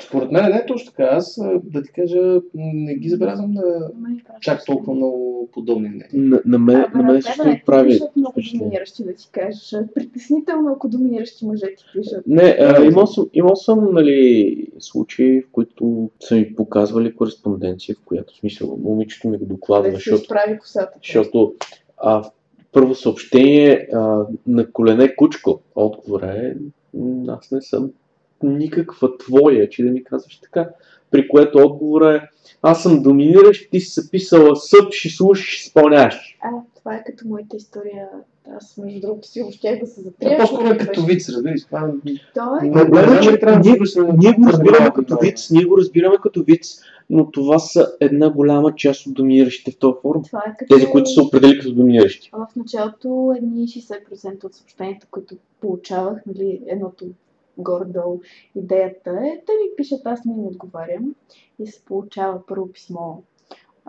Според 0.00 0.32
мен 0.32 0.50
не 0.50 0.56
е 0.56 0.66
точно 0.66 0.90
така. 0.90 1.08
Аз, 1.12 1.38
а, 1.38 1.60
да 1.64 1.82
ти 1.82 1.92
кажа, 1.92 2.40
не 2.54 2.94
ги 2.94 3.08
забелязвам 3.08 3.52
на 3.52 3.62
пращаш 4.24 4.40
чак 4.40 4.64
толкова 4.64 4.94
много 4.94 5.48
подобни 5.52 5.88
мнения. 5.88 6.08
На, 6.12 6.42
на 6.44 6.58
мен, 6.58 6.80
Абе, 6.80 6.98
на 6.98 7.02
мен 7.02 7.22
също 7.22 7.44
не 7.44 7.62
прави 7.66 7.88
пишат 7.88 8.16
много 8.16 8.40
доминиращи, 8.52 9.04
да 9.04 9.14
ти 9.14 9.28
кажа. 9.32 9.86
Притеснително, 9.94 10.72
ако 10.72 10.88
доминиращи 10.88 11.46
мъже 11.46 11.66
ти 11.66 11.84
пишат. 11.92 12.26
Не, 12.26 12.56
а, 12.60 12.84
имал 12.84 13.06
съм, 13.06 13.26
имал 13.32 13.56
съм 13.56 13.94
нали, 13.94 14.66
случаи, 14.78 15.42
в 15.42 15.50
които 15.52 16.10
са 16.20 16.34
ми 16.34 16.54
показвали 16.54 17.14
кореспонденция, 17.14 17.94
в 17.94 18.04
която 18.04 18.36
смисъл 18.36 18.78
момичето 18.84 19.28
ми 19.28 19.38
го 19.38 19.46
докладва, 19.46 19.90
защото, 19.90 20.22
изправи 20.22 20.58
косата. 20.58 20.98
защото 21.02 21.54
а, 21.96 22.30
първо 22.72 22.94
съобщение 22.94 23.88
а, 23.94 24.26
на 24.46 24.72
колене 24.72 25.16
кучко. 25.16 25.60
Отговора 25.74 26.26
е, 26.26 26.54
аз 27.28 27.50
не 27.50 27.62
съм 27.62 27.90
никаква 28.42 29.18
твоя, 29.18 29.68
че 29.68 29.84
да 29.84 29.90
ми 29.90 30.04
казваш 30.04 30.40
така. 30.40 30.68
При 31.10 31.28
което 31.28 31.58
отговора 31.58 32.14
е, 32.14 32.20
аз 32.62 32.82
съм 32.82 33.02
доминиращ, 33.02 33.70
ти 33.70 33.80
си 33.80 34.00
записала 34.00 34.56
съп, 34.56 34.92
ще 34.92 35.08
слушаш, 35.08 35.46
ще 35.46 35.66
изпълняваш. 35.66 36.38
А, 36.42 36.50
това 36.78 36.94
е 36.94 37.04
като 37.04 37.28
моята 37.28 37.56
история. 37.56 38.08
Аз, 38.56 38.76
между 38.76 39.00
другото, 39.00 39.28
си 39.28 39.42
въобще 39.42 39.78
да 39.80 39.86
се 39.86 40.00
Това 40.00 40.10
затрия. 40.10 40.38
по-скоро 40.38 40.66
е 40.66 40.78
като 40.78 41.04
виц, 41.04 41.28
разбираш. 41.28 41.64
Това 41.64 41.92
е 42.62 42.72
Проблемът 42.72 43.18
е, 43.18 43.20
че 43.20 43.36
да 43.36 43.58
ние, 43.58 43.72
се 43.72 43.78
връщаме 43.78 44.12
ние 44.18 44.32
го 44.32 44.46
разбираме 44.46 44.90
като 44.94 45.18
виц, 45.22 45.50
ние 45.50 45.64
го 45.64 45.78
разбираме 45.78 46.16
като 46.22 46.42
виц, 46.42 46.80
но 47.10 47.30
това 47.30 47.58
са 47.58 47.92
една 48.00 48.30
голяма 48.30 48.74
част 48.74 49.06
от 49.06 49.14
доминиращите 49.14 49.70
в 49.70 49.78
този 49.78 49.94
форум. 50.02 50.22
Това 50.22 50.42
е 50.46 50.56
като... 50.58 50.74
Тези, 50.74 50.86
които 50.86 51.10
се 51.10 51.20
определили 51.20 51.58
като 51.58 51.74
доминиращи. 51.74 52.30
В 52.32 52.56
началото 52.56 53.34
едни 53.36 53.66
60% 53.66 54.44
от 54.44 54.54
съобщенията, 54.54 55.06
които 55.10 55.36
получавах, 55.60 56.18
нали, 56.26 56.60
едното 56.66 57.04
горе-долу, 57.58 58.20
идеята 58.54 59.10
е, 59.10 59.42
те 59.46 59.52
ми 59.52 59.76
пишат, 59.76 60.00
аз 60.04 60.24
не 60.24 60.32
им 60.32 60.46
отговарям 60.46 61.14
и 61.58 61.66
се 61.66 61.84
получава 61.84 62.46
първо 62.46 62.72
писмо. 62.72 63.16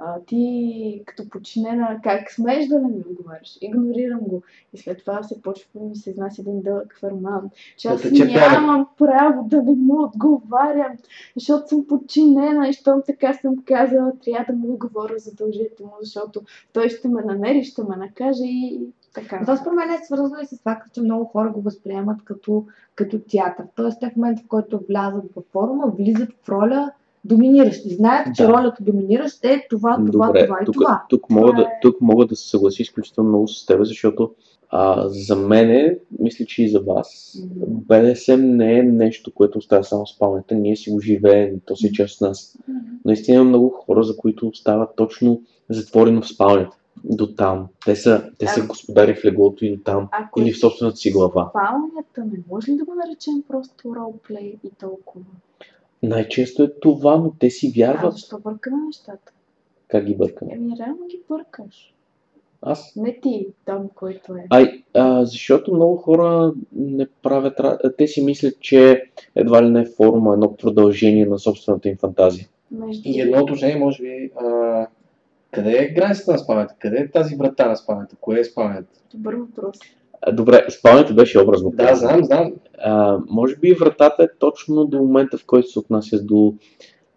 А, 0.02 0.20
ти 0.26 1.04
като 1.06 1.30
подчинена, 1.30 2.00
как 2.04 2.32
смееш 2.32 2.68
да 2.68 2.80
не 2.80 2.88
ми 2.88 3.04
отговаряш? 3.10 3.58
Игнорирам 3.62 4.20
го. 4.20 4.42
И 4.74 4.78
след 4.78 5.00
това 5.00 5.24
се 5.24 5.42
почва 5.42 5.70
да 5.76 5.86
ми 5.86 5.96
се 5.96 6.10
изнася 6.10 6.42
един 6.42 6.62
дълъг 6.62 6.98
ферман, 7.00 7.50
че 7.78 7.88
аз 7.88 8.04
нямам 8.12 8.88
право 8.98 9.44
да 9.48 9.64
не 9.64 9.76
му 9.76 10.04
отговарям, 10.04 10.92
защото 11.36 11.68
съм 11.68 11.88
подчинена 11.88 12.70
и 12.70 12.74
щом 12.74 13.02
така 13.06 13.34
съм 13.34 13.64
казала, 13.66 14.12
трябва 14.26 14.54
да 14.54 14.54
му 14.54 14.74
отговоря 14.74 15.18
задължително, 15.18 15.94
защото 16.02 16.42
той 16.74 16.90
ще 16.90 17.08
ме 17.08 17.22
намери, 17.22 17.64
ще 17.64 17.84
ме 17.84 17.96
накаже 17.96 18.44
и 18.46 18.82
така. 19.14 19.42
Това 19.42 19.58
според 19.58 19.76
мен 19.76 19.90
е 19.92 20.06
свързано 20.06 20.42
и 20.42 20.46
с 20.46 20.62
факта, 20.62 20.90
че 20.94 21.02
много 21.02 21.26
хора 21.26 21.50
го 21.50 21.62
възприемат 21.62 22.24
като, 22.24 22.66
като 22.96 23.20
театър. 23.20 23.66
Тоест, 23.76 24.00
те 24.00 24.10
в 24.10 24.16
момента, 24.16 24.42
в 24.46 24.48
който 24.48 24.80
влязат 24.90 25.34
във 25.36 25.46
форума, 25.52 25.94
влизат 25.98 26.30
в 26.44 26.50
роля 26.50 26.92
доминиращи. 27.26 27.90
Знаят, 27.90 28.36
че 28.36 28.44
Да. 28.44 28.50
ролята 28.50 28.84
доминиращ 28.84 29.46
е 29.46 29.68
това, 29.70 29.98
това, 30.12 30.28
Добре, 30.28 30.46
това 30.46 30.60
и 30.62 30.66
тук, 30.66 30.74
това. 30.74 31.04
тук, 31.10 31.30
мога 31.30 31.48
Това 31.48 31.58
да, 31.58 31.68
е- 31.68 31.80
тук 31.82 32.02
мога 32.02 32.26
да 32.26 32.36
се 32.36 32.50
съглася 32.50 32.82
изключително 32.82 33.30
много 33.30 33.48
с 33.48 33.66
теб, 33.66 33.84
защото 33.84 34.32
а, 34.72 35.08
за 35.08 35.36
мене, 35.36 35.98
мисля, 36.20 36.46
че 36.46 36.64
и 36.64 36.70
за 36.70 36.80
вас, 36.80 37.38
Мгм. 37.56 37.66
БДСМ 37.70 38.42
не 38.42 38.80
е 38.80 38.84
нещо, 38.84 39.34
което 39.34 39.58
остава 39.58 39.84
само 39.84 40.08
с 40.08 40.20
паметта. 40.20 40.56
Ние 40.56 40.76
си 40.76 40.92
го 40.92 41.00
живеем, 41.00 41.56
то 41.66 41.76
си 41.76 41.88
е 41.88 41.92
част 41.92 42.16
от 42.16 42.28
нас. 42.28 42.58
Наистина 43.06 43.36
има 43.36 43.44
много 43.46 43.70
хора, 43.70 44.04
за 44.04 44.18
които 44.18 44.48
остава 44.48 44.88
точно 44.96 45.42
затворено 45.70 46.22
в 46.22 46.28
спалнята. 46.28 46.76
До 47.04 47.28
там. 47.36 47.68
Те 47.86 47.96
са, 47.96 48.30
те 48.38 48.48
са 48.48 48.62
А- 48.64 48.68
господари 48.68 49.16
в 49.16 49.26
леглото 49.26 49.66
и 49.66 49.76
до 49.78 49.84
там. 49.84 50.08
Ако 50.12 50.42
Или 50.42 50.52
в 50.54 50.60
собствената 50.60 50.98
си 50.98 51.12
глава. 51.12 51.50
Спалнята 51.50 52.26
не 52.36 52.40
може 52.52 52.72
ли 52.72 52.76
да 52.76 52.86
го 52.86 52.94
наречем 52.96 53.44
просто 53.48 53.96
ролплей 53.96 54.56
и 54.64 54.70
толкова? 54.80 55.26
Най-често 56.04 56.64
е 56.64 56.74
това, 56.74 57.16
но 57.16 57.34
те 57.40 57.50
си 57.50 57.68
А 57.68 57.72
вярват. 57.78 58.14
защо 58.14 58.40
бъркаме 58.40 58.78
нещата? 58.86 59.32
Как 59.88 60.06
ги 60.06 60.16
бъркаме? 60.16 60.52
Еми, 60.54 60.76
реално 60.80 61.08
ги 61.08 61.20
бъркаш. 61.30 61.94
Аз 62.62 62.96
Не 62.96 63.20
ти, 63.20 63.48
там, 63.66 63.90
който 63.96 64.34
е. 64.34 64.46
Ай, 64.50 64.84
а, 64.94 65.26
защото 65.26 65.74
много 65.74 65.96
хора 65.96 66.54
не 66.74 67.08
правят. 67.24 67.58
ра- 67.58 67.98
Те 67.98 68.08
си 68.08 68.22
мислят, 68.22 68.60
че 68.60 69.04
едва 69.36 69.64
ли 69.64 69.70
не 69.70 69.82
е 69.82 69.86
форума 69.88 70.34
едно 70.34 70.56
продължение 70.56 71.26
на 71.26 71.40
собствената 71.40 71.90
им 71.90 71.98
фантазия. 71.98 72.48
Между... 72.72 73.02
И 73.06 73.22
едно 73.22 73.44
уточнение, 73.44 73.76
може 73.76 74.04
би, 74.04 74.32
а, 74.36 74.88
къде 75.52 75.78
е 75.80 75.88
границата 75.88 76.32
на 76.32 76.38
спалнята? 76.38 76.76
Къде 76.80 76.98
е 76.98 77.12
тази 77.12 77.36
врата 77.36 77.70
на 77.70 77.76
спалнята? 77.76 78.16
Кое 78.16 78.40
е 78.40 78.44
спалнята? 78.44 79.00
Добър 79.14 79.34
въпрос. 79.34 79.78
Добре, 80.34 80.66
спалнята 80.70 81.14
беше 81.14 81.40
образно. 81.40 81.72
Да, 81.76 81.96
знам, 81.96 82.24
знам. 82.24 82.54
А, 82.78 83.18
може 83.30 83.56
би 83.56 83.74
вратата 83.74 84.24
е 84.24 84.38
точно 84.40 84.86
до 84.86 84.98
момента, 84.98 85.38
в 85.38 85.46
който 85.46 85.68
се 85.68 85.80
отнася 85.80 86.24
до 86.24 86.54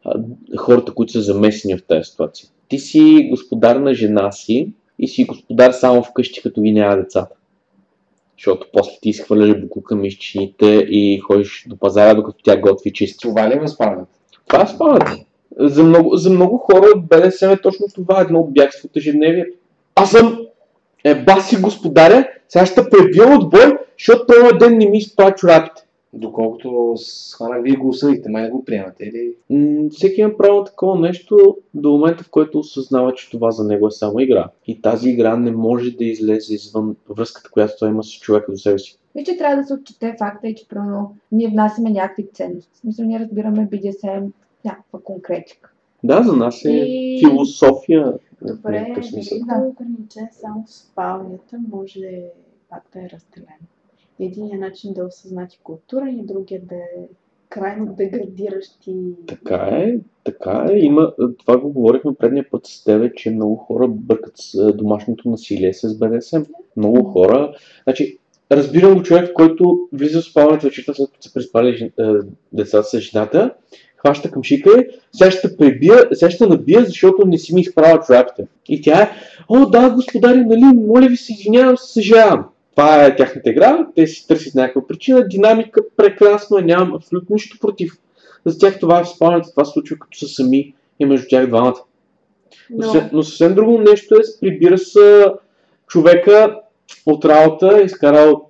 а, 0.05 0.21
хората, 0.57 0.95
които 0.95 1.13
са 1.13 1.21
замесени 1.21 1.79
в 1.79 1.87
тази 1.87 2.05
ситуация. 2.05 2.49
Ти 2.69 2.79
си 2.79 3.29
господар 3.31 3.77
на 3.77 3.95
жена 3.95 4.33
си 4.33 4.73
и 4.99 5.09
си 5.09 5.25
господар 5.25 5.73
само 5.73 6.03
вкъщи, 6.03 6.43
като 6.43 6.63
ги 6.63 6.73
няма 6.73 6.97
децата. 6.97 7.35
Защото 8.39 8.67
после 8.73 8.93
ти 9.03 9.09
изхвърляш 9.09 9.61
буклука 9.61 9.97
мишчините 9.97 10.67
и 10.89 11.19
ходиш 11.19 11.65
до 11.69 11.77
пазара, 11.77 12.15
докато 12.15 12.43
тя 12.43 12.61
готви 12.61 12.93
чисти. 12.93 13.23
Това 13.23 13.51
ли 13.51 13.65
е 13.65 13.69
спалнята? 13.69 14.19
Това 14.47 14.63
е 14.63 14.67
спалнята. 14.67 15.17
За 15.59 15.83
много, 15.83 16.17
за 16.17 16.31
много 16.31 16.59
хора 16.59 16.87
от 16.97 17.07
БДСМ 17.07 17.51
е 17.51 17.61
точно 17.61 17.87
това, 17.95 18.21
едно 18.21 18.45
бягство 18.45 18.87
от 18.87 18.97
ежедневието. 18.97 19.59
Аз 19.95 20.11
съм 20.11 20.47
е, 21.05 21.15
баси 21.15 21.61
господаря, 21.61 22.29
сега 22.53 22.67
ще 22.67 22.91
пребия 22.91 23.39
отбой, 23.39 23.79
защото 23.99 24.27
този 24.27 24.59
ден 24.59 24.79
не 24.79 24.89
ми 24.89 24.99
изпра 24.99 25.35
чорапите. 25.35 25.83
Доколкото 26.13 26.95
схванах, 26.97 27.63
вие 27.63 27.77
го 27.77 27.89
осъдихте, 27.89 28.31
май 28.31 28.43
не 28.43 28.51
го 28.51 28.65
приемате, 28.65 29.05
или? 29.05 29.35
М, 29.51 29.89
Всеки 29.91 30.21
има 30.21 30.37
право 30.37 30.59
на 30.59 30.65
такова 30.65 30.99
нещо 31.01 31.57
до 31.75 31.91
момента, 31.91 32.25
в 32.25 32.31
който 32.31 32.59
осъзнава, 32.59 33.15
че 33.15 33.31
това 33.31 33.51
за 33.51 33.65
него 33.65 33.87
е 33.87 33.91
само 33.91 34.21
игра. 34.21 34.49
И 34.67 34.83
тази 34.83 35.11
игра 35.11 35.37
не 35.37 35.51
може 35.51 35.91
да 35.91 36.05
излезе 36.05 36.55
извън 36.55 36.97
връзката, 37.11 37.51
която 37.51 37.73
той 37.79 37.89
има 37.89 38.05
с 38.05 38.11
човека 38.13 38.53
до 38.53 38.59
себе 38.59 38.79
си. 38.79 38.99
И 39.17 39.25
че 39.25 39.37
трябва 39.37 39.57
да 39.57 39.65
се 39.65 39.75
отчете 39.75 40.17
факта 40.19 40.49
и 40.49 40.55
че 40.55 40.69
примерно 40.69 41.15
ние 41.33 41.49
внасяме 41.49 41.91
някакви 41.91 42.27
ценности. 42.35 42.71
В 42.75 42.79
смисъл, 42.79 43.05
ние 43.07 43.21
разбираме 43.21 43.69
BDSM 43.73 44.27
някаква 44.65 44.99
конкретика. 45.05 45.71
Да, 46.05 46.23
за 46.23 46.37
нас 46.37 46.65
е 46.65 46.71
И- 46.71 47.21
философия. 47.29 48.13
Добре, 48.47 48.95
дали 48.95 49.43
да 49.49 49.64
е 49.64 49.68
ограничен 49.68 50.28
само 50.32 50.64
спалнята, 50.66 51.59
може 51.68 52.22
пак 52.70 52.82
да 52.93 53.01
е 53.01 53.11
разделен. 53.11 53.61
Единият 54.20 54.61
начин 54.61 54.95
да 54.95 55.01
е 55.01 55.05
осъзнати 55.05 55.59
култура 55.62 56.11
и 56.11 56.26
другия 56.26 56.61
да 56.61 56.74
е 56.74 57.09
крайно 57.49 57.95
деградиращ 57.99 58.86
и... 58.86 59.14
Така 59.26 59.57
е, 59.57 59.99
така 60.24 60.66
е. 60.70 60.78
Има, 60.78 61.12
това 61.38 61.61
го 61.61 61.72
говорихме 61.72 62.14
предния 62.14 62.51
път 62.51 62.66
с 62.66 62.84
тебе, 62.84 63.12
че 63.14 63.30
много 63.30 63.57
хора 63.57 63.88
бъркат 63.88 64.32
с 64.36 64.55
а, 64.55 64.72
домашното 64.72 65.30
насилие 65.30 65.72
с 65.72 65.99
БДСМ. 65.99 66.43
Много 66.76 67.05
хора. 67.05 67.55
Значи, 67.82 68.18
разбирам 68.53 68.95
го 68.95 69.03
човек, 69.03 69.32
който 69.34 69.88
влиза 69.93 70.20
в 70.20 70.24
спалнята 70.24 70.66
вечерта, 70.66 70.95
след 70.95 71.11
като 71.11 71.22
са 71.22 71.32
преспали 71.34 71.76
жен- 71.76 71.93
а, 71.99 72.22
децата 72.53 72.84
с 72.84 72.99
жената, 72.99 73.55
хваща 74.03 74.31
към 74.31 74.43
шика 74.43 74.71
и 74.81 74.87
сега 75.13 75.31
ще 75.31 75.57
пребия, 75.57 76.09
сега 76.13 76.31
ще 76.31 76.47
набия, 76.47 76.85
защото 76.85 77.27
не 77.27 77.39
си 77.39 77.55
ми 77.55 77.61
изправя 77.61 78.01
чорапите. 78.07 78.47
И 78.69 78.83
тя 78.83 79.03
е, 79.03 79.11
о 79.49 79.67
да, 79.67 79.91
господари, 79.91 80.45
нали, 80.45 80.65
моля 80.77 81.07
ви 81.07 81.17
се, 81.17 81.33
извинявам, 81.33 81.77
съжалявам. 81.79 82.45
Това 82.71 83.05
е 83.05 83.17
тяхната 83.17 83.51
игра, 83.51 83.87
те 83.97 84.07
си 84.07 84.29
търсят 84.29 84.55
някаква 84.55 84.87
причина, 84.87 85.29
динамика 85.29 85.81
прекрасно 85.97 86.59
е, 86.59 86.63
нямам 86.63 86.95
абсолютно 86.95 87.35
нищо 87.35 87.59
против. 87.61 87.93
За 88.47 88.59
тях 88.59 88.79
това 88.79 89.01
е 89.01 89.05
в 89.05 89.09
спалнята, 89.09 89.51
това 89.51 89.65
се 89.65 89.73
случва 89.73 89.97
като 89.99 90.19
са 90.19 90.29
сами 90.29 90.75
и 91.01 91.05
между 91.05 91.27
тях 91.29 91.47
двамата. 91.47 91.75
Но, 92.71 92.77
Но, 92.77 92.93
съвсем, 92.93 93.11
но 93.13 93.23
съвсем 93.23 93.55
друго 93.55 93.79
нещо 93.79 94.15
е, 94.15 94.41
прибира 94.41 94.79
се 94.79 95.27
човека 95.87 96.61
от 97.07 97.25
работа, 97.25 97.83
изкарал 97.83 98.49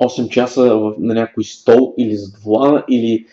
8 0.00 0.28
часа 0.28 0.64
на 0.98 1.14
някой 1.14 1.44
стол 1.44 1.94
или 1.98 2.16
зад 2.16 2.36
волана, 2.44 2.84
или 2.90 3.26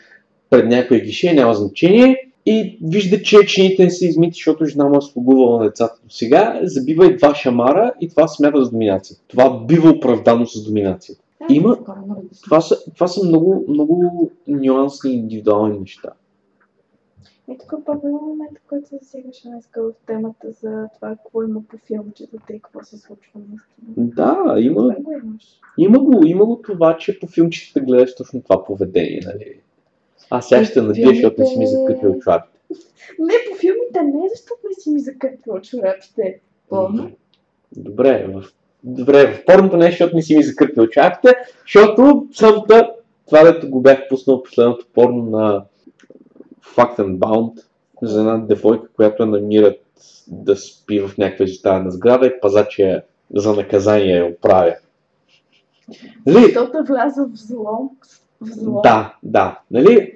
пред 0.53 0.67
някое 0.67 0.99
гише, 0.99 1.33
няма 1.33 1.53
значение. 1.53 2.17
И 2.45 2.77
вижда, 2.83 3.21
че 3.21 3.45
чините 3.45 3.83
не 3.83 3.89
са 3.89 4.05
измити, 4.05 4.33
защото 4.33 4.65
жена 4.65 4.85
му 4.85 4.97
е 4.97 5.01
слугувала 5.01 5.57
на 5.59 5.65
децата 5.65 5.95
до 6.03 6.09
сега, 6.09 6.59
забива 6.63 7.05
и 7.07 7.17
два 7.17 7.35
шамара 7.35 7.93
и 8.01 8.09
това 8.09 8.27
смята 8.27 8.63
за 8.65 8.71
доминация. 8.71 9.17
Това 9.27 9.65
бива 9.67 9.89
оправдано 9.89 10.45
с 10.45 10.63
доминация. 10.65 11.15
Е, 11.49 11.53
Има- 11.53 11.77
Това 12.43 12.61
са, 12.61 12.77
това 12.93 13.07
са 13.07 13.25
много, 13.27 13.65
много 13.67 14.31
нюансни 14.47 15.11
и 15.11 15.15
индивидуални 15.15 15.79
неща. 15.79 16.09
и 17.51 17.57
тук 17.57 17.85
пак 17.85 17.99
има 18.03 18.19
момент, 18.21 18.57
в 18.57 18.69
който 18.69 18.87
се 18.87 18.97
засягаше 19.01 19.47
днес 19.47 19.65
в 19.77 19.91
темата 20.07 20.47
за 20.61 20.87
това 20.95 21.09
какво 21.09 21.43
има 21.43 21.61
по 21.69 21.77
филмчетата 21.87 22.53
и 22.53 22.59
какво 22.59 22.83
се 22.83 22.97
случва 22.97 23.39
наистина. 23.49 24.07
Да, 24.15 24.55
има, 24.59 24.81
го 24.81 24.93
има, 25.77 25.99
го, 25.99 26.25
има 26.25 26.45
го 26.45 26.61
това, 26.61 26.97
че 26.97 27.19
по 27.19 27.27
филмчетата 27.27 27.79
гледаш 27.85 28.15
точно 28.15 28.41
това 28.41 28.65
поведение. 28.65 29.19
Нали? 29.25 29.59
Аз 30.35 30.47
сега 30.47 30.65
ще 30.65 30.73
те 30.73 30.81
надия, 30.81 31.09
защото 31.09 31.41
не 31.41 31.47
си 31.47 31.59
ми 31.59 31.67
закъпил 31.67 32.19
чорапите. 32.19 32.59
Не, 33.19 33.33
по 33.49 33.57
филмите 33.57 34.01
не, 34.03 34.29
защото 34.29 34.61
не 34.69 34.73
си 34.73 34.89
ми 34.89 34.99
закъпила 34.99 35.61
чорапите. 35.61 36.39
Пълно. 36.69 37.11
Добре, 37.77 38.27
в, 38.33 38.43
добре, 38.83 39.33
в 39.33 39.45
порното 39.45 39.77
не, 39.77 39.85
защото 39.85 40.15
не 40.15 40.21
си 40.21 40.37
ми 40.37 40.43
закърпил 40.43 40.87
чапите, 40.87 41.35
защото 41.61 42.27
самата, 42.33 42.89
това 43.25 43.43
дето 43.43 43.69
го 43.69 43.81
бях 43.81 44.07
пуснал 44.09 44.43
последното 44.43 44.85
порно 44.93 45.23
на 45.23 45.65
Fact 46.75 46.99
and 46.99 47.17
Bound 47.17 47.63
за 48.01 48.19
една 48.19 48.37
девойка, 48.37 48.87
която 48.95 49.25
намират 49.25 49.81
да 50.27 50.55
спи 50.55 50.99
в 50.99 51.17
някаква 51.17 51.45
изоставена 51.45 51.91
сграда 51.91 52.27
и 52.27 52.39
пазача 52.41 53.01
за 53.35 53.53
наказание 53.53 54.15
я 54.15 54.25
оправя. 54.25 54.75
Нали? 56.25 56.43
Защото 56.43 56.83
влязъл 56.87 57.27
в 57.27 57.37
зло. 57.37 57.91
Зло. 58.45 58.81
Да, 58.81 59.15
да. 59.23 59.59
Нали? 59.71 60.13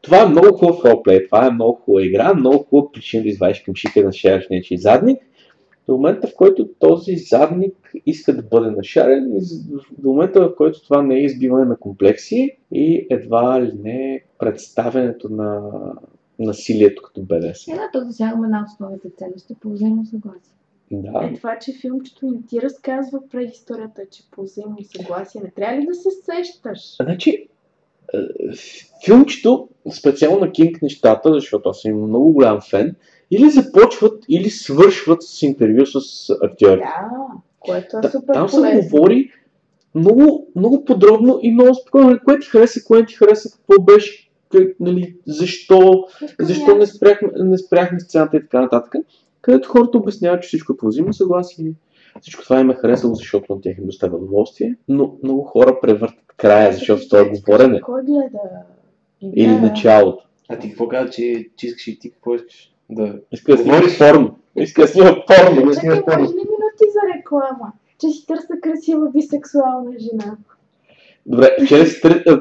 Това 0.00 0.22
е 0.22 0.28
много 0.28 0.56
хубав 0.56 0.84
ролплей, 0.84 1.26
това 1.26 1.46
е 1.46 1.50
много 1.50 1.74
хубава 1.74 2.06
игра, 2.06 2.34
много 2.34 2.58
хубава 2.58 2.92
причина 2.92 3.22
да 3.22 3.28
извадиш 3.28 3.60
към 3.60 3.74
шика 3.74 4.00
и 4.00 4.02
да 4.02 4.12
шариш 4.12 4.48
нечи 4.50 4.76
задник. 4.76 5.22
До 5.86 5.92
момента, 5.92 6.26
в 6.26 6.36
който 6.36 6.68
този 6.78 7.16
задник 7.16 7.92
иска 8.06 8.36
да 8.36 8.42
бъде 8.42 8.70
нашарен, 8.70 9.32
и 9.36 9.40
до 9.98 10.08
момента, 10.08 10.40
в 10.40 10.56
който 10.56 10.84
това 10.84 11.02
не 11.02 11.14
е 11.14 11.24
избиване 11.24 11.64
на 11.64 11.76
комплекси 11.76 12.56
и 12.72 13.06
едва 13.10 13.62
ли 13.62 13.72
не 13.82 14.24
представянето 14.38 15.28
на 15.28 15.70
насилието 16.38 17.02
като 17.02 17.22
БДС. 17.22 17.72
Е, 17.72 17.74
да, 17.74 17.90
то 17.92 18.00
засягаме 18.04 18.46
една 18.46 18.64
основните 18.72 19.08
ценности 19.16 19.54
по 19.60 19.70
взаимно 19.70 20.06
съгласие. 20.06 20.54
Да. 20.92 21.28
Е 21.32 21.34
това, 21.34 21.58
че 21.58 21.72
филмчето 21.80 22.26
не 22.26 22.38
ти 22.48 22.62
разказва 22.62 23.20
предисторията, 23.30 24.02
че 24.10 24.22
по 24.30 24.42
взаимно 24.42 24.76
съгласие 24.96 25.40
не 25.44 25.50
трябва 25.50 25.80
ли 25.80 25.86
да 25.86 25.94
се 25.94 26.08
сещаш? 26.10 26.96
Значи, 27.02 27.48
филмчето, 29.04 29.68
специално 29.92 30.40
на 30.40 30.52
Кинг 30.52 30.82
нещата, 30.82 31.32
защото 31.32 31.68
аз 31.68 31.80
съм 31.80 32.02
много 32.02 32.32
голям 32.32 32.60
фен, 32.60 32.94
или 33.30 33.50
започват, 33.50 34.24
или 34.28 34.50
свършват 34.50 35.22
с 35.22 35.42
интервю 35.42 35.86
с 35.86 36.30
актьори. 36.42 36.78
Да, 36.78 37.10
което 37.60 37.98
е 37.98 38.00
Та- 38.00 38.10
супер 38.10 38.34
там 38.34 38.48
се 38.48 38.80
говори 38.82 39.30
много, 39.94 40.46
много 40.56 40.84
подробно 40.84 41.38
и 41.42 41.52
много 41.52 41.74
спокойно. 41.74 42.18
Кое 42.24 42.38
ти 42.38 42.46
хареса, 42.46 42.84
кое 42.84 43.06
ти 43.06 43.14
хареса, 43.14 43.50
какво 43.50 43.82
беше, 43.82 44.30
как, 44.48 44.80
нали, 44.80 45.16
защо, 45.26 46.04
защо 46.40 46.76
не 46.76 46.86
спряхме, 46.86 47.28
не 47.36 47.58
спряхме 47.58 48.00
сцената 48.00 48.36
и 48.36 48.40
така 48.40 48.60
нататък. 48.60 48.94
Където 49.42 49.68
хората 49.68 49.98
обясняват, 49.98 50.42
че 50.42 50.46
всичко 50.46 50.72
е 50.72 50.76
по 50.76 50.86
взаимно 50.86 51.12
съгласие, 51.12 51.72
всичко 52.20 52.42
това 52.44 52.60
им 52.60 52.70
е 52.70 52.74
харесало, 52.74 53.14
защото 53.14 53.54
на 53.54 53.60
тях 53.60 53.78
им 53.78 53.86
доставя 53.86 54.16
удоволствие, 54.16 54.76
но 54.88 55.16
много 55.22 55.42
хора 55.42 55.78
превъртат 55.80 56.32
края, 56.36 56.72
защото 56.72 57.08
това 57.08 57.20
е 57.20 57.30
говорене 57.30 57.80
Кой 57.80 58.02
гледа? 58.02 58.38
или 59.22 59.54
Да. 59.54 59.60
началото. 59.60 60.24
А 60.48 60.58
ти 60.58 60.68
какво 60.68 60.88
каза, 60.88 61.10
че, 61.10 61.48
че 61.56 61.66
искаш 61.66 61.86
и 61.86 61.98
ти 61.98 62.10
какво 62.10 62.34
искаш? 62.34 62.72
Да. 62.90 63.14
Иска 63.32 63.52
да 63.52 63.58
снима 63.58 63.76
Говориш. 63.76 63.98
порно. 63.98 64.38
Иска 64.56 64.82
да 64.82 64.88
порно. 65.26 65.66
Да 65.66 65.74
снимаш 65.74 66.04
порно. 66.04 66.18
може 66.22 66.32
ли 66.32 66.36
минути 66.36 66.84
за 66.92 67.18
реклама? 67.18 67.72
Че 68.00 68.08
си 68.08 68.26
търся 68.26 68.60
красива 68.62 69.10
бисексуална 69.10 69.92
жена. 69.98 70.36
Добре, 71.26 71.56
вчера 71.64 71.86
си 71.86 72.00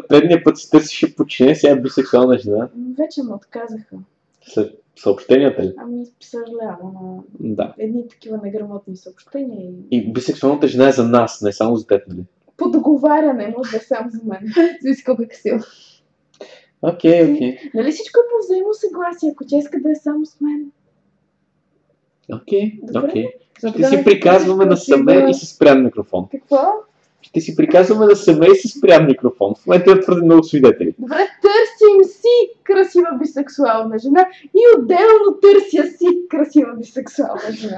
предния 0.10 0.44
път 0.44 0.58
си 0.58 0.70
търсише 0.72 1.16
подчинение, 1.16 1.56
сега 1.56 1.74
е 1.74 1.82
бисексуална 1.82 2.38
жена. 2.38 2.70
Вече 2.98 3.24
му 3.24 3.34
отказаха. 3.36 3.96
След 4.42 4.81
съобщенията 4.96 5.64
ли? 5.64 5.74
Ами, 5.78 6.06
съжалявам, 6.22 6.92
но 6.94 7.24
Да. 7.40 7.74
едни 7.78 8.08
такива 8.08 8.38
неграмотни 8.38 8.96
съобщения 8.98 9.62
и 9.62 9.76
И 9.92 10.14
бисексуалната 10.14 10.68
жена 10.68 10.88
е 10.88 10.92
за 10.92 11.04
нас, 11.04 11.42
не 11.42 11.52
само 11.52 11.76
за 11.76 11.88
теб, 11.88 12.08
нали? 12.08 12.24
по 12.58 12.70
договаряне 12.70 13.54
може 13.58 13.72
да 13.72 13.78
е 13.78 13.82
само 13.82 14.10
за 14.10 14.20
мен. 14.26 14.40
Си 14.96 15.04
колко 15.04 15.22
е 15.22 15.28
красиво. 15.28 15.60
Окей, 16.84 17.34
окей. 17.34 17.58
Нали 17.74 17.92
всичко 17.92 18.20
е 18.20 18.30
по 18.32 18.46
взаимно 18.46 18.74
съгласие, 18.74 19.32
ако 19.32 19.44
тя 19.48 19.58
иска 19.58 19.80
да 19.80 19.92
е 19.92 19.96
само 19.96 20.26
с 20.26 20.42
мен? 20.42 20.72
Окей, 22.34 22.80
Добре. 22.84 23.08
окей. 23.10 23.26
Защо 23.62 23.80
Ще 23.80 23.82
да 23.82 23.98
си 23.98 24.04
приказваме 24.04 24.66
насаме 24.66 25.06
красива- 25.06 25.30
и 25.30 25.34
с 25.34 25.56
спрян 25.56 25.84
микрофон. 25.84 26.28
Какво? 26.32 26.58
Ще 27.22 27.42
си 27.42 27.56
приказваме 27.56 28.06
насаме 28.06 28.48
и 28.48 28.56
с 28.56 28.78
спрян 28.78 29.06
микрофон. 29.06 29.56
В 29.56 29.68
момента 29.68 29.92
има 29.92 30.00
твърде 30.00 30.26
много 30.26 30.44
свидетели. 30.44 30.96
Добре, 31.00 31.28
търсим 31.42 32.14
си 32.14 32.60
красива 32.64 33.08
бисексуална 33.20 34.00
жена 34.00 34.28
и 34.44 34.80
отделно 34.80 35.40
търся 35.42 35.98
си 35.98 36.06
красива 36.30 36.74
бисексуална 36.78 37.52
жена. 37.52 37.78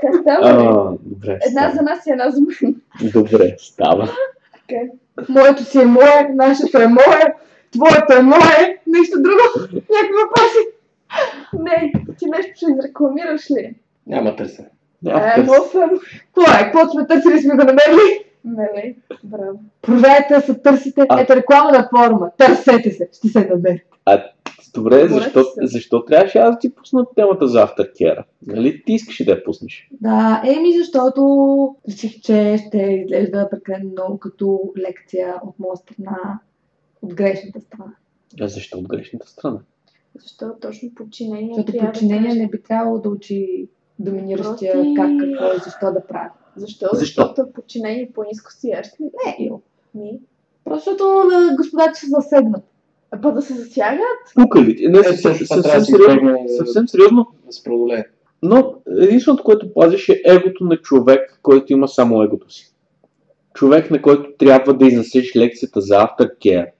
Как 0.00 0.14
става? 0.22 0.96
добре. 1.02 1.38
Една 1.46 1.60
става. 1.60 1.74
за 1.74 1.82
нас 1.82 2.06
и 2.06 2.10
една 2.10 2.30
за 2.30 2.40
мен. 2.40 2.74
Добре, 3.12 3.56
става. 3.58 4.08
Моето 5.28 5.64
си 5.64 5.80
е 5.80 5.84
мое, 5.84 6.30
нашето 6.34 6.78
е 6.78 6.86
мое, 6.86 7.34
твоето 7.72 8.12
е 8.12 8.22
мое, 8.22 8.78
нищо 8.86 9.22
друго. 9.22 9.68
Някакви 9.72 10.14
въпроси. 10.22 10.62
Не, 11.52 11.92
ти 12.18 12.26
нещо 12.26 12.52
ще 12.56 12.66
изрекламираш 12.72 13.50
ли? 13.50 13.74
Няма 14.06 14.36
търсене. 14.36 14.68
Е, 15.06 15.42
много 15.42 15.68
съм. 15.72 15.90
Какво 16.34 16.52
е? 16.52 16.64
Какво 16.64 16.88
сме 16.88 17.06
търсили, 17.06 17.40
сме 17.40 17.54
го 17.54 17.64
намерили? 17.64 18.24
Нали? 18.44 18.96
Браво. 19.24 19.60
Продайте 19.82 20.34
да 20.34 20.40
се 20.40 20.54
търсите. 20.54 21.06
А. 21.08 21.20
Ето 21.20 21.36
рекламна 21.36 21.88
форма. 21.96 22.30
Търсете 22.38 22.90
се. 22.90 23.08
Ще 23.12 23.28
се 23.28 23.48
намери. 23.50 23.82
Добре, 24.74 25.08
Моля 25.08 25.08
защо, 25.08 25.44
се. 25.44 25.66
защо 25.66 26.04
трябваше 26.04 26.38
аз 26.38 26.54
да 26.54 26.58
ти 26.58 26.74
пусна 26.74 27.06
темата 27.16 27.48
за 27.48 27.66
Aftercare? 27.66 28.24
Нали 28.46 28.82
ти 28.86 28.92
искаш 28.92 29.24
да 29.24 29.30
я 29.30 29.44
пуснеш? 29.44 29.88
Да, 30.00 30.42
еми 30.46 30.78
защото 30.78 31.76
реших, 31.88 32.20
че 32.20 32.56
ще 32.66 32.78
изглежда 32.78 33.48
прекалено 33.50 33.90
много 33.90 34.18
като 34.18 34.72
лекция 34.78 35.34
от 35.42 35.58
моя 35.58 35.76
страна, 35.76 36.40
от 37.02 37.14
грешната 37.14 37.60
страна. 37.60 37.92
А 38.40 38.48
защо 38.48 38.78
от 38.78 38.88
грешната 38.88 39.28
страна? 39.28 39.58
Защо 40.14 40.54
точно 40.60 40.94
подчинение 40.94 41.54
Защото 41.54 41.86
подчинение 41.86 42.34
не 42.34 42.48
би 42.48 42.62
трябвало 42.62 42.98
да 42.98 43.08
учи 43.08 43.68
доминиращия 43.98 44.72
Прости. 44.72 44.94
как, 44.96 45.10
какво 45.20 45.46
и 45.46 45.58
защо 45.64 45.92
да 45.92 46.06
прави. 46.08 46.28
Защо? 46.56 46.86
Защо? 46.92 47.22
Защото 47.22 47.40
е 47.40 47.52
подчинение 47.52 48.10
по-низко 48.14 48.52
стоящ 48.52 49.00
ли? 49.00 49.04
Не, 49.04 49.36
Ил. 49.46 49.62
Ми. 49.94 50.20
Просто 50.64 50.90
защото 50.90 51.04
а, 51.32 51.56
господата 51.56 51.94
се 51.94 52.06
засегнат. 52.06 52.64
А 53.10 53.20
па 53.20 53.32
да 53.32 53.42
се 53.42 53.54
засягат? 53.54 54.00
Пука 54.34 54.60
ли? 54.62 54.88
Не, 54.88 54.98
Е, 54.98 55.02
съвсем, 55.04 55.34
съвсем, 55.34 55.78
да 55.78 55.84
сериозно, 55.84 56.38
съвсем 56.56 56.88
сериозно, 56.88 57.26
Да 57.46 57.52
се 57.52 57.62
преодолее. 57.64 58.04
но 58.42 58.74
единственото, 58.98 59.44
което 59.44 59.74
пазиш 59.74 60.08
е 60.08 60.22
егото 60.26 60.64
на 60.64 60.76
човек, 60.76 61.38
който 61.42 61.72
има 61.72 61.88
само 61.88 62.22
егото 62.22 62.50
си. 62.52 62.74
Човек, 63.54 63.90
на 63.90 64.02
който 64.02 64.30
трябва 64.38 64.74
да 64.74 64.86
изнесеш 64.86 65.36
лекцията 65.36 65.80
за 65.80 65.94
Aftercare. 65.94 66.70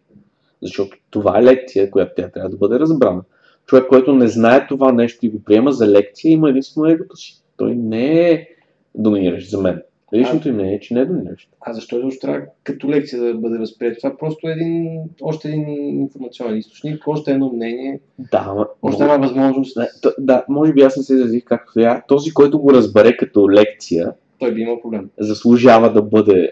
Защото 0.62 0.96
това 1.10 1.38
е 1.38 1.42
лекция, 1.42 1.90
която 1.90 2.12
тя 2.16 2.28
трябва 2.30 2.50
да 2.50 2.56
бъде 2.56 2.78
разбрана. 2.78 3.22
Човек, 3.68 3.86
който 3.88 4.14
не 4.14 4.28
знае 4.28 4.66
това 4.66 4.92
нещо 4.92 5.26
и 5.26 5.30
го 5.30 5.42
приема 5.42 5.72
за 5.72 5.88
лекция, 5.88 6.32
има 6.32 6.50
единствено 6.50 6.88
егото 6.88 7.16
си. 7.16 7.42
Той 7.56 7.74
не 7.76 8.30
е 8.30 8.46
доминиращ 8.94 9.50
за 9.50 9.60
мен. 9.60 9.82
Личното 10.14 10.48
им 10.48 10.54
мнение 10.54 10.74
е, 10.74 10.80
че 10.80 10.94
не 10.94 11.00
е 11.00 11.06
доминиращ. 11.06 11.48
А 11.60 11.72
защо 11.72 11.98
изобщо 11.98 12.20
трябва 12.20 12.40
като 12.64 12.88
лекция 12.88 13.22
да 13.22 13.34
бъде 13.34 13.58
възприето? 13.58 13.96
Това 13.96 14.10
е 14.10 14.16
просто 14.16 14.48
един, 14.48 15.00
още 15.22 15.48
един 15.48 15.68
информационен 16.00 16.56
източник, 16.58 17.02
още 17.06 17.30
едно 17.30 17.52
мнение, 17.52 18.00
Да, 18.32 18.66
още 18.82 19.02
една 19.02 19.16
възможност. 19.16 19.76
Не, 19.76 19.88
т- 20.02 20.14
да, 20.18 20.44
може 20.48 20.72
би 20.72 20.82
аз 20.82 20.96
не 20.96 21.02
се 21.02 21.14
изразих 21.14 21.44
както 21.44 21.72
трябва. 21.72 22.02
Този, 22.08 22.30
който 22.34 22.58
го 22.58 22.72
разбере 22.72 23.16
като 23.16 23.50
лекция, 23.50 24.12
Той 24.38 24.54
би 24.54 24.60
имал 24.60 24.80
проблем. 24.80 25.10
заслужава 25.18 25.92
да 25.92 26.02
бъде 26.02 26.50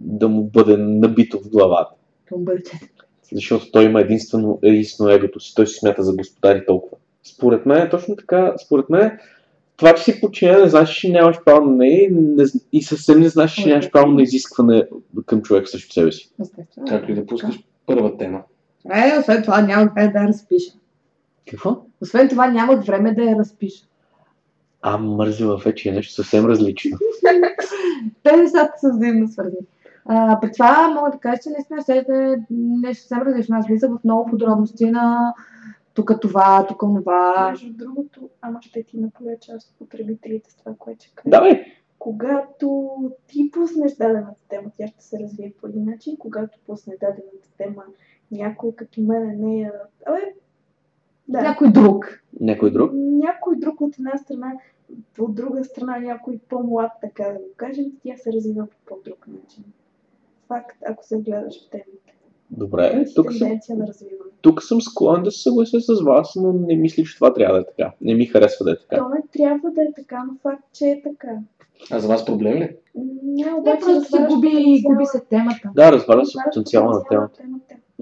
да 0.00 0.28
му 0.28 0.42
бъде 0.42 0.76
набито 0.76 1.40
в 1.40 1.50
главата. 1.50 1.94
Към 2.24 2.44
бъдеще. 2.44 2.78
Защото 3.32 3.70
той 3.70 3.84
има 3.84 4.00
единствено, 4.00 4.58
единствено 4.62 5.10
егото 5.10 5.40
си. 5.40 5.54
Той 5.54 5.66
се 5.66 5.78
смята 5.78 6.02
за 6.02 6.16
господари 6.16 6.66
толкова. 6.66 6.96
Според 7.22 7.66
мен 7.66 7.82
е 7.82 7.90
точно 7.90 8.16
така. 8.16 8.54
Според 8.66 8.90
мен 8.90 9.18
това, 9.76 9.94
че 9.94 10.02
си 10.02 10.20
подчинен, 10.20 10.60
не 10.60 10.68
значи, 10.68 11.00
че 11.00 11.08
нямаш 11.08 11.36
право 11.44 11.66
на 11.66 11.76
нея 11.76 12.04
и, 12.04 12.08
не, 12.10 12.44
и 12.72 12.82
съвсем 12.82 13.20
не 13.20 13.28
значи, 13.28 13.62
че 13.62 13.68
нямаш 13.68 13.90
право 13.90 14.12
на 14.12 14.22
изискване 14.22 14.86
към 15.26 15.42
човек 15.42 15.68
срещу 15.68 15.92
себе 15.92 16.12
си. 16.12 16.30
Естествено. 16.40 16.86
Както 16.88 17.12
и 17.12 17.14
да 17.14 17.26
пускаш 17.26 17.58
първа 17.86 18.16
тема. 18.16 18.42
Е, 18.94 19.18
освен 19.20 19.42
това 19.42 19.62
няма 19.62 19.94
как 19.94 20.12
да 20.12 20.18
я 20.18 20.28
разпиша. 20.28 20.72
Какво? 21.50 21.82
Освен 22.00 22.28
това 22.28 22.46
нямах 22.46 22.84
време 22.84 23.14
да 23.14 23.22
я 23.22 23.36
разпиша. 23.36 23.84
А 24.82 24.98
мързела 24.98 25.56
вече 25.56 25.88
е 25.88 25.92
нещо 25.92 26.12
съвсем 26.12 26.46
различно. 26.46 26.98
Те 28.22 28.36
нещата 28.36 28.72
са 28.80 28.90
взаимно 28.96 29.28
свързани. 29.28 29.66
А, 30.04 30.40
при 30.40 30.52
това 30.52 30.88
мога 30.88 31.10
да 31.10 31.18
кажа, 31.18 31.40
че 31.42 31.50
наистина 31.50 31.82
ще 31.82 31.98
е 31.98 32.36
нещо 32.50 33.02
съвсем 33.02 33.26
различно. 33.26 33.56
Аз 33.56 33.66
влизах 33.66 33.90
в 33.90 34.04
много 34.04 34.30
подробности 34.30 34.90
на 34.90 35.34
тук 35.94 36.12
това, 36.20 36.66
тук 36.66 36.80
това. 36.80 37.50
Между 37.50 37.72
другото, 37.72 38.28
ама 38.40 38.58
ще 38.62 38.82
ти 38.82 38.98
направя 38.98 39.36
част 39.40 39.70
от 39.70 39.78
потребителите 39.78 40.50
с 40.50 40.56
това, 40.56 40.72
което 40.78 41.04
ще 41.04 41.14
кажа. 41.14 41.30
Давай! 41.30 41.64
Когато 41.98 42.90
ти 43.26 43.50
пуснеш 43.50 43.96
дадената 43.96 44.40
тема, 44.48 44.70
тя 44.76 44.86
ще 44.86 45.04
се 45.04 45.18
развие 45.18 45.52
по 45.60 45.66
един 45.66 45.84
начин. 45.84 46.16
Когато 46.18 46.58
пусне 46.66 46.94
дадената 47.00 47.48
тема, 47.58 47.82
някой 48.30 48.72
като 48.72 49.00
мен 49.00 49.40
не 49.40 49.60
я... 49.60 49.72
Абе, 50.06 50.34
да. 51.28 51.42
Някой 51.42 51.72
друг. 51.72 52.22
Някой 52.40 52.70
друг? 52.70 52.90
някой 53.24 53.56
друг 53.56 53.80
от 53.80 53.98
една 53.98 54.18
страна, 54.18 54.52
от 55.18 55.34
друга 55.34 55.64
страна 55.64 55.98
някой 55.98 56.38
по-млад, 56.48 56.92
така 57.00 57.24
да 57.24 57.38
го 57.38 57.48
кажем, 57.56 57.84
тя 58.02 58.16
се 58.16 58.32
развива 58.32 58.66
по 58.66 58.76
по-друг 58.86 59.26
начин. 59.28 59.64
Факт, 60.48 60.76
ако 60.86 61.04
се 61.04 61.18
вгледаш 61.18 61.66
в 61.66 61.70
темите. 61.70 62.14
Добре, 62.50 63.04
тук 63.14 63.32
съм, 63.32 63.48
на 63.48 63.86
развиване. 63.86 64.30
тук 64.40 64.62
съм 64.62 64.80
склонен 64.80 65.22
да 65.22 65.30
се 65.30 65.42
съглася 65.42 65.80
с 65.80 66.02
вас, 66.02 66.32
но 66.36 66.52
не 66.52 66.76
мисля, 66.76 67.02
че 67.02 67.14
това 67.14 67.32
трябва 67.32 67.54
да 67.54 67.60
е 67.60 67.66
така. 67.66 67.92
Не 68.00 68.14
ми 68.14 68.26
харесва 68.26 68.64
да 68.64 68.72
е 68.72 68.76
така. 68.78 68.96
То 68.96 69.08
не 69.08 69.22
трябва 69.32 69.70
да 69.70 69.82
е 69.82 69.92
така, 69.96 70.24
но 70.28 70.38
факт, 70.42 70.64
че 70.72 70.86
е 70.86 71.02
така. 71.02 71.28
А 71.90 72.00
за 72.00 72.08
вас 72.08 72.24
проблем 72.24 72.54
ли? 72.54 72.76
Не, 72.94 73.44
Не, 73.44 73.54
обаче 73.54 73.80
просто 73.84 74.16
се 74.16 74.26
губи, 74.28 74.82
губи 74.84 75.04
се 75.04 75.20
темата. 75.20 75.70
Да, 75.74 75.92
разбира 75.92 76.26
се 76.26 76.38
потенциала 76.44 76.90
на 76.92 77.04
темата. 77.10 77.42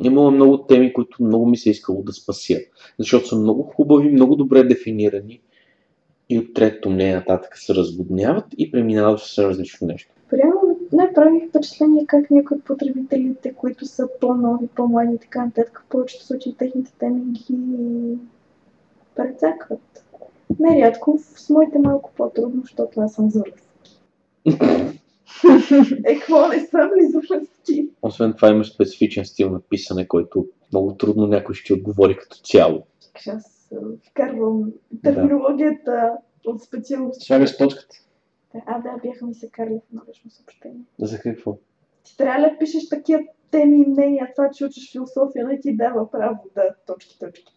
Имало 0.04 0.30
много 0.30 0.58
теми, 0.58 0.92
които 0.92 1.22
много 1.22 1.46
ми 1.46 1.56
се 1.56 1.68
е 1.68 1.72
искало 1.72 2.02
да 2.02 2.12
спася, 2.12 2.58
защото 2.98 3.26
са 3.26 3.36
много 3.36 3.62
хубави, 3.62 4.10
много 4.10 4.36
добре 4.36 4.64
дефинирани 4.64 5.40
и 6.28 6.38
от 6.38 6.54
третото 6.54 6.90
мнение 6.90 7.14
нататък 7.14 7.58
се 7.58 7.74
разводняват 7.74 8.44
и 8.58 8.70
преминават 8.70 9.20
в 9.20 9.38
различно 9.38 9.86
нещо. 9.86 10.14
Реално 10.32 10.61
не 10.92 11.12
прави 11.14 11.48
впечатление 11.48 12.06
как 12.06 12.30
някои 12.30 12.56
от 12.56 12.64
потребителите, 12.64 13.54
които 13.54 13.86
са 13.86 14.08
по-нови, 14.20 14.66
по-млади 14.66 15.14
и 15.14 15.18
така 15.18 15.44
нататък, 15.44 15.82
в 15.86 15.90
повечето 15.90 16.24
случаи 16.24 16.56
техните 16.56 16.92
теми 16.98 17.20
ги 17.20 17.56
прецакват. 19.16 20.04
Нерядко 20.60 21.18
с 21.18 21.50
моите 21.50 21.78
малко 21.78 22.10
по-трудно, 22.16 22.62
защото 22.62 23.00
аз 23.00 23.14
съм 23.14 23.30
зуръст. 23.30 23.68
е, 26.04 26.18
какво 26.18 26.48
не 26.48 26.60
съм 26.60 26.90
ли 26.96 27.10
зуръстки? 27.10 27.88
Освен 28.02 28.32
това 28.32 28.48
имаш 28.48 28.74
специфичен 28.74 29.24
стил 29.24 29.50
на 29.50 29.60
писане, 29.60 30.08
който 30.08 30.46
много 30.72 30.94
трудно 30.94 31.26
някой 31.26 31.54
ще 31.54 31.72
отговори 31.72 32.16
като 32.16 32.36
цяло. 32.36 32.82
Аз 33.28 33.72
а, 33.72 33.76
вкарвам 34.10 34.72
терминологията 35.02 36.12
от 36.46 36.62
специалност. 36.62 37.22
Слагаш 37.22 37.56
точката. 37.56 37.96
А, 38.66 38.78
да, 38.78 38.96
бяха 39.02 39.26
ми 39.26 39.34
се 39.34 39.48
карали 39.48 39.74
в 39.74 39.90
едно 39.90 40.02
лично 40.08 40.30
съобщение. 40.30 40.84
За 40.98 41.18
какво? 41.18 41.56
Ти 42.04 42.16
трябва 42.16 42.50
да 42.50 42.58
пишеш 42.58 42.88
такива 42.88 43.22
теми 43.50 43.76
и 43.76 43.90
мнения, 43.90 44.28
това, 44.36 44.50
че 44.50 44.64
учиш 44.64 44.92
философия, 44.92 45.46
не 45.46 45.60
ти 45.60 45.76
дава 45.76 46.10
право 46.10 46.38
да 46.54 46.62
точки, 46.86 47.18
точки. 47.18 47.52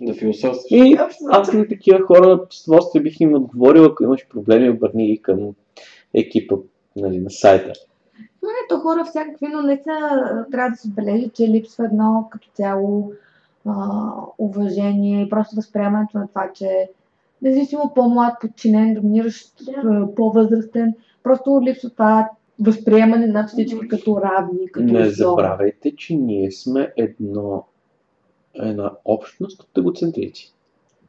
Да 0.00 0.14
философстваш. 0.14 0.70
И 0.70 0.96
аз 1.30 1.52
на 1.52 1.68
такива 1.68 2.00
хора 2.00 2.46
с 2.50 2.68
удоволствие 2.68 3.02
бих 3.02 3.20
им 3.20 3.34
отговорил, 3.34 3.84
ако 3.84 4.04
имаш 4.04 4.28
проблеми, 4.28 4.70
обърни 4.70 5.06
ги 5.06 5.22
към 5.22 5.54
екипа 6.14 6.56
нали, 6.96 7.18
на 7.18 7.30
сайта. 7.30 7.72
Ето 8.64 8.80
хора 8.80 9.04
всякакви, 9.04 9.46
но 9.46 9.62
не 9.62 9.76
са, 9.76 10.46
трябва 10.50 10.70
да 10.70 10.76
се 10.76 10.88
отбележи, 10.88 11.30
че 11.34 11.48
липсва 11.48 11.84
едно 11.84 12.28
като 12.30 12.48
цяло 12.54 13.12
а, 13.66 13.72
уважение 14.38 15.22
и 15.22 15.28
просто 15.28 15.56
възприемането 15.56 16.18
на 16.18 16.28
това, 16.28 16.50
че 16.54 16.90
независимо 17.42 17.92
по-млад, 17.94 18.34
подчинен, 18.40 18.94
доминиращ, 18.94 19.54
а, 19.84 20.14
по-възрастен, 20.14 20.94
просто 21.22 21.60
липсва 21.62 21.90
това 21.90 22.30
възприемане 22.60 23.26
на 23.26 23.46
всички 23.46 23.88
като 23.88 24.20
равни, 24.22 24.72
като 24.72 24.92
Не 24.92 25.10
зло. 25.10 25.30
забравяйте, 25.30 25.96
че 25.96 26.14
ние 26.14 26.50
сме 26.50 26.92
едно, 26.96 27.64
една 28.54 28.92
общност 29.04 29.62
от 29.62 29.78
егоцентрици. 29.78 30.54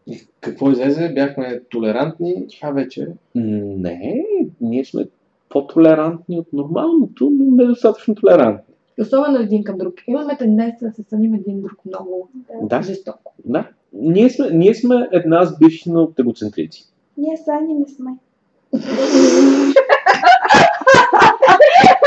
И 0.07 0.27
какво 0.41 0.71
излезе? 0.71 1.13
Бяхме 1.13 1.61
толерантни, 1.69 2.47
а 2.61 2.71
вече... 2.71 3.07
Не, 3.35 4.25
ние 4.61 4.85
сме 4.85 5.05
по-толерантни 5.49 6.39
от 6.39 6.53
нормалното, 6.53 7.29
но 7.33 7.55
недостатъчно 7.55 8.15
толерантни. 8.15 8.73
И 8.99 9.01
Особено 9.01 9.37
един 9.37 9.63
към 9.63 9.77
друг. 9.77 9.93
Имаме 10.07 10.37
тенденция 10.37 10.89
да 10.89 10.95
се 10.95 11.03
съним 11.03 11.33
един 11.33 11.61
друг 11.61 11.85
много 11.85 12.29
Да. 12.33 12.67
Да, 12.67 12.81
жестоко. 12.81 13.33
да. 13.45 13.69
Ние 13.93 14.29
сме, 14.29 14.49
ние 14.49 14.75
сме 14.75 15.09
една 15.11 15.45
сбивщина 15.45 16.01
от 16.01 16.19
егоцентрици. 16.19 16.85
Ние 17.17 17.37
с 17.37 17.47
Ани 17.47 17.73
не 17.73 17.87
сме. 17.87 18.11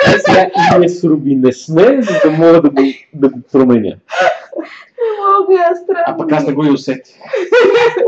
Е, 0.07 0.18
сега 0.18 0.51
и 0.76 0.78
ние 0.78 0.89
с 0.89 1.05
Руби 1.05 1.37
не 1.37 1.53
сме, 1.53 2.03
за 2.03 2.12
да 2.24 2.30
мога 2.30 2.62
да 2.62 2.70
го, 2.70 2.82
да 3.14 3.28
го 3.28 3.41
променя. 3.53 3.97
Мога, 5.18 5.62
аз 5.70 5.78
странно. 5.78 6.05
А 6.07 6.16
пък 6.16 6.32
аз 6.32 6.47
не 6.47 6.53
го 6.53 6.64
и 6.64 6.70
усетих. 6.70 7.14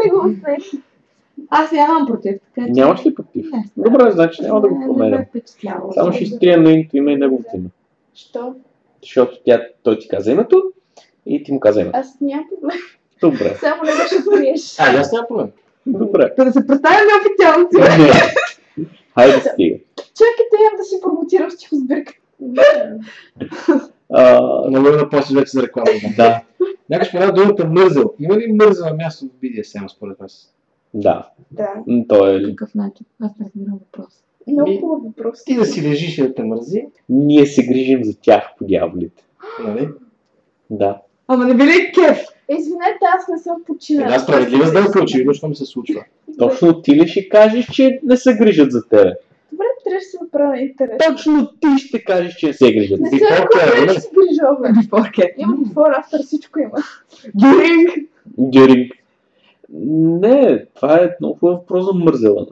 не 0.05 0.11
го 0.11 0.27
усетих. 0.27 0.81
Аз 1.51 1.73
нямам 1.73 2.07
против, 2.07 2.37
така 2.55 2.67
че... 2.67 2.73
Нямаш 2.73 3.07
ли 3.07 3.15
против? 3.15 3.47
Не, 3.53 3.65
Добре, 3.77 4.11
значи 4.11 4.43
няма 4.43 4.61
да 4.61 4.69
го 4.69 4.81
променям. 4.81 5.25
Само 5.95 6.13
ще 6.13 6.25
изтрия 6.25 6.59
нейното 6.61 6.97
име 6.97 7.13
и 7.13 7.17
неговото 7.17 7.51
име. 7.55 7.69
Що? 8.15 8.55
Защото 9.03 9.41
тя, 9.45 9.67
той 9.83 9.99
ти 9.99 10.09
каза 10.09 10.33
името 10.33 10.63
и 11.27 11.45
ти 11.45 11.53
му 11.53 11.61
каза 11.61 11.81
името. 11.81 11.99
Аз 11.99 12.21
нямам 12.21 12.47
проблем. 12.49 12.79
Добре, 13.21 13.57
Само 13.61 13.83
не 13.83 13.91
беше 13.93 14.25
приеш. 14.31 14.77
А, 14.81 15.01
аз 15.01 15.13
нямам 15.13 15.27
проблем. 15.29 15.49
добре. 15.87 16.33
Да 16.39 16.53
се 16.53 16.67
представя 16.67 16.97
неофициално 16.97 17.69
си. 17.73 18.01
Не. 18.03 18.11
Хайде 19.15 19.41
стига. 19.41 19.77
Чакайте, 19.97 20.57
имам 20.61 20.77
да 20.77 20.85
си 20.85 20.97
промотирам 21.03 21.51
стихосбирка. 21.51 22.13
А, 24.11 24.41
Много 24.69 24.89
е 24.89 24.93
да 24.93 25.11
после 25.11 25.35
вече 25.35 25.51
за 25.51 25.63
реклама. 25.63 25.89
да, 26.17 26.41
Някой 26.91 27.07
спомена 27.07 27.33
думата 27.33 27.65
мързел. 27.67 28.13
Има 28.19 28.37
ли 28.37 28.53
мързела 28.53 28.95
място 28.95 29.25
в 29.27 29.41
BDSM 29.43 29.89
според 29.89 30.19
вас? 30.19 30.53
да. 30.95 31.29
Да. 31.51 31.69
М, 31.87 32.05
Той 32.09 32.37
е... 32.37 32.43
Какъв 32.45 32.75
начин? 32.75 33.07
Аз 33.23 33.31
не 33.41 33.47
разбирам 33.47 33.79
въпрос. 33.85 34.15
Много 34.47 34.81
хубав 34.81 35.03
въпрос. 35.05 35.45
Ти 35.45 35.55
да 35.55 35.65
си 35.65 35.89
лежиш 35.89 36.19
и 36.19 36.23
да 36.23 36.35
те 36.35 36.43
мързи, 36.43 36.85
Ние 37.09 37.47
се 37.47 37.67
грижим 37.67 38.05
за 38.05 38.21
тях 38.21 38.43
по 38.59 38.65
дяволите. 38.65 39.25
нали? 39.65 39.89
Да. 40.71 40.99
Ама 41.29 41.45
не 41.45 41.55
би 41.55 41.65
ли 41.65 41.93
кеф? 41.95 42.19
Извинете, 42.49 43.05
аз 43.19 43.29
не 43.29 43.39
съм 43.39 43.57
починала. 43.67 44.07
Една 44.07 44.19
справедлива 44.19 44.67
сделка, 44.67 45.03
очевидно, 45.03 45.35
що 45.35 45.49
ми 45.49 45.55
се 45.57 45.67
случва. 45.67 46.05
Точно 46.39 46.83
ти 46.83 46.97
ли 46.97 47.09
ще 47.09 47.29
кажеш, 47.29 47.67
че 47.73 48.01
не 48.03 48.17
се 48.17 48.35
грижат 48.35 48.73
за 48.73 48.89
тебе? 48.89 49.13
Добре, 49.53 49.65
трябва 49.85 49.99
да 49.99 50.01
си 50.01 50.17
направя 50.23 50.59
интерес. 50.61 50.99
Точно 51.09 51.51
ти 51.61 51.87
ще 51.87 52.05
кажеш, 52.05 52.35
че 52.35 52.47
не 52.47 52.53
се 52.53 52.73
грижат. 52.73 53.01
Не 53.01 53.11
за 53.11 53.17
се 53.17 53.25
нали? 53.25 53.99
ще 53.99 54.09
грижове. 54.15 54.69
Before 54.69 55.33
Има 55.37 55.57
before, 55.57 56.05
after, 56.05 56.27
всичко 56.27 56.59
има. 56.59 56.79
During. 57.37 58.07
During. 58.39 58.93
Не, 60.21 60.67
това 60.75 60.95
е 60.95 61.17
много 61.21 61.39
хубав 61.39 61.59
въпрос 61.59 61.85
за 61.85 61.93
мързела. 61.93 62.47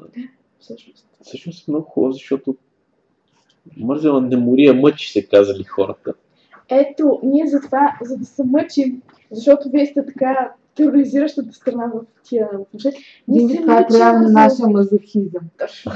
Всъщност. 0.61 1.07
Всъщност 1.22 1.68
е 1.68 1.70
много 1.70 1.86
хубаво, 1.86 2.12
защото 2.12 2.57
мързела 3.76 4.20
не 4.20 4.36
мори, 4.36 4.66
а 4.66 4.74
мъчи 4.74 5.12
се 5.12 5.26
казали 5.26 5.64
хората. 5.64 6.14
Ето, 6.70 7.20
ние 7.22 7.47
за 7.47 7.61
това, 7.61 7.99
за 8.03 8.16
да 8.16 8.24
се 8.24 8.45
мъчим, 8.45 9.03
защото 9.35 9.70
вие 9.70 9.87
сте 9.87 10.07
така 10.07 10.53
тероризиращата 10.74 11.53
страна 11.53 11.87
в 11.95 12.01
тия 12.22 12.49
отношения. 12.61 13.01
Ние 13.28 13.61
това 13.61 13.80
е 13.80 13.87
проява 13.87 14.20
на 14.20 14.28
нашия 14.30 14.68
мазохизъм. 14.68 15.43
Точно. 15.59 15.93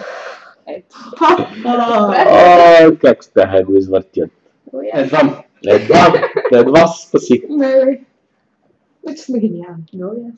Ето. 0.67 0.97
Как 3.01 3.19
да 3.37 3.65
го 3.65 3.77
извъртят? 3.77 4.31
Едва. 4.95 5.45
Едва, 5.67 6.15
едва 6.53 6.87
се 6.87 7.09
спасих. 7.09 7.41
Не, 7.49 8.01
Вече 9.09 9.23
сме 9.23 9.39
гениални. 9.39 9.85
много 9.95 10.15
ясно. 10.15 10.33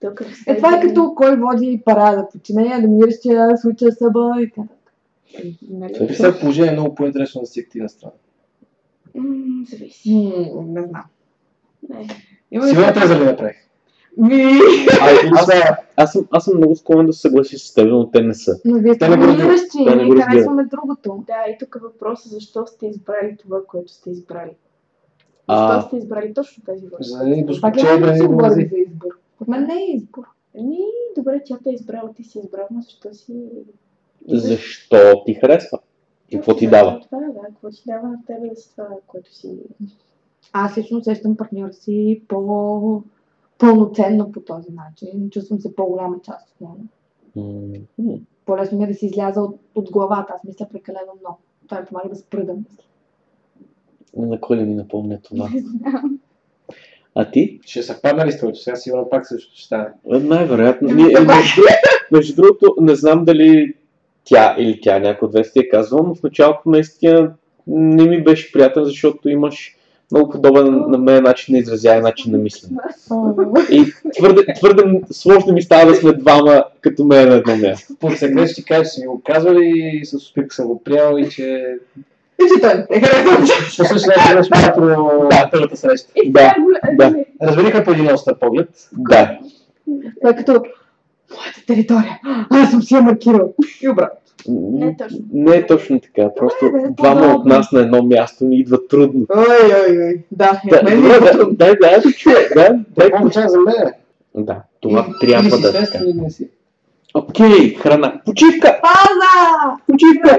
Тук 0.00 0.20
Е, 0.46 0.56
това 0.56 0.76
е 0.76 0.80
като 0.80 1.14
кой 1.16 1.36
води 1.36 1.82
парада, 1.84 2.28
подчинение, 2.32 2.80
доминиращия 2.80 3.58
случая 3.58 3.92
съба 3.92 4.34
и 4.40 4.48
така. 4.50 4.60
нататък. 4.60 4.92
Нали? 5.70 5.92
При 6.08 6.14
всяко 6.14 6.40
положение 6.40 6.70
е 6.70 6.72
много 6.72 6.94
по-интересно 6.94 7.40
да 7.40 7.46
си 7.46 7.60
активна 7.60 7.88
страна. 7.88 8.12
Зависи. 9.70 10.32
Не 10.66 10.82
знам. 10.82 11.02
Не. 11.88 12.08
Има 12.50 12.66
така- 12.66 13.00
теза 13.00 13.20
ли 13.20 13.24
направих? 13.24 13.56
Ми, 14.16 14.42
Аз, 15.32 15.48
аз, 15.96 16.12
съм, 16.12 16.28
аз 16.30 16.44
съм 16.44 16.56
много 16.56 16.76
склонен 16.76 17.06
да 17.06 17.12
се 17.12 17.20
съглася 17.20 17.58
с 17.58 17.74
теб, 17.74 17.88
но 17.90 18.10
те 18.10 18.22
не 18.22 18.34
са. 18.34 18.60
но 18.64 18.78
вие 18.78 18.98
Те 18.98 19.04
сте 19.04 19.16
не 19.96 20.06
го 20.06 20.14
ние 20.14 20.22
харесваме 20.22 20.64
другото. 20.64 21.24
Да, 21.26 21.50
и 21.50 21.58
тук 21.58 21.78
въпросът 21.82 22.26
е 22.26 22.28
защо 22.28 22.66
сте 22.66 22.86
избрали 22.86 23.36
това, 23.36 23.58
което 23.66 23.92
сте 23.92 24.10
избрали. 24.10 24.50
А. 25.46 25.74
Защо 25.74 25.88
сте 25.88 25.96
избрали 25.96 26.34
точно 26.34 26.62
тази 26.64 26.86
върша? 26.86 27.10
За 27.10 27.18
да 27.18 27.24
ни 27.24 27.36
Пак 27.36 27.46
доскоча 27.46 27.86
няма 27.86 28.00
да 28.00 28.06
да 28.06 28.12
ни 28.12 28.18
се 28.18 28.26
го 28.26 28.32
говори 28.32 28.68
за 28.70 28.76
избор. 28.78 29.08
От 29.40 29.48
мен 29.48 29.66
не 29.66 29.74
е 29.74 29.96
избор. 29.96 30.22
Ами, 30.58 30.78
добре, 31.16 31.42
тя 31.44 31.58
те 31.64 31.70
е 31.70 31.74
избрала, 31.74 32.14
ти 32.16 32.24
си 32.24 32.38
избрал, 32.38 32.66
но 32.70 32.82
защо 32.82 33.14
си... 33.14 33.34
Защо 34.28 35.22
ти 35.26 35.34
харесва? 35.34 35.78
И 36.30 36.36
какво 36.36 36.56
ти 36.56 36.66
дава? 36.66 37.00
Това, 37.00 37.18
да, 37.18 37.46
какво 37.46 37.70
ти 37.70 37.82
дава 37.86 38.08
на 38.08 38.18
тебе 38.26 38.48
да 38.48 38.56
си 38.56 38.70
това, 38.70 38.88
което 39.06 39.34
си... 39.34 39.48
Аз 40.56 40.78
лично 40.78 40.98
усещам 40.98 41.36
партньор 41.36 41.68
си 41.72 42.22
по 42.28 43.02
пълноценно 43.58 44.32
по 44.32 44.40
този 44.40 44.68
начин. 44.72 45.30
Чувствам 45.30 45.60
се 45.60 45.76
по-голяма 45.76 46.16
част 46.24 46.48
от 46.50 46.60
него. 46.60 46.80
М. 47.98 48.14
По-лесно 48.46 48.78
ми 48.78 48.84
е 48.84 48.86
да 48.86 48.94
си 48.94 49.06
изляза 49.06 49.40
от, 49.42 49.60
от 49.74 49.90
главата. 49.90 50.32
Аз 50.36 50.44
мисля 50.44 50.66
прекалено 50.72 51.12
много. 51.20 51.38
Това 51.68 51.80
ми 51.80 51.86
помага 51.86 52.08
да 52.08 52.16
спра 52.16 52.44
да 52.44 52.52
мисля. 52.52 52.84
На 54.16 54.40
кой 54.40 54.56
ли 54.56 54.64
ми 54.64 54.74
напомня 54.74 55.20
това? 55.22 55.48
Не 55.54 55.60
знам. 55.60 56.18
А 57.14 57.30
ти? 57.30 57.60
Ще 57.66 57.82
съвпадна 57.82 58.26
ли 58.26 58.32
с 58.32 58.38
твоето? 58.38 58.58
Сега 58.58 58.76
сигурно 58.76 59.10
пак 59.10 59.26
също 59.26 59.56
ще 59.56 59.66
стане. 59.66 59.88
Е, 60.12 60.18
Най-вероятно. 60.18 60.94
Ние, 60.94 61.06
е, 61.06 61.20
между, 61.20 61.62
между 62.12 62.42
другото, 62.42 62.74
не 62.80 62.94
знам 62.94 63.24
дали 63.24 63.74
тя 64.24 64.56
или 64.58 64.80
тя 64.80 64.98
някой 64.98 65.26
от 65.26 65.32
двете 65.32 65.52
ти 65.52 65.58
е 65.58 65.68
казвала, 65.68 66.06
но 66.06 66.14
в 66.14 66.22
началото 66.22 66.62
наистина 66.66 67.34
не 67.66 68.08
ми 68.08 68.24
беше 68.24 68.52
приятен, 68.52 68.84
защото 68.84 69.28
имаш 69.28 69.76
много 70.14 70.30
подобен 70.30 70.84
на 70.88 70.98
мен 70.98 71.22
начин 71.22 71.52
на 71.52 71.58
изразяване, 71.58 72.02
начин 72.02 72.32
на 72.32 72.38
мислене. 72.38 72.76
И 73.70 73.84
твърде, 74.18 74.54
твърде 74.54 75.00
сложно 75.10 75.52
ми 75.52 75.62
става 75.62 75.86
да 75.86 75.94
сме 75.94 76.12
двама 76.12 76.64
като 76.80 77.04
мен 77.04 77.28
на 77.28 77.34
едно 77.34 77.56
място. 77.56 77.94
По 78.00 78.10
секрет 78.10 78.50
ще 78.50 78.54
ти 78.54 78.64
кажа, 78.64 78.82
че 78.82 78.90
си 78.90 79.00
ми 79.00 79.06
го 79.06 79.22
казвали 79.26 79.72
и 80.02 80.06
с 80.06 80.14
успех 80.14 80.46
съм 80.50 80.66
го 80.66 80.82
приел 80.84 81.18
и 81.18 81.28
че 81.28 81.76
И 82.40 82.44
че 82.54 82.60
той 82.60 82.74
не 82.90 83.00
харесва. 83.00 83.36
по 83.78 83.84
същия 83.84 84.14
начин 84.16 84.50
беше 84.50 84.50
първата 85.50 85.76
среща. 85.76 86.12
Да, 86.26 86.54
да. 86.92 87.14
Разберихме 87.42 87.84
по 87.84 87.90
един 87.90 88.14
остър 88.14 88.38
поглед. 88.38 88.68
Да. 88.92 89.38
Това 90.20 90.30
е 90.30 90.36
като 90.36 90.52
моята 90.52 91.66
територия. 91.66 92.20
Аз 92.50 92.70
съм 92.70 92.82
си 92.82 92.94
я 92.94 93.02
маркирал. 93.02 93.54
И 93.82 93.88
обратно. 93.88 94.18
Не 94.48 94.86
е 94.86 94.96
точно. 94.96 95.18
Не 95.32 95.56
е 95.56 95.66
точно 95.66 96.00
така. 96.00 96.34
Просто 96.36 96.64
Добре, 96.64 96.80
двама 96.90 97.34
от 97.34 97.44
нас 97.44 97.72
на 97.72 97.80
едно 97.80 98.02
място 98.02 98.44
ни 98.44 98.56
идва 98.56 98.88
трудно. 98.88 99.26
Ой, 99.36 99.44
ой, 99.88 99.98
ой. 100.06 100.22
Да, 100.30 100.60
Да, 100.70 100.82
мен 100.82 101.06
е 101.06 101.20
да, 101.20 101.32
трудно. 101.32 101.54
дай, 101.56 101.74
дай 101.80 102.00
да 102.00 102.12
чуя. 102.12 102.36
Да, 102.54 102.78
дай 102.96 103.10
час 103.32 103.52
за 103.52 103.58
мен? 103.60 103.92
Да, 104.34 104.62
това 104.80 105.06
Или- 105.08 105.18
трябва 105.28 105.48
или 105.48 105.56
си 105.56 105.62
да 105.62 105.78
е. 106.44 106.48
Окей, 107.14 107.74
храна. 107.74 108.20
Почивка! 108.24 108.80
Паза! 108.82 109.76
Почивка! 109.86 110.38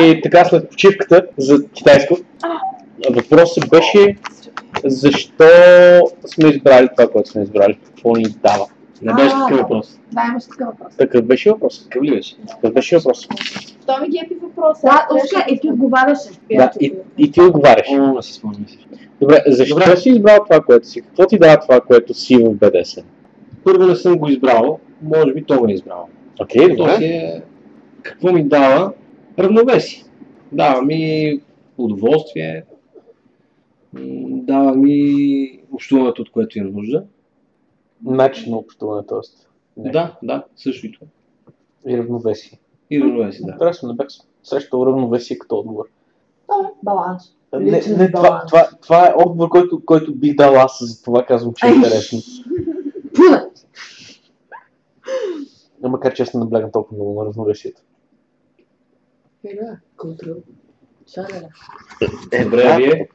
И 0.00 0.20
така 0.22 0.44
след 0.44 0.70
почивката 0.70 1.26
за 1.38 1.68
китайско, 1.68 2.16
въпросът 3.10 3.70
беше 3.70 4.16
защо 4.84 5.44
сме 6.26 6.48
избрали 6.48 6.88
това, 6.96 7.10
което 7.10 7.30
сме 7.30 7.42
избрали. 7.42 7.78
Какво 7.86 8.16
ни 8.16 8.24
дава? 8.24 8.66
Не 9.02 9.14
беше 9.14 9.34
такъв 9.48 9.58
въпрос. 9.58 9.98
Да, 10.12 10.22
имаш 10.30 10.44
такъв 10.44 10.66
въпрос. 10.66 10.96
Такъв 10.96 11.24
беше 11.24 11.50
въпрос. 11.50 11.84
Такъв 11.84 12.02
ли 12.02 12.10
беше? 12.10 12.36
Такъв 12.48 12.72
беше 12.72 12.96
въпрос. 12.96 13.28
Той 13.86 14.00
ми 14.00 14.08
ги 14.08 14.20
епи 14.24 14.34
въпроса. 14.42 14.80
Да, 14.86 15.06
Ушка, 15.14 15.44
и 15.48 15.60
ти 15.60 15.68
отговаряше. 15.68 16.28
Да, 16.52 16.70
и, 16.80 16.94
и 17.18 17.30
ти 17.30 17.40
отговаряш. 17.40 17.86
О, 17.90 18.14
не 18.14 18.22
си 18.22 18.32
спомням. 18.32 18.66
Добре, 19.20 19.42
защо 19.46 19.74
Добре. 19.74 19.96
си 19.96 20.10
избрал 20.10 20.38
това, 20.50 20.60
което 20.60 20.88
си? 20.88 21.00
Какво 21.00 21.26
ти 21.26 21.38
дава 21.38 21.60
това, 21.60 21.80
което 21.80 22.14
си 22.14 22.36
в 22.36 22.54
БДС? 22.54 23.02
Първо 23.64 23.86
не 23.86 23.96
съм 23.96 24.18
го 24.18 24.28
избрал, 24.28 24.78
може 25.02 25.32
би 25.32 25.44
то 25.44 25.58
го 25.58 25.68
е 25.68 25.72
избрал. 25.72 26.08
Окей, 26.40 26.76
добре. 26.76 26.96
е... 27.00 27.42
Какво 28.02 28.32
ми 28.32 28.44
дава? 28.44 28.92
Равновесие. 29.40 30.04
Дава 30.52 30.82
ми 30.82 31.40
удоволствие, 31.78 32.64
дава 34.28 34.74
ми 34.74 35.60
общуването, 35.72 36.22
от 36.22 36.30
което 36.30 36.58
имам 36.58 36.72
нужда. 36.72 37.04
Начин 38.04 38.50
на 38.50 38.58
общуване, 38.58 39.06
т.е. 39.06 39.18
Да, 39.90 40.18
да, 40.22 40.44
също 40.56 40.86
и 40.86 40.92
това. 40.92 41.06
И 41.88 41.98
равновесие. 41.98 42.58
И 42.90 43.00
равновесие, 43.00 43.46
да. 43.46 43.52
Интересно, 43.52 43.88
не 43.88 43.94
бях 43.94 44.06
срещал 44.42 44.86
равновесие 44.86 45.38
като 45.38 45.58
отговор. 45.58 45.84
Да, 46.48 46.70
баланс. 46.82 47.22
Не, 47.52 47.82
не 47.98 48.12
това, 48.12 48.44
това, 48.46 48.68
това 48.82 49.06
е 49.06 49.14
отговор, 49.16 49.48
който, 49.48 49.84
който 49.84 50.14
бих 50.14 50.34
дал 50.34 50.56
аз, 50.56 50.78
за 50.80 51.02
това 51.02 51.24
казвам, 51.26 51.54
че 51.54 51.66
е 51.66 51.70
интересно. 51.70 52.18
Пуна! 53.14 53.50
Но 55.82 55.88
Макар 55.88 56.14
че 56.14 56.22
аз 56.22 56.34
не 56.34 56.40
наблягам 56.40 56.70
толкова 56.72 56.96
много 56.96 57.20
на 57.20 57.26
равновесието. 57.26 57.82
Е, 59.44 59.54
да, 59.54 59.76
контрол. 59.96 60.34
Шаляля. 61.14 61.48
Е, 62.32 62.44
Добре, 62.44 62.62
а 62.66 62.76
вие? 62.76 63.08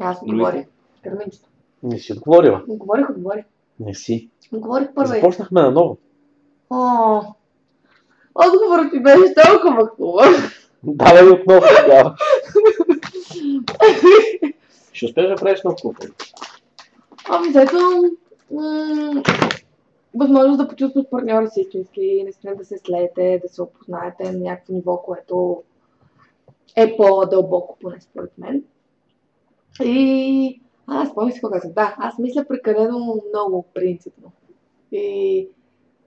Аз 0.00 0.18
Другите? 0.20 0.34
отговорих. 0.34 0.66
Кърминчето. 1.04 1.48
Не 1.82 1.98
си 1.98 2.12
отговорила. 2.12 2.62
Отговорих, 2.68 3.10
отговорих. 3.10 3.44
Не 3.80 3.94
си. 3.94 4.30
Отговорих 4.52 4.88
първо. 4.94 5.08
Започнахме 5.14 5.62
наново. 5.62 5.98
О, 6.70 7.20
отговорът 8.34 8.90
ти 8.92 9.02
беше 9.02 9.34
толкова 9.34 9.86
хубав. 9.86 10.52
Давай 10.82 11.28
отново 11.28 11.60
тогава. 11.82 12.16
Ще 14.92 15.06
успееш 15.06 15.28
да 15.28 15.34
правиш 15.34 15.64
много 15.64 15.76
хубаво. 15.82 16.12
Ами, 17.28 17.48
взето, 17.48 17.76
м- 18.50 19.22
възможност 20.16 20.58
да 20.58 20.68
почувстваш 20.68 21.04
партньора 21.10 21.50
си 21.50 21.60
истински, 21.60 22.20
наистина 22.22 22.56
да 22.56 22.64
се 22.64 22.78
слеете, 22.78 23.40
да 23.42 23.48
се 23.48 23.62
опознаете 23.62 24.32
на 24.32 24.38
някакво 24.38 24.72
ниво, 24.72 25.02
което 25.02 25.62
е 26.76 26.96
по-дълбоко, 26.96 27.78
поне 27.80 28.00
според 28.00 28.38
мен. 28.38 28.64
И 29.84 30.60
аз 30.86 31.08
спомням 31.08 31.32
си 31.32 31.40
какво 31.40 31.50
казах. 31.50 31.72
Да, 31.72 31.94
аз 31.98 32.18
мисля 32.18 32.44
прекалено 32.48 33.22
много 33.28 33.64
принципно. 33.74 34.32
И 34.92 35.48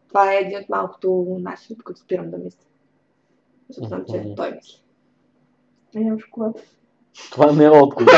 това 0.07 0.33
е 0.33 0.37
един 0.37 0.59
от 0.59 0.69
малкото 0.69 1.37
начини, 1.39 1.77
по 1.77 1.83
които 1.83 2.01
спирам 2.01 2.31
да 2.31 2.37
мисля. 2.37 2.65
Защото 3.67 3.87
знам, 3.87 4.05
че 4.09 4.35
той 4.35 4.51
мисли. 4.51 4.81
Ям 5.95 6.19
шоколад. 6.19 6.55
Това 7.31 7.51
не 7.51 7.63
е 7.63 7.69
отговор. 7.69 8.11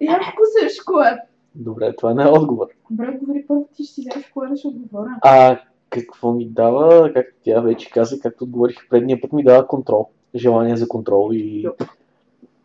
Ям 0.00 0.20
вкусен 0.32 0.70
шоколад. 0.76 1.18
Добре, 1.54 1.96
това 1.96 2.14
не 2.14 2.22
е 2.22 2.26
отговор. 2.26 2.66
Добре, 2.90 3.18
говори 3.20 3.44
първо, 3.48 3.68
ти 3.76 3.84
ще 3.84 3.94
си 3.94 4.00
вземеш 4.00 4.26
шоколада, 4.26 4.56
ще 4.56 4.68
отговоря. 4.68 5.18
А 5.22 5.60
какво 5.90 6.32
ми 6.32 6.48
дава, 6.48 7.12
както 7.12 7.34
тя 7.44 7.60
вече 7.60 7.90
каза, 7.90 8.20
както 8.20 8.44
отговорих 8.44 8.88
предния 8.90 9.20
път, 9.20 9.32
ми 9.32 9.44
дава 9.44 9.66
контрол. 9.66 10.08
Желание 10.34 10.76
за 10.76 10.88
контрол 10.88 11.30
и... 11.32 11.68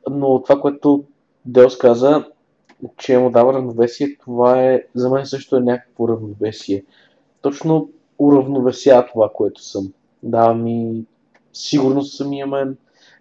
Но 0.09 0.41
това, 0.43 0.61
което 0.61 1.03
Делс 1.45 1.77
каза, 1.77 2.25
че 2.97 3.17
му 3.17 3.29
дава 3.29 3.53
равновесие, 3.53 4.17
това 4.17 4.63
е, 4.63 4.83
за 4.95 5.09
мен 5.09 5.25
също 5.25 5.55
е 5.55 5.59
някакво 5.59 6.07
равновесие. 6.07 6.83
Точно 7.41 7.89
уравновесява 8.19 9.07
това, 9.13 9.29
което 9.33 9.63
съм. 9.63 9.93
Дава 10.23 10.53
ми 10.53 11.05
сигурност 11.53 12.17
самия 12.17 12.47
мен, 12.47 12.77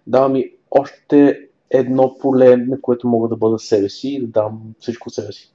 дава 0.07 0.29
ми 0.29 0.51
още 0.71 1.49
едно 1.71 2.19
поле, 2.19 2.57
на 2.57 2.81
което 2.81 3.09
мога 3.09 3.29
да 3.29 3.37
бъда 3.37 3.59
себе 3.59 3.89
си 3.89 4.09
и 4.09 4.21
да 4.21 4.27
дам 4.27 4.61
всичко 4.79 5.11
себе 5.11 5.33
си. 5.33 5.51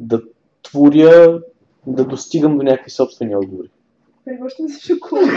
Да 0.00 0.22
творя, 0.62 1.42
да 1.86 2.04
достигам 2.04 2.58
до 2.58 2.62
някакви 2.62 2.90
собствени 2.90 3.36
отговори. 3.36 3.68
Превръщам 4.24 4.68
се 4.68 4.80
в 4.80 4.84
шоколад. 4.84 5.30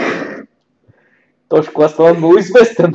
Той 1.48 1.62
шоколад 1.62 1.90
става 1.90 2.14
много 2.14 2.38
известен. 2.38 2.92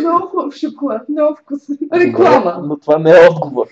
Много 0.00 0.26
хубав 0.26 0.54
шоколад, 0.54 1.08
много 1.08 1.36
вкусен. 1.36 1.78
Реклама. 1.92 2.58
Но, 2.60 2.66
но 2.66 2.78
това 2.78 2.98
не 2.98 3.10
е 3.10 3.28
отговор. 3.30 3.66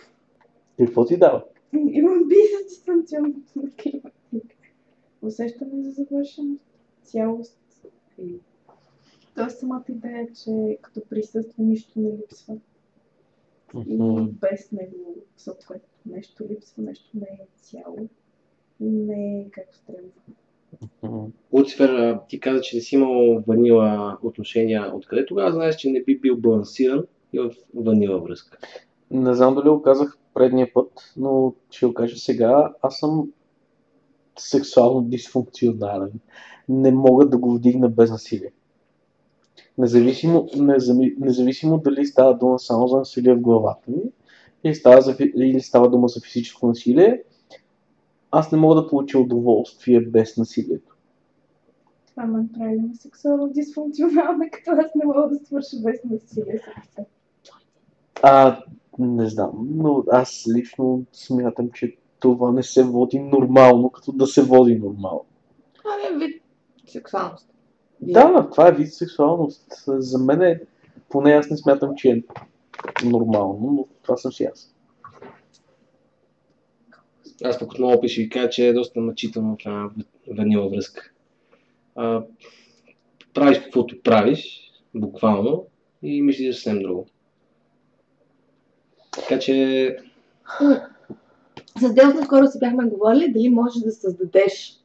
Какво 0.78 1.04
ти 1.04 1.16
дава? 1.16 1.44
Имам 1.72 2.28
бизнес 2.28 2.66
дистанционно. 2.68 3.34
Усещане 5.22 5.82
за 5.82 5.90
завършеност, 5.90 6.64
цялост. 7.02 7.58
Тоест 9.34 9.58
самата 9.58 9.84
идея, 9.88 10.26
че 10.44 10.78
като 10.82 11.00
присъства 11.08 11.64
нищо 11.64 12.00
не 12.00 12.10
липсва. 12.10 12.56
И 13.86 13.98
без 14.40 14.72
него 14.72 15.14
съответно 15.36 15.95
нещо 16.07 16.44
липсва, 16.50 16.82
нещо 16.82 17.11
не 17.14 17.26
е 17.26 17.46
цяло. 17.61 18.09
И 18.80 18.84
не 18.84 19.40
е 19.40 19.50
както 19.50 19.78
трябва. 19.86 21.28
Луцифер, 21.52 22.18
ти 22.28 22.40
каза, 22.40 22.61
че 22.61 22.76
не 22.76 22.82
си 22.82 22.94
имал 22.94 23.42
ванила 23.46 24.18
отношения. 24.22 24.92
Откъде 24.94 25.26
тогава 25.26 25.52
знаеш, 25.52 25.76
че 25.76 25.90
не 25.90 26.02
би 26.02 26.20
бил 26.20 26.36
балансиран 26.36 27.04
и 27.32 27.38
в 27.38 27.50
ванила 27.74 28.18
връзка? 28.18 28.59
Не 29.11 29.34
знам 29.34 29.54
дали 29.54 29.68
го 29.68 29.82
казах 29.82 30.18
предния 30.34 30.72
път, 30.72 31.12
но 31.16 31.54
ще 31.70 31.86
го 31.86 31.94
кажа 31.94 32.16
сега. 32.16 32.74
Аз 32.82 32.98
съм 32.98 33.30
сексуално 34.38 35.02
дисфункционален. 35.02 36.12
Не 36.68 36.92
мога 36.92 37.28
да 37.28 37.38
го 37.38 37.54
вдигна 37.54 37.88
без 37.88 38.11
насилие. 38.11 38.52
Независимо, 39.78 40.48
независимо 41.18 41.78
дали 41.78 42.07
става 42.07 42.34
дума 42.34 42.59
само 42.59 42.88
за 42.88 42.96
насилие 42.96 43.34
в 43.34 43.40
главата 43.40 43.90
ми 43.90 44.02
или 44.66 44.74
става, 44.74 45.00
за, 45.00 45.16
или 45.36 45.60
става 45.60 45.90
дума 45.90 46.08
за 46.08 46.20
физическо 46.20 46.66
насилие, 46.66 47.22
аз 48.30 48.52
не 48.52 48.58
мога 48.58 48.74
да 48.74 48.88
получа 48.88 49.18
удоволствие 49.18 50.00
без 50.00 50.36
насилието. 50.36 50.96
Това 52.10 52.26
ме 52.26 52.42
направи 52.42 52.76
ме 52.76 52.94
сексуално 52.94 53.48
дисфункционална, 53.48 54.50
като 54.52 54.70
аз 54.70 54.94
не 54.94 55.04
мога 55.04 55.28
да 55.28 55.46
свърша 55.46 55.76
без 55.84 56.04
насилие. 56.04 56.60
А, 58.22 58.62
не 58.98 59.28
знам, 59.28 59.68
но 59.70 60.04
аз 60.10 60.44
лично 60.56 61.04
смятам, 61.12 61.70
че 61.70 61.96
това 62.18 62.52
не 62.52 62.62
се 62.62 62.84
води 62.84 63.18
нормално, 63.18 63.90
като 63.90 64.12
да 64.12 64.26
се 64.26 64.42
води 64.42 64.76
нормално. 64.78 65.24
Това 65.74 65.90
е 66.10 66.18
вид 66.18 66.42
сексуалност. 66.86 67.48
Да, 68.00 68.48
това 68.50 68.68
е 68.68 68.72
вид 68.72 68.94
сексуалност. 68.94 69.84
За 69.86 70.18
мен 70.18 70.42
е, 70.42 70.60
поне 71.08 71.32
аз 71.32 71.50
не 71.50 71.56
смятам, 71.56 71.94
че 71.96 72.10
е 72.10 72.22
нормално, 73.05 73.72
но 73.72 73.87
това 74.03 74.16
съм 74.16 74.32
си 74.32 74.45
аз. 74.45 74.74
Аз 77.45 77.59
пък 77.59 77.72
отново 77.72 77.99
опис 77.99 78.12
ще 78.12 78.22
ви 78.22 78.28
кажа, 78.28 78.51
че 78.51 78.68
е 78.68 78.72
доста 78.72 79.01
мъчително 79.01 79.57
една 79.61 79.91
ванила 80.37 80.68
връзка. 80.68 81.11
А, 81.95 82.22
правиш 83.34 83.59
каквото 83.59 84.03
правиш, 84.03 84.70
буквално, 84.95 85.66
и 86.03 86.22
мислиш 86.22 86.47
за 86.47 86.53
съвсем 86.53 86.78
друго. 86.78 87.07
Така 89.11 89.39
че, 89.39 89.97
С 91.80 91.95
Делс 91.95 92.24
скоро 92.24 92.47
си 92.47 92.59
бяхме 92.59 92.89
говорили 92.89 93.32
дали 93.32 93.49
можеш 93.49 93.82
да 93.82 93.93
създадеш 93.93 94.80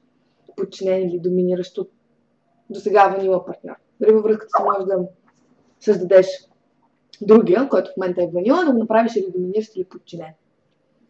подчинен 0.55 1.09
или 1.09 1.19
доминиращ 1.19 1.77
от 1.77 1.91
до 2.69 2.79
сега 2.79 3.07
ванила 3.07 3.45
партньор. 3.45 3.75
Дали 3.99 4.13
във 4.13 4.23
връзката 4.23 4.49
си 4.57 4.63
можеш 4.63 4.85
да 4.85 5.07
създадеш 5.79 6.27
другия, 7.21 7.69
който 7.69 7.91
в 7.91 7.97
момента 7.97 8.23
е 8.23 8.27
ванила, 8.33 8.65
да 8.65 8.71
го 8.71 8.77
направиш 8.77 9.15
или 9.15 9.31
доминиращ 9.35 9.75
или 9.75 9.83
подчинен. 9.83 10.33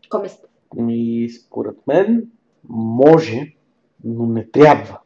Кой 0.10 0.22
мислите? 0.22 0.48
И 0.90 1.30
според 1.30 1.88
мен 1.88 2.32
може, 2.70 3.54
но 4.04 4.26
не 4.26 4.48
трябва. 4.48 5.00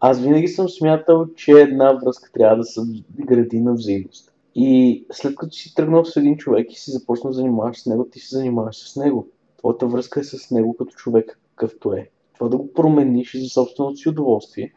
Аз 0.00 0.20
винаги 0.20 0.48
съм 0.48 0.68
смятал, 0.68 1.26
че 1.34 1.52
една 1.52 1.92
връзка 1.92 2.32
трябва 2.32 2.56
да 2.56 2.64
се 2.64 2.80
гради 3.20 3.60
на 3.60 3.72
взаимност. 3.72 4.32
И 4.54 5.04
след 5.12 5.36
като 5.36 5.52
си 5.52 5.74
тръгнал 5.74 6.04
с 6.04 6.16
един 6.16 6.36
човек 6.36 6.72
и 6.72 6.78
си 6.78 6.90
започнал 6.90 7.30
да 7.30 7.36
занимаваш 7.36 7.82
с 7.82 7.86
него, 7.86 8.08
ти 8.12 8.20
се 8.20 8.36
занимаваш 8.36 8.76
с 8.76 8.96
него. 8.96 9.28
Твоята 9.58 9.86
връзка 9.86 10.20
е 10.20 10.24
с 10.24 10.50
него 10.50 10.76
като 10.76 10.94
човек, 10.94 11.40
какъвто 11.54 11.92
е. 11.92 12.10
Това 12.34 12.48
да 12.48 12.56
го 12.56 12.72
промениш 12.72 13.36
за 13.42 13.48
собственото 13.48 13.96
си 13.96 14.08
удоволствие, 14.08 14.72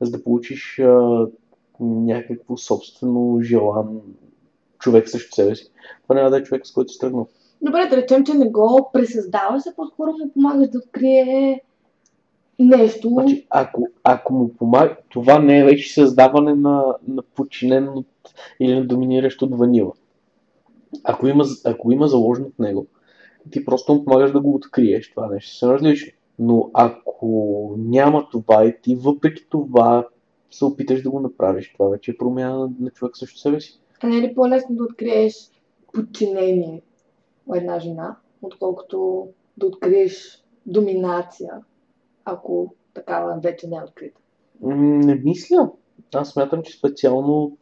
за 0.00 0.10
да 0.10 0.24
получиш 0.24 0.78
а, 0.78 1.26
някакво 1.80 2.56
собствено 2.56 3.38
желан 3.42 4.00
човек 4.88 5.08
срещу 5.08 5.34
себе 5.34 5.54
си. 5.54 5.70
Това 6.02 6.14
няма 6.14 6.30
да 6.30 6.36
е 6.38 6.42
човек, 6.42 6.66
с 6.66 6.72
който 6.72 6.92
си 6.92 6.98
тръгнал. 6.98 7.28
Добре, 7.62 7.86
да 7.90 7.96
речем, 7.96 8.24
че 8.24 8.34
не 8.34 8.50
го 8.50 8.90
пресъздаваш, 8.92 9.62
а 9.66 9.74
по-скоро 9.76 10.10
му 10.10 10.32
помагаш 10.32 10.68
да 10.68 10.78
открие 10.78 11.60
нещо. 12.58 13.08
Значи, 13.08 13.46
ако, 13.50 13.88
ако 14.04 14.34
му 14.34 14.48
помага, 14.48 14.96
това 15.08 15.38
не 15.38 15.58
е 15.58 15.64
вече 15.64 15.94
създаване 15.94 16.54
на, 16.54 16.94
на 17.08 17.22
подчинен 17.22 17.88
от, 17.88 18.06
или 18.60 18.74
на 18.74 18.86
доминиращ 18.86 19.42
от 19.42 19.58
ванила. 19.58 19.92
Ако 21.04 21.28
има, 21.28 21.44
ако 21.64 21.92
има 21.92 22.08
заложено 22.08 22.48
в 22.48 22.58
него, 22.58 22.86
ти 23.50 23.64
просто 23.64 23.94
му 23.94 24.04
помагаш 24.04 24.32
да 24.32 24.40
го 24.40 24.54
откриеш. 24.54 25.10
Това 25.10 25.26
нещо 25.26 25.66
е 25.66 25.72
различно. 25.72 26.12
Но 26.38 26.70
ако 26.74 27.74
няма 27.78 28.28
това 28.32 28.64
и 28.64 28.74
ти 28.82 28.94
въпреки 28.94 29.46
това 29.50 30.06
се 30.50 30.64
опиташ 30.64 31.02
да 31.02 31.10
го 31.10 31.20
направиш, 31.20 31.72
това 31.72 31.88
вече 31.88 32.10
е 32.10 32.16
промяна 32.16 32.58
на, 32.58 32.70
на 32.80 32.90
човек 32.90 33.16
също 33.16 33.38
себе 33.38 33.60
си. 33.60 33.80
А 34.00 34.06
не 34.06 34.16
е 34.16 34.20
ли 34.20 34.34
по-лесно 34.34 34.76
да 34.76 34.84
откриеш 34.84 35.34
подчинение 35.92 36.82
у 37.46 37.54
една 37.54 37.80
жена, 37.80 38.16
отколкото 38.42 39.28
да 39.56 39.66
откриеш 39.66 40.44
доминация, 40.66 41.50
ако 42.24 42.74
такава 42.94 43.40
вече 43.42 43.68
не 43.68 43.76
е 43.76 43.82
открита? 43.82 44.20
Не 44.60 45.14
мисля. 45.14 45.70
Аз 46.14 46.30
смятам, 46.30 46.62
че 46.62 46.78
специално 46.78 47.56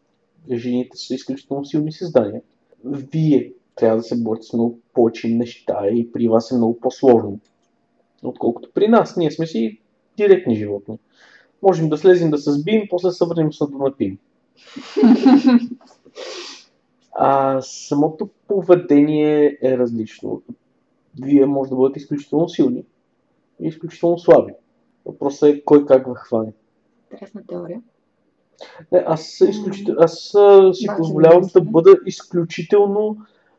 жените 0.52 0.96
са 0.96 1.14
изключително 1.14 1.64
силни 1.64 1.92
създания. 1.92 2.42
Вие 2.84 3.52
трябва 3.74 3.96
да 3.96 4.02
се 4.02 4.22
борите 4.22 4.46
с 4.46 4.52
много 4.52 4.78
повече 4.94 5.28
неща 5.28 5.78
и 5.92 6.12
при 6.12 6.28
вас 6.28 6.50
е 6.50 6.56
много 6.56 6.80
по-сложно, 6.80 7.38
отколкото 8.22 8.70
при 8.74 8.88
нас. 8.88 9.16
Ние 9.16 9.30
сме 9.30 9.46
си 9.46 9.80
директни 10.16 10.56
животни. 10.56 10.98
Можем 11.62 11.88
да 11.88 11.98
слезем 11.98 12.30
да 12.30 12.38
се 12.38 12.52
сбием, 12.52 12.82
после 12.90 13.10
се 13.10 13.24
върнем 13.24 13.52
се 13.52 13.64
да 13.70 13.78
напим. 13.78 14.18
А 17.12 17.60
самото 17.60 18.28
поведение 18.48 19.58
е 19.62 19.78
различно. 19.78 20.42
Вие 21.22 21.46
може 21.46 21.70
да 21.70 21.76
бъдете 21.76 21.98
изключително 21.98 22.48
силни 22.48 22.84
и 23.60 23.68
изключително 23.68 24.18
слаби. 24.18 24.52
Въпросът 25.06 25.48
е 25.48 25.64
кой 25.64 25.86
как 25.86 26.06
ви 26.06 26.12
хване. 26.16 26.52
Интересна 27.12 27.42
теория. 27.46 27.82
Не, 28.92 29.04
аз, 29.06 29.40
изключител... 29.40 29.94
аз 29.98 30.34
а, 30.34 30.74
си 30.74 30.86
позволявам 30.96 31.50
да 31.54 31.60
бъда 31.60 31.96
изключително 32.06 33.16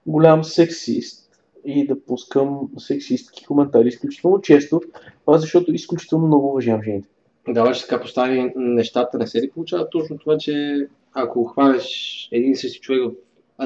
голям 0.08 0.44
сексист 0.44 1.30
и 1.66 1.88
да 1.88 2.06
пускам 2.06 2.70
сексистки 2.78 3.46
коментари 3.46 3.88
изключително 3.88 4.42
често, 4.42 4.82
това 5.26 5.38
защото 5.38 5.72
изключително 5.72 6.28
много 6.28 6.48
уважавам 6.48 6.84
жените. 6.84 7.10
да, 7.50 7.62
обаче 7.62 7.82
така 7.82 8.02
постави 8.02 8.54
нещата, 8.56 9.18
не 9.18 9.28
се 9.28 9.42
ли 9.42 9.50
получава 9.50 9.90
точно 9.90 10.18
това, 10.18 10.38
че 10.38 10.88
ако 11.20 11.44
хванеш 11.44 11.88
един 12.32 12.52
и 12.52 12.56
същи 12.56 12.80
човек 12.80 13.02
в 13.04 13.12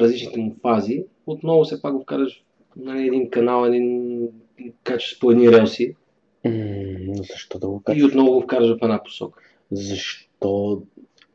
различните 0.02 0.40
му 0.40 0.56
фази, 0.62 1.04
отново 1.28 1.64
все 1.64 1.82
пак 1.82 1.94
го 1.94 2.02
вкараш 2.02 2.44
на 2.76 3.02
един 3.06 3.30
канал, 3.30 3.66
един 3.66 4.20
качваш 4.84 5.20
по 5.20 5.32
едни 5.32 5.52
релси 5.52 5.96
М, 6.46 6.52
защо 7.16 7.60
да 7.60 7.68
го 7.68 7.82
и 7.82 7.84
кажа? 7.84 8.06
отново 8.06 8.32
го 8.34 8.42
вкараш 8.42 8.70
в 8.70 8.78
една 8.82 9.04
посока. 9.04 9.42
Защо 9.72 10.82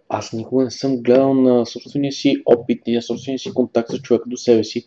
аз 0.09 0.33
никога 0.33 0.65
не 0.65 0.71
съм 0.71 1.03
гледал 1.03 1.35
на 1.35 1.67
собствения 1.67 2.13
си 2.13 2.43
опит 2.47 2.83
и 2.87 2.95
на 2.95 3.03
собствения 3.03 3.39
си 3.39 3.55
контакт 3.55 3.91
с 3.91 3.99
човека 3.99 4.29
до 4.29 4.37
себе 4.37 4.65
си 4.65 4.87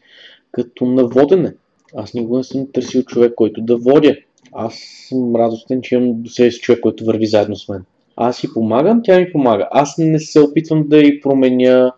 като 0.51 0.85
на 0.85 1.07
водене. 1.07 1.53
Аз 1.95 2.13
никога 2.13 2.37
не 2.37 2.43
съм 2.43 2.71
търсил 2.71 3.03
човек, 3.03 3.33
който 3.35 3.61
да 3.61 3.77
водя. 3.77 4.17
Аз 4.51 4.75
съм 5.09 5.35
радостен, 5.35 5.81
че 5.81 5.95
имам 5.95 6.21
до 6.21 6.29
себе 6.29 6.51
си 6.51 6.59
човек, 6.59 6.79
който 6.79 7.05
върви 7.05 7.25
заедно 7.25 7.55
с 7.55 7.69
мен. 7.69 7.83
Аз 8.21 8.37
си 8.37 8.53
помагам, 8.53 9.01
тя 9.03 9.19
ми 9.19 9.31
помага. 9.31 9.67
Аз 9.71 9.97
не 9.97 10.19
се 10.19 10.39
опитвам 10.39 10.87
да 10.87 10.97
й 10.97 11.21
променя 11.21 11.91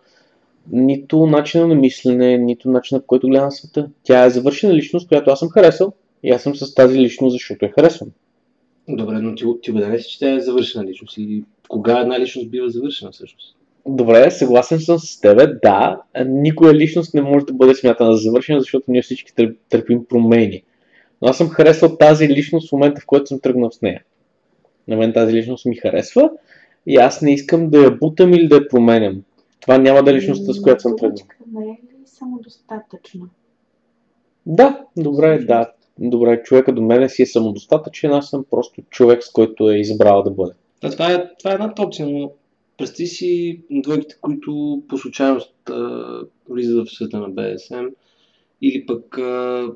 нито 0.72 1.26
начина 1.26 1.66
на 1.66 1.74
мислене, 1.74 2.38
нито 2.38 2.70
начина 2.70 3.00
по 3.00 3.06
който 3.06 3.28
гледам 3.28 3.50
света. 3.50 3.88
Тя 4.02 4.24
е 4.24 4.30
завършена 4.30 4.74
личност, 4.74 5.08
която 5.08 5.30
аз 5.30 5.38
съм 5.38 5.50
харесал 5.50 5.92
и 6.22 6.30
аз 6.30 6.42
съм 6.42 6.54
с 6.54 6.74
тази 6.74 6.98
личност, 6.98 7.32
защото 7.32 7.64
я 7.64 7.72
харесвам. 7.72 8.10
Добре, 8.88 9.18
но 9.18 9.34
ти, 9.34 9.44
ти 9.62 9.70
убеден 9.70 9.98
си, 9.98 10.10
че 10.10 10.18
тя 10.18 10.34
е 10.34 10.40
завършена 10.40 10.84
личност 10.84 11.18
и 11.18 11.44
кога 11.68 12.00
една 12.00 12.20
личност 12.20 12.50
бива 12.50 12.70
завършена 12.70 13.10
всъщност? 13.12 13.56
Добре, 13.86 14.30
съгласен 14.30 14.80
съм 14.80 14.98
с 14.98 15.20
тебе, 15.20 15.46
да. 15.46 16.00
Никоя 16.26 16.74
личност 16.74 17.14
не 17.14 17.22
може 17.22 17.46
да 17.46 17.52
бъде 17.52 17.74
смятана 17.74 18.12
за 18.12 18.18
завършена, 18.18 18.60
защото 18.60 18.84
ние 18.88 19.02
всички 19.02 19.32
тър- 19.34 19.56
търпим 19.68 20.04
промени. 20.04 20.62
Но 21.22 21.28
аз 21.28 21.36
съм 21.36 21.48
харесал 21.48 21.96
тази 21.96 22.28
личност 22.28 22.68
в 22.68 22.72
момента, 22.72 23.00
в 23.00 23.06
който 23.06 23.26
съм 23.26 23.40
тръгнал 23.40 23.70
с 23.70 23.82
нея. 23.82 24.02
На 24.88 24.96
мен 24.96 25.12
тази 25.12 25.32
личност 25.32 25.66
ми 25.66 25.76
харесва 25.76 26.30
и 26.86 26.96
аз 26.96 27.22
не 27.22 27.32
искам 27.32 27.70
да 27.70 27.78
я 27.78 27.90
бутам 27.90 28.34
или 28.34 28.48
да 28.48 28.56
я 28.56 28.68
променям. 28.68 29.22
Това 29.60 29.78
няма 29.78 30.02
да 30.02 30.10
е 30.10 30.14
личността, 30.14 30.52
с 30.52 30.62
която 30.62 30.82
съм 30.82 30.96
тръгнал. 30.96 31.26
Не 31.52 31.64
е 31.64 31.72
ли 31.72 32.06
само 32.06 32.38
достатъчно? 32.38 33.28
Да, 34.46 34.84
добре, 34.96 35.38
да. 35.38 35.72
Добре, 35.98 36.42
човека 36.42 36.72
до 36.72 36.82
мене 36.82 37.08
си 37.08 37.22
е 37.22 37.26
самодостатъчен, 37.26 38.12
аз 38.12 38.30
съм 38.30 38.44
просто 38.50 38.82
човек, 38.90 39.22
с 39.24 39.32
който 39.32 39.70
е 39.70 39.78
избрал 39.78 40.22
да 40.22 40.30
бъде. 40.30 40.52
Да, 40.82 40.90
това, 40.90 41.12
е, 41.12 41.28
това 41.38 41.50
е 41.50 41.54
едната 41.54 41.82
опция, 41.82 42.08
но 42.08 42.32
представи 42.78 43.06
си 43.06 43.60
двойките, 43.70 44.16
които 44.20 44.82
по 44.88 44.98
случайност 44.98 45.54
а, 45.70 46.20
влизат 46.48 46.88
в 46.88 46.94
света 46.94 47.18
на 47.18 47.28
БСМ 47.28 47.86
или 48.62 48.86
пък 48.86 49.18
а, 49.18 49.68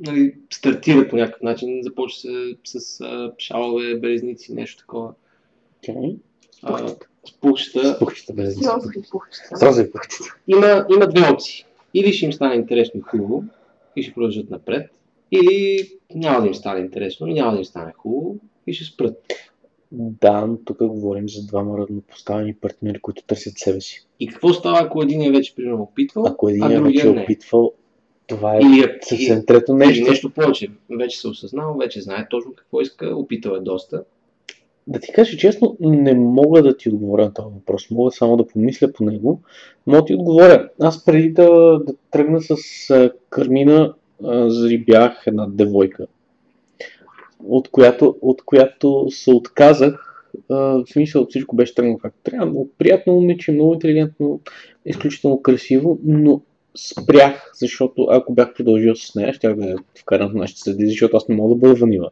нали, 0.00 0.34
стартират 0.50 1.10
по 1.10 1.16
някакъв 1.16 1.42
начин, 1.42 1.80
започва 1.82 2.20
се 2.20 2.78
с 2.78 3.00
а, 3.00 3.32
шалове, 3.38 3.94
белезници, 3.94 4.54
нещо 4.54 4.78
такова. 4.78 5.12
Okay. 5.82 6.16
А, 6.62 6.88
с 7.28 7.40
пухчета. 7.40 7.96
Пухчета 7.98 8.32
без 8.32 8.54
С 8.54 8.58
розови 8.58 9.02
пухчета. 9.10 9.56
С 9.56 9.62
розови 9.62 9.90
пухчета. 9.90 10.36
Има, 10.48 10.86
има 10.94 11.08
две 11.08 11.32
опции. 11.32 11.64
Или 11.94 12.12
ще 12.12 12.26
им 12.26 12.32
стане 12.32 12.54
интересно 12.54 13.00
и 13.00 13.02
хубаво 13.02 13.44
и 13.96 14.02
ще 14.02 14.14
продължат 14.14 14.50
напред, 14.50 14.90
или 15.30 15.88
няма 16.14 16.40
да 16.40 16.46
им 16.46 16.54
стане 16.54 16.80
интересно, 16.80 17.26
няма 17.26 17.52
да 17.52 17.58
им 17.58 17.64
стане 17.64 17.92
хубаво 17.96 18.36
и 18.66 18.72
ще 18.72 18.84
спрат. 18.84 19.16
Да, 19.92 20.46
но 20.46 20.56
тук 20.56 20.78
говорим 20.78 21.28
за 21.28 21.46
двама 21.46 21.78
равнопоставени 21.78 22.54
партньори, 22.54 23.00
които 23.00 23.22
търсят 23.22 23.58
себе 23.58 23.80
си. 23.80 24.06
И 24.20 24.28
какво 24.28 24.52
става, 24.52 24.78
ако 24.80 25.02
един 25.02 25.22
е 25.22 25.30
вече 25.30 25.54
примерно 25.54 25.82
опитвал, 25.82 26.24
Ако 26.26 26.48
един 26.48 26.62
а 26.62 26.74
е 26.74 26.80
вече 26.80 27.12
не? 27.12 27.22
опитвал, 27.22 27.72
това 28.30 28.56
е 28.56 28.58
е- 28.58 28.98
съвсем 29.02 29.46
трето 29.46 29.74
нещо. 29.74 30.10
нещо 30.10 30.30
повече. 30.30 30.68
Вече 30.90 31.20
се 31.20 31.28
осъзнал, 31.28 31.76
вече 31.80 32.00
знае 32.00 32.26
точно 32.30 32.52
какво 32.54 32.80
иска, 32.80 33.16
опитал 33.16 33.50
е 33.50 33.60
доста. 33.60 34.04
Да 34.86 35.00
ти 35.00 35.12
кажа 35.12 35.36
честно, 35.36 35.76
не 35.80 36.14
мога 36.14 36.62
да 36.62 36.76
ти 36.76 36.88
отговоря 36.88 37.24
на 37.24 37.34
този 37.34 37.54
въпрос. 37.54 37.90
Мога 37.90 38.10
само 38.10 38.36
да 38.36 38.46
помисля 38.46 38.92
по 38.92 39.04
него. 39.04 39.40
Но 39.86 39.96
да 39.96 40.04
ти 40.04 40.14
отговоря. 40.14 40.68
Аз 40.80 41.04
преди 41.04 41.30
да, 41.30 41.78
да 41.86 41.94
тръгна 42.10 42.40
с 42.40 42.56
Кармина, 43.30 43.94
зарибях 44.46 45.22
една 45.26 45.46
девойка, 45.46 46.06
от 47.44 47.68
която, 47.68 48.16
от 48.22 48.42
която 48.44 49.06
се 49.10 49.30
отказах. 49.30 50.06
В 50.48 50.84
смисъл 50.92 51.26
всичко 51.26 51.56
беше 51.56 51.74
тръгнало 51.74 51.98
както 51.98 52.18
трябва. 52.22 52.46
Много 52.46 52.68
приятно 52.78 53.12
момиче, 53.12 53.52
много 53.52 53.74
интелигентно, 53.74 54.40
изключително 54.86 55.42
красиво, 55.42 55.98
но 56.04 56.40
спрях, 56.76 57.52
защото 57.54 58.06
ако 58.10 58.34
бях 58.34 58.54
продължил 58.54 58.96
с 58.96 59.14
нея, 59.14 59.34
щях 59.34 59.56
да 59.56 59.66
я 59.66 59.76
вкарам 60.00 60.30
в 60.30 60.34
нашите 60.34 60.60
среди, 60.60 60.86
защото 60.86 61.16
аз 61.16 61.28
не 61.28 61.34
мога 61.34 61.54
да 61.54 61.58
бъда 61.58 61.74
ванила. 61.74 62.10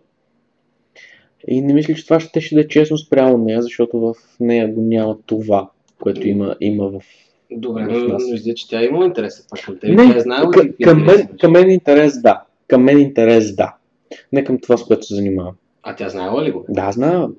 И 1.49 1.63
не 1.63 1.75
мисля, 1.75 1.95
че 1.95 2.05
това 2.05 2.21
ще, 2.21 2.41
ще 2.41 2.55
да 2.55 2.61
е 2.61 2.69
честно 2.69 2.99
спрямо 2.99 3.39
нея, 3.39 3.63
защото 3.63 4.01
в 4.01 4.15
нея 4.41 4.69
го 4.69 4.83
няма 4.83 5.19
това, 5.27 5.71
което 6.03 6.29
има, 6.29 6.57
има 6.61 6.89
в... 6.89 7.03
Добре, 7.51 7.85
в 7.85 7.89
но, 7.89 8.09
нас. 8.09 8.23
но 8.29 8.35
излиза, 8.35 8.55
че 8.55 8.69
тя 8.69 8.85
има 8.85 9.05
интерес 9.05 9.47
пак 9.51 9.65
към 9.65 9.79
теб. 9.79 9.91
Не, 9.91 10.13
тя 10.13 10.19
е 10.19 10.21
знаела 10.21 10.51
към, 10.51 10.69
към, 10.85 11.05
мен, 11.05 11.29
към 11.41 11.53
мен 11.53 11.71
интерес 11.71 12.23
да. 12.23 12.43
Към 12.69 12.83
мен 12.83 12.99
интерес 12.99 13.55
да. 13.55 13.75
Не 14.33 14.45
към 14.45 14.59
това, 14.59 14.77
с 14.77 14.85
което 14.85 15.07
се 15.07 15.15
занимавам. 15.15 15.55
А 15.83 15.97
тя 15.97 16.09
знаела 16.09 16.45
ли 16.45 16.51
го? 16.51 16.65
Да, 16.69 16.93
знам. 16.93 17.35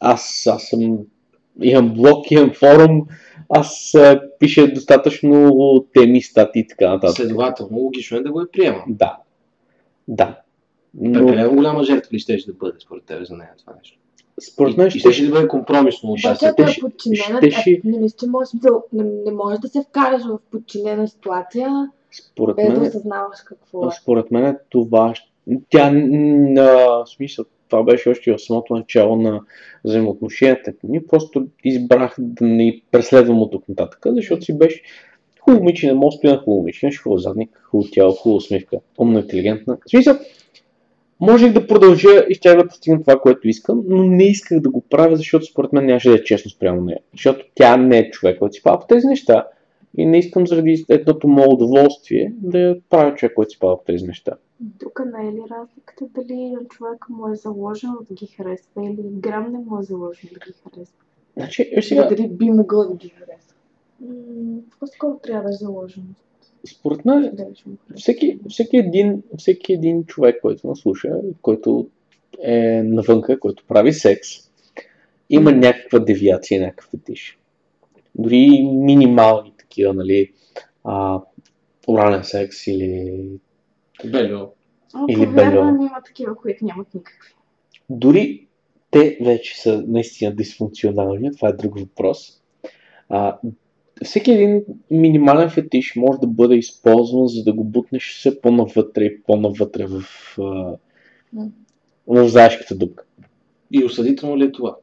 Аз, 0.00 0.46
аз 0.46 0.62
съм... 0.62 0.98
Имам 1.62 1.94
блог, 1.94 2.30
имам 2.30 2.52
форум, 2.52 3.06
аз 3.48 3.94
а, 3.94 4.22
пиша 4.38 4.68
достатъчно 4.68 5.52
теми, 5.94 6.22
статии 6.22 6.60
и 6.60 6.66
така 6.66 6.88
нататък. 6.88 7.16
Следователно, 7.16 7.78
логично 7.78 8.16
е 8.16 8.22
да 8.22 8.32
го 8.32 8.40
е 8.40 8.48
приемал. 8.48 8.82
Да. 8.88 9.16
Да. 10.08 10.38
Но 10.94 11.26
Прекалено 11.26 11.54
голяма 11.54 11.84
жертва 11.84 12.14
ли 12.14 12.18
щеше 12.18 12.46
да 12.46 12.52
бъде 12.52 12.78
според 12.80 13.04
теб 13.04 13.24
за 13.24 13.36
нея 13.36 13.50
това 13.58 13.72
нещо? 13.74 13.98
според 14.42 14.76
мен 14.76 14.86
и, 14.86 14.90
ще, 14.90 14.98
щеше 14.98 15.26
да 15.26 15.32
бъде 15.32 15.48
компромисно 15.48 16.14
Защото 16.14 16.44
е 16.58 16.64
щеше- 16.64 16.80
подчинена, 16.80 17.38
щеше- 17.38 17.70
е, 17.70 17.80
не 17.84 17.98
мисля, 17.98 18.16
че 18.20 18.26
може, 18.26 18.46
смисъл, 18.46 18.84
не, 18.92 19.04
не 19.24 19.32
можеш 19.32 19.58
да 19.58 19.68
се 19.68 19.82
вкараш 19.82 20.22
в 20.22 20.38
подчинена 20.50 21.08
ситуация, 21.08 21.68
според 22.12 22.56
без 22.56 22.66
да 22.66 22.72
мен, 22.72 22.82
осъзнаваш 22.82 23.38
какво 23.44 23.86
е. 23.86 23.90
според 24.02 24.30
мен 24.30 24.58
това... 24.70 25.14
щ- 25.14 25.60
Тя, 25.70 25.90
на 25.90 27.02
смисъл, 27.06 27.44
това 27.68 27.82
беше 27.82 28.08
още 28.08 28.32
в 28.32 28.38
самото 28.38 28.74
начало 28.74 29.16
на 29.16 29.40
взаимоотношенията. 29.84 30.72
Ние 30.84 31.06
просто 31.06 31.46
избрах 31.64 32.14
да 32.18 32.44
не 32.46 32.80
преследвам 32.90 33.42
от 33.42 33.52
тук 33.52 33.68
нататък, 33.68 34.00
защото 34.06 34.44
си 34.44 34.58
беше 34.58 34.82
хубаво 35.40 35.62
момиче, 35.62 35.86
не 35.86 35.94
мога 35.94 36.06
да 36.06 36.12
стоя 36.12 36.32
на 36.32 36.38
хубаво 36.38 36.58
момиче, 36.58 36.86
имаш 36.86 37.02
хубав 37.02 37.20
задник, 37.20 37.60
хубаво 37.64 37.90
тяло, 37.92 38.12
хубава 38.12 38.36
усмивка, 38.36 38.76
умна, 38.98 39.20
интелигентна. 39.20 39.78
В 39.86 39.90
смисъл, 39.90 40.18
можех 41.20 41.52
да 41.52 41.66
продължа 41.66 42.24
и 42.28 42.34
щях 42.34 42.56
да 42.56 42.68
постигна 42.68 43.00
това, 43.00 43.20
което 43.20 43.48
искам, 43.48 43.82
но 43.88 44.02
не 44.04 44.24
исках 44.24 44.60
да 44.60 44.70
го 44.70 44.84
правя, 44.90 45.16
защото 45.16 45.44
според 45.44 45.72
мен 45.72 45.86
нямаше 45.86 46.08
да 46.08 46.14
е 46.14 46.24
честно 46.24 46.50
спрямо 46.50 46.80
нея. 46.80 46.98
Защото 47.12 47.44
тя 47.54 47.76
не 47.76 47.98
е 47.98 48.10
човек, 48.10 48.38
който 48.38 48.54
си 48.54 48.62
пада 48.62 48.78
по 48.78 48.86
тези 48.86 49.06
неща. 49.06 49.46
И 49.96 50.06
не 50.06 50.18
искам 50.18 50.46
заради 50.46 50.84
едното 50.88 51.28
мое 51.28 51.46
удоволствие 51.48 52.34
да 52.36 52.78
правя 52.90 53.14
човек, 53.14 53.34
който 53.34 53.50
си 53.50 53.58
пада 53.58 53.76
по 53.78 53.84
тези 53.84 54.04
неща. 54.04 54.32
Тук 54.78 55.00
не 55.12 55.28
е 55.28 55.32
ли 55.32 55.40
разликата 55.50 56.04
дали 56.14 56.50
на 56.50 56.64
човека 56.68 57.06
му 57.12 57.32
е 57.32 57.34
заложено 57.34 57.96
да 58.08 58.14
ги 58.14 58.26
харесва 58.26 58.84
или 58.84 59.02
грам 59.10 59.52
не 59.52 59.58
му 59.58 59.80
е 59.80 59.82
заложено 59.82 60.30
да 60.32 60.46
ги 60.46 60.52
харесва? 60.64 60.96
Значи, 61.36 61.70
е, 61.72 61.82
Сега... 61.82 62.08
Дали 62.08 62.28
би 62.28 62.50
могъл 62.50 62.88
да 62.88 62.96
ги 62.96 63.08
хареса. 63.08 63.54
М, 64.00 64.58
По-скоро 64.80 65.18
трябва 65.22 65.42
да 65.42 65.54
е 65.54 65.58
заложено. 65.58 66.06
според 66.66 67.04
мен, 67.04 67.20
му 67.22 67.28
харесва. 67.28 67.76
всеки, 67.96 68.38
всеки, 68.48 68.76
един, 68.76 69.22
всеки 69.38 69.72
един 69.72 70.04
човек, 70.04 70.40
който 70.42 70.68
ме 70.68 70.76
слуша, 70.76 71.10
който 71.42 71.88
е 72.42 72.82
навънка, 72.82 73.40
който 73.40 73.64
прави 73.68 73.92
секс, 73.92 74.28
има 75.30 75.52
някаква 75.52 75.98
девиация, 75.98 76.60
някакъв 76.60 76.90
фетиш. 76.90 77.38
Дори 78.14 78.62
минимални 78.72 79.52
такива, 79.68 79.94
нали, 79.94 80.32
а, 80.84 81.20
орален 81.88 82.24
секс 82.24 82.66
или 82.66 83.30
Бельо. 84.04 84.52
Или 85.08 85.26
бельо. 85.26 85.62
има 85.62 86.02
такива, 86.06 86.36
които 86.36 86.64
нямат 86.64 86.94
никакви. 86.94 87.34
дори 87.90 88.46
те 88.90 89.18
вече 89.24 89.60
са 89.60 89.84
наистина 89.88 90.34
дисфункционални, 90.34 91.32
това 91.36 91.48
е 91.48 91.52
друг 91.52 91.78
въпрос. 91.78 92.42
А, 93.08 93.38
всеки 94.04 94.30
един 94.32 94.64
минимален 94.90 95.50
фетиш 95.50 95.96
може 95.96 96.18
да 96.18 96.26
бъде 96.26 96.54
използван, 96.54 97.26
за 97.26 97.44
да 97.44 97.52
го 97.52 97.64
бутнеш 97.64 98.14
все 98.18 98.40
по-навътре 98.40 99.04
и 99.04 99.22
по-навътре 99.22 99.86
в, 99.86 100.02
М. 101.32 101.48
в 102.06 102.28
заешката 102.28 102.74
дупка. 102.74 103.04
И 103.72 103.84
осъдително 103.84 104.38
ли 104.38 104.44
е 104.44 104.52
това? 104.52 104.76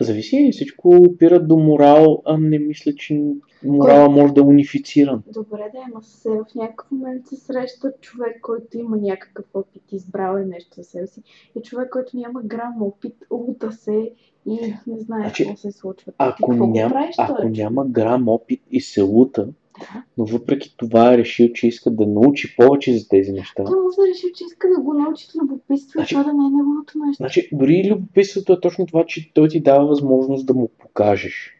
Зависи, 0.00 0.50
всичко 0.52 0.88
опира 0.88 1.46
до 1.46 1.56
морал, 1.56 2.22
а 2.24 2.38
не 2.38 2.58
мисля, 2.58 2.94
че 2.94 3.22
морала 3.64 4.08
може 4.08 4.32
да 4.32 4.40
е 4.40 4.44
унифициран. 4.44 5.22
Добре, 5.32 5.70
да, 5.74 5.78
ама 5.92 6.02
се 6.02 6.28
в 6.28 6.54
някакъв 6.54 6.90
момент 6.90 7.26
се 7.26 7.36
среща 7.36 7.92
човек, 8.00 8.40
който 8.42 8.78
има 8.78 8.96
някакъв 8.96 9.44
опит, 9.54 9.82
избрал 9.92 10.36
е 10.36 10.44
нещо 10.44 10.70
за 10.76 10.84
себе 10.84 11.06
си, 11.06 11.22
и 11.58 11.62
човек, 11.62 11.90
който 11.90 12.16
няма 12.16 12.42
грам 12.42 12.82
опит, 12.82 13.14
лута 13.30 13.72
се 13.72 14.12
и 14.46 14.74
не 14.86 14.98
знае 14.98 15.20
Значи, 15.20 15.44
какво 15.44 15.56
се 15.56 15.72
случва. 15.72 16.12
Ти 16.12 16.16
Ако, 16.18 16.56
го 16.56 16.66
ням, 16.66 16.90
правиш, 16.92 17.14
ако 17.18 17.32
този 17.32 17.42
човек? 17.42 17.56
няма 17.56 17.84
грам 17.86 18.28
опит 18.28 18.62
и 18.70 18.80
се 18.80 19.02
лута, 19.02 19.48
Да. 19.80 20.02
но 20.18 20.24
въпреки 20.24 20.74
това 20.76 21.14
е 21.14 21.18
решил, 21.18 21.48
че 21.52 21.66
иска 21.68 21.90
да 21.90 22.06
научи 22.06 22.56
повече 22.56 22.98
за 22.98 23.08
тези 23.08 23.32
неща, 23.32 23.64
Той 23.64 23.80
може 23.82 23.96
да 23.96 24.06
реши, 24.08 24.26
че 24.34 24.44
иска 24.44 24.68
да 24.68 24.80
го 24.80 24.94
научи 24.94 25.26
от 25.26 25.42
любопитство 25.42 25.92
Значи- 25.92 26.14
и 26.14 26.16
това 26.16 26.24
да 26.24 26.38
не 26.38 26.46
е 26.46 26.50
неговото 26.50 26.98
нещо. 26.98 27.16
Значи, 27.16 27.48
дори 27.52 27.90
любопитството 27.90 28.52
е 28.52 28.60
точно 28.60 28.86
това, 28.86 29.04
че 29.06 29.32
той 29.34 29.48
ти 29.48 29.60
дава 29.60 29.86
възможност 29.86 30.46
да 30.46 30.54
му 30.54 30.68
покажеш. 30.78 31.56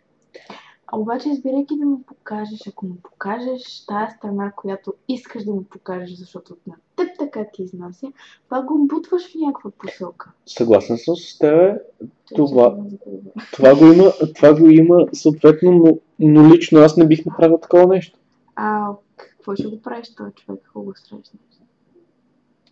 А 0.92 0.98
обаче, 0.98 1.28
избирайки 1.28 1.76
да 1.76 1.86
му 1.86 2.02
покажеш, 2.02 2.60
ако 2.68 2.86
му 2.86 2.94
покажеш 3.02 3.86
тая 3.86 4.10
страна, 4.10 4.52
която 4.52 4.94
искаш 5.08 5.44
да 5.44 5.52
му 5.52 5.62
покажеш, 5.62 6.10
защото 6.10 6.56
на 6.66 6.74
теб 6.96 7.16
така 7.30 7.46
ти 7.52 7.62
изнася, 7.62 8.06
това 8.44 8.62
го 8.62 8.86
бутваш 8.86 9.32
в 9.32 9.34
някаква 9.34 9.70
посока. 9.70 10.32
Съгласен 10.46 10.98
съм 10.98 11.16
с 11.16 11.38
теб. 11.38 11.76
Това-. 12.34 12.76
Това 13.52 13.74
го 13.74 13.92
има, 13.92 14.12
това 14.34 14.60
го 14.60 14.70
има 14.70 15.06
съответно, 15.12 15.70
но, 15.70 15.98
но 16.18 16.54
лично 16.54 16.78
аз 16.78 16.96
не 16.96 17.06
бих 17.06 17.26
направил 17.26 17.58
такова 17.58 17.86
нещо. 17.86 18.18
А 18.56 18.88
какво 19.16 19.54
ще 19.54 19.66
го 19.66 19.82
правиш 19.82 20.14
този 20.14 20.32
човек, 20.32 20.62
ако 20.68 20.82
го 20.82 20.92
срещнеш? 20.94 21.30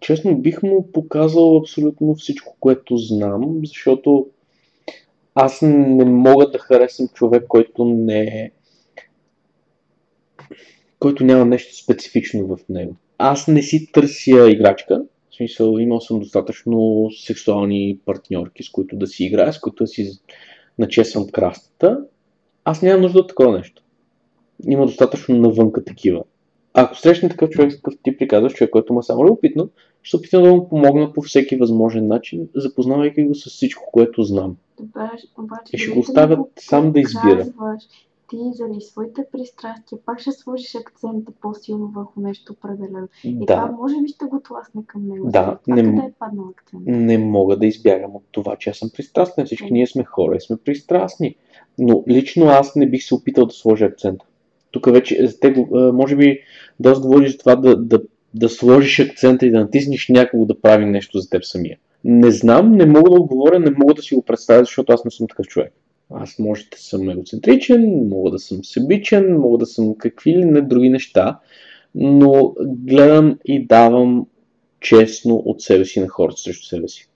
Честно, 0.00 0.38
бих 0.38 0.62
му 0.62 0.92
показал 0.92 1.56
абсолютно 1.56 2.14
всичко, 2.14 2.56
което 2.60 2.96
знам, 2.96 3.60
защото 3.64 4.26
аз 5.34 5.58
не 5.62 6.04
мога 6.04 6.50
да 6.50 6.58
харесам 6.58 7.08
човек, 7.08 7.44
който 7.48 7.84
не 7.84 8.22
е 8.22 8.50
който 10.98 11.24
няма 11.24 11.44
нещо 11.44 11.76
специфично 11.76 12.46
в 12.46 12.58
него. 12.68 12.96
Аз 13.18 13.48
не 13.48 13.62
си 13.62 13.92
търся 13.92 14.50
играчка, 14.50 15.04
в 15.30 15.34
смисъл 15.36 15.78
имал 15.78 16.00
съм 16.00 16.20
достатъчно 16.20 17.08
сексуални 17.24 17.98
партньорки, 18.04 18.62
с 18.62 18.70
които 18.70 18.96
да 18.96 19.06
си 19.06 19.24
играя, 19.24 19.52
с 19.52 19.60
които 19.60 19.84
да 19.84 19.86
си 19.86 20.10
начесвам 20.78 21.26
крастата. 21.32 22.04
Аз 22.64 22.82
нямам 22.82 23.02
нужда 23.02 23.18
от 23.18 23.28
такова 23.28 23.58
нещо. 23.58 23.82
Има 24.68 24.86
достатъчно 24.86 25.38
навънка 25.38 25.84
такива. 25.84 26.24
Ако 26.74 26.96
срещна 26.96 27.28
такъв 27.28 27.50
човек, 27.50 27.72
с 27.72 27.76
какъв 27.76 27.94
ти 28.02 28.16
приказваш, 28.16 28.54
човек, 28.54 28.70
който 28.70 28.98
е 28.98 29.02
само 29.02 29.24
любопитно, 29.24 29.70
ще 30.02 30.16
опитам 30.16 30.42
да 30.42 30.54
му 30.54 30.68
помогна 30.68 31.12
по 31.12 31.22
всеки 31.22 31.56
възможен 31.56 32.06
начин, 32.06 32.48
запознавайки 32.54 33.24
го 33.24 33.34
с 33.34 33.50
всичко, 33.50 33.90
което 33.92 34.22
знам. 34.22 34.56
Добре, 34.80 35.10
обаче. 35.38 35.70
И 35.72 35.78
ще 35.78 35.90
го 35.90 36.00
оставят 36.00 36.40
сам 36.58 36.92
да 36.92 37.00
избира. 37.00 37.44
показваш, 37.44 37.82
Ти 38.28 38.36
заради 38.52 38.80
своите 38.80 39.22
пристрастия 39.32 39.98
пак 40.06 40.20
ще 40.20 40.32
сложиш 40.32 40.74
акцента 40.74 41.32
по-силно 41.40 41.92
върху 41.94 42.20
нещо 42.20 42.52
определено. 42.52 43.08
И 43.24 43.46
това 43.46 43.66
Да, 43.66 43.72
може 43.72 43.94
би 44.02 44.08
ще 44.08 44.24
го 44.24 44.40
тласне 44.40 44.82
към 44.86 45.08
него. 45.08 45.30
Да, 45.30 45.58
това 45.64 45.76
не 45.76 45.82
къде 45.82 45.96
е 45.96 46.12
паднал 46.18 46.48
акцент? 46.48 46.82
не 46.86 47.18
мога 47.18 47.56
да 47.56 47.66
избягам 47.66 48.16
от 48.16 48.22
това, 48.32 48.56
че 48.56 48.70
аз 48.70 48.76
съм 48.76 48.90
пристрастен. 48.96 49.46
Всички 49.46 49.72
ние 49.72 49.86
сме 49.86 50.04
хора 50.04 50.36
и 50.36 50.40
сме 50.40 50.56
пристрастни. 50.56 51.36
Но 51.78 52.04
лично 52.08 52.46
аз 52.46 52.76
не 52.76 52.90
бих 52.90 53.02
се 53.04 53.14
опитал 53.14 53.46
да 53.46 53.54
сложа 53.54 53.84
акцента. 53.84 54.24
Тук 54.70 54.92
вече, 54.92 55.28
те, 55.40 55.50
го- 55.50 55.78
а, 55.78 55.92
може 55.92 56.16
би, 56.16 56.40
доста 56.80 57.06
говориш 57.06 57.32
за 57.32 57.38
това 57.38 57.56
да, 57.56 57.76
да, 57.76 58.00
да 58.34 58.48
сложиш 58.48 59.00
акцента 59.00 59.46
и 59.46 59.50
да 59.50 59.60
натиснеш 59.60 60.08
някого 60.08 60.44
да 60.44 60.60
прави 60.60 60.84
нещо 60.84 61.18
за 61.18 61.30
теб 61.30 61.44
самия. 61.44 61.78
Не 62.04 62.30
знам, 62.30 62.72
не 62.72 62.86
мога 62.86 63.10
да 63.10 63.16
отговоря, 63.16 63.58
не 63.58 63.70
мога 63.70 63.94
да 63.94 64.02
си 64.02 64.14
го 64.14 64.22
представя, 64.22 64.60
защото 64.60 64.92
аз 64.92 65.04
не 65.04 65.10
съм 65.10 65.26
такъв 65.26 65.46
човек. 65.46 65.72
Аз 66.10 66.38
може 66.38 66.68
да 66.70 66.76
съм 66.78 67.10
егоцентричен, 67.10 68.08
мога 68.08 68.30
да 68.30 68.38
съм 68.38 68.64
себичен, 68.64 69.38
мога 69.38 69.58
да 69.58 69.66
съм 69.66 69.94
какви 69.98 70.36
ли 70.36 70.44
не 70.44 70.60
други 70.60 70.88
неща, 70.88 71.40
но 71.94 72.54
гледам 72.60 73.38
и 73.44 73.66
давам 73.66 74.26
честно 74.80 75.34
от 75.34 75.62
себе 75.62 75.84
си 75.84 76.00
на 76.00 76.08
хората 76.08 76.40
срещу 76.40 76.66
себе 76.66 76.88
си. 76.88 77.08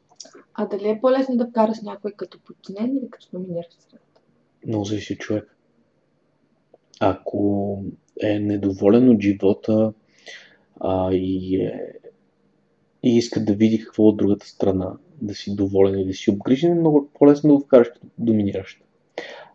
А 0.54 0.66
дали 0.66 0.88
е 0.88 1.00
по-лесно 1.00 1.36
да 1.36 1.46
вкараш 1.46 1.76
някой 1.82 2.12
като 2.12 2.38
подчинен 2.40 2.96
или 2.96 3.10
като 3.10 3.26
номинир 3.32 3.64
в 3.70 3.82
средата? 3.82 4.20
Много 4.66 4.84
зависи 4.84 5.16
човек. 5.16 5.56
Ако 7.00 7.78
е 8.22 8.38
недоволен 8.38 9.08
от 9.08 9.22
живота 9.22 9.92
а, 10.80 11.12
и 11.12 11.56
е 11.56 11.92
и 13.02 13.16
иска 13.16 13.44
да 13.44 13.54
види 13.54 13.84
какво 13.84 14.02
от 14.02 14.16
другата 14.16 14.46
страна, 14.46 14.92
да 15.22 15.34
си 15.34 15.56
доволен 15.56 15.98
и 15.98 16.06
да 16.06 16.14
си 16.14 16.30
обгрижен, 16.30 16.72
е 16.72 16.80
много 16.80 17.10
по-лесно 17.14 17.48
да 17.48 17.54
го 17.54 17.60
вкараш 17.60 17.88
като 17.88 18.06
доминиращ. 18.18 18.84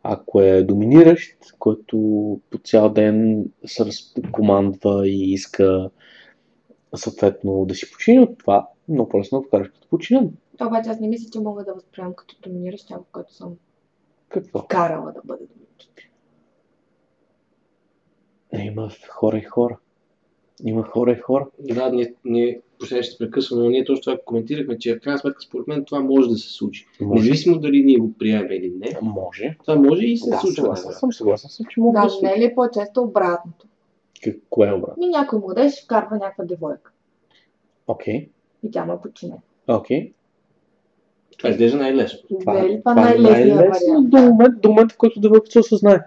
Ако 0.04 0.42
е 0.42 0.64
доминиращ, 0.64 1.38
който 1.60 1.98
по 2.50 2.58
цял 2.58 2.90
ден 2.90 3.46
се 3.66 3.84
командва 4.32 5.08
и 5.08 5.34
иска 5.34 5.90
съответно 6.96 7.66
да 7.66 7.76
си 7.76 7.92
почини 7.92 8.20
от 8.20 8.38
това, 8.38 8.68
много 8.90 9.10
по-лесно 9.10 9.38
да 9.38 9.42
го 9.42 9.48
вкараш 9.48 9.68
като 9.68 9.88
починен. 9.88 10.32
Обаче 10.62 10.90
аз 10.90 11.00
не 11.00 11.08
мисля, 11.08 11.30
че 11.34 11.40
мога 11.40 11.64
да 11.64 11.74
възприемам 11.74 12.14
като 12.14 12.36
доминиращ 12.44 12.90
някой, 12.90 13.06
който 13.12 13.34
съм 13.34 13.56
Какво? 14.30 14.68
карала 14.68 15.12
да 15.12 15.22
бъде 15.26 15.46
доминиращ. 15.46 15.92
Има 18.54 18.90
хора 19.10 19.38
и 19.38 19.44
хора. 19.44 19.78
Има 20.64 20.84
хора 20.84 21.12
и 21.12 21.20
хора. 21.20 21.48
Да, 21.60 21.90
ние, 21.92 22.14
ние 22.26 22.62
последно 22.80 23.04
ще 23.04 23.12
се 23.12 23.18
прекъсваме, 23.18 23.64
но 23.64 23.70
ние 23.70 23.84
точно 23.86 24.02
това 24.04 24.18
коментирахме, 24.26 24.78
че 24.78 24.96
в 24.96 25.00
крайна 25.00 25.20
сметка 25.20 25.42
според 25.42 25.68
мен 25.68 25.86
това 25.86 26.00
може 26.00 26.30
да 26.30 26.36
се 26.36 26.50
случи. 26.50 26.88
Може. 27.02 27.20
Независимо 27.20 27.60
дали 27.60 27.84
ние 27.84 27.98
го 27.98 28.14
приемем 28.14 28.52
или 28.52 28.74
не, 28.80 28.98
Може. 29.02 29.58
това 29.60 29.76
може 29.78 30.06
и 30.06 30.18
се 30.18 30.30
Да, 30.30 30.38
случва. 30.38 30.56
съгласен 30.56 30.90
да. 30.90 30.94
съм, 30.94 31.14
съгласен 31.14 31.50
съм, 31.50 31.66
че 31.66 31.80
мога 31.80 32.00
да 32.00 32.06
Да, 32.06 32.10
се... 32.10 32.26
не 32.26 32.34
е 32.34 32.40
ли 32.40 32.56
по-често 32.56 33.02
обратното? 33.02 33.68
Какво 34.24 34.66
е 34.66 34.72
обратно? 34.72 34.96
Ми 34.98 35.08
някой 35.08 35.40
младеж 35.40 35.84
вкарва 35.84 36.16
някаква 36.16 36.46
девойка 36.46 36.92
Окей, 37.88 38.30
и 38.64 38.72
тя 38.72 38.86
му 38.86 38.94
е 38.94 39.02
подчинена. 39.02 39.40
окей. 39.68 40.14
Това 41.38 41.50
изглежда 41.50 41.78
най-лесно. 41.78 42.20
Не 42.48 42.60
е 42.60 42.64
ли 42.66 42.80
това, 42.80 42.92
е 42.92 42.96
най-лесният 42.96 43.58
вариант? 43.60 44.10
До 44.10 44.18
момента, 44.18 44.60
до 44.60 44.70
момента, 44.70 44.94
в 44.94 44.98
който 44.98 45.20
девойката 45.20 45.52
се 45.52 45.60
осъзнае. 45.60 46.00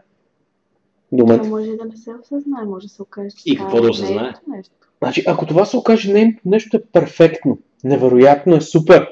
До 1.12 1.18
Това 1.18 1.24
момента. 1.24 1.48
може 1.48 1.70
и 1.70 1.76
да 1.76 1.84
не 1.84 1.96
се 1.96 2.10
осъзнае, 2.14 2.64
може 2.64 2.86
да 2.86 2.92
се 2.92 3.02
окаже, 3.02 3.30
че 3.30 3.42
И 3.46 3.56
това 3.56 3.64
какво 3.66 3.78
е 3.78 3.82
да 3.82 3.88
осъзнае? 3.90 4.14
нейното 4.16 4.40
нещо. 4.48 4.89
Значи, 5.02 5.22
ако 5.26 5.46
това 5.46 5.64
се 5.64 5.76
окаже 5.76 6.12
нейното 6.12 6.40
нещо 6.44 6.76
е 6.76 6.82
перфектно, 6.92 7.58
невероятно 7.84 8.56
е 8.56 8.60
супер. 8.60 9.08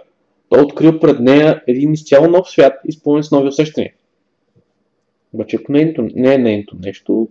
Той 0.48 0.60
е 0.60 0.64
открил 0.64 1.00
пред 1.00 1.20
нея 1.20 1.62
един 1.66 1.92
изцяло 1.92 2.28
нов 2.28 2.50
свят, 2.50 2.72
изпълнен 2.84 3.22
с 3.22 3.30
нови 3.30 3.48
усещания. 3.48 3.92
Обаче, 5.32 5.56
ако 5.56 5.72
нейното, 5.72 6.08
не 6.14 6.34
е 6.34 6.38
нейното 6.38 6.76
нещо, 6.80 7.28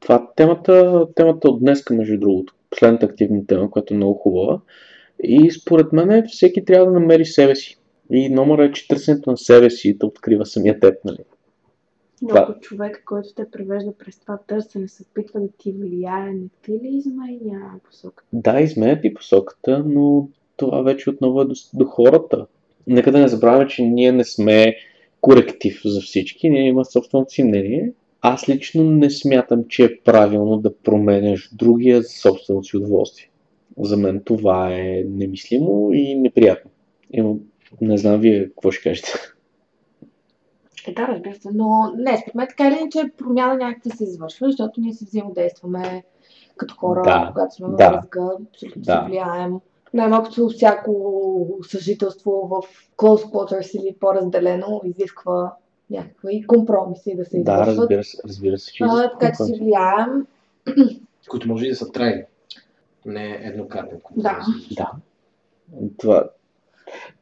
това 0.00 0.28
темата, 0.36 1.06
темата 1.14 1.48
от 1.48 1.60
днес, 1.60 1.84
между 1.90 2.18
другото, 2.18 2.54
последната 2.70 3.06
активна 3.06 3.46
тема, 3.46 3.70
която 3.70 3.94
е 3.94 3.96
много 3.96 4.14
хубава. 4.14 4.60
И 5.22 5.50
според 5.50 5.92
мен 5.92 6.24
всеки 6.28 6.64
трябва 6.64 6.86
да 6.86 7.00
намери 7.00 7.24
себе 7.24 7.56
си. 7.56 7.78
И 8.10 8.28
номера 8.28 8.64
е, 8.64 8.72
че 8.72 8.88
търсенето 8.88 9.30
на 9.30 9.36
себе 9.36 9.70
си 9.70 9.98
да 9.98 10.06
открива 10.06 10.46
самия 10.46 10.80
теб, 10.80 10.94
нали? 11.04 11.18
Но 12.22 12.28
Това- 12.28 12.40
ако 12.40 12.60
човек, 12.60 13.02
който 13.06 13.28
те 13.36 13.50
превежда 13.50 13.92
през 13.98 14.18
това 14.18 14.38
търсене, 14.46 14.88
се 14.88 15.02
опитва 15.02 15.40
да 15.40 15.48
ти 15.58 15.72
влияе, 15.72 16.32
не 16.32 16.46
ти 16.62 16.72
ли 16.72 16.88
изменя 16.96 17.72
посока? 17.84 18.24
Да, 18.32 18.60
изменят 18.60 19.04
и 19.04 19.14
посоката, 19.14 19.84
но 19.86 20.28
това 20.56 20.82
вече 20.82 21.10
отново 21.10 21.40
е 21.40 21.44
до, 21.44 21.54
до 21.74 21.84
хората. 21.84 22.46
Нека 22.86 23.12
да 23.12 23.18
не 23.18 23.28
забравяме, 23.28 23.66
че 23.66 23.82
ние 23.82 24.12
не 24.12 24.24
сме 24.24 24.76
коректив 25.20 25.80
за 25.84 26.00
всички, 26.00 26.50
ние 26.50 26.66
имаме 26.66 26.84
собственото 26.84 27.32
си 27.32 27.42
мнение. 27.42 27.92
Аз 28.20 28.48
лично 28.48 28.84
не 28.84 29.10
смятам, 29.10 29.64
че 29.68 29.84
е 29.84 29.98
правилно 30.04 30.56
да 30.56 30.76
променяш 30.76 31.50
другия 31.52 32.02
за 32.02 32.08
собственото 32.08 32.66
си 32.66 32.76
удоволствие. 32.76 33.30
За 33.78 33.96
мен 33.96 34.22
това 34.24 34.74
е 34.74 35.04
немислимо 35.08 35.90
и 35.92 36.14
неприятно. 36.14 36.70
Има, 37.12 37.34
не 37.80 37.98
знам 37.98 38.20
вие 38.20 38.44
какво 38.44 38.70
ще 38.70 38.82
кажете. 38.82 39.12
Е, 40.86 40.92
да, 40.94 41.08
разбира 41.08 41.34
се, 41.34 41.48
но 41.54 41.92
не, 41.96 42.16
според 42.16 42.34
мен 42.34 42.46
така 42.48 42.68
или 42.68 42.78
иначе 42.80 43.10
промяна 43.18 43.54
някаква 43.54 43.90
се 43.90 44.04
извършва, 44.04 44.46
защото 44.46 44.80
ние 44.80 44.92
си 44.92 45.04
взаимодействаме 45.04 46.04
като 46.56 46.74
хора, 46.74 47.02
Да, 47.02 47.28
когато 47.32 47.54
сме 47.54 47.66
във 47.66 47.76
да, 47.76 47.90
връзка, 47.90 48.30
абсолютно 48.52 48.82
да. 48.82 48.92
се 48.92 49.06
влияем. 49.06 49.54
Най-малкото 49.94 50.48
всяко 50.48 50.92
съжителство 51.62 52.30
в 52.30 52.62
close 52.96 53.24
quarters 53.32 53.80
или 53.80 53.96
по-разделено 54.00 54.80
изисква 54.84 55.52
някакви 55.90 56.46
компромиси 56.46 57.16
да 57.16 57.24
се 57.24 57.42
Да, 57.42 57.52
извършват. 57.52 57.78
разбира 57.78 58.04
се, 58.04 58.18
разбира 58.28 58.58
се, 58.58 58.72
че 58.72 58.84
а, 58.84 59.10
така 59.18 59.32
че 59.36 59.44
си 59.44 59.58
влияем. 59.60 60.26
Които 61.30 61.48
може 61.48 61.66
и 61.66 61.68
да 61.68 61.76
са 61.76 61.92
трайни. 61.92 62.22
Не 63.06 63.40
еднократен. 63.42 64.00
Да. 64.16 64.38
Да. 64.76 64.90
Това, 65.98 66.30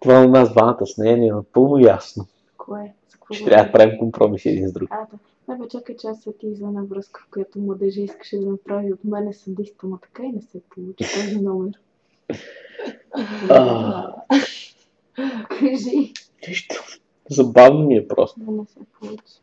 това 0.00 0.20
на 0.20 0.28
нас 0.28 0.52
двамата 0.52 0.86
с 0.86 0.98
нея 0.98 1.16
ни 1.16 1.28
е 1.28 1.32
напълно 1.32 1.78
ясно. 1.78 2.26
Кое? 2.56 2.94
Какво 3.12 3.34
говорим? 3.34 3.46
трябва 3.46 3.64
да 3.64 3.72
правим 3.72 3.98
компромиси 3.98 4.48
един 4.48 4.68
с 4.68 4.72
друг. 4.72 4.88
А, 4.92 5.06
да. 5.10 5.18
Не, 5.48 5.58
бе, 5.58 5.68
чакай, 5.68 5.96
че 5.96 6.06
аз 6.06 6.22
ти 6.22 6.46
извън 6.46 6.86
връзка, 6.86 7.24
в 7.26 7.30
която 7.30 7.58
младежа 7.58 8.00
искаше 8.00 8.38
да 8.38 8.46
направи 8.50 8.92
от 8.92 9.04
мене 9.04 9.32
садиста, 9.32 9.86
но 9.86 9.98
така 9.98 10.22
и 10.22 10.32
не 10.32 10.42
се 10.42 10.60
получи 10.60 11.04
този 11.14 11.40
номер. 11.40 11.72
Кажи. 15.48 16.12
Нищо. 16.48 16.74
Забавно 17.30 17.86
ми 17.86 17.96
е 17.96 18.08
просто. 18.08 18.40
Да 18.40 18.52
не 18.52 18.66
се 18.66 18.78
получи. 19.00 19.34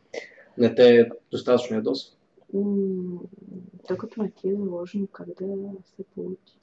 Не 0.58 0.74
те 0.74 1.00
е 1.00 1.08
достатъчно 1.30 1.76
ядосва. 1.76 2.16
М, 2.54 3.20
Докато 3.88 4.22
не 4.22 4.30
ти 4.30 4.48
е 4.48 4.54
заложено 4.54 5.06
как 5.12 5.28
да 5.28 5.56
се 5.96 6.02
получи. 6.14 6.58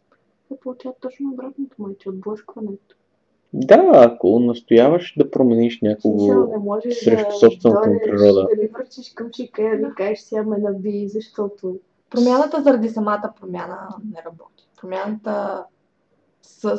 Се 0.48 0.60
получава 0.60 0.96
точно 1.02 1.32
обратното, 1.34 1.76
майче, 1.78 2.10
отблъскването. 2.10 2.96
Да, 3.58 3.92
ако 3.94 4.40
настояваш 4.40 5.14
да 5.18 5.32
промениш 5.32 5.82
някого 5.82 6.48
не 6.48 6.58
можеш 6.58 6.98
срещу 6.98 7.30
да 7.30 7.36
собствената 7.36 7.90
му 7.90 8.00
природа. 8.04 8.48
да 8.56 8.64
ли 8.64 8.68
върчиш 8.68 9.14
към 9.14 9.30
шика 9.36 9.62
и 9.62 9.82
да 9.82 9.94
кажеш 9.94 10.20
сега 10.20 10.44
ме 10.44 10.58
наби, 10.58 11.08
защото 11.08 11.80
Промяната 12.10 12.64
заради 12.64 12.90
самата 12.90 13.34
промяна 13.40 13.88
не 14.14 14.24
работи. 14.26 14.68
Промяната 14.82 15.66
с 16.42 16.78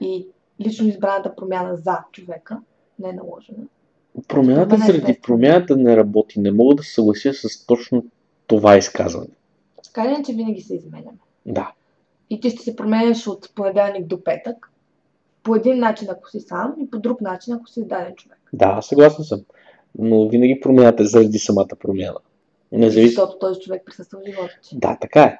и 0.00 0.28
лично 0.60 0.88
избраната 0.88 1.36
промяна 1.36 1.76
за 1.76 1.98
човека 2.12 2.60
не 2.98 3.08
е 3.08 3.12
наложена. 3.12 3.64
Промяната 4.28 4.74
е 4.74 4.78
заради 4.78 5.20
промяната 5.22 5.76
не 5.76 5.96
работи. 5.96 6.40
Не 6.40 6.50
мога 6.50 6.74
да 6.74 6.82
се 6.82 6.94
съглася 6.94 7.32
с 7.32 7.66
точно 7.66 8.04
това 8.46 8.76
изказване. 8.76 9.28
Така 9.84 10.04
иначе 10.04 10.32
винаги 10.32 10.60
се 10.60 10.74
изменяме. 10.74 11.18
Да. 11.46 11.72
И 12.30 12.40
ти 12.40 12.50
ще 12.50 12.62
се 12.62 12.76
променяш 12.76 13.26
от 13.26 13.54
понеделник 13.54 14.06
до 14.06 14.24
петък. 14.24 14.67
По 15.48 15.56
един 15.56 15.78
начин, 15.78 16.08
ако 16.10 16.30
си 16.30 16.40
сам, 16.40 16.74
и 16.80 16.90
по 16.90 16.98
друг 16.98 17.20
начин, 17.20 17.54
ако 17.54 17.66
си 17.68 17.84
даден 17.86 18.14
човек. 18.14 18.38
Да, 18.52 18.82
съгласен 18.82 19.24
съм. 19.24 19.40
Но 19.98 20.28
винаги 20.28 20.60
промяната 20.60 21.02
е 21.02 21.06
заради 21.06 21.38
самата 21.38 21.68
промяна. 21.80 22.18
Независимо. 22.72 23.08
Защото 23.08 23.38
този 23.38 23.60
човек 23.60 23.82
присъства 23.86 24.18
в 24.18 24.30
живота 24.30 24.58
ти. 24.62 24.78
Да, 24.78 24.98
така 25.00 25.22
е. 25.22 25.38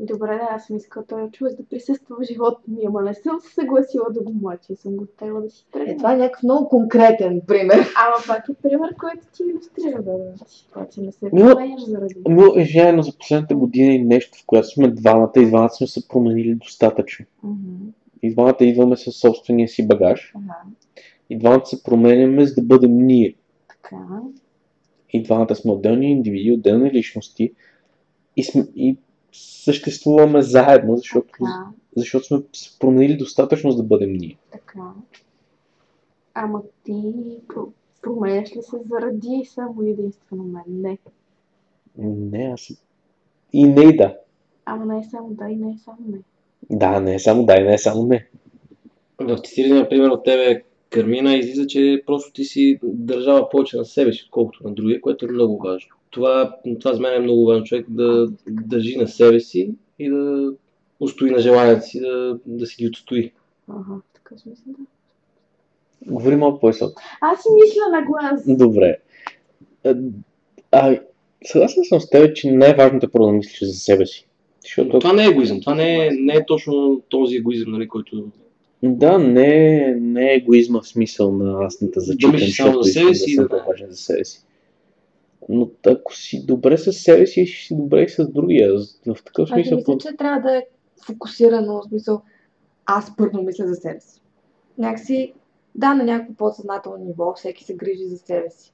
Добре, 0.00 0.26
да, 0.28 0.48
аз 0.50 0.66
съм 0.66 0.76
искала 0.76 1.06
този 1.06 1.32
човек 1.32 1.56
да 1.56 1.64
присъства 1.70 2.16
в 2.20 2.24
живота 2.32 2.60
ми, 2.68 2.78
ама 2.86 3.02
не 3.02 3.14
съм 3.14 3.40
се 3.40 3.54
съгласила 3.54 4.06
да 4.10 4.20
го 4.22 4.32
млача 4.42 4.72
и 4.72 4.76
съм 4.76 4.96
го 4.96 5.04
оставила 5.04 5.40
да 5.40 5.50
си 5.50 5.66
тръгне. 5.72 5.92
Е, 5.92 5.96
това 5.96 6.12
е 6.12 6.16
някакъв 6.16 6.42
много 6.42 6.68
конкретен 6.68 7.40
пример. 7.46 7.78
Ама 7.78 8.16
пак 8.26 8.48
е 8.48 8.54
пример, 8.62 8.94
който 9.00 9.26
ти 9.36 9.42
иллюстрира, 9.42 10.02
да, 10.02 10.12
да. 10.12 10.32
Ситуация 10.46 11.02
не 11.04 11.12
се 11.12 11.26
Мила- 11.26 11.54
променяш 11.54 11.84
заради. 11.84 12.14
Но 12.28 12.52
е 12.56 12.64
жена 12.64 13.02
за 13.02 13.12
последната 13.18 13.56
година 13.56 13.92
и 13.94 14.04
нещо, 14.04 14.38
в 14.38 14.46
която 14.46 14.68
сме 14.68 14.88
двамата 14.88 15.32
и 15.36 15.46
двамата 15.46 15.70
сме 15.70 15.86
се 15.86 16.08
променили 16.08 16.54
достатъчно. 16.54 17.26
Мгм. 17.42 17.92
И 18.26 18.32
двамата 18.32 18.56
идваме 18.60 18.96
със 18.96 19.16
собствения 19.16 19.68
си 19.68 19.88
багаж. 19.88 20.32
Ага, 20.36 20.62
И 21.30 21.38
двамата 21.38 21.66
се 21.66 21.82
променяме, 21.82 22.46
за 22.46 22.54
да 22.54 22.62
бъдем 22.62 22.96
ние. 22.96 23.34
така. 23.68 23.96
И 25.12 25.22
двамата 25.22 25.54
сме 25.54 25.72
отделни 25.72 26.10
индивиди, 26.10 26.52
отделни 26.52 26.92
личности. 26.92 27.52
И, 28.36 28.44
сме, 28.44 28.66
и 28.76 28.96
съществуваме 29.32 30.42
заедно, 30.42 30.96
защото, 30.96 31.28
Така, 31.32 31.66
защото 31.96 32.26
сме 32.26 32.42
се 32.52 32.78
променили 32.78 33.16
достатъчно, 33.16 33.70
за 33.70 33.76
да 33.76 33.82
бъдем 33.82 34.12
ние. 34.12 34.38
така. 34.52 34.80
Ама 36.34 36.62
ти 36.84 36.92
про- 37.48 37.70
променяш 38.02 38.56
ли 38.56 38.62
се 38.62 38.76
заради 38.90 39.42
само 39.44 39.82
единствено 39.82 40.44
мен? 40.44 40.62
Не. 40.68 40.98
Не, 41.98 42.44
аз. 42.44 42.68
И 43.52 43.64
не 43.64 43.82
и 43.82 43.96
да. 43.96 44.16
Ама 44.64 44.86
не 44.86 44.98
е 45.00 45.04
само 45.04 45.28
да 45.30 45.48
и 45.48 45.56
не 45.56 45.70
е 45.70 45.78
само 45.78 45.98
не. 46.08 46.18
Да, 46.70 47.00
не 47.00 47.14
е 47.14 47.18
само 47.18 47.46
да 47.46 47.56
и 47.56 47.64
не 47.64 47.74
е 47.74 47.78
само 47.78 48.06
не. 48.06 48.26
В 49.18 49.38
цитирания 49.38 49.76
например 49.76 50.08
от 50.08 50.24
тебе 50.24 50.62
Кармина 50.90 51.36
излиза, 51.36 51.66
че 51.66 52.02
просто 52.06 52.32
ти 52.32 52.44
си 52.44 52.78
държава 52.82 53.50
повече 53.50 53.76
на 53.76 53.84
себе 53.84 54.12
си, 54.12 54.22
отколкото 54.24 54.64
на 54.64 54.74
другия, 54.74 55.00
което 55.00 55.26
е 55.26 55.32
много 55.32 55.58
важно. 55.58 55.96
Това, 56.10 56.56
това 56.80 56.94
за 56.94 57.00
мен 57.00 57.14
е 57.14 57.18
много 57.24 57.46
важно 57.46 57.64
човек 57.64 57.86
да 57.88 58.28
държи 58.46 58.96
на 58.96 59.08
себе 59.08 59.40
си 59.40 59.70
и 59.98 60.10
да 60.10 60.52
устои 61.00 61.30
на 61.30 61.38
желанията 61.38 61.82
си, 61.82 62.00
да, 62.00 62.38
да 62.46 62.66
си 62.66 62.76
ги 62.78 62.88
отстои. 62.88 63.32
Ага, 63.68 64.00
така 64.14 64.38
смисъл 64.38 64.64
да. 64.66 64.84
Говори 66.12 66.36
малко 66.36 66.60
по-високо. 66.60 67.02
Аз 67.20 67.42
си 67.42 67.48
мисля 67.54 67.80
на 67.90 68.02
глас. 68.06 68.58
Добре. 68.58 68.96
А, 69.84 69.96
а, 70.72 70.98
съгласен 71.44 71.84
съм 71.84 72.00
с 72.00 72.10
теб, 72.10 72.36
че 72.36 72.50
най-важното 72.50 73.06
е 73.06 73.10
първо 73.10 73.26
да 73.26 73.32
мислиш 73.32 73.68
за 73.68 73.74
себе 73.74 74.06
си. 74.06 74.25
Защото 74.66 74.98
Това 74.98 75.12
не 75.12 75.24
е 75.24 75.28
егоизъм, 75.28 75.60
това 75.60 75.74
не 75.74 76.06
е, 76.06 76.10
не 76.10 76.34
е 76.34 76.46
точно 76.46 77.02
този 77.08 77.36
егоизъм, 77.36 77.72
нали, 77.72 77.88
който 77.88 78.24
Да, 78.82 79.18
не, 79.18 79.76
е- 79.76 79.94
не 79.94 80.32
е 80.32 80.34
егоизма 80.36 80.80
в 80.80 80.88
смисъл 80.88 81.32
на 81.32 81.64
аз 81.64 81.80
не 81.80 81.90
те 81.90 82.00
зачитам, 82.00 82.38
само 82.38 82.46
защото 82.46 82.82
за 82.82 82.92
себе 82.92 83.08
да 83.08 83.14
си 83.14 83.30
и 83.30 83.34
съм 83.34 83.44
да- 83.44 83.48
по-важен 83.48 83.90
за 83.90 83.96
себе 83.96 84.24
си. 84.24 84.42
Но 85.48 85.70
ако 85.86 86.16
си 86.16 86.46
добре 86.46 86.78
с 86.78 86.92
себе 86.92 87.26
си, 87.26 87.46
ще 87.46 87.66
си 87.66 87.76
добре 87.76 88.02
и 88.02 88.08
с 88.08 88.28
другия. 88.28 88.72
В 89.06 89.24
такъв 89.24 89.48
Аз 89.50 89.54
смисъл, 89.54 89.78
мисля, 89.78 89.98
че 89.98 90.16
трябва 90.16 90.40
да 90.40 90.56
е 90.56 90.62
фокусирано, 91.06 91.80
в 91.80 91.88
смисъл, 91.88 92.22
аз 92.86 93.16
първо 93.16 93.42
мисля 93.42 93.66
за 93.66 93.74
себе 93.74 94.00
си. 94.00 94.20
Някакси, 94.78 95.32
да, 95.74 95.94
на 95.94 96.04
някакво 96.04 96.34
подсъзнателно 96.34 97.04
ниво 97.04 97.34
всеки 97.36 97.64
се 97.64 97.74
грижи 97.74 98.04
за 98.04 98.18
себе 98.18 98.50
си. 98.50 98.72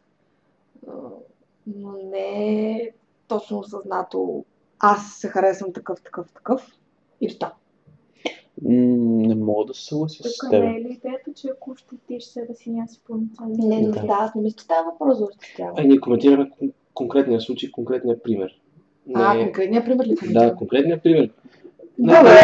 Но 1.67 1.93
не 2.13 2.73
е 2.73 2.91
точно 3.29 3.59
осъзнато 3.59 4.45
аз 4.83 5.13
се 5.13 5.29
харесвам 5.29 5.73
такъв, 5.73 6.03
такъв, 6.03 6.33
такъв 6.33 6.67
и. 7.21 7.37
М, 8.63 8.73
Не 9.27 9.35
мога 9.35 9.65
да 9.65 9.75
се 9.75 9.85
съглася 9.85 10.23
с 10.23 10.39
Тук 10.39 10.51
теб. 10.51 10.61
не 10.65 10.71
е 10.71 10.81
ли 10.81 10.89
идеята, 10.91 11.33
че 11.37 11.49
ако 11.49 11.77
щетиш 11.77 12.25
себе 12.25 12.55
си, 12.55 12.71
няма 12.71 12.89
си 12.89 13.01
пълноценен 13.07 13.69
Не, 13.69 13.81
не 13.81 13.89
Да. 13.91 14.07
аз 14.11 14.35
не 14.35 14.43
мисля, 14.43 14.57
че 14.57 14.65
става 14.65 14.91
въпрос 14.93 15.19
за 15.19 15.25
ощетяване. 15.25 15.89
ние 15.89 16.01
коментираме 16.01 16.51
кон- 16.51 16.73
конкретния 16.95 17.41
случай, 17.41 17.71
конкретния 17.71 18.23
пример. 18.23 18.61
А, 19.15 19.39
конкретният 19.45 19.85
пример 19.85 20.05
ли 20.07 20.15
Да, 20.33 20.57
конкретния 20.57 21.03
пример. 21.03 21.31
Не, 21.99 22.13
Добре. 22.13 22.41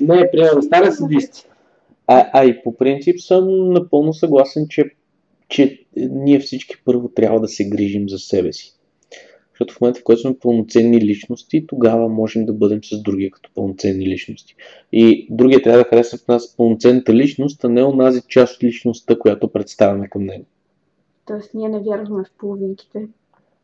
Не, 0.00 0.16
не, 0.16 0.30
приема 0.32 0.50
да 0.54 0.62
стане 0.62 0.92
съдист. 0.92 1.48
А, 2.06 2.30
а 2.32 2.44
и 2.44 2.62
по 2.62 2.76
принцип 2.76 3.20
съм 3.20 3.70
напълно 3.72 4.12
съгласен, 4.12 4.66
че, 4.68 4.84
че 5.48 5.84
ние 5.96 6.38
всички 6.38 6.74
първо 6.84 7.08
трябва 7.08 7.40
да 7.40 7.48
се 7.48 7.68
грижим 7.68 8.08
за 8.08 8.18
себе 8.18 8.52
си. 8.52 8.73
Защото 9.64 9.78
в 9.78 9.80
момента, 9.80 10.00
в 10.00 10.04
който 10.04 10.20
сме 10.20 10.38
пълноценни 10.38 11.00
личности, 11.00 11.66
тогава 11.66 12.08
можем 12.08 12.46
да 12.46 12.52
бъдем 12.52 12.84
с 12.84 13.02
другия 13.02 13.30
като 13.30 13.50
пълноценни 13.54 14.06
личности. 14.06 14.56
И 14.92 15.26
другия 15.30 15.62
трябва 15.62 15.78
да 15.78 15.88
харесва 15.88 16.18
в 16.18 16.28
нас 16.28 16.56
пълноценната 16.56 17.14
личност, 17.14 17.64
а 17.64 17.68
не 17.68 17.84
онази 17.84 18.22
част 18.28 18.56
от 18.56 18.64
личността, 18.64 19.18
която 19.18 19.48
представяме 19.48 20.08
към 20.08 20.24
него. 20.24 20.44
Тоест, 21.26 21.50
ние 21.54 21.68
не 21.68 21.80
вярваме 21.80 22.24
в 22.24 22.38
половинките. 22.38 23.06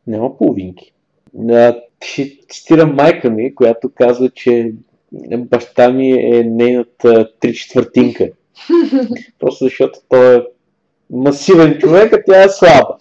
Няма 0.07 0.37
половинки. 0.37 0.93
Ще 2.03 2.37
цитирам 2.49 2.95
майка 2.95 3.29
ми, 3.29 3.55
която 3.55 3.91
казва, 3.95 4.29
че 4.29 4.73
баща 5.37 5.91
ми 5.91 6.11
е 6.11 6.43
нейната 6.43 7.31
три 7.39 7.53
четвъртинка. 7.53 8.29
Просто 9.39 9.63
защото 9.63 9.99
той 10.09 10.37
е 10.37 10.43
масивен 11.09 11.77
човек, 11.79 12.13
а 12.13 12.23
тя 12.27 12.43
е 12.43 12.49
слаба. 12.49 12.97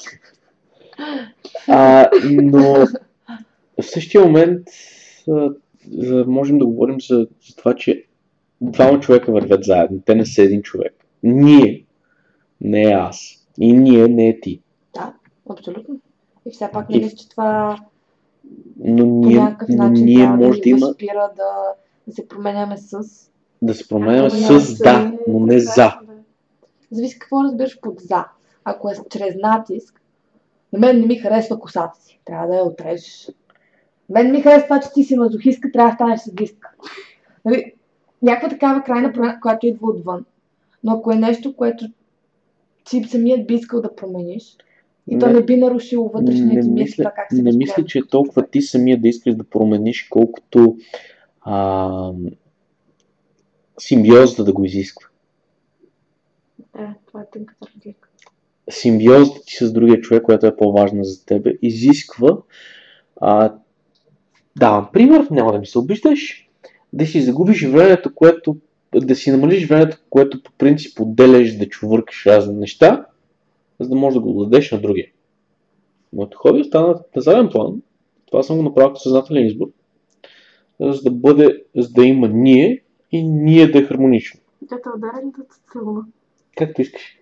А, 1.69 2.11
но 2.31 2.87
в 3.81 3.83
същия 3.83 4.25
момент 4.25 4.67
а, 5.29 5.51
можем 6.27 6.59
да 6.59 6.67
говорим 6.67 7.01
за, 7.01 7.27
за 7.49 7.57
това, 7.57 7.75
че 7.75 8.05
двама 8.61 9.01
човека 9.01 9.33
вървят 9.33 9.65
заедно. 9.65 10.01
Те 10.07 10.15
не 10.15 10.27
са 10.27 10.43
един 10.43 10.63
човек. 10.63 10.95
Ние, 11.23 11.85
не 12.61 12.83
аз. 12.83 13.47
И 13.61 13.73
ние, 13.73 14.09
не 14.09 14.29
е 14.29 14.41
ти. 14.41 14.61
Абсолютно. 15.51 16.01
И 16.47 16.51
все 16.51 16.71
пак 16.73 16.89
мисля, 16.89 17.17
че 17.17 17.29
това 17.29 17.79
Но 18.79 18.97
по 18.97 19.29
ние, 19.29 19.37
някакъв 19.37 19.69
но 19.69 19.77
начин 19.77 20.05
ние 20.05 20.17
трябва 20.17 20.37
може 20.37 20.59
да 20.59 20.63
да 20.63 20.69
има 20.69 20.87
възпира 20.87 21.31
да, 21.37 21.75
да 22.07 22.15
се 22.15 22.29
променяме 22.29 22.77
с... 22.77 23.01
да 23.63 23.75
се 23.75 23.89
променяме 23.89 24.29
няма 24.29 24.61
с 24.61 24.79
да, 24.79 25.13
но 25.29 25.41
не 25.41 25.61
за. 25.61 25.75
Да. 25.75 26.01
Зависи 26.91 27.19
какво 27.19 27.45
разбираш 27.45 27.81
под 27.81 28.01
за. 28.01 28.25
Ако 28.65 28.91
е 28.91 28.95
чрез 29.11 29.35
натиск, 29.43 30.00
на 30.73 30.79
мен 30.79 31.01
не 31.01 31.07
ми 31.07 31.17
харесва 31.17 31.61
косата 31.61 32.01
си. 32.01 32.21
Трябва 32.25 32.47
да 32.47 32.57
я 32.57 32.65
отрежеш. 32.65 33.31
На 34.09 34.15
мен 34.15 34.27
не 34.27 34.33
ми 34.33 34.43
харесва 34.43 34.65
това, 34.65 34.81
че 34.81 34.89
ти 34.95 35.05
си 35.05 35.17
мазохистка, 35.17 35.73
трябва 35.73 35.91
да 35.91 35.95
станеш 35.95 36.21
садистка. 36.21 36.71
Нали, 37.45 37.73
някаква 38.23 38.49
такава 38.49 38.83
крайна 38.83 39.13
промяна, 39.13 39.41
която 39.41 39.67
идва 39.67 39.89
отвън. 39.91 40.25
Но 40.85 40.93
ако 40.93 41.13
е 41.13 41.17
нещо, 41.17 41.57
което 41.57 41.85
ти 42.85 43.05
самият 43.05 43.47
би 43.47 43.55
искал 43.55 43.81
да 43.81 43.97
промениш, 43.97 44.57
и 45.09 45.19
то 45.19 45.27
Не- 45.27 45.33
не 45.33 45.45
би 45.45 45.57
нарушило 45.57 46.09
вътрешния 46.09 46.65
не 46.65 46.85
ти 46.85 46.97
това 46.97 47.11
как 47.11 47.33
се 47.33 47.43
не 47.43 47.53
мисля, 47.53 47.85
че 47.85 47.99
е 47.99 48.07
толкова 48.11 48.47
ти 48.47 48.63
самия 48.63 49.01
да 49.01 49.09
искаш 49.09 49.35
да 49.35 49.45
промениш, 49.45 50.09
колкото 50.11 50.77
а, 51.41 52.13
симбиозата 53.79 54.45
да 54.45 54.53
го 54.53 54.65
изисква. 54.65 55.09
Да, 56.77 56.95
това 57.07 57.21
е 57.21 57.31
тънката 57.33 57.67
разлика. 57.77 58.00
Симбиозата 58.71 59.41
ти 59.47 59.57
с 59.57 59.73
другия 59.73 60.01
човек, 60.01 60.23
която 60.23 60.47
е 60.47 60.57
по-важна 60.57 61.05
за 61.05 61.25
тебе, 61.27 61.55
изисква 61.63 62.39
а, 63.21 63.55
давам 64.59 64.89
пример, 64.93 65.27
няма 65.31 65.53
да 65.53 65.59
ми 65.59 65.67
се 65.67 65.79
обиждаш, 65.79 66.49
да 66.93 67.07
си 67.07 67.21
загубиш 67.21 67.67
времето, 67.67 68.15
което 68.15 68.57
да 68.95 69.15
си 69.15 69.31
намалиш 69.31 69.69
времето, 69.69 69.99
което 70.11 70.43
по 70.43 70.53
принцип 70.53 71.01
отделяш 71.01 71.57
да 71.57 71.69
чувъркаш 71.69 72.27
разни 72.27 72.55
неща, 72.55 73.07
за 73.81 73.89
да 73.89 73.95
можеш 73.97 74.15
да 74.15 74.21
го 74.21 74.45
дадеш 74.45 74.73
на 74.73 74.81
другия. 74.81 75.07
Моето 76.13 76.39
хоби 76.39 76.61
остана 76.61 76.89
на 76.89 77.23
заден 77.23 77.49
план. 77.49 77.83
Това 78.27 78.43
съм 78.43 78.57
го 78.57 78.63
направил 78.63 78.89
като 78.89 79.01
съзнателен 79.01 79.47
избор. 79.47 79.67
За 80.81 81.03
да 81.03 81.11
бъде, 81.11 81.65
за 81.77 81.91
да 81.91 82.05
има 82.05 82.29
ние 82.29 82.83
и 83.13 83.23
ние 83.23 83.67
да 83.67 83.79
е 83.79 83.83
хармонично. 83.83 84.41
Да 84.63 84.83
те 84.83 84.89
ударя 84.97 85.27
ли 85.27 85.31
да 85.39 85.45
те 85.45 85.57
целуна? 85.73 86.01
Както 86.57 86.83
искаш. 86.83 87.20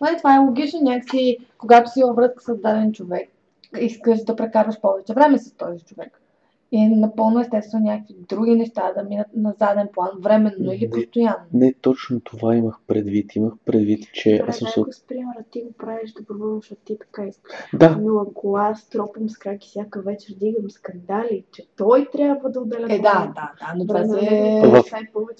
Нали, 0.00 0.16
това 0.16 0.36
е 0.36 0.38
логично 0.38 0.80
някакси, 0.80 1.36
когато 1.58 1.90
си 1.90 2.02
във 2.02 2.16
връзка 2.16 2.42
с 2.42 2.56
даден 2.56 2.92
човек, 2.92 3.30
искаш 3.80 4.24
да 4.24 4.36
прекарваш 4.36 4.80
повече 4.80 5.14
време 5.14 5.38
с 5.38 5.52
този 5.52 5.84
човек. 5.84 6.20
И 6.72 6.84
е 6.84 6.88
напълно 6.88 7.40
естествено 7.40 7.84
някакви 7.84 8.14
други 8.28 8.54
неща 8.54 8.92
да 8.92 9.02
минат 9.02 9.26
на 9.36 9.54
заден 9.60 9.88
план, 9.94 10.10
временно 10.20 10.72
или 10.72 10.84
Не. 10.84 10.90
постоянно. 10.90 11.44
Не 11.52 11.72
точно 11.72 12.20
това 12.20 12.56
имах 12.56 12.78
предвид. 12.86 13.36
Имах 13.36 13.52
предвид, 13.64 14.12
че 14.12 14.30
Добре, 14.30 14.44
аз 14.48 14.58
съм 14.58 14.68
се... 14.68 14.80
с 14.92 15.06
примера 15.06 15.44
ти 15.50 15.62
го 15.62 15.72
правиш 15.72 16.12
доброволно, 16.12 16.60
защото 16.60 16.80
ти 16.84 16.98
така 16.98 17.26
искаш. 17.26 17.52
Да, 17.74 17.96
Но 17.96 18.20
ако 18.20 18.56
аз 18.56 18.88
тропам 18.88 19.28
с 19.28 19.38
краки 19.38 19.68
всяка 19.68 20.02
вечер, 20.02 20.34
дигам 20.40 20.70
скандали, 20.70 21.44
че 21.52 21.66
той 21.76 22.08
трябва 22.12 22.50
да 22.50 22.60
отделя 22.60 22.86
Е, 22.94 22.98
да, 22.98 23.32
да, 23.34 23.52
да, 23.60 23.74
но 23.76 23.86
това 23.86 24.04
се... 24.04 24.60
В- 24.64 24.84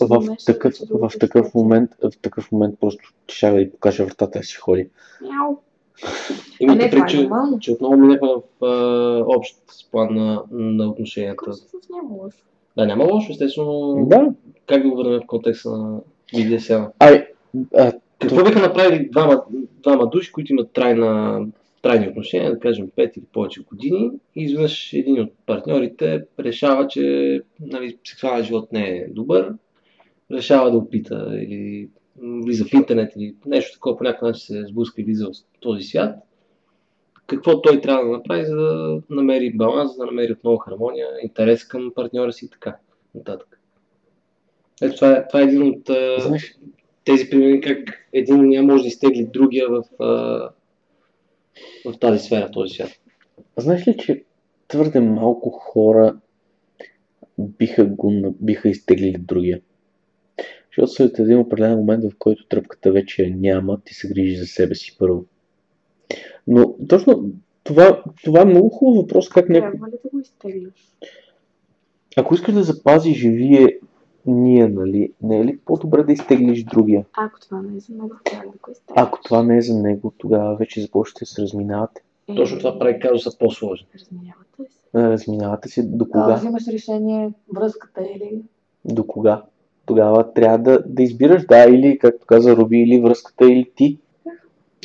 в 0.01 0.29
нещо, 0.29 0.53
такъв, 0.53 0.75
в 0.91 1.11
такъв 1.21 1.55
момент, 1.55 1.91
в 2.03 2.19
такъв 2.23 2.53
момент 2.53 2.81
просто 2.81 3.15
ще 3.29 3.51
да 3.51 3.61
й 3.61 3.71
покажа 3.71 4.05
вратата 4.05 4.39
и 4.39 4.45
си 4.45 4.57
ходи. 4.57 4.91
Мяу. 5.23 5.57
А 6.05 6.11
Имате 6.61 6.79
не, 6.79 6.91
това 6.91 7.03
пред, 7.03 7.15
е 7.15 7.17
че, 7.17 7.29
че 7.61 7.73
отново 7.73 7.97
минахме 7.97 8.29
в 8.29 8.65
а, 8.67 9.25
общ 9.37 9.57
план 9.91 10.15
на, 10.15 10.43
на 10.51 10.89
отношенията. 10.89 11.51
Няма 11.91 12.15
лошо. 12.15 12.39
Да, 12.77 12.87
няма 12.87 13.05
лошо, 13.05 13.33
естествено. 13.33 14.07
Да. 14.11 14.29
Как 14.67 14.83
да 14.83 14.89
го 14.89 14.97
върнем 14.97 15.21
в 15.21 15.27
контекста 15.27 15.71
на 15.71 16.01
BDSM? 16.35 16.91
Ай, 16.99 17.27
а, 17.77 17.93
Какво 18.19 18.45
биха 18.45 18.61
направили 18.61 19.09
двама, 19.09 19.43
двама 19.83 20.07
души, 20.07 20.33
които 20.33 20.53
имат 20.53 20.73
трайна, 20.73 21.41
трайни 21.83 22.09
отношения, 22.09 22.53
да 22.53 22.59
кажем 22.59 22.89
5 22.97 23.19
или 23.19 23.25
повече 23.33 23.63
години, 23.63 24.11
и 24.37 24.43
изведнъж 24.45 24.93
един 24.93 25.21
от 25.21 25.33
партньорите 25.47 26.25
решава, 26.41 26.89
че 26.89 27.41
нали, 27.61 27.99
сексуалният 28.05 28.47
живот 28.47 28.73
не 28.73 28.89
е 28.89 29.09
добър, 29.09 29.53
решава 30.31 30.71
да 30.71 30.79
опита 30.79 31.31
или 31.33 31.89
влиза 32.23 32.65
в 32.65 32.73
интернет 32.73 33.13
или 33.17 33.35
нещо 33.47 33.73
такова, 33.73 33.97
по 33.97 34.05
някакъв 34.05 34.27
начин 34.27 34.41
се 34.41 34.67
сблъска 34.67 35.01
и 35.01 35.05
влиза 35.05 35.27
в 35.27 35.61
този 35.61 35.83
свят. 35.83 36.17
Какво 37.27 37.63
той 37.63 37.81
трябва 37.81 38.05
да 38.05 38.13
направи, 38.13 38.45
за 38.45 38.57
да 38.57 39.03
намери 39.11 39.57
баланс, 39.57 39.93
за 39.93 39.99
да 39.99 40.07
намери 40.07 40.33
отново 40.33 40.57
хармония, 40.57 41.07
интерес 41.23 41.65
към 41.65 41.93
партньора 41.95 42.33
си 42.33 42.45
и 42.45 42.51
така 42.51 42.77
нататък. 43.15 43.61
Ето 44.83 44.95
това 44.95 45.13
е, 45.13 45.29
това 45.29 45.41
е 45.41 45.45
един 45.45 45.63
от 45.63 45.91
знаеш, 46.19 46.59
тези 47.05 47.31
примери, 47.31 47.61
как 47.61 48.09
един 48.13 48.49
не 48.49 48.63
може 48.63 48.83
да 48.83 48.89
изтегли 48.89 49.29
другия 49.33 49.69
в, 49.69 49.85
в 51.85 51.99
тази 52.01 52.19
сфера, 52.19 52.47
в 52.47 52.51
този 52.51 52.75
свят. 52.75 52.91
знаеш 53.57 53.89
ли, 53.89 53.97
че 53.99 54.25
твърде 54.69 55.01
малко 55.01 55.51
хора 55.51 56.17
биха, 57.39 57.85
го, 57.85 58.37
биха 58.41 58.69
изтеглили 58.69 59.17
другия? 59.19 59.61
Защото 60.79 60.93
след 60.95 61.19
един 61.19 61.39
определен 61.39 61.79
момент, 61.79 62.05
в 62.05 62.19
който 62.19 62.47
тръпката 62.47 62.93
вече 62.93 63.23
я 63.23 63.37
няма, 63.37 63.81
ти 63.85 63.95
се 63.95 64.09
грижи 64.09 64.37
за 64.37 64.47
себе 64.47 64.75
си 64.75 64.97
първо. 64.99 65.25
Но 66.47 66.77
точно 66.89 67.31
това, 67.65 68.03
това 68.25 68.41
е 68.41 68.45
много 68.45 68.69
хубав 68.69 68.97
въпрос, 68.97 69.29
как 69.29 69.49
някой 69.49 69.71
Трябва 69.71 69.89
ли 69.89 69.99
да 70.05 70.11
го 70.11 70.19
изтегляш? 70.21 70.95
Ако 72.17 72.35
искаш 72.35 72.55
да 72.55 72.63
запазиш 72.63 73.19
живие 73.19 73.79
ние, 74.27 74.69
нали, 74.69 75.13
не 75.23 75.41
е 75.41 75.45
ли 75.45 75.59
по-добре 75.59 76.03
да 76.03 76.13
изтеглиш 76.13 76.65
другия? 76.65 77.05
Ако 77.13 77.41
това 77.41 77.63
не 77.63 77.77
е 77.77 77.81
за 77.81 77.93
него, 77.93 78.15
трябва 78.25 78.53
да 78.53 78.59
го. 78.59 78.73
Ако 78.97 79.23
това 79.23 79.43
не 79.43 79.57
е 79.57 79.63
за 79.63 79.83
него, 79.83 80.13
тогава 80.19 80.57
вече 80.57 80.81
започвате 80.81 81.23
да 81.25 81.27
се 81.27 81.43
разминавате. 81.43 82.03
Е, 82.29 82.35
Точно 82.35 82.59
това 82.59 82.79
прави 82.79 83.01
казуса 83.01 83.39
по-сложен. 83.39 83.87
Разминавате 83.95 84.63
се. 84.69 84.99
Разминавате 84.99 85.69
се 85.69 85.83
до 85.83 86.09
кога? 86.09 86.35
взимаш 86.35 86.67
решение, 86.69 87.33
връзката 87.55 88.01
или... 88.03 88.43
До 88.85 89.07
кога? 89.07 89.43
Тогава 89.89 90.35
трябва 90.35 90.59
да, 90.59 90.83
да 90.87 91.03
избираш, 91.03 91.47
да, 91.47 91.65
или, 91.65 91.99
както 91.99 92.27
каза 92.27 92.57
Руби, 92.57 92.79
или 92.79 93.01
връзката, 93.01 93.45
или 93.45 93.71
ти. 93.77 93.99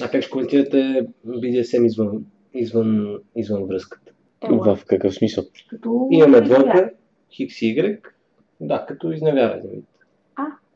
А 0.02 0.10
как 0.10 0.22
ще 0.22 0.32
коментирате 0.32 1.08
BDSM 1.28 1.86
извън, 1.86 2.26
извън, 2.54 3.18
извън 3.36 3.66
връзката? 3.66 4.12
Ела. 4.44 4.76
В 4.76 4.86
какъв 4.86 5.14
смисъл? 5.14 5.44
Като... 5.70 6.08
Имаме 6.12 6.42
двойка, 6.42 6.92
Хикс 7.32 7.62
и 7.62 7.66
Y, 7.66 8.00
да, 8.62 8.86
като 8.88 9.12
изневяра. 9.12 9.62
нали? 9.64 9.82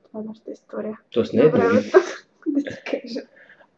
Това 0.08 0.20
е 0.20 0.24
нашата 0.24 0.52
история. 0.52 0.98
Тоест 1.12 1.34
не 1.34 1.42
е 1.42 1.46
Добре, 1.46 1.60
да 2.48 2.64
ти 2.64 2.76
кажа. 2.86 3.20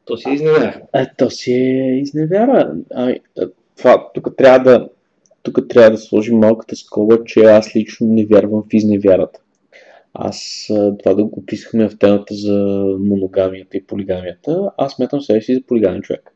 то 0.05 0.17
си 0.17 0.29
е 0.29 0.33
изневяра. 0.33 0.81
А, 0.93 1.07
то 1.17 1.29
си 1.29 1.51
е 1.53 1.99
изневяра. 1.99 2.75
А, 2.93 3.15
а, 3.39 3.49
това 3.77 4.11
тук 4.13 4.37
трябва 4.37 4.59
да 4.59 4.89
тук 5.43 5.67
трябва 5.69 5.91
да 5.91 5.97
сложим 5.97 6.37
малката 6.37 6.75
скоба, 6.75 7.23
че 7.25 7.39
аз 7.39 7.75
лично 7.75 8.07
не 8.07 8.25
вярвам 8.25 8.63
в 8.63 8.73
изневярата. 8.73 9.39
Аз 10.13 10.65
това 10.99 11.13
да 11.13 11.23
го 11.23 11.45
писахме 11.45 11.89
в 11.89 11.97
темата 11.97 12.33
за 12.33 12.85
моногамията 12.99 13.77
и 13.77 13.83
полигамията, 13.83 14.71
аз 14.77 14.93
смятам 14.93 15.21
себе 15.21 15.41
си 15.41 15.55
за 15.55 15.61
полигамен 15.67 16.01
човек. 16.01 16.35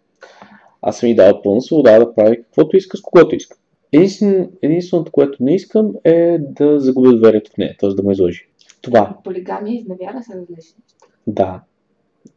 Аз 0.81 0.97
съм 0.97 1.09
и 1.09 1.15
дал 1.15 1.41
пълна 1.41 1.61
свобода 1.61 1.99
да 1.99 2.15
прави 2.15 2.43
каквото 2.43 2.77
иска 2.77 2.97
с 2.97 3.01
когото 3.01 3.35
иска. 3.35 3.57
Единствен, 3.91 4.49
единственото, 4.61 5.11
което 5.11 5.43
не 5.43 5.55
искам 5.55 5.93
е 6.03 6.37
да 6.39 6.79
загубя 6.79 7.13
доверието 7.13 7.51
в 7.51 7.57
нея, 7.57 7.75
т.е. 7.79 7.89
да 7.89 8.03
ме 8.03 8.11
излъжи. 8.11 8.47
Това, 8.81 9.17
Полигамия 9.23 9.73
и 9.73 9.77
изневяра 9.77 10.23
са 10.23 10.33
различни. 10.37 10.83
да. 11.27 11.61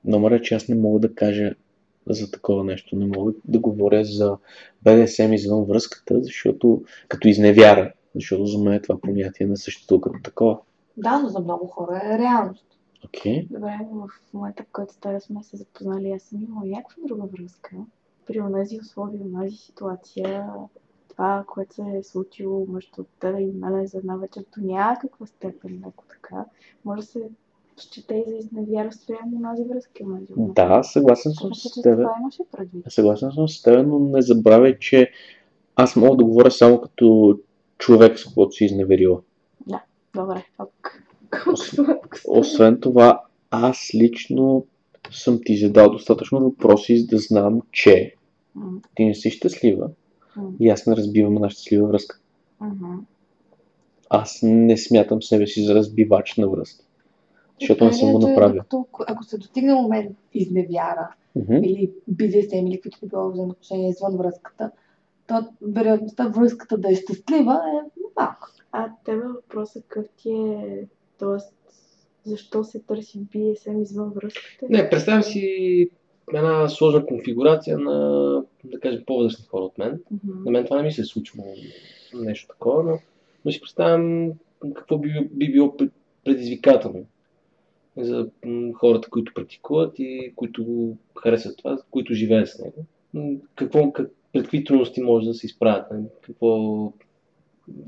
Номер 0.05 0.31
е, 0.31 0.43
че 0.43 0.55
аз 0.55 0.69
не 0.69 0.75
мога 0.75 1.01
да 1.01 1.15
кажа 1.15 1.55
за 2.09 2.31
такова 2.31 2.65
нещо. 2.65 2.97
Не 2.97 3.07
мога 3.07 3.33
да 3.45 3.59
говоря 3.59 4.05
за 4.05 4.37
БДСМ 4.83 5.33
извън 5.33 5.65
връзката, 5.65 6.23
защото 6.23 6.83
като 7.09 7.29
изневяра, 7.29 7.93
защото 8.15 8.47
за 8.47 8.59
мен 8.59 8.81
това 8.83 9.01
понятие 9.01 9.47
не 9.47 9.57
съществува 9.57 10.01
като 10.01 10.17
такова. 10.25 10.59
Да, 10.97 11.19
но 11.19 11.29
за 11.29 11.41
много 11.41 11.67
хора 11.67 12.01
е 12.05 12.19
реалност. 12.19 12.67
Окей. 13.05 13.47
Добре, 13.51 13.79
в 13.93 14.09
момента, 14.35 14.63
в 14.63 14.73
който 14.73 14.95
тази 15.01 15.27
сме 15.27 15.43
се 15.43 15.57
запознали, 15.57 16.11
аз 16.11 16.23
съм 16.23 16.43
имала 16.43 16.67
някаква 16.67 17.03
друга 17.07 17.27
връзка. 17.27 17.77
При 18.27 18.41
онази 18.41 18.79
условия, 18.81 19.21
онази 19.25 19.57
ситуация, 19.57 20.47
това, 21.09 21.45
което 21.49 21.75
се 21.75 21.83
е 21.83 22.03
случило 22.03 22.67
между 22.69 23.05
тебе 23.21 23.41
и 23.41 23.53
мене 23.53 23.87
за 23.87 23.99
една 23.99 24.17
вечер 24.17 24.45
до 24.59 24.67
някаква 24.67 25.27
степен, 25.27 25.83
леко 25.87 26.05
така, 26.09 26.45
може 26.85 27.01
да 27.01 27.07
се 27.07 27.31
счете 27.77 28.15
и 28.15 28.31
за 28.31 28.37
изневяра 28.37 28.93
спрямо 28.93 29.37
онази 29.37 29.65
връзка. 29.65 30.05
Онази. 30.05 30.33
Да, 30.37 30.83
съгласен 30.83 31.33
съм 31.33 31.49
Мисля, 31.49 31.71
с 31.71 31.83
теб. 31.83 31.97
това 31.97 32.15
имаше 32.21 32.43
предвид. 32.53 32.85
Съгласен 32.89 33.31
съм 33.33 33.49
с 33.49 33.63
теб, 33.63 33.87
но 33.87 33.99
не 33.99 34.23
забравяй, 34.23 34.79
че 34.79 35.11
аз 35.77 35.97
мога 35.97 36.17
да 36.17 36.25
говоря 36.25 36.51
само 36.51 36.81
като 36.81 37.39
човек, 37.79 38.19
с 38.19 38.25
когото 38.25 38.53
си 38.53 38.65
изневерила. 38.65 39.21
Добре, 40.17 40.45
стана. 41.57 41.99
Освен 42.29 42.81
това, 42.81 43.21
аз 43.51 43.91
лично 43.95 44.65
съм 45.11 45.41
ти 45.45 45.57
задал 45.57 45.91
достатъчно 45.91 46.41
въпроси, 46.41 46.99
за 46.99 47.07
да 47.07 47.19
знам, 47.19 47.61
че 47.73 48.15
ти 48.95 49.05
не 49.05 49.15
си 49.15 49.31
щастлива 49.31 49.89
и 50.61 50.69
аз 50.69 50.87
не 50.87 50.97
разбивам 50.97 51.37
една 51.37 51.51
щастлива 51.51 51.89
връзка. 51.89 52.19
Аз 54.11 54.39
не 54.43 54.77
смятам 54.77 55.23
себе 55.23 55.47
си 55.47 55.65
за 55.65 55.75
разбивач 55.75 56.37
на 56.37 56.49
връзки. 56.49 56.85
Защото 57.61 57.85
не 57.85 57.93
съм 57.93 58.13
го 58.13 58.19
направил. 58.19 58.63
докато- 58.63 58.87
Ако 59.07 59.25
се 59.25 59.39
достигне 59.39 59.75
момент 59.75 60.17
изневяра 60.35 61.09
Мгм. 61.37 61.53
или 61.55 61.91
BDSM 62.11 62.69
или 62.69 62.81
каквито 62.81 63.07
било 63.07 63.31
взаимоотношения 63.31 63.91
извън 63.91 64.17
връзката, 64.17 64.71
то 65.27 65.35
вероятността 65.63 66.29
връзката 66.29 66.79
да 66.79 66.91
е 66.91 66.95
щастлива 66.95 67.61
е 67.67 67.89
малка. 68.17 68.53
А 68.79 68.91
тебе 69.05 69.23
въпросът 69.23 69.85
какъв 69.89 70.11
ти 70.17 70.31
е, 70.31 70.87
т.е. 71.19 71.39
защо 72.25 72.65
се 72.65 72.81
търси 72.81 73.19
BSM 73.19 73.83
извън 73.83 74.11
връзката? 74.11 74.67
Не, 74.71 74.91
представям 74.91 75.23
си 75.23 75.89
една 76.35 76.69
сложна 76.69 77.07
конфигурация 77.07 77.79
на, 77.79 78.43
да 78.65 78.81
кажем, 78.81 79.03
по-възрастни 79.07 79.47
хора 79.47 79.65
от 79.65 79.79
мен. 79.79 80.01
Мгм. 80.11 80.45
На 80.45 80.51
мен 80.51 80.65
това 80.65 80.77
не 80.77 80.83
ми 80.83 80.93
се 80.93 81.01
е 81.01 81.05
случило 81.05 81.45
нещо 82.15 82.49
такова, 82.49 82.83
но, 82.83 82.99
но 83.45 83.53
си 83.53 83.61
представям 83.61 84.33
какво 84.75 84.99
би, 84.99 85.29
би 85.31 85.53
било 85.53 85.77
пред- 85.77 85.93
предизвикателно 86.25 87.07
за 87.97 88.29
хората, 88.75 89.11
които 89.11 89.35
практикуват 89.35 89.99
и 89.99 90.33
които 90.37 90.93
харесват 91.23 91.57
това, 91.57 91.79
които 91.91 92.15
живеят 92.15 92.49
с 92.49 92.59
него. 92.59 92.85
Какво, 93.55 93.93
как, 93.93 94.11
пред 94.33 94.43
какви 94.43 94.65
трудности 94.65 95.03
може 95.03 95.27
да 95.27 95.35
се 95.35 95.47
изправят, 95.47 95.87
нали? 95.91 96.05
какво, 96.23 96.93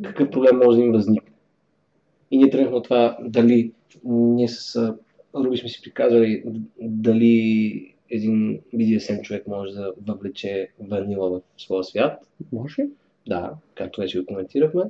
какъв 0.02 0.30
проблем 0.30 0.56
може 0.56 0.78
да 0.78 0.84
им 0.84 0.92
възникне. 0.92 1.32
И 2.30 2.38
ние 2.38 2.50
тръгнахме 2.50 2.76
от 2.76 2.84
това 2.84 3.18
дали 3.20 3.72
ние 4.04 4.48
с 4.48 4.94
Руби 5.34 5.56
сме 5.56 5.68
си 5.68 5.82
приказали 5.82 6.44
дали 6.80 7.94
един 8.10 8.60
BDSM 8.74 9.22
човек 9.22 9.46
може 9.46 9.72
да 9.72 9.92
въвлече 10.06 10.68
ванила 10.80 11.30
в 11.30 11.40
своя 11.62 11.84
свят. 11.84 12.28
Може? 12.52 12.86
Да, 13.26 13.52
както 13.74 14.00
вече 14.00 14.20
го 14.20 14.26
коментирахме. 14.26 14.82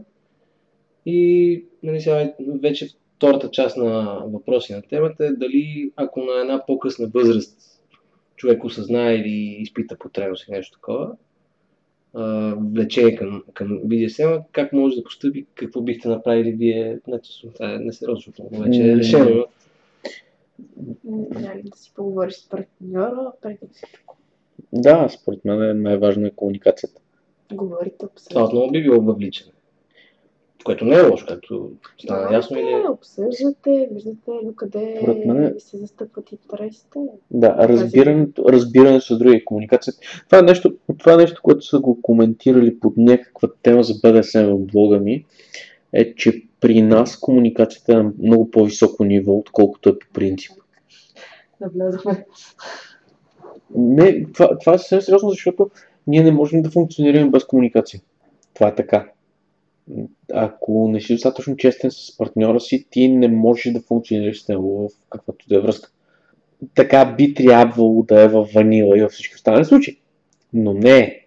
И 1.06 1.64
нали, 1.82 2.00
сега 2.00 2.32
вече 2.38 2.88
втората 3.16 3.50
част 3.50 3.76
на 3.76 4.22
въпроси 4.26 4.72
на 4.72 4.82
темата 4.82 5.26
е 5.26 5.32
дали 5.32 5.92
ако 5.96 6.20
на 6.20 6.40
една 6.40 6.66
по-късна 6.66 7.06
възраст 7.14 7.80
човек 8.36 8.64
осъзнае 8.64 9.14
или 9.14 9.56
изпита 9.60 9.98
потребност 9.98 10.48
или 10.48 10.56
нещо 10.56 10.78
такова, 10.78 11.16
а, 12.14 12.54
влечение 12.74 13.16
към, 13.16 13.44
към 13.54 13.68
BDSM, 13.68 14.42
как 14.52 14.72
може 14.72 14.96
да 14.96 15.04
постъпи, 15.04 15.46
какво 15.54 15.80
бихте 15.80 16.08
направили 16.08 16.52
вие, 16.52 17.00
не, 17.08 17.20
това 17.54 17.74
е 17.74 17.78
несериозно, 17.78 18.32
вече 18.52 18.92
е 18.92 18.96
решено, 18.96 19.46
Трябва 21.32 21.56
ли 21.56 21.62
да 21.62 21.76
си 21.76 21.92
поговориш 21.94 22.34
с 22.34 22.48
партньора, 22.48 23.32
преди 23.42 23.58
да 23.68 23.74
си 23.74 23.84
Да, 24.72 25.08
според 25.08 25.44
мен 25.44 25.62
е 25.62 25.74
най-важна 25.74 26.26
е 26.28 26.30
комуникацията. 26.30 27.00
говорите, 27.52 27.96
това 27.98 28.08
обсъждате. 28.12 28.42
отново 28.42 28.70
би 28.70 28.82
било 28.82 29.00
въвличане. 29.02 29.52
Което 30.64 30.84
не 30.84 30.96
е 30.96 31.02
лошо, 31.02 31.26
както 31.28 31.70
стана 31.98 32.34
ясно 32.34 32.58
или... 32.58 32.64
Говорите, 32.64 32.88
обсъждате, 32.88 33.88
виждате 33.92 34.30
докъде 34.44 35.00
мен- 35.26 35.58
се 35.58 35.76
застъпват 35.76 36.32
интересите. 36.32 36.98
Да, 37.30 37.68
разбирането, 37.68 38.44
разбирането 38.48 39.04
с 39.06 39.18
други 39.18 39.44
комуникацията. 39.44 39.98
Това 40.26 40.38
е, 40.38 40.42
нещо, 40.42 40.74
това 40.98 41.12
е 41.12 41.16
нещо, 41.16 41.40
което 41.42 41.62
са 41.62 41.80
го 41.80 42.02
коментирали 42.02 42.80
под 42.80 42.96
някаква 42.96 43.48
тема 43.62 43.82
за 43.82 43.94
БДСМ 44.02 44.44
в 44.44 44.58
блога 44.58 44.98
ми, 44.98 45.24
е, 45.92 46.14
че 46.14 46.42
при 46.60 46.82
нас 46.82 47.16
комуникацията 47.16 47.92
е 47.92 47.96
на 47.96 48.12
много 48.22 48.50
по-високо 48.50 49.04
ниво, 49.04 49.32
отколкото 49.32 49.88
е 49.88 49.98
по 49.98 50.06
принцип. 50.12 50.52
Да 51.60 51.68
влезахме. 51.68 52.26
Не, 53.74 54.26
това, 54.32 54.58
това 54.58 54.74
е 54.74 54.78
съвсем 54.78 55.00
сериозно, 55.00 55.30
защото 55.30 55.70
ние 56.06 56.22
не 56.22 56.32
можем 56.32 56.62
да 56.62 56.70
функционираме 56.70 57.30
без 57.30 57.44
комуникация. 57.44 58.00
Това 58.54 58.68
е 58.68 58.74
така. 58.74 59.10
Ако 60.34 60.88
не 60.88 61.00
си 61.00 61.12
достатъчно 61.12 61.56
честен 61.56 61.90
с 61.90 62.16
партньора 62.16 62.60
си, 62.60 62.86
ти 62.90 63.08
не 63.08 63.28
можеш 63.28 63.72
да 63.72 63.80
функционираш 63.80 64.42
с 64.42 64.48
него 64.48 64.88
в 64.88 64.92
каквато 65.10 65.48
да 65.48 65.56
е 65.56 65.60
връзка. 65.60 65.90
Така 66.74 67.14
би 67.18 67.34
трябвало 67.34 68.02
да 68.02 68.22
е 68.22 68.28
в 68.28 68.48
ванила 68.54 68.98
и 68.98 69.02
във 69.02 69.12
всички 69.12 69.34
останали 69.34 69.64
случаи. 69.64 70.00
Но 70.52 70.74
не 70.74 70.98
е. 70.98 71.26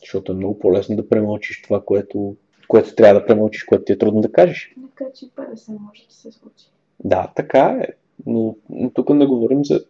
Защото 0.00 0.32
е 0.32 0.34
много 0.34 0.58
по-лесно 0.58 0.96
да 0.96 1.08
премълчиш 1.08 1.62
това, 1.62 1.84
което, 1.84 2.36
което 2.68 2.94
трябва 2.94 3.20
да 3.20 3.26
премълчиш, 3.26 3.64
което 3.64 3.84
ти 3.84 3.92
е 3.92 3.98
трудно 3.98 4.20
да 4.20 4.32
кажеш. 4.32 4.74
Нека, 4.76 5.12
че 5.14 5.24
и 5.24 5.30
50 5.30 5.78
може 5.80 6.06
да 6.08 6.14
се 6.14 6.32
случи. 6.32 6.64
Да, 7.04 7.32
така 7.36 7.80
е. 7.82 7.86
Но, 8.26 8.56
но 8.70 8.90
тук 8.90 9.08
не 9.08 9.26
говорим 9.26 9.64
за 9.64 9.84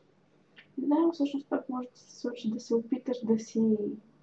Да, 0.78 0.94
но 1.06 1.12
всъщност 1.12 1.46
пак 1.50 1.68
може 1.68 1.88
да 1.88 2.00
се 2.00 2.20
случи 2.20 2.50
да 2.50 2.60
се 2.60 2.74
опиташ 2.74 3.16
да 3.24 3.38
си 3.38 3.62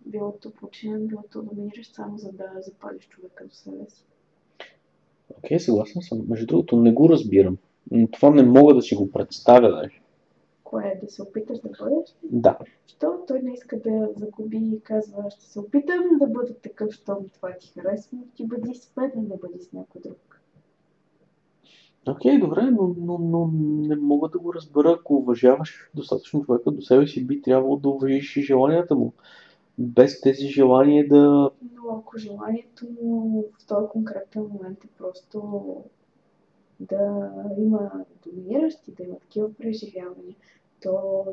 билото 0.07 0.51
починен, 0.51 1.07
билото 1.07 1.41
доминираш 1.41 1.91
само 1.91 2.17
за 2.17 2.31
да 2.31 2.45
запалиш 2.61 3.07
човека 3.07 3.47
до 3.47 3.53
себе 3.53 3.89
си. 3.89 4.05
Окей, 5.38 5.59
съгласен 5.59 6.01
съм. 6.01 6.25
Между 6.29 6.45
другото, 6.45 6.77
не 6.77 6.93
го 6.93 7.09
разбирам. 7.09 7.57
Това 8.11 8.29
не 8.29 8.43
мога 8.43 8.73
да 8.73 8.81
си 8.81 8.95
го 8.95 9.11
представя 9.11 9.71
даже. 9.71 10.01
Кое 10.63 10.84
е 10.95 11.05
да 11.05 11.11
се 11.11 11.21
опиташ 11.21 11.59
да 11.59 11.69
бъдеш? 11.69 12.15
Да. 12.23 12.57
Що 12.88 13.19
той 13.27 13.41
не 13.41 13.53
иска 13.53 13.79
да 13.79 14.09
загуби 14.15 14.57
и 14.57 14.79
казва, 14.84 15.23
ще 15.29 15.45
се 15.45 15.59
опитам 15.59 16.03
да 16.19 16.27
бъда 16.27 16.53
такъв, 16.53 16.91
щом 16.93 17.29
това 17.34 17.53
ти 17.59 17.67
харесва, 17.67 18.17
ти 18.35 18.47
бъди 18.47 18.75
с 18.75 18.95
мен, 18.97 19.11
не 19.15 19.38
бъди 19.38 19.63
с 19.63 19.73
някой 19.73 20.01
друг. 20.01 20.41
Окей, 22.09 22.39
добре, 22.39 22.61
но, 22.61 22.95
но, 22.97 23.17
но 23.17 23.49
не 23.88 23.95
мога 23.95 24.29
да 24.29 24.39
го 24.39 24.53
разбера. 24.53 24.97
Ако 24.99 25.15
уважаваш 25.15 25.89
достатъчно 25.95 26.43
човека 26.45 26.71
до 26.71 26.81
себе 26.81 27.07
си, 27.07 27.27
би 27.27 27.41
трябвало 27.41 27.77
да 27.77 27.89
уважиш 27.89 28.38
и 28.38 28.41
желанията 28.41 28.95
му. 28.95 29.13
Без 29.77 30.21
тези 30.21 30.47
желания 30.47 31.07
да... 31.07 31.51
Но 31.73 31.97
ако 31.97 32.17
желанието 32.17 32.85
му 33.01 33.45
в 33.59 33.67
този 33.67 33.87
конкретен 33.87 34.41
момент 34.41 34.83
е 34.83 34.87
просто 34.97 35.65
да 36.79 37.31
има 37.57 37.91
доминиращи, 38.25 38.91
да 38.91 39.03
има 39.03 39.19
такива 39.19 39.53
преживявания, 39.53 40.35
то 40.83 41.25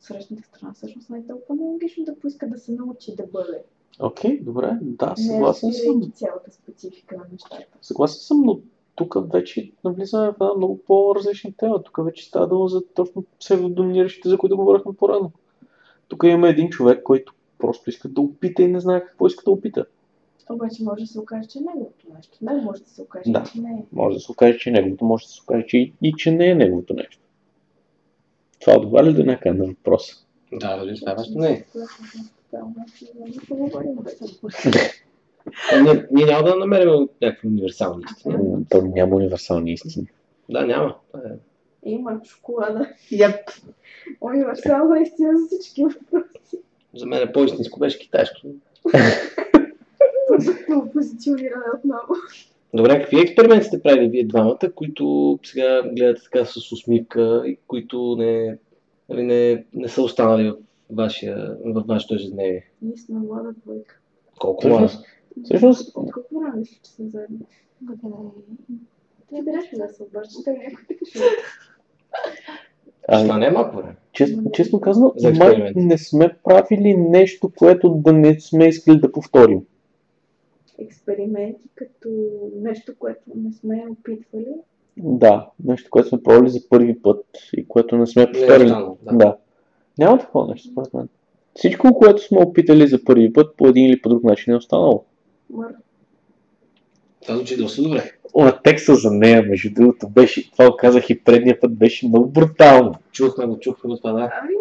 срещната 0.00 0.42
страна 0.42 0.72
всъщност 0.72 1.10
не 1.10 1.18
е 1.18 1.26
толкова 1.26 1.64
логично 1.64 2.04
да 2.04 2.18
поиска 2.18 2.48
да 2.48 2.58
се 2.58 2.72
научи 2.72 3.16
да 3.16 3.26
бъде. 3.26 3.62
Окей, 4.00 4.40
добре, 4.40 4.78
да, 4.82 5.14
Не 5.18 5.24
съгласен 5.24 5.72
съм. 5.72 5.86
разбирайки 5.88 6.10
цялата 6.10 6.50
специфика 6.50 7.16
на 7.16 7.24
нещата. 7.32 7.78
Съгласен 7.82 8.20
съм, 8.20 8.42
но 8.44 8.60
тук 8.94 9.32
вече 9.32 9.72
навлизаме 9.84 10.30
в 10.30 10.34
една 10.40 10.54
много 10.56 10.78
по-различна 10.78 11.52
тема. 11.56 11.82
Тук 11.82 12.04
вече 12.04 12.26
става 12.26 12.48
дума 12.48 12.68
за 12.68 12.82
точно 12.94 13.24
псевдодоминиращите, 13.40 14.28
за 14.28 14.38
които 14.38 14.56
говорихме 14.56 14.92
по-рано. 14.92 15.32
Тук 16.08 16.22
имаме 16.24 16.48
един 16.48 16.70
човек, 16.70 17.02
който 17.02 17.34
просто 17.58 17.90
иска 17.90 18.08
да 18.08 18.20
опита 18.20 18.62
и 18.62 18.68
не 18.68 18.80
знае 18.80 19.04
какво 19.04 19.26
иска 19.26 19.44
да 19.44 19.50
опита. 19.50 19.86
Обаче 20.50 20.82
може 20.82 21.00
да 21.00 21.06
се 21.06 21.20
окаже, 21.20 21.48
че 21.48 21.58
е 21.58 21.62
неговото 21.62 22.06
нещо. 22.16 22.38
Не, 22.42 22.52
може 22.62 22.82
да 22.82 22.88
се 22.90 23.02
окаже, 23.02 23.30
Да. 23.32 23.44
че 23.52 23.60
не 23.60 23.70
е. 23.70 23.84
Може 23.92 24.14
да 24.16 24.20
се 24.20 24.32
окаже, 24.32 24.58
че 24.58 24.70
е 24.70 24.72
неговото, 24.72 25.04
може 25.04 25.24
да 25.24 25.30
се 25.30 25.42
окаже, 25.42 25.64
че 25.66 25.78
и, 25.78 25.92
и 26.02 26.12
че 26.12 26.30
не 26.30 26.46
е 26.50 26.54
неговото 26.54 26.94
нещо. 26.94 27.18
Това 28.60 28.76
отговаря 28.76 29.06
ли 29.06 29.14
до 29.14 29.24
някъде 29.24 29.58
на 29.58 29.66
въпроса? 29.66 30.16
Да, 30.52 30.76
дали 30.76 30.90
е 30.90 30.94
Значи? 30.94 31.34
Не. 31.34 31.64
Обаче, 32.52 33.12
да 33.14 33.54
не 33.54 33.70
за 33.70 34.38
това. 34.38 34.50
Ние, 35.82 36.06
ние 36.10 36.26
няма 36.26 36.42
да 36.42 36.56
намерим 36.56 37.08
някакви 37.22 37.48
универсални 37.48 38.04
истини. 38.10 38.66
То 38.70 38.82
няма 38.82 39.16
универсални 39.16 39.72
истини. 39.72 40.06
Да, 40.50 40.66
няма. 40.66 40.96
Е. 41.14 41.18
Има 41.82 42.20
шоколада. 42.24 42.88
Яб. 43.10 43.50
Универсална 44.20 45.00
истина 45.00 45.38
за 45.38 45.46
всички 45.46 45.82
въпроси. 45.82 46.58
За 46.94 47.06
мен 47.06 47.28
е 47.28 47.32
по-истинско 47.32 47.80
беше 47.80 47.98
китайското. 47.98 48.48
По 50.66 50.90
позициониране 50.92 51.64
отново. 51.78 52.14
Добре, 52.74 53.00
какви 53.00 53.20
експерименти 53.20 53.66
сте 53.66 53.82
правили 53.82 54.08
вие 54.08 54.26
двамата, 54.26 54.72
които 54.74 55.38
сега 55.42 55.82
гледате 55.82 56.22
така 56.22 56.44
с 56.44 56.72
усмивка 56.72 57.42
и 57.46 57.58
които 57.66 58.16
не, 58.18 58.58
нали, 59.08 59.22
не, 59.22 59.64
не 59.74 59.88
са 59.88 60.02
останали 60.02 60.50
в, 60.50 60.56
вашия, 60.90 61.56
в 61.64 61.84
вашето 61.86 62.14
ежедневие? 62.14 62.70
Ние 62.82 62.96
сме 62.96 63.18
млада 63.18 63.52
двойка. 63.64 63.98
Колко 64.38 64.68
млада? 64.68 64.90
Всъщност, 65.44 65.96
От 65.96 66.12
колко 66.12 66.40
време 66.40 66.64
че 66.64 66.90
сме 66.90 67.08
заедно? 67.08 67.46
Ти 69.28 69.44
трябваше 69.44 69.76
да 69.76 69.88
се 69.88 70.02
обърчеш, 70.02 70.44
той 70.44 70.54
някой 70.54 70.96
а, 73.08 73.22
Това 73.22 73.38
не 73.38 73.46
е 73.46 73.50
малко 73.50 73.76
време. 73.76 73.96
честно, 74.12 74.50
честно 74.52 74.80
казано, 74.80 75.12
За 75.16 75.30
май 75.30 75.72
не 75.76 75.98
сме 75.98 76.36
правили 76.44 76.96
нещо, 76.96 77.50
което 77.50 77.90
да 77.90 78.12
не 78.12 78.40
сме 78.40 78.64
искали 78.66 78.98
да 78.98 79.12
повторим. 79.12 79.60
експерименти, 80.78 81.60
като 81.74 82.08
нещо, 82.56 82.92
което 82.98 83.20
не 83.36 83.52
сме 83.52 83.84
опитвали. 83.90 84.46
Да, 84.96 85.50
нещо, 85.64 85.90
което 85.90 86.08
сме 86.08 86.22
пробвали 86.22 86.48
за 86.50 86.68
първи 86.68 86.98
път 86.98 87.24
и 87.56 87.68
което 87.68 87.96
не 87.96 88.06
сме 88.06 88.22
Не 88.22 88.30
е 88.30 88.32
повторили. 88.32 88.64
останало. 88.64 88.96
Да. 89.02 89.16
Да. 89.16 89.36
Няма 89.98 90.18
такова 90.18 90.48
нещо, 90.48 90.68
според 90.70 90.94
мен. 90.94 91.08
Всичко, 91.54 91.94
което 91.94 92.22
сме 92.22 92.38
опитали 92.38 92.86
за 92.86 93.04
първи 93.04 93.32
път, 93.32 93.56
по 93.56 93.66
един 93.66 93.86
или 93.86 94.02
по 94.02 94.08
друг 94.08 94.24
начин 94.24 94.52
е 94.52 94.56
останало. 94.56 95.04
Мър. 95.50 95.74
Това 97.28 97.36
звучи 97.36 97.56
доста 97.56 97.82
добре. 97.82 98.12
О, 98.34 98.52
текста 98.64 98.94
за 98.94 99.10
нея, 99.10 99.42
между 99.42 99.70
другото, 99.72 100.08
беше, 100.08 100.50
това 100.50 100.76
казах 100.78 101.10
и 101.10 101.24
предния 101.24 101.60
път, 101.60 101.78
беше 101.78 102.08
много 102.08 102.28
брутално. 102.28 102.94
Чухме 103.12 103.46
го, 103.46 103.58
чухме 103.60 103.90
го 103.90 103.96
това, 103.96 104.12
да. 104.12 104.30
Ами, 104.42 104.54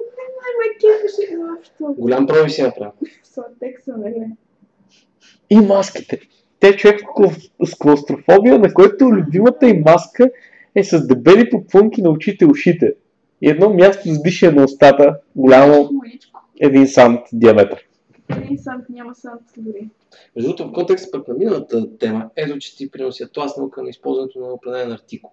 не, 1.30 1.38
не. 1.38 1.94
Голям 1.98 2.28
пробив 2.28 2.52
си 2.52 2.62
направил. 2.62 2.92
Текста, 3.60 3.98
нали? 3.98 4.16
И 5.50 5.56
маските. 5.56 6.20
Те 6.60 6.76
човек 6.76 7.00
с 7.00 7.04
клау- 7.04 7.66
с 7.66 7.76
клаустрофобия, 7.78 8.60
на 8.60 8.74
който 8.74 9.06
любимата 9.06 9.68
им 9.68 9.84
маска 9.86 10.30
е 10.76 10.84
с 10.84 11.08
дебели 11.08 11.50
попунки 11.50 12.02
на 12.02 12.10
очите 12.10 12.46
и 12.46 12.48
ушите. 12.48 12.94
И 13.42 13.50
едно 13.50 13.70
място 13.70 14.14
с 14.14 14.22
дишане 14.22 14.52
на 14.52 14.64
устата, 14.64 15.20
голямо 15.36 15.90
един 16.62 16.88
сант 16.88 17.20
диаметър. 17.34 17.87
Един 18.44 18.58
сант, 18.58 18.90
няма 18.90 19.16
сант 19.16 19.42
дори. 19.58 19.90
Между 20.36 20.50
другото, 20.50 20.70
в 20.70 20.74
контекст 20.74 21.12
пък 21.12 21.28
на 21.28 21.34
миналата 21.34 21.98
тема, 21.98 22.30
ето, 22.36 22.58
че 22.58 22.78
ти 22.78 22.92
приноси 22.92 23.32
тласнал 23.34 23.70
към 23.70 23.88
използването 23.88 24.40
на 24.40 24.54
определен 24.54 24.92
артикул. 24.92 25.32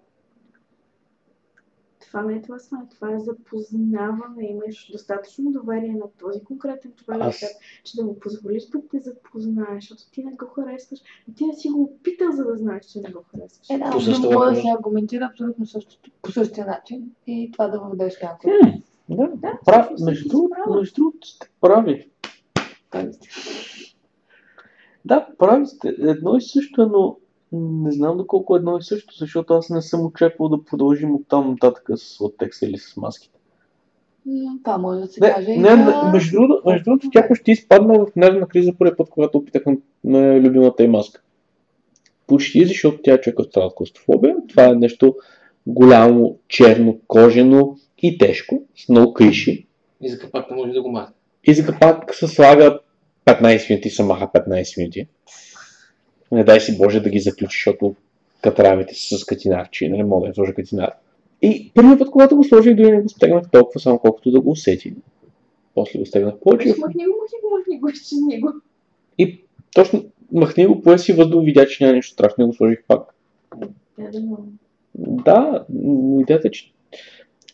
Това 2.15 2.21
не 2.21 2.35
е 2.35 2.41
тласване, 2.41 2.83
това 2.95 3.13
е 3.13 3.19
запознаване. 3.19 4.43
Имаш 4.49 4.91
достатъчно 4.91 5.51
доверие 5.51 5.91
на 5.91 6.05
този 6.19 6.43
конкретен 6.43 6.91
човек, 7.05 7.21
Аз- 7.21 7.43
че 7.83 7.97
да 7.97 8.05
му 8.05 8.19
позволиш 8.19 8.65
да 8.65 8.79
те 8.91 8.99
запознаеш, 8.99 9.83
защото 9.83 10.11
ти 10.11 10.23
не 10.23 10.31
го 10.31 10.45
харесваш, 10.45 10.99
но 11.27 11.33
ти 11.33 11.45
не 11.45 11.53
си 11.53 11.69
го 11.69 11.81
опитал, 11.81 12.31
за 12.31 12.43
да 12.43 12.57
знаеш, 12.57 12.85
че 12.85 12.99
не 12.99 13.09
го 13.09 13.23
харесваш. 13.31 13.69
Е, 13.69 13.77
да, 13.77 13.91
По 13.91 13.99
да 13.99 14.39
може 14.39 14.55
да 14.55 14.61
се 14.61 14.67
аргументира 14.77 15.29
абсолютно 15.31 15.65
същото, 15.65 16.11
по 16.21 16.31
същия 16.31 16.65
начин 16.65 17.11
и 17.27 17.51
това 17.51 17.67
да 17.67 17.79
въведеш 17.79 18.21
някакво. 18.21 18.49
Хм, 18.49 19.15
да, 19.15 19.27
Да, 19.35 19.59
прав, 19.65 19.89
между 19.99 20.29
другото, 20.29 21.27
права. 21.61 21.97
Прави. 22.95 23.11
Да, 25.05 25.27
прави 25.37 25.65
сте. 25.65 25.95
Едно 25.99 26.35
и 26.35 26.41
също, 26.41 26.87
но 26.87 27.17
не 27.51 27.91
знам 27.91 28.17
доколко 28.17 28.55
едно 28.55 28.77
и 28.77 28.83
също, 28.83 29.15
защото 29.19 29.53
аз 29.53 29.69
не 29.69 29.81
съм 29.81 30.05
очаквал 30.05 30.49
да 30.49 30.63
продължим 30.63 31.15
от 31.15 31.27
там 31.27 31.49
нататък 31.49 31.89
с 31.95 32.21
от 32.21 32.37
текста 32.37 32.65
или 32.65 32.77
с 32.77 32.97
маските. 32.97 33.39
Това 34.63 34.77
може 34.77 34.99
да 34.99 35.07
се 35.07 35.21
Не, 35.21 35.33
каже 35.33 35.47
не, 35.47 35.55
и 35.55 35.61
за... 35.61 36.09
между 36.13 36.31
другото, 36.37 36.61
между 36.69 36.83
другото, 36.83 37.09
тя 37.11 37.27
почти 37.27 37.51
изпадна 37.51 37.99
в 37.99 38.07
нервна 38.15 38.47
криза 38.47 38.73
първият 38.79 38.97
път, 38.97 39.09
когато 39.09 39.37
опитахме 39.37 39.77
на 40.03 40.39
любимата 40.39 40.83
й 40.83 40.87
маска. 40.87 41.21
Почти, 42.27 42.65
защото 42.65 42.99
тя 43.03 43.21
човека 43.21 43.43
страда 43.43 43.67
от 43.67 43.75
клаустрофобия. 43.75 44.35
Това 44.49 44.65
е 44.65 44.75
нещо 44.75 45.15
голямо, 45.67 46.37
черно, 46.47 46.99
кожено 47.07 47.77
и 47.97 48.17
тежко, 48.17 48.63
с 48.75 48.89
много 48.89 49.13
криши. 49.13 49.67
И 50.01 50.09
за 50.09 50.19
капак 50.19 50.51
не 50.51 50.57
може 50.57 50.71
да 50.71 50.81
го 50.81 50.91
махне. 50.91 51.15
И 51.43 51.53
за 51.53 51.65
капак 51.65 52.15
се 52.15 52.27
слага 52.27 52.79
15 53.25 53.69
минути, 53.69 53.89
се 53.89 54.03
маха 54.03 54.27
15 54.27 54.77
минути. 54.77 55.07
Не 56.31 56.43
дай 56.43 56.59
си 56.59 56.77
Боже 56.77 56.99
да 56.99 57.09
ги 57.09 57.19
заключи, 57.19 57.57
защото 57.57 57.95
катрамите 58.41 58.93
са 58.95 59.17
с 59.17 59.25
катинарчи, 59.25 59.89
не 59.89 60.03
мога 60.03 60.21
да 60.21 60.27
я 60.27 60.33
сложа 60.33 60.53
катинар. 60.53 60.91
И 61.41 61.71
първият 61.75 61.99
път, 61.99 62.11
когато 62.11 62.35
го 62.35 62.43
сложих, 62.43 62.75
дори 62.75 62.91
не 62.91 63.01
го 63.01 63.09
стегнах 63.09 63.51
толкова, 63.51 63.79
само 63.79 63.99
колкото 63.99 64.31
да 64.31 64.41
го 64.41 64.51
усети. 64.51 64.93
После 65.75 65.99
го 65.99 66.05
стегнах 66.05 66.39
повече. 66.39 66.67
Махни 66.67 66.81
го, 66.81 66.81
махни 66.81 67.05
го, 67.43 67.57
махни 67.57 67.79
го, 67.79 67.89
изчезни 67.89 68.41
го. 68.41 68.49
И 69.17 69.41
точно 69.75 70.05
махни 70.31 70.65
го, 70.65 70.81
пое 70.81 70.97
си 70.97 71.13
въздух, 71.13 71.45
видя, 71.45 71.67
че 71.67 71.83
няма 71.83 71.95
нищо 71.95 72.13
страшно 72.13 72.43
и 72.43 72.47
го 72.47 72.53
сложих 72.53 72.83
пак. 72.87 73.15
Да, 74.95 75.65
но 75.69 76.21
идеята 76.21 76.47
е, 76.47 76.51
че 76.51 76.71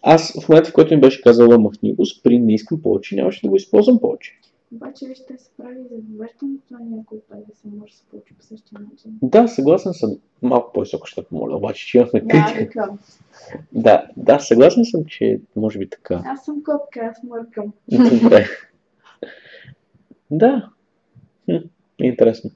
аз 0.01 0.41
в 0.41 0.49
момента, 0.49 0.69
в 0.69 0.73
който 0.73 0.95
ми 0.95 1.01
беше 1.01 1.21
казала 1.21 1.59
махни 1.59 1.93
го, 1.93 2.05
спри, 2.05 2.39
не 2.39 2.53
искам 2.53 2.81
повече, 2.81 3.15
нямаше 3.15 3.41
да 3.41 3.49
го 3.49 3.55
използвам 3.55 3.99
повече. 3.99 4.39
Обаче, 4.75 5.07
виж, 5.07 5.25
те 5.27 5.37
се 5.37 5.49
прави 5.57 5.75
за 5.91 5.95
довеждането 5.97 6.73
на 6.73 7.03
да 7.47 7.55
се 7.55 7.67
може 7.67 7.91
да 7.91 7.97
се 7.97 8.03
получи 8.09 8.33
по 8.33 8.43
същия 8.43 8.79
начин. 8.79 9.11
Да, 9.21 9.47
съгласен 9.47 9.93
съм. 9.93 10.17
Малко 10.41 10.73
по-високо 10.73 11.07
ще 11.07 11.23
помоля, 11.23 11.55
обаче, 11.55 11.87
че 11.87 11.97
имахме 11.97 12.19
Да, 12.19 12.27
критика. 12.27 12.59
викам. 12.59 12.99
Да, 13.71 14.07
да, 14.17 14.39
съгласен 14.39 14.85
съм, 14.85 15.05
че 15.05 15.39
може 15.55 15.79
би 15.79 15.89
така. 15.89 16.21
Аз 16.25 16.45
съм 16.45 16.63
котка, 16.63 16.99
аз 16.99 17.23
мъркам. 17.23 17.73
Добре. 17.91 18.45
Да. 20.31 20.69
Хм, 21.45 21.55
интересно. 21.99 22.51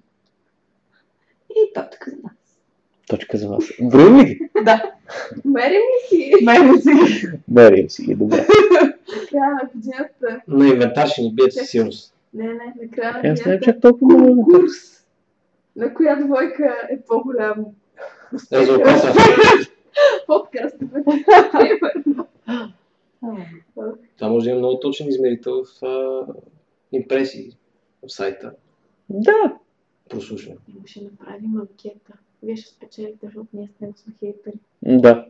И 1.49 1.73
точка 1.73 2.11
за 2.11 2.17
нас. 2.23 2.33
Точка 3.07 3.37
за 3.37 3.49
вас. 3.49 3.63
Броим 3.81 4.17
ли? 4.17 4.39
Да, 4.65 4.83
Мерим 5.45 5.81
ли 5.81 6.07
си? 6.09 6.31
мен 6.45 6.81
си. 6.81 7.27
Мерим 7.47 7.89
си 7.89 8.15
добре. 8.15 8.47
Края 9.29 9.51
на 9.51 9.69
годината. 9.73 10.41
На 10.47 10.67
инвентар 10.67 11.07
ще 11.07 11.21
ни 11.21 11.33
бият 11.33 11.53
със 11.53 11.69
сигурност. 11.69 12.15
Не, 12.33 12.47
не, 12.47 12.73
на 12.81 12.91
края 12.91 13.13
на 13.13 13.19
Аз 13.19 13.23
не 13.23 13.29
е 13.29 13.33
годината. 13.33 13.65
чак 13.65 13.81
толкова 13.81 14.17
много. 14.17 14.43
Конкурс. 14.45 15.05
На 15.75 15.93
коя 15.93 16.15
двойка 16.15 16.87
е 16.89 17.01
по-голям 17.01 17.65
успех? 18.33 18.59
Резултата. 18.59 19.13
Подкаст. 20.27 20.77
Примерно. 21.51 22.27
Това 24.17 24.29
може 24.29 24.43
да 24.43 24.49
има 24.49 24.59
много 24.59 24.79
точен 24.79 25.07
измерител 25.07 25.63
в 25.63 25.85
а, 25.85 26.21
импресии 26.91 27.57
в 28.03 28.09
сайта. 28.09 28.51
Да. 29.09 29.57
Прослушване. 30.09 30.57
Ще 30.85 31.01
направим 31.01 31.57
анкета. 31.59 32.13
Вие 32.43 32.55
ще 32.55 32.69
спечелите, 32.69 33.25
защото 33.25 33.47
ние 33.53 33.69
с 33.77 33.81
него 33.81 33.93
сме 33.97 34.13
хейтери. 34.19 34.59
Да. 34.81 35.27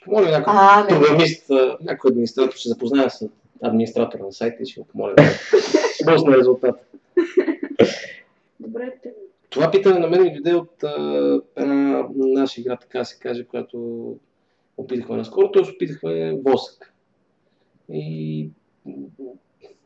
Ще 0.00 0.04
помоля 0.04 0.30
някой 0.30 0.52
А, 0.56 0.82
не. 0.82 0.88
програмист, 0.88 1.50
някой 1.80 2.08
администратор, 2.08 2.56
ще 2.56 2.68
запознае 2.68 3.10
с 3.10 3.28
администратора 3.62 4.22
на 4.22 4.32
сайта 4.32 4.62
и 4.62 4.66
ще 4.66 4.80
го 4.80 4.86
помоля 4.86 5.14
да 6.04 6.12
босна 6.12 6.36
резултат. 6.36 6.86
Добре, 8.60 8.98
те. 9.02 9.14
Това 9.50 9.70
питане 9.70 9.98
на 9.98 10.08
мен 10.08 10.22
ми 10.22 10.32
дойде 10.32 10.54
от 10.54 10.82
а, 10.82 11.40
една 11.56 12.08
наша 12.14 12.60
игра, 12.60 12.76
така 12.76 13.04
се 13.04 13.18
каже, 13.18 13.44
която 13.44 14.16
опитахме 14.76 15.16
наскоро, 15.16 15.52
т.е. 15.52 15.62
опитахме 15.62 16.40
восък. 16.44 16.92
И 17.92 18.48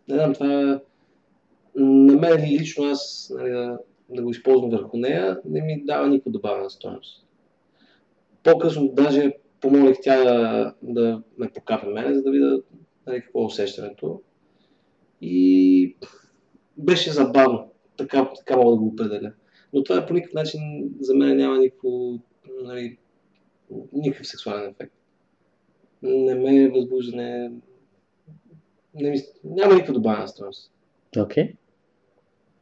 не 0.09 0.15
знам, 0.15 0.35
това 0.35 0.81
на 1.75 2.17
мен 2.17 2.45
лично 2.45 2.85
аз 2.85 3.33
нали, 3.39 3.51
да, 3.51 3.79
да 4.09 4.23
го 4.23 4.31
използвам 4.31 4.71
върху 4.71 4.97
нея, 4.97 5.41
не 5.45 5.63
ми 5.63 5.85
дава 5.85 6.09
никаква 6.09 6.31
добавена 6.31 6.71
стоеност. 6.71 7.27
По-късно 8.43 8.89
даже 8.89 9.33
помолих 9.65 9.97
тя 10.03 10.25
да, 10.25 10.75
да 10.83 11.23
ме 11.39 11.49
покапе 11.49 11.87
мене, 11.87 12.15
за 12.15 12.23
да 12.23 12.31
видя 12.31 12.63
нали, 13.07 13.21
какво 13.21 13.43
е 13.43 13.45
усещането. 13.45 14.23
И 15.21 15.97
беше 16.77 17.13
забавно. 17.13 17.71
Така, 17.97 18.31
така 18.39 18.57
мога 18.57 18.71
да 18.71 18.77
го 18.77 18.87
определя. 18.87 19.33
Но 19.73 19.85
това 19.85 20.07
по 20.07 20.15
никакъв 20.15 20.35
начин 20.35 20.61
за 21.01 21.15
мен 21.15 21.37
няма 21.37 21.59
никакво, 21.59 22.19
нали, 22.63 22.99
никакъв 23.93 24.27
сексуален 24.27 24.71
ефект. 24.71 24.95
Не 26.03 26.35
ме 26.35 26.71
възбужда, 26.71 27.17
не, 27.17 27.53
не 28.95 29.11
ми, 29.11 29.19
няма 29.45 29.75
никаква 29.75 29.95
добавена 29.95 30.29
стойност. 30.29 30.73
Окей. 31.19 31.55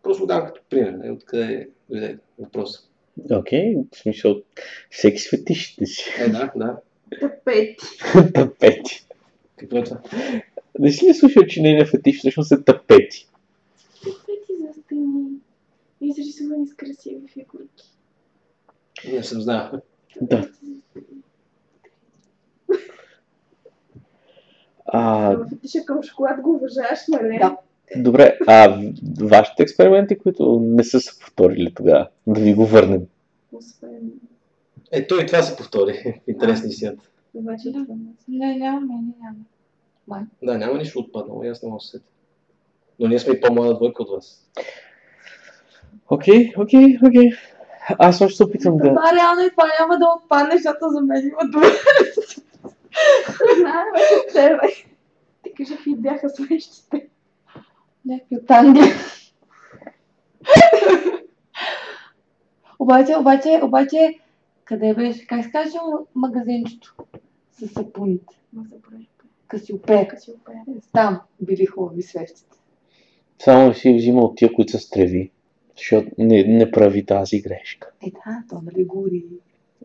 Просто 0.02 0.22
го 0.22 0.28
като 0.28 0.60
пример, 0.70 0.92
нали, 0.92 1.10
откъде 1.10 1.68
дойде 1.90 2.18
въпрос. 2.38 2.90
Окей. 3.30 3.74
В 3.92 3.96
смисъл, 3.96 4.42
всеки 4.90 5.18
с 5.18 5.30
фетишите 5.30 5.86
си. 5.86 6.04
Е, 6.20 6.28
да, 6.28 6.52
да. 6.56 6.80
Тапети. 7.20 7.86
Тапети. 8.34 9.06
Какво 9.56 9.76
е 9.76 9.84
това? 9.84 10.00
Не 10.78 10.92
си 10.92 11.08
ли 11.08 11.14
слушал, 11.14 11.42
че 11.46 11.62
нейният 11.62 11.88
фетиш 11.88 12.18
всъщност 12.18 12.52
е 12.52 12.64
тапети? 12.64 13.28
Тапети 14.04 14.52
за 14.60 14.82
стени. 14.82 15.28
И 16.00 16.08
изрисувани 16.08 16.66
с 16.66 16.74
красиви 16.74 17.28
фигурки. 17.32 17.84
Не 19.12 19.22
съм 19.22 19.40
знал. 19.40 19.70
Да. 20.20 20.48
А, 24.86 25.36
Фетиша 25.48 25.84
към 25.84 26.02
шоколад 26.02 26.40
го 26.40 26.54
уважаваш, 26.54 26.98
нали? 27.08 27.38
Да. 27.38 27.56
добре, 27.96 28.38
а 28.46 28.80
вашите 29.20 29.62
експерименти, 29.62 30.18
които 30.18 30.60
не 30.62 30.84
са 30.84 31.00
се 31.00 31.18
повторили 31.20 31.74
тогава, 31.74 32.08
да 32.26 32.40
ви 32.40 32.54
го 32.54 32.66
върнем. 32.66 33.02
Освен... 33.52 34.12
Е, 34.92 35.06
той 35.06 35.22
и 35.22 35.26
това 35.26 35.42
се 35.42 35.56
повтори 35.56 36.20
в 36.26 36.28
интересни 36.28 36.72
свят. 36.72 36.98
Обаче 37.34 37.70
Да. 37.70 37.78
не 37.78 37.96
Не, 38.28 38.56
нямаме, 38.56 38.94
не, 38.94 39.12
нямаме. 39.20 40.26
Да, 40.42 40.58
няма 40.58 40.78
нищо 40.78 40.98
отпаднало, 40.98 41.44
и 41.44 41.48
аз 41.48 41.62
не 41.62 41.68
мога 41.68 41.78
да 41.78 41.84
се 41.84 41.90
сетя. 41.90 42.04
Но 42.98 43.08
ние 43.08 43.18
сме 43.18 43.34
и 43.34 43.40
по-млада 43.40 43.74
двойка 43.74 44.02
от 44.02 44.10
вас. 44.10 44.50
Окей, 46.10 46.52
окей, 46.56 46.98
окей. 47.06 47.30
Аз 47.98 48.20
още 48.20 48.36
се 48.36 48.44
опитвам 48.44 48.76
да... 48.76 48.88
Това 48.88 49.12
реално 49.16 49.40
и 49.40 49.50
това 49.50 49.64
няма 49.80 49.98
да 49.98 50.06
отпадне, 50.16 50.56
защото 50.56 50.88
за 50.88 51.00
мен 51.00 51.28
има 51.28 51.50
тебе. 54.32 54.58
Ти 55.42 55.54
кажи 55.56 55.76
какви 55.76 55.96
бяха 55.96 56.30
свещите. 56.30 57.08
Някакви 58.06 58.36
от 58.36 58.50
Англия. 58.50 58.94
обаче, 62.78 63.16
обаче, 63.16 63.60
обаче, 63.62 64.18
къде 64.72 64.94
беше, 64.94 65.26
как 65.26 65.44
се 65.44 65.50
каже 65.50 65.76
магазинчето 66.14 66.94
с 67.52 67.68
сапуните? 67.68 68.34
Касиопея. 69.48 70.08
Касиопея. 70.08 70.64
Там 70.92 71.20
били 71.40 71.66
хубави 71.66 72.02
свещите. 72.02 72.56
Само 73.38 73.74
си 73.74 73.94
взимал 73.94 74.34
тия, 74.36 74.52
които 74.52 74.72
са 74.72 74.78
с 74.78 74.90
треви, 74.90 75.30
защото 75.76 76.08
не, 76.18 76.44
не 76.44 76.70
прави 76.70 77.06
тази 77.06 77.40
грешка. 77.40 77.90
Е, 78.06 78.10
да, 78.10 78.44
то 78.50 78.60
нали 78.62 78.84
гори. 78.84 79.24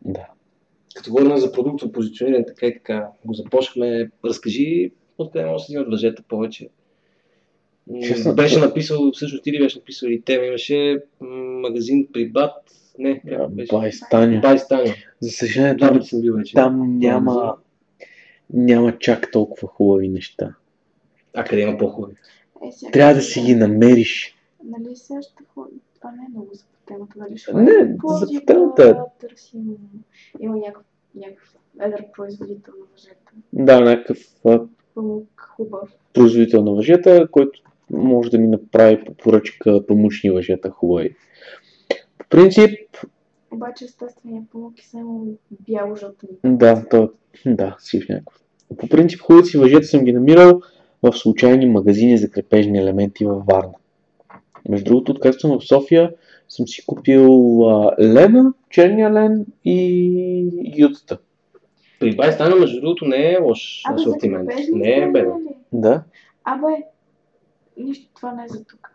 Да. 0.06 0.28
Като 0.96 1.12
говорим 1.12 1.38
за 1.38 1.52
продуктово 1.52 1.92
позициониране, 1.92 2.46
така 2.46 2.66
и 2.66 2.74
така 2.74 3.10
го 3.26 3.34
започнахме. 3.34 4.12
Разкажи 4.26 4.92
откъде 5.18 5.46
може 5.46 5.54
да 5.54 5.60
се 5.60 5.72
взимат 5.72 5.92
въжета 5.92 6.24
повече. 6.28 6.70
Честно, 8.04 8.36
беше 8.36 8.60
написал, 8.60 9.12
всъщност 9.12 9.44
ти 9.44 9.52
ли 9.52 9.60
беше 9.60 9.78
написал 9.78 10.08
и 10.08 10.22
тема, 10.22 10.46
имаше 10.46 11.04
магазин 11.62 12.08
при 12.14 12.30
Бат, 12.30 12.54
не, 13.00 13.22
как 13.30 13.52
беше? 13.52 13.76
Бай 13.76 13.92
Станя. 13.92 14.40
Бай 14.42 14.60
Станя. 14.60 14.94
За 15.20 15.30
съжаление, 15.30 15.78
там, 15.78 16.04
съм 16.04 16.22
бил 16.22 16.36
вече. 16.36 16.54
там 16.54 16.98
няма, 17.00 17.56
няма 18.54 18.98
чак 18.98 19.32
толкова 19.32 19.68
хубави 19.68 20.10
неща. 20.10 20.56
А 21.34 21.44
къде 21.44 21.62
има 21.62 21.78
по-хубави? 21.78 22.16
Е, 22.88 22.92
Трябва 22.92 23.14
да 23.14 23.22
си 23.22 23.42
ги 23.42 23.56
намериш. 23.56 24.36
Нали 24.64 24.96
сега 24.96 25.22
ще? 25.22 25.44
Това 25.96 26.12
не 26.12 26.24
е 26.26 26.30
много 26.30 26.50
за 26.54 26.64
темата, 26.86 27.14
нали 27.18 27.38
ще 27.38 27.54
Не, 27.54 27.98
за 28.08 28.46
темата 28.46 28.84
да 28.84 29.06
търсим. 29.20 29.64
Има 30.40 30.56
някакъв, 30.56 30.86
някакъв 31.16 31.56
едър 31.82 32.04
производител 32.16 32.74
на 32.80 32.86
въжета. 32.94 33.32
Да, 33.54 33.82
някакъв 33.82 34.18
Памук, 34.96 35.54
хубав. 35.56 35.90
производител 36.14 36.64
на 36.64 36.72
въжета, 36.72 37.28
който 37.32 37.62
може 37.92 38.30
да 38.30 38.38
ми 38.38 38.48
направи 38.48 39.06
по 39.06 39.14
поръчка 39.14 39.86
памучни 39.88 40.30
въжета 40.30 40.70
хубави. 40.70 41.16
По 42.18 42.26
принцип, 42.30 42.80
Обаче 43.52 43.86
естественият 43.86 44.46
памук 44.52 44.80
е 44.80 44.86
само 44.86 45.26
бяло-жълта 45.52 46.28
да, 46.44 46.86
то, 46.90 47.12
да, 47.46 47.76
сив 47.80 48.10
някакъв. 48.10 48.42
По 48.78 48.90
принцип, 48.90 49.22
хубавите 49.22 49.50
си 49.50 49.58
въжета 49.58 49.84
съм 49.84 50.04
ги 50.04 50.14
намирал 50.14 50.62
в 51.04 51.14
случайни 51.14 51.66
магазини 51.66 52.18
за 52.18 52.32
крепежни 52.32 52.80
елементи 52.80 53.26
във 53.26 53.46
Варна. 53.46 53.74
Между 54.70 54.86
другото, 54.86 55.12
откакто 55.12 55.40
съм 55.40 55.60
в 55.60 55.68
София, 55.68 56.12
съм 56.50 56.68
си 56.68 56.86
купил 56.86 57.62
а, 57.70 57.96
лена, 58.02 58.54
черния 58.70 59.14
лен 59.14 59.46
и 59.66 60.74
ютата. 60.76 61.18
При 62.00 62.16
Бай 62.16 62.32
Станя, 62.32 62.56
между 62.56 62.82
другото, 62.82 63.06
не 63.06 63.32
е 63.34 63.38
лош 63.38 63.82
асортимент. 63.94 64.50
Не 64.74 64.90
е 64.90 65.12
беден. 65.12 65.34
Да. 65.74 66.04
Абе, 66.44 66.84
нищо, 67.84 68.10
това 68.16 68.34
не 68.34 68.44
е 68.44 68.48
за 68.48 68.66
тук. 68.66 68.92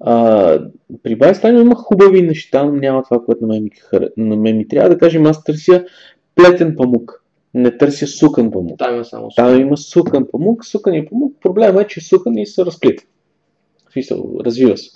А, 0.00 0.58
при 1.02 1.16
Байстайн 1.16 1.60
има 1.60 1.74
хубави 1.74 2.22
неща, 2.22 2.64
но 2.64 2.72
няма 2.72 3.02
това, 3.02 3.24
което 3.24 3.46
на 3.46 3.54
мен 3.54 3.62
ми, 3.62 3.70
хар- 3.70 4.12
на 4.16 4.36
мен 4.36 4.56
ми 4.56 4.68
трябва 4.68 4.90
да 4.90 4.98
кажем. 4.98 5.26
Аз 5.26 5.44
търся 5.44 5.84
плетен 6.34 6.74
памук. 6.76 7.24
Не 7.54 7.78
търся 7.78 8.06
сукан 8.06 8.50
памук. 8.50 8.78
Там 8.78 8.94
има 8.94 9.04
само 9.04 9.28
Там 9.36 9.60
има 9.60 9.76
сукан 9.76 10.26
памук, 10.32 10.64
сукан 10.64 10.94
и 10.94 11.06
памук. 11.06 11.36
Проблема 11.40 11.82
е, 11.82 11.86
че 11.86 12.00
сукан 12.00 12.38
и 12.38 12.46
се 12.46 12.64
разплита. 12.64 13.04
Смисъл, 13.92 14.34
развива 14.44 14.76
се. 14.76 14.90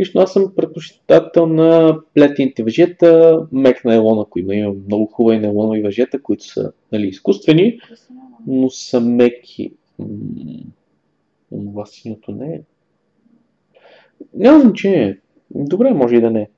Лично 0.00 0.20
аз 0.20 0.32
съм 0.32 0.52
предпочитател 0.56 1.46
на 1.46 1.98
плетените 2.14 2.62
въжета, 2.62 3.40
мек 3.52 3.84
найлон, 3.84 4.20
ако 4.20 4.38
има. 4.38 4.54
Има 4.54 4.74
много 4.86 5.06
хубави 5.06 5.38
найлонови 5.38 5.82
въжета, 5.82 6.22
които 6.22 6.44
са 6.44 6.72
нали, 6.92 7.06
изкуствени, 7.06 7.80
но 8.46 8.70
са 8.70 9.00
меки. 9.00 9.72
М, 11.52 11.70
Това 11.70 11.86
синьото 11.86 12.32
не 12.32 12.54
е. 12.54 12.60
Няма 14.34 14.60
значение. 14.60 15.18
Добре, 15.50 15.92
може 15.92 16.16
и 16.16 16.20
да 16.20 16.30
не. 16.30 16.40
е. 16.40 16.48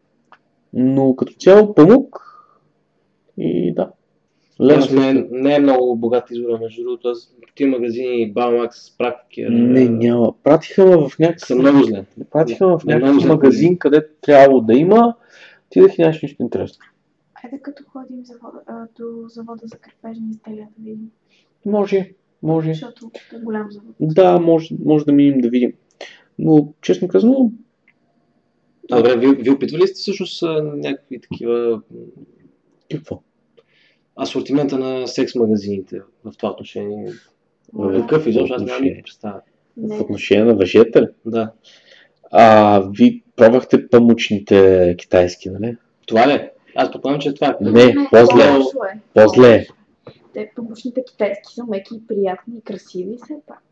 Но 0.73 1.17
като 1.17 1.33
цяло 1.33 1.75
памук 1.75 2.19
и 3.39 3.75
да. 3.75 3.93
Аз 4.61 4.91
не, 4.91 5.13
също. 5.13 5.27
не 5.31 5.55
е 5.55 5.59
много 5.61 5.97
богат 5.97 6.31
избор, 6.31 6.59
между 6.59 6.83
другото. 6.83 7.09
Аз 7.09 7.35
в 7.51 7.55
тия 7.55 7.69
магазини 7.69 8.33
Балмакс, 8.33 8.97
Практикер 8.99 9.49
Не, 9.51 9.89
няма. 9.89 10.35
Пратиха 10.43 10.87
ме 10.87 10.97
в 10.97 11.19
някакъв... 11.19 11.47
са 11.47 11.57
много 11.57 11.83
зле. 11.83 12.05
Пратиха 12.31 12.69
ме 12.69 12.79
в 12.79 12.85
някакъв 12.85 13.25
магазин, 13.25 13.79
където 13.79 14.15
трябвало 14.21 14.61
да 14.61 14.75
има. 14.75 15.15
Отидах 15.67 15.99
и 15.99 16.03
нямаше 16.03 16.27
нищо 16.27 16.43
интересно. 16.43 16.85
Айде 17.45 17.59
като 17.63 17.85
ходим 17.93 18.25
завода, 18.25 18.61
а, 18.67 18.87
до 18.99 19.29
завода 19.29 19.67
за 19.67 19.77
крепежни 19.79 20.31
изделия 20.31 20.69
да 20.79 20.85
видим. 20.85 21.11
Може, 21.67 22.13
може. 22.43 22.69
Защото 22.69 23.11
е 23.35 23.39
голям 23.39 23.71
завод. 23.71 23.95
Да, 24.01 24.39
може, 24.39 24.75
може 24.85 25.05
да 25.05 25.13
минем 25.13 25.41
да 25.41 25.49
видим. 25.49 25.73
Но, 26.39 26.73
честно 26.81 27.09
казано, 27.09 27.51
Добре, 28.89 29.17
вие, 29.17 29.33
вие 29.33 29.53
опитвали 29.53 29.87
сте 29.87 29.95
всъщност 30.01 30.43
някакви 30.75 31.21
такива 31.21 31.83
какво? 32.91 33.21
асортимента 34.23 34.79
на 34.79 35.07
секс 35.09 35.35
магазините 35.35 36.01
в 36.25 36.33
това 36.37 36.51
отношение? 36.51 37.13
В 37.73 38.01
Какъв 38.01 38.27
изобщо? 38.27 38.55
Аз 38.55 38.63
нямам 38.63 38.83
никаква 38.83 39.03
представа. 39.03 39.41
В 39.77 40.01
отношение 40.01 40.45
на 40.45 40.55
въжета 40.55 41.03
ли? 41.03 41.07
Да. 41.27 41.53
А, 42.31 42.81
ви 42.81 43.23
пробвахте 43.37 43.89
памучните 43.89 44.95
китайски, 44.99 45.51
нали? 45.51 45.77
Това 46.07 46.29
ли? 46.29 46.33
е? 46.33 46.51
Аз 46.75 46.93
предполагам, 46.93 47.21
че 47.21 47.35
това 47.35 47.47
е. 47.49 47.65
Не, 47.65 47.95
по-зле. 48.11 48.45
е. 48.45 48.59
По-зле. 49.15 49.67
Те 50.35 50.51
памучните 50.57 51.05
китайски 51.05 51.55
са 51.55 51.65
меки 51.65 51.95
и 51.95 52.07
приятни 52.07 52.59
и 52.59 52.61
красиви 52.61 53.17
все 53.25 53.35
пак. 53.47 53.63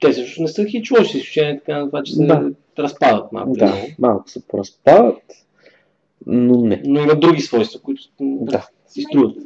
Те 0.00 0.12
също 0.12 0.42
не 0.42 0.48
са 0.48 0.64
хич 0.64 0.90
лоши, 0.90 1.12
с 1.12 1.14
изключение 1.14 1.58
така 1.58 1.78
на 1.78 1.86
това, 1.86 2.02
че 2.02 2.14
се 2.14 2.26
Да. 2.26 2.50
разпадат 2.78 3.32
малко. 3.32 3.52
Да, 3.52 3.74
малко 3.98 4.30
се 4.30 4.46
поразпадат, 4.46 5.22
но 6.26 6.60
не. 6.64 6.82
Но 6.86 7.00
имат 7.00 7.20
други 7.20 7.40
свойства, 7.40 7.80
които 7.80 8.02
Да. 8.20 8.68
си 8.86 9.02
струват. 9.02 9.36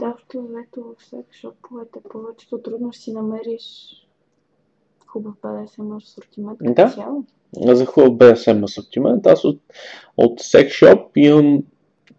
Да, 0.00 0.08
общо 0.08 0.42
взето 0.42 0.94
в 0.98 1.04
секшоповете 1.04 1.98
повечето 2.10 2.58
трудно 2.58 2.92
ще 2.92 3.02
си 3.02 3.12
намериш 3.12 3.62
хубав 5.06 5.34
BDSM 5.42 5.96
асортимент 5.96 6.58
като 6.58 6.74
Да. 6.74 6.88
цяло. 6.90 7.24
За 7.76 7.86
хубав 7.86 8.12
BSM 8.12 8.64
асортимент, 8.64 9.26
аз 9.26 9.44
от, 9.44 9.60
от 10.16 10.40
Shop 10.40 11.06
имам 11.16 11.62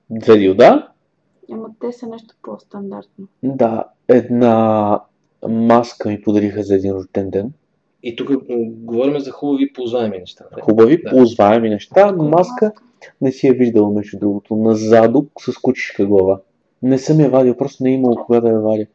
две 0.10 0.38
дилда. 0.38 0.88
Ама 1.52 1.70
те 1.82 1.92
са 1.92 2.08
нещо 2.08 2.36
по-стандартно. 2.42 3.28
Да, 3.44 3.84
една 4.08 5.00
маска 5.50 6.10
ми 6.10 6.22
подариха 6.22 6.64
за 6.64 6.76
един 6.76 6.92
рожден 6.92 7.30
ден. 7.30 7.52
И 8.04 8.16
тук 8.16 8.30
говорим 8.68 9.20
за 9.20 9.32
хубави 9.32 9.74
ползваеми 9.74 10.18
неща. 10.20 10.46
нали? 10.52 10.62
Хубави, 10.62 11.02
Да. 11.04 11.10
ползваеми 11.10 11.70
неща. 11.70 12.12
Маска 12.12 12.72
не 13.22 13.32
си 13.32 13.48
я 13.48 13.54
виждал, 13.54 13.94
между 13.94 14.20
другото, 14.20 14.56
на 14.56 14.76
задук 14.76 15.32
с 15.42 15.58
кучешка 15.62 16.06
глава. 16.06 16.40
Не 16.84 16.98
съм 16.98 17.20
я 17.20 17.30
вадил, 17.30 17.58
просто 17.58 17.84
не 17.84 17.90
е 17.90 17.94
имало 17.94 18.16
кога 18.16 18.40
да 18.40 18.50
я 18.50 18.60
вадя. 18.60 18.86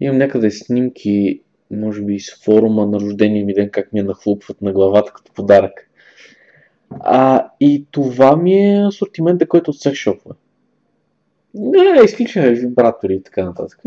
Имам 0.00 0.18
някъде 0.18 0.50
снимки, 0.50 1.40
може 1.70 2.02
би 2.02 2.20
с 2.20 2.44
форума 2.44 2.86
на 2.86 3.00
рождения 3.00 3.46
ми 3.46 3.54
ден, 3.54 3.70
как 3.70 3.92
ми 3.92 3.98
я 3.98 4.04
нахлупват 4.04 4.62
на 4.62 4.72
главата 4.72 5.12
като 5.12 5.32
подарък. 5.32 5.88
А, 7.00 7.48
и 7.60 7.86
това 7.90 8.36
ми 8.36 8.54
е 8.54 8.84
асортимента, 8.86 9.48
който 9.48 9.70
от 9.70 9.78
секс 9.78 9.98
шопове. 9.98 10.34
Не, 11.54 12.00
изключваме 12.04 12.50
вибратори 12.50 13.14
и 13.14 13.22
така 13.22 13.44
нататък. 13.44 13.80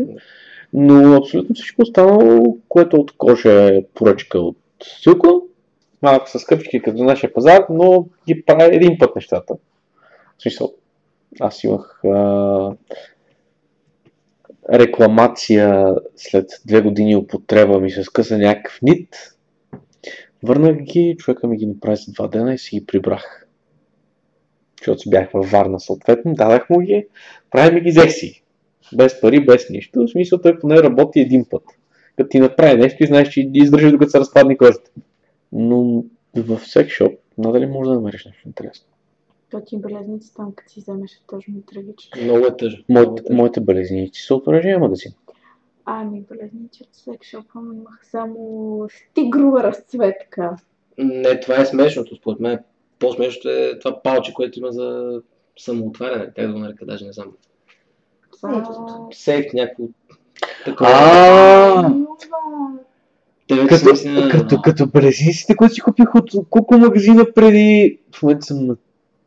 Но 0.72 1.16
абсолютно 1.16 1.54
всичко 1.54 1.82
останало, 1.82 2.56
което 2.68 2.96
от 2.96 3.12
кожа 3.16 3.52
е 3.52 3.84
поръчка 3.94 4.38
от 4.38 4.56
Силко, 5.00 5.46
малко 6.02 6.28
са 6.28 6.38
скъпички 6.38 6.82
като 6.82 7.04
нашия 7.04 7.32
пазар, 7.32 7.64
но 7.70 8.06
ги 8.26 8.44
прави 8.44 8.76
един 8.76 8.98
път 8.98 9.16
нещата. 9.16 9.54
В 10.38 10.42
смисъл, 10.42 10.74
аз 11.40 11.64
имах 11.64 12.00
а, 12.04 12.76
рекламация 14.72 15.94
след 16.16 16.50
две 16.66 16.80
години 16.80 17.16
употреба 17.16 17.80
ми 17.80 17.90
се 17.90 18.02
скъса 18.02 18.38
някакъв 18.38 18.78
нит. 18.82 19.16
Върнах 20.42 20.76
ги, 20.76 21.16
човека 21.18 21.46
ми 21.46 21.56
ги 21.56 21.66
направи 21.66 21.96
за 21.96 22.12
два 22.12 22.28
дена 22.28 22.54
и 22.54 22.58
си 22.58 22.78
ги 22.78 22.86
прибрах. 22.86 23.45
Защото 24.80 25.00
си 25.00 25.10
бях 25.10 25.30
във 25.30 25.50
Варна 25.50 25.80
съответно, 25.80 26.34
дадах 26.34 26.70
му 26.70 26.80
ги, 26.80 27.06
правим 27.50 27.84
ги 27.84 27.90
взех 27.90 28.10
си. 28.10 28.42
Без 28.96 29.20
пари, 29.20 29.44
без 29.44 29.70
нищо. 29.70 30.00
В 30.00 30.08
смисъл 30.08 30.40
той 30.40 30.58
поне 30.58 30.82
работи 30.82 31.20
един 31.20 31.44
път. 31.50 31.62
Като 32.16 32.28
ти 32.28 32.40
направи 32.40 32.80
нещо 32.80 33.04
и 33.04 33.06
знаеш, 33.06 33.28
че 33.28 33.50
издържи 33.54 33.90
докато 33.90 34.10
се 34.10 34.20
разпадне 34.20 34.56
кожата. 34.56 34.90
Но 35.52 36.04
в 36.36 36.58
секшоп 36.58 37.12
надали 37.38 37.66
може 37.66 37.90
да 37.90 37.94
намериш 37.94 38.24
нещо 38.24 38.48
интересно. 38.48 38.86
То 39.50 39.60
ти 39.60 39.78
белезници 39.78 40.34
там, 40.34 40.52
като 40.54 40.72
си 40.72 40.80
вземеш 40.80 41.12
е 41.12 41.20
тъжно 41.26 41.58
и 41.58 41.66
трагично. 41.66 42.22
Много 42.22 42.46
е 42.46 42.56
тъжно. 42.56 42.84
Е 42.90 42.92
Моите, 42.92 43.32
моите 43.32 43.60
белезници 43.60 44.22
са 44.22 44.34
от 44.34 44.46
оръжия 44.46 44.78
магазин. 44.78 45.12
Ами, 45.84 46.20
белезници 46.20 46.82
от 46.82 46.88
секшопа 46.92 47.60
му 47.60 47.72
имах 47.72 48.00
само 48.10 48.86
с 48.90 49.14
тигрова 49.14 49.62
разцветка. 49.62 50.56
Не, 50.98 51.40
това 51.40 51.60
е 51.60 51.66
смешното, 51.66 52.16
според 52.16 52.40
мен. 52.40 52.58
По-смешното 52.98 53.48
е 53.48 53.78
това 53.78 54.02
палче, 54.02 54.32
което 54.34 54.58
има 54.58 54.72
за 54.72 55.20
самоотваряне. 55.58 56.24
Как 56.26 56.46
да 56.46 56.52
го 56.52 56.58
нарека, 56.58 56.86
даже 56.86 57.04
не 57.04 57.12
знам. 57.12 57.32
Това... 58.32 58.64
Сейф 59.12 59.46
някакво 59.54 59.84
такова. 60.64 61.94
Като, 63.68 63.94
като, 64.30 64.62
като 64.62 64.86
белезниците, 64.86 65.56
които 65.56 65.74
си 65.74 65.80
купих 65.80 66.14
от 66.14 66.30
колко 66.50 66.78
магазина 66.78 67.26
преди, 67.34 67.98
в 68.14 68.22
момента 68.22 68.46
съм 68.46 68.66
на 68.66 68.76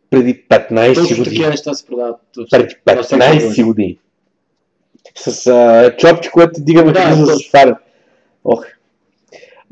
преди 0.09 0.43
15 0.43 0.87
Точно 0.87 1.03
години. 1.03 1.23
такива 1.25 1.49
неща 1.49 1.73
се 1.73 1.85
продават. 1.85 2.15
преди 2.51 2.75
във 2.87 3.05
всеки 3.05 3.21
15 3.21 3.33
магазин. 3.33 3.67
години. 3.67 3.97
С 5.15 5.47
а, 5.47 5.95
чопче, 5.97 6.31
което 6.31 6.51
ти 6.53 6.63
дига 6.63 6.83
Да, 6.83 6.87
механизма 6.87 7.25
за 7.25 7.31
точно. 7.33 7.49
сваляне. 7.49 7.75
Ох. 8.43 8.65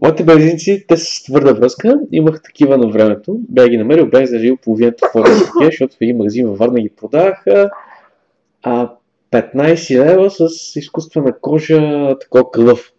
Моите 0.02 0.24
белезници, 0.24 0.86
те 0.88 0.98
са 0.98 1.06
с 1.06 1.24
твърда 1.24 1.54
връзка. 1.54 2.00
Имах 2.12 2.42
такива 2.42 2.78
на 2.78 2.88
времето. 2.88 3.40
Бях 3.50 3.70
ги 3.70 3.78
намерил, 3.78 4.10
бях 4.10 4.26
зажил 4.26 4.58
половината 4.58 5.12
за 5.16 5.24
такива, 5.24 5.66
защото 5.66 5.96
в 5.96 6.02
един 6.02 6.18
магазин 6.18 6.48
във 6.48 6.58
Варна 6.58 6.82
ги 6.82 6.90
продаваха. 6.90 7.70
А 8.64 8.92
15 9.32 10.06
лева 10.06 10.32
с 10.32 10.76
изкуствена 10.76 11.40
кожа, 11.42 12.16
такова 12.22 12.52
кръв. 12.52 12.94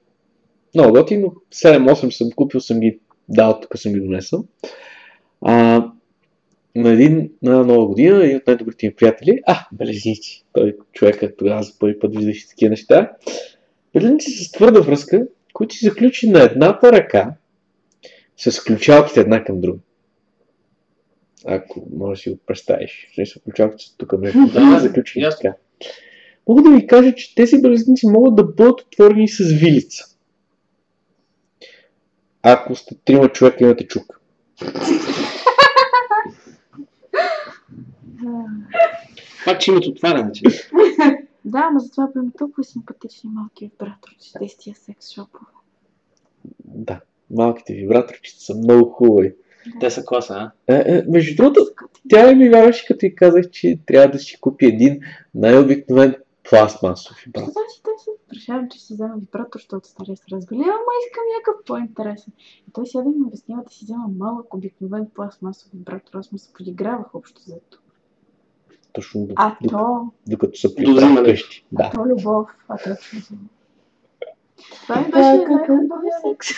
Много 0.74 0.92
готино. 0.92 1.34
7-8 1.54 2.10
съм 2.10 2.30
купил, 2.30 2.60
съм 2.60 2.80
ги 2.80 2.98
дал, 3.28 3.60
тук 3.60 3.78
съм 3.78 3.92
ги 3.92 4.00
донесъл. 4.00 4.44
А, 5.40 5.84
на 6.76 6.90
един, 6.90 7.30
на 7.42 7.64
нова 7.64 7.86
година, 7.86 8.24
един 8.24 8.36
от 8.36 8.46
най-добрите 8.46 8.86
ми 8.86 8.94
приятели, 8.94 9.40
а, 9.46 9.66
белезници, 9.72 10.44
той 10.52 10.76
човека 10.92 11.36
тогава 11.36 11.62
за 11.62 11.72
първи 11.78 11.98
път 11.98 12.16
виждаше 12.16 12.48
такива 12.48 12.70
неща, 12.70 13.12
белезници 13.94 14.30
с 14.30 14.52
твърда 14.52 14.80
връзка, 14.80 15.26
които 15.59 15.74
си 15.74 15.85
заключи 15.85 16.30
на 16.30 16.43
едната 16.43 16.93
ръка, 16.93 17.35
с 18.36 18.64
ключалките 18.64 19.20
една 19.20 19.44
към 19.44 19.60
друга. 19.60 19.78
Ако 21.47 21.86
можеш 21.97 22.18
да 22.18 22.22
си 22.22 22.30
го 22.30 22.39
представиш. 22.47 23.10
Смисъл, 23.14 23.43
ключалките 23.43 23.85
са 23.85 23.97
тук 23.97 24.12
между 24.18 24.39
Да, 24.52 24.80
заключени 24.80 25.26
така. 25.30 25.55
Мога 26.48 26.62
да 26.62 26.76
ви 26.76 26.86
кажа, 26.86 27.14
че 27.14 27.35
тези 27.35 27.62
белезници 27.62 28.06
могат 28.06 28.36
да 28.36 28.44
бъдат 28.44 28.80
отворени 28.80 29.28
с 29.28 29.52
вилица. 29.52 30.05
Ако 32.43 32.74
сте 32.74 32.94
трима 33.05 33.28
човека 33.28 33.64
имате 33.64 33.86
чук. 33.86 34.20
Пак, 39.44 39.60
че 39.60 39.70
имат 39.70 39.86
отваряне, 39.86 40.32
че. 40.32 40.43
Да, 41.48 41.66
ама 41.70 41.80
затова 41.80 42.06
бе 42.06 42.30
толкова 42.38 42.64
симпатични 42.64 43.30
малки 43.30 43.64
вибраторчета 43.64 44.44
из 44.44 44.56
тия 44.56 44.76
секс 44.76 45.10
шопове. 45.10 45.46
Да, 46.64 47.00
малките 47.30 47.74
вибраторчета 47.74 48.40
са 48.40 48.54
много 48.54 48.90
хубави. 48.90 49.34
Те 49.80 49.90
са 49.90 50.04
класа, 50.04 50.34
а? 50.34 50.74
Е, 50.74 50.96
е, 50.96 51.02
между 51.08 51.36
другото, 51.36 51.60
тя 52.08 52.34
ми 52.34 52.48
вярваше, 52.48 52.86
като 52.86 53.06
и 53.06 53.14
казах, 53.14 53.50
че 53.50 53.78
трябва 53.86 54.12
да 54.12 54.18
си 54.18 54.40
купи 54.40 54.66
един 54.66 55.00
най-обикновен 55.34 56.16
пластмасов 56.50 57.16
вибратор. 57.26 57.52
Значи 57.52 57.82
те 57.84 57.90
се 58.04 58.10
решавам, 58.34 58.68
че 58.68 58.80
си 58.80 58.94
взема 58.94 59.14
вибратор, 59.20 59.58
защото 59.58 59.88
стария 59.88 60.16
се 60.16 60.24
разбили, 60.32 60.60
ама 60.60 60.92
искам 61.06 61.24
някакъв 61.36 61.64
по-интересен. 61.66 62.32
И 62.68 62.72
той 62.72 62.86
сега 62.86 63.02
да 63.02 63.10
ми 63.10 63.26
обяснява 63.26 63.62
да 63.62 63.70
си 63.70 63.84
взема 63.84 64.08
малък, 64.18 64.54
обикновен 64.54 65.06
пластмасов 65.14 65.70
вибратор. 65.72 66.18
Аз 66.18 66.32
му 66.32 66.38
се 66.38 66.52
подигравах 66.52 67.14
общо 67.14 67.40
за 67.40 67.60
това. 67.70 67.88
Точно 68.93 69.27
до, 69.27 69.35
А 69.36 69.56
до, 69.62 69.69
то, 69.69 70.10
докато 70.28 70.59
са 70.59 70.74
при 70.74 70.85
До 70.85 70.94
взимане. 70.94 71.23
къщи. 71.24 71.65
Да. 71.73 71.90
то 71.90 72.06
любов, 72.06 72.48
а 72.69 72.77
за 72.77 72.97
Това 74.82 74.97
ми 74.97 75.05
беше 75.05 75.44
как- 75.44 75.69
най-хубавия 75.69 76.12
секс. 76.23 76.48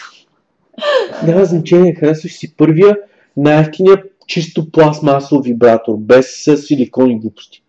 Няма 1.27 1.45
значение, 1.45 1.95
харесваш 1.95 2.33
си 2.33 2.57
първия 2.57 2.97
най-ефтиния 3.37 4.03
чисто 4.27 4.71
пластмасов 4.71 5.45
вибратор, 5.45 5.97
без 5.97 6.27
силикони 6.57 7.21
глупости. 7.21 7.63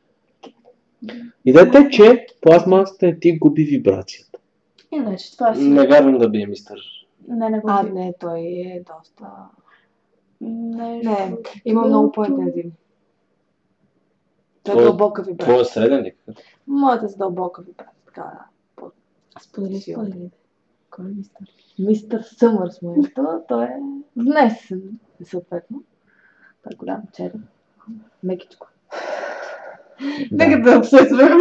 Идеята 1.46 1.78
е, 1.78 1.90
че 1.90 2.26
пластмасата 2.42 3.06
не 3.06 3.20
ти 3.20 3.38
губи 3.38 3.64
вибрацията. 3.64 4.40
Иначе 4.92 5.32
това 5.32 5.56
си... 5.56 5.62
Не 5.64 5.88
вярвам 5.88 6.18
да 6.18 6.30
би 6.30 6.42
е 6.42 6.48
мистър. 6.48 6.80
Не, 7.28 7.50
не 7.50 7.60
го 7.60 7.70
А, 7.70 7.84
не, 7.84 8.14
той 8.20 8.40
е 8.40 8.82
доста... 8.88 9.26
Нещо 10.42 11.10
Не, 11.10 11.36
има 11.66 11.86
много 11.86 12.12
по-интензивни. 12.12 12.72
Той 14.64 14.74
е 14.74 14.76
Твой- 14.76 14.84
дълбока 14.84 15.24
вибрация. 15.24 15.54
Твоя 15.54 15.66
среден 15.66 16.04
ли? 16.04 16.14
Моята 16.68 17.06
е 17.06 17.10
с 17.10 17.16
дълбока 17.18 17.62
вибрация. 17.62 17.94
Така, 18.06 18.22
да. 18.22 18.46
По- 18.76 18.92
Сподели, 19.42 19.82
сподели. 19.82 20.30
Кой 20.90 21.06
е 21.06 21.14
мистър? 21.18 21.46
Мистър 21.80 22.22
Съмърс 22.22 22.82
му 22.82 22.92
е. 22.94 23.14
То- 23.16 23.42
Той 23.48 23.64
е 23.64 23.78
внесен, 24.16 24.82
съответно. 25.24 25.84
Той 26.64 26.72
е 26.74 26.76
голям 26.76 27.02
черен. 27.16 27.44
Мекичко. 28.24 28.68
Нека 30.32 30.62
да 30.62 30.78
обсъждаме 30.78 31.32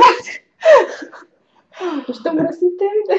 Ще 2.21 2.33
мръсните 2.33 2.85
ми 2.85 3.19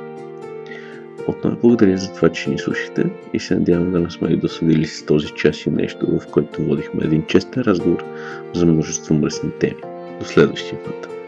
Отново 1.26 1.56
благодаря 1.62 1.98
за 1.98 2.12
това, 2.12 2.28
че 2.28 2.50
ни 2.50 2.58
слушахте 2.58 3.04
и 3.32 3.40
се 3.40 3.54
надявам 3.54 3.92
да 3.92 4.00
не 4.00 4.10
сме 4.10 4.28
и 4.28 4.36
досъдили 4.36 4.86
с 4.86 5.06
този 5.06 5.28
час 5.28 5.66
и 5.66 5.70
нещо, 5.70 6.06
в 6.06 6.26
който 6.26 6.62
водихме 6.62 7.04
един 7.04 7.26
честен 7.26 7.62
разговор 7.62 8.04
за 8.54 8.66
множество 8.66 9.14
мръсни 9.14 9.50
теми. 9.50 9.80
До 10.20 10.24
следващия 10.24 10.84
път. 10.84 11.21